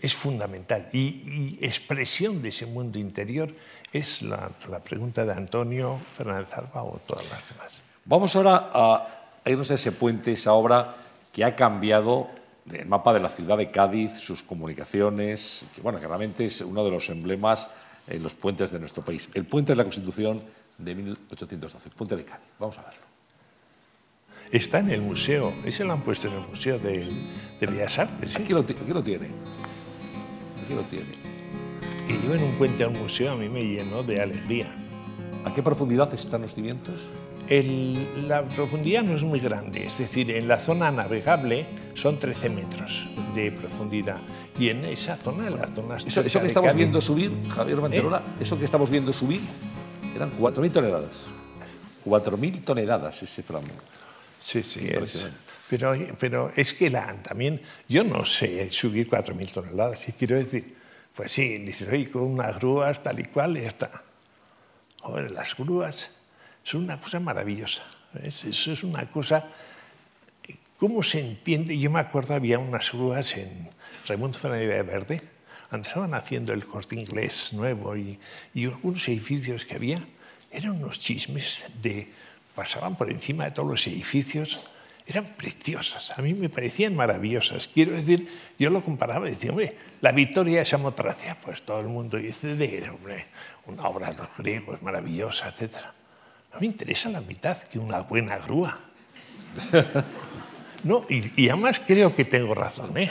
es 0.00 0.14
fundamental. 0.14 0.88
Y, 0.92 1.58
expresión 1.60 2.40
de 2.40 2.48
ese 2.48 2.64
mundo 2.64 2.98
interior 2.98 3.52
es 3.92 4.22
la, 4.22 4.48
pregunta 4.82 5.24
de 5.26 5.32
Antonio 5.32 6.00
Fernández 6.14 6.54
Alba 6.54 6.84
o 6.84 6.98
todas 7.06 7.28
las 7.30 7.48
demás. 7.48 7.80
Vamos 8.06 8.34
ahora 8.36 8.70
a 8.72 9.42
irnos 9.44 9.70
a 9.70 9.74
ese 9.74 9.92
puente, 9.92 10.32
esa 10.32 10.54
obra 10.54 10.96
que 11.30 11.44
ha 11.44 11.54
cambiado 11.54 12.30
el 12.72 12.86
mapa 12.86 13.12
de 13.12 13.20
la 13.20 13.28
ciudad 13.28 13.58
de 13.58 13.70
Cádiz, 13.70 14.18
sus 14.18 14.42
comunicaciones, 14.42 15.66
que, 15.74 15.82
bueno, 15.82 15.98
realmente 15.98 16.46
es 16.46 16.62
uno 16.62 16.82
de 16.82 16.90
los 16.90 17.10
emblemas 17.10 17.68
en 18.08 18.22
los 18.22 18.34
puentes 18.34 18.70
de 18.70 18.78
nuestro 18.78 19.02
país. 19.02 19.28
El 19.34 19.44
puente 19.44 19.72
de 19.72 19.76
la 19.76 19.84
Constitución 19.84 20.42
de 20.78 20.94
1812, 20.94 21.88
el 21.88 21.94
puente 21.94 22.16
de 22.16 22.24
Cádiz. 22.24 22.48
Vamos 22.58 22.78
a 22.78 22.82
verlo. 22.82 23.13
Está 24.50 24.78
en 24.78 24.90
el 24.90 25.00
museo, 25.02 25.52
ese 25.64 25.84
lo 25.84 25.92
han 25.92 26.02
puesto 26.02 26.28
en 26.28 26.34
el 26.34 26.40
Museo 26.48 26.78
de, 26.78 27.06
Bellas 27.60 27.98
Artes. 27.98 28.36
Aquí, 28.36 28.52
lo, 28.52 28.60
aquí 28.60 28.74
lo 28.92 29.02
tiene. 29.02 29.26
Aquí 30.64 30.74
lo 30.74 30.82
tiene. 30.82 31.06
que 32.06 32.12
lleven 32.14 32.42
un 32.42 32.52
puente 32.56 32.84
a 32.84 32.88
un 32.88 32.98
museo 33.00 33.32
a 33.32 33.36
mí 33.36 33.48
me 33.48 33.62
llenó 33.62 34.02
de 34.02 34.20
alegría. 34.20 34.66
¿A 35.44 35.52
qué 35.52 35.62
profundidad 35.62 36.12
están 36.14 36.42
los 36.42 36.54
cimientos? 36.54 37.00
El- 37.48 38.28
la 38.28 38.42
profundidad 38.48 39.02
no 39.02 39.16
es 39.16 39.22
muy 39.22 39.40
grande, 39.40 39.86
es 39.86 39.98
decir, 39.98 40.30
en 40.30 40.46
la 40.48 40.58
zona 40.58 40.90
navegable 40.90 41.66
son 41.94 42.18
13 42.18 42.48
metros 42.48 43.06
de 43.34 43.50
profundidad 43.52 44.16
y 44.58 44.68
en 44.68 44.84
esa 44.86 45.16
zona, 45.16 45.48
en 45.48 45.56
la 45.58 45.66
zona 45.74 45.96
Eso, 45.96 46.20
eso 46.20 46.38
que 46.38 46.42
de 46.42 46.46
estamos 46.48 46.68
Cádiz, 46.68 46.78
viendo 46.78 47.00
subir, 47.00 47.32
Javier 47.50 47.78
Manterola, 47.78 48.22
eso 48.40 48.58
que 48.58 48.64
estamos 48.64 48.88
viendo 48.90 49.12
subir, 49.12 49.40
eran 50.14 50.32
4.000 50.38 50.70
toneladas. 50.72 51.10
4.000 52.06 52.62
toneladas 52.64 53.22
ese 53.22 53.42
fragmento. 53.42 53.82
Sí, 54.44 54.62
sí, 54.62 54.90
es. 54.90 55.26
Pero, 55.70 55.96
pero 56.20 56.50
es 56.54 56.74
que 56.74 56.90
la, 56.90 57.14
también, 57.22 57.62
yo 57.88 58.04
no 58.04 58.26
sé 58.26 58.70
subir 58.70 59.08
4.000 59.08 59.52
toneladas, 59.52 60.06
y 60.06 60.12
quiero 60.12 60.36
decir, 60.36 60.76
pues 61.16 61.32
sí, 61.32 61.56
dices, 61.58 61.88
oye, 61.88 62.10
con 62.10 62.24
unas 62.24 62.58
grúas 62.58 63.02
tal 63.02 63.20
y 63.20 63.24
cual, 63.24 63.56
y 63.56 63.62
ya 63.62 63.68
está. 63.68 64.02
Joder, 65.00 65.30
las 65.30 65.56
grúas 65.56 66.10
son 66.62 66.84
una 66.84 67.00
cosa 67.00 67.20
maravillosa. 67.20 67.84
¿ves? 68.12 68.44
Eso 68.44 68.72
es 68.72 68.84
una 68.84 69.06
cosa. 69.06 69.48
¿Cómo 70.76 71.02
se 71.02 71.20
entiende? 71.20 71.78
Yo 71.78 71.90
me 71.90 72.00
acuerdo, 72.00 72.34
había 72.34 72.58
unas 72.58 72.92
grúas 72.92 73.34
en 73.38 73.70
Raimundo 74.06 74.38
Fernández 74.38 74.68
de 74.68 74.82
Verde, 74.82 75.22
donde 75.70 75.88
estaban 75.88 76.12
haciendo 76.12 76.52
el 76.52 76.66
corte 76.66 76.96
inglés 76.96 77.54
nuevo 77.54 77.96
y, 77.96 78.18
y 78.52 78.66
algunos 78.66 79.08
edificios 79.08 79.64
que 79.64 79.76
había, 79.76 80.06
eran 80.50 80.72
unos 80.72 80.98
chismes 80.98 81.64
de. 81.80 82.12
Pasaban 82.54 82.96
por 82.96 83.10
encima 83.10 83.44
de 83.44 83.50
todos 83.50 83.68
los 83.68 83.86
edificios, 83.86 84.60
eran 85.06 85.26
preciosas, 85.36 86.18
a 86.18 86.22
mí 86.22 86.32
me 86.32 86.48
parecían 86.48 86.96
maravillosas. 86.96 87.68
Quiero 87.68 87.92
decir, 87.92 88.26
yo 88.58 88.70
lo 88.70 88.82
comparaba 88.82 89.28
y 89.28 89.32
decía, 89.32 89.50
hombre, 89.50 89.76
la 90.00 90.12
victoria 90.12 90.60
de 90.60 90.64
Samotracia, 90.64 91.36
pues 91.44 91.62
todo 91.62 91.80
el 91.80 91.88
mundo 91.88 92.16
dice 92.16 92.54
de, 92.56 92.88
hombre, 92.88 93.26
una 93.66 93.82
obra 93.84 94.10
de 94.10 94.16
los 94.16 94.28
griegos 94.38 94.80
maravillosa, 94.82 95.48
etc. 95.48 95.76
No 96.54 96.60
me 96.60 96.66
interesa 96.66 97.10
la 97.10 97.20
mitad 97.20 97.58
que 97.64 97.78
una 97.78 98.00
buena 98.00 98.38
grúa. 98.38 98.80
No, 100.84 101.00
y, 101.08 101.48
además 101.48 101.80
creo 101.84 102.14
que 102.14 102.26
tengo 102.26 102.54
razón, 102.54 102.96
¿eh? 102.98 103.08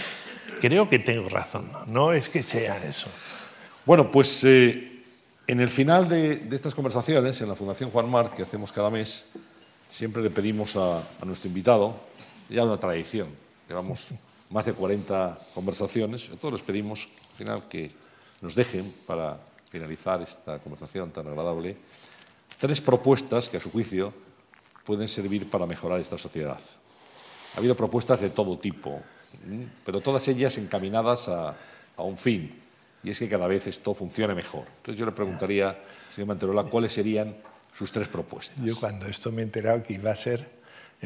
Creo 0.61 0.87
que 0.87 0.99
tengo 0.99 1.27
razón. 1.27 1.71
No 1.87 2.13
es 2.13 2.29
que 2.29 2.43
sea 2.43 2.77
eso. 2.77 3.09
Bueno, 3.83 4.11
pues 4.11 4.43
eh, 4.43 4.92
en 5.47 5.59
el 5.59 5.69
final 5.69 6.07
de, 6.07 6.37
de 6.37 6.55
estas 6.55 6.73
conversaciones, 6.73 7.41
en 7.41 7.49
la 7.49 7.55
Fundación 7.55 7.89
Juan 7.89 8.09
Marc, 8.09 8.35
que 8.35 8.43
hacemos 8.43 8.71
cada 8.71 8.89
mes, 8.89 9.25
siempre 9.89 10.21
le 10.21 10.29
pedimos 10.29 10.75
a, 10.75 10.99
a 10.99 11.25
nuestro 11.25 11.49
invitado, 11.49 11.95
ya 12.49 12.63
una 12.63 12.77
tradición, 12.77 13.27
llevamos 13.67 14.09
más 14.49 14.65
de 14.65 14.73
40 14.73 15.37
conversaciones, 15.53 16.29
a 16.29 16.37
todos 16.37 16.53
les 16.53 16.61
pedimos 16.61 17.07
al 17.31 17.37
final 17.37 17.67
que 17.67 17.91
nos 18.41 18.55
dejen, 18.55 18.91
para 19.05 19.39
finalizar 19.69 20.21
esta 20.21 20.59
conversación 20.59 21.11
tan 21.11 21.27
agradable, 21.27 21.75
tres 22.59 22.79
propuestas 22.79 23.49
que 23.49 23.57
a 23.57 23.59
su 23.59 23.71
juicio 23.71 24.13
pueden 24.85 25.07
servir 25.07 25.49
para 25.49 25.65
mejorar 25.65 25.99
esta 25.99 26.17
sociedad. 26.17 26.59
Ha 27.55 27.57
habido 27.57 27.75
propuestas 27.75 28.21
de 28.21 28.29
todo 28.29 28.57
tipo, 28.57 29.01
pero 29.85 30.01
todas 30.01 30.27
ellas 30.27 30.57
encaminadas 30.57 31.27
a, 31.27 31.55
a 31.97 32.03
un 32.03 32.17
fin, 32.17 32.62
y 33.03 33.09
es 33.09 33.19
que 33.19 33.27
cada 33.27 33.47
vez 33.47 33.67
esto 33.67 33.93
funcione 33.93 34.33
mejor. 34.33 34.65
Entonces 34.77 34.97
yo 34.97 35.05
le 35.05 35.11
preguntaría, 35.11 35.77
señor 36.13 36.29
Manterola, 36.29 36.63
cuáles 36.63 36.93
serían 36.93 37.35
sus 37.73 37.91
tres 37.91 38.07
propuestas. 38.07 38.63
Yo 38.63 38.75
cuando 38.79 39.07
esto 39.07 39.31
me 39.31 39.41
he 39.41 39.43
enterado 39.43 39.83
que 39.83 39.93
iba 39.93 40.11
a 40.11 40.15
ser, 40.15 40.47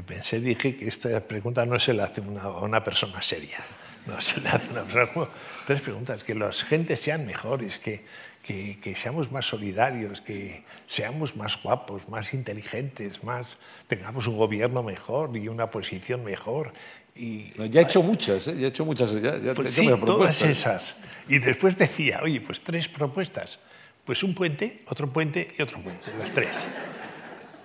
pensé, 0.06 0.40
dije 0.40 0.78
que 0.78 0.88
esta 0.88 1.20
pregunta 1.28 1.66
no 1.66 1.80
se 1.80 1.94
la 1.94 2.06
hace 2.06 2.22
una, 2.22 2.44
a 2.44 2.62
una 2.62 2.84
persona 2.84 3.22
seria. 3.22 3.58
No 4.06 4.22
se 4.22 4.40
le 4.40 4.50
hace 4.50 4.70
una 4.70 4.84
persona. 4.84 5.28
Tres 5.66 5.82
preguntas, 5.82 6.24
que 6.24 6.36
las 6.36 6.64
gentes 6.64 7.00
sean 7.00 7.26
mejores, 7.26 7.78
que, 7.80 8.06
que, 8.44 8.80
que 8.80 8.96
seamos 8.96 9.32
más 9.32 9.46
solidarios, 9.46 10.22
que 10.22 10.64
seamos 10.86 11.36
más 11.36 11.62
guapos, 11.62 12.08
más 12.08 12.34
inteligentes, 12.34 13.24
más 13.24 13.58
tengamos 13.88 14.28
un 14.28 14.38
gobierno 14.38 14.84
mejor 14.84 15.36
y 15.36 15.50
una 15.50 15.72
posición 15.72 16.24
mejor. 16.24 16.72
Y, 17.18 17.54
No, 17.58 17.66
Ya 17.66 17.82
he 17.82 17.84
hecho 17.84 18.02
muchas, 18.04 18.48
¿eh? 18.48 18.56
ya 18.58 18.68
he 18.68 18.70
hecho 18.70 18.86
muchas. 18.86 19.12
Ya, 19.14 19.38
ya 19.38 19.54
pues 19.54 19.72
sí, 19.72 19.88
todas 20.06 20.42
esas. 20.44 20.96
Y 21.28 21.40
después 21.40 21.76
decía, 21.76 22.20
oye, 22.24 22.42
pues 22.42 22.62
tres 22.62 22.88
propuestas. 22.88 23.60
Pues 24.06 24.24
un 24.24 24.34
puente, 24.34 24.84
otro 24.88 25.12
puente 25.12 25.54
y 25.58 25.62
otro 25.62 25.82
puente, 25.82 26.12
las 26.18 26.32
tres. 26.32 26.68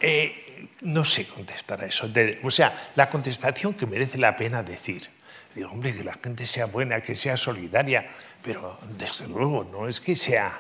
Eh, 0.01 0.67
no 0.83 1.05
sé 1.05 1.27
contestar 1.27 1.83
a 1.83 1.87
eso. 1.87 2.09
De- 2.09 2.41
o 2.43 2.51
sea, 2.51 2.91
la 2.97 3.09
contestación 3.09 3.75
que 3.75 3.87
merece 3.87 4.19
la 4.19 4.37
pena 4.37 4.63
decir. 4.63 5.09
Digo, 5.55 5.71
hombre, 5.71 5.95
que 5.95 6.03
la 6.03 6.15
gente 6.15 6.47
sea 6.47 6.67
buena, 6.67 7.01
que 7.01 7.15
sea 7.15 7.37
solidaria, 7.37 8.09
pero 8.43 8.79
desde 8.99 9.29
luego 9.29 9.65
no 9.71 9.87
es 9.87 10.01
que 10.01 10.17
sea, 10.17 10.51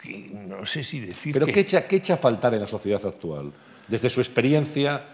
que 0.00 0.30
no 0.32 0.64
sé 0.64 0.84
si 0.84 1.00
decir 1.00 1.32
Pero 1.32 1.44
que... 1.46 1.52
¿qué 1.52 1.60
echa, 1.60 1.86
¿qué 1.86 1.96
echa 1.96 2.14
a 2.14 2.16
faltar 2.16 2.54
en 2.54 2.60
la 2.60 2.66
sociedad 2.68 3.04
actual? 3.04 3.52
Desde 3.88 4.08
su 4.08 4.20
experiencia 4.20 5.04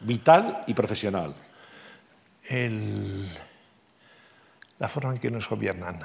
vital 0.00 0.64
y 0.66 0.74
profesional. 0.74 1.34
El- 2.48 3.28
la 4.78 4.88
forma 4.88 5.12
en 5.12 5.18
que 5.18 5.30
nos 5.30 5.48
gobiernan. 5.48 6.00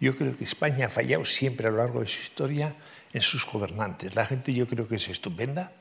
Yo 0.00 0.16
creo 0.16 0.36
que 0.36 0.44
España 0.44 0.86
ha 0.86 0.90
fallado 0.90 1.24
siempre 1.24 1.68
a 1.68 1.70
lo 1.70 1.78
largo 1.78 2.00
de 2.00 2.06
su 2.06 2.22
historia 2.22 2.74
en 3.12 3.22
sus 3.22 3.46
gobernantes. 3.46 4.14
La 4.14 4.26
gente 4.26 4.52
yo 4.52 4.66
creo 4.66 4.86
que 4.86 4.96
es 4.96 5.08
estupenda, 5.08 5.72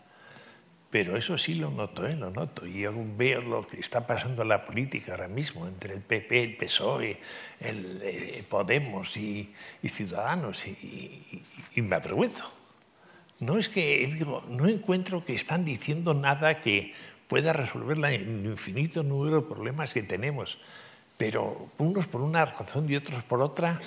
pero 0.90 1.16
eso 1.18 1.38
sí 1.38 1.56
lo 1.56 1.72
noto, 1.72 2.06
¿eh? 2.06 2.16
lo 2.16 2.30
noto. 2.30 2.66
Y 2.68 2.82
yo 2.82 2.94
veo 3.18 3.42
lo 3.42 3.66
que 3.66 3.80
está 3.80 4.06
pasando 4.06 4.42
en 4.44 4.50
la 4.50 4.66
política 4.66 5.14
ahora 5.14 5.28
mismo 5.28 5.68
entre 5.68 5.94
el 5.94 6.02
PP, 6.02 6.44
el 6.44 6.58
PSOE, 6.58 7.20
el, 7.60 8.02
eh, 8.04 8.44
Podemos 8.48 9.16
y, 9.18 9.54
y 9.82 9.90
Ciudadanos, 9.90 10.68
y, 10.68 10.72
y- 10.72 11.46
y 11.76 11.82
me 11.82 11.96
avergüenzo. 11.96 12.46
No 13.40 13.58
es 13.58 13.70
que 13.70 14.06
digo, 14.14 14.44
no 14.50 14.68
encuentro 14.68 15.26
que 15.26 15.34
están 15.34 15.66
diciendo 15.66 16.14
nada 16.14 16.62
que 16.62 16.94
pueda 17.32 17.54
resolver 17.54 17.98
el 17.98 18.46
infinito 18.46 19.04
número 19.04 19.38
de 19.40 19.48
problemas 19.48 19.94
que 19.94 20.04
tenemos, 20.04 20.58
pero 21.16 21.72
unos 21.78 22.06
por 22.06 22.20
una 22.20 22.44
razón 22.44 22.92
y 22.92 22.98
otros 22.98 23.24
por 23.24 23.42
otra, 23.42 23.80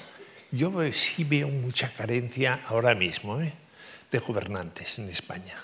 yo 0.50 0.72
sí 0.94 1.24
veo 1.24 1.48
mucha 1.48 1.92
carencia 1.92 2.62
ahora 2.66 2.94
mismo 2.94 3.42
¿eh? 3.42 3.52
de 4.10 4.18
gobernantes 4.18 4.98
en 4.98 5.10
España. 5.10 5.60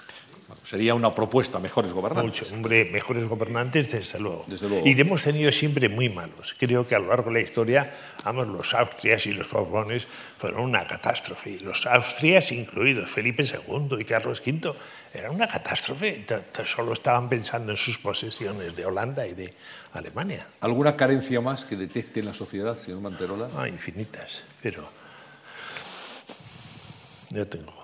Sería 0.62 0.94
una 0.94 1.12
propuesta, 1.12 1.58
mejores 1.58 1.92
gobernantes. 1.92 2.42
Mucho, 2.42 2.54
hombre, 2.54 2.84
mejores 2.84 3.28
gobernantes, 3.28 3.90
desde 3.90 4.20
luego. 4.20 4.44
Desde 4.46 4.68
luego. 4.68 4.86
Y 4.86 5.00
hemos 5.00 5.22
tenido 5.22 5.50
siempre 5.50 5.88
muy 5.88 6.08
malos. 6.08 6.54
Creo 6.58 6.86
que 6.86 6.94
a 6.94 6.98
lo 6.98 7.08
largo 7.08 7.30
de 7.30 7.34
la 7.34 7.40
historia, 7.40 7.92
vamos, 8.24 8.46
los 8.46 8.72
Austrias 8.74 9.26
y 9.26 9.32
los 9.32 9.50
Borbones 9.50 10.06
fueron 10.38 10.60
una 10.60 10.86
catástrofe. 10.86 11.58
Los 11.60 11.86
Austrias, 11.86 12.52
incluidos 12.52 13.10
Felipe 13.10 13.42
II 13.42 13.96
y 13.98 14.04
Carlos 14.04 14.40
V, 14.46 14.72
eran 15.12 15.34
una 15.34 15.48
catástrofe. 15.48 16.24
Solo 16.64 16.92
estaban 16.92 17.28
pensando 17.28 17.72
en 17.72 17.76
sus 17.76 17.98
posesiones 17.98 18.76
de 18.76 18.84
Holanda 18.84 19.26
y 19.26 19.34
de 19.34 19.52
Alemania. 19.94 20.46
¿Alguna 20.60 20.94
carencia 20.94 21.40
más 21.40 21.64
que 21.64 21.74
detecte 21.74 22.20
en 22.20 22.26
la 22.26 22.34
sociedad, 22.34 22.76
señor 22.76 23.00
Manterola? 23.00 23.48
Ah, 23.56 23.66
infinitas, 23.66 24.44
pero 24.62 24.88
yo 27.30 27.46
tengo. 27.48 27.79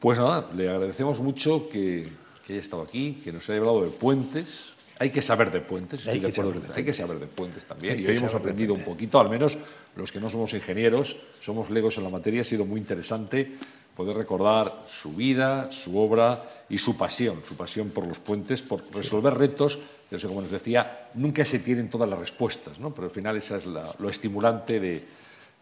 Pues 0.00 0.18
nada, 0.18 0.48
le 0.54 0.68
agradecemos 0.68 1.20
mucho 1.20 1.68
que, 1.68 2.08
que 2.46 2.52
haya 2.52 2.62
estado 2.62 2.82
aquí, 2.82 3.20
que 3.24 3.32
nos 3.32 3.48
haya 3.50 3.58
hablado 3.58 3.82
de 3.82 3.90
puentes. 3.90 4.74
Hay 5.00 5.10
que 5.10 5.22
saber 5.22 5.50
de 5.52 5.60
puentes, 5.60 6.00
estoy 6.00 6.14
Hay 6.14 6.20
de 6.20 6.32
que 6.32 6.40
acuerdo. 6.40 6.60
con- 6.60 6.76
Hay 6.76 6.84
que 6.84 6.92
saber 6.92 7.18
de 7.20 7.26
puentes 7.26 7.64
también. 7.66 7.98
Y 7.98 8.02
que 8.04 8.10
hoy 8.10 8.16
hemos 8.16 8.34
aprendido 8.34 8.74
un 8.74 8.82
poquito, 8.82 9.20
al 9.20 9.28
menos 9.30 9.58
los 9.96 10.10
que 10.10 10.20
no 10.20 10.28
somos 10.30 10.52
ingenieros, 10.54 11.16
somos 11.40 11.70
legos 11.70 11.98
en 11.98 12.04
la 12.04 12.10
materia. 12.10 12.40
Ha 12.40 12.44
sido 12.44 12.64
muy 12.64 12.80
interesante 12.80 13.52
poder 13.96 14.16
recordar 14.16 14.84
su 14.88 15.12
vida, 15.12 15.70
su 15.72 15.96
obra 15.98 16.42
y 16.68 16.78
su 16.78 16.96
pasión, 16.96 17.42
su 17.46 17.56
pasión 17.56 17.90
por 17.90 18.06
los 18.06 18.18
puentes, 18.20 18.62
por 18.62 18.82
resolver 18.94 19.34
retos. 19.34 19.78
Yo 20.10 20.18
sé, 20.18 20.26
como 20.28 20.40
nos 20.40 20.50
decía, 20.50 21.08
nunca 21.14 21.44
se 21.44 21.58
tienen 21.60 21.90
todas 21.90 22.08
las 22.08 22.18
respuestas, 22.18 22.78
¿no? 22.78 22.94
pero 22.94 23.06
al 23.08 23.12
final 23.12 23.36
esa 23.36 23.56
es 23.56 23.66
la- 23.66 23.92
lo 23.98 24.08
estimulante 24.08 24.78
de, 24.80 25.04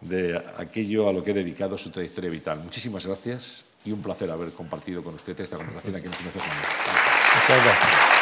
de 0.02 0.42
aquello 0.58 1.08
a 1.08 1.12
lo 1.12 1.22
que 1.24 1.30
he 1.30 1.34
dedicado 1.34 1.76
su 1.78 1.90
trayectoria 1.90 2.30
vital. 2.30 2.60
Muchísimas 2.60 3.06
gracias 3.06 3.64
y 3.86 3.92
un 3.92 4.02
placer 4.02 4.30
haber 4.30 4.50
compartido 4.52 5.02
con 5.02 5.14
usted 5.14 5.38
esta 5.40 5.56
conversación 5.56 5.94
aquí 5.94 6.06
en 6.06 6.10
Marc. 6.10 6.34
Muchas 6.34 7.64
gracias. 7.64 8.16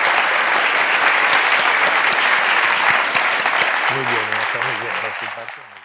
Muy 3.91 4.05
bien, 4.05 4.25
muy 4.29 4.77
bien. 4.81 5.84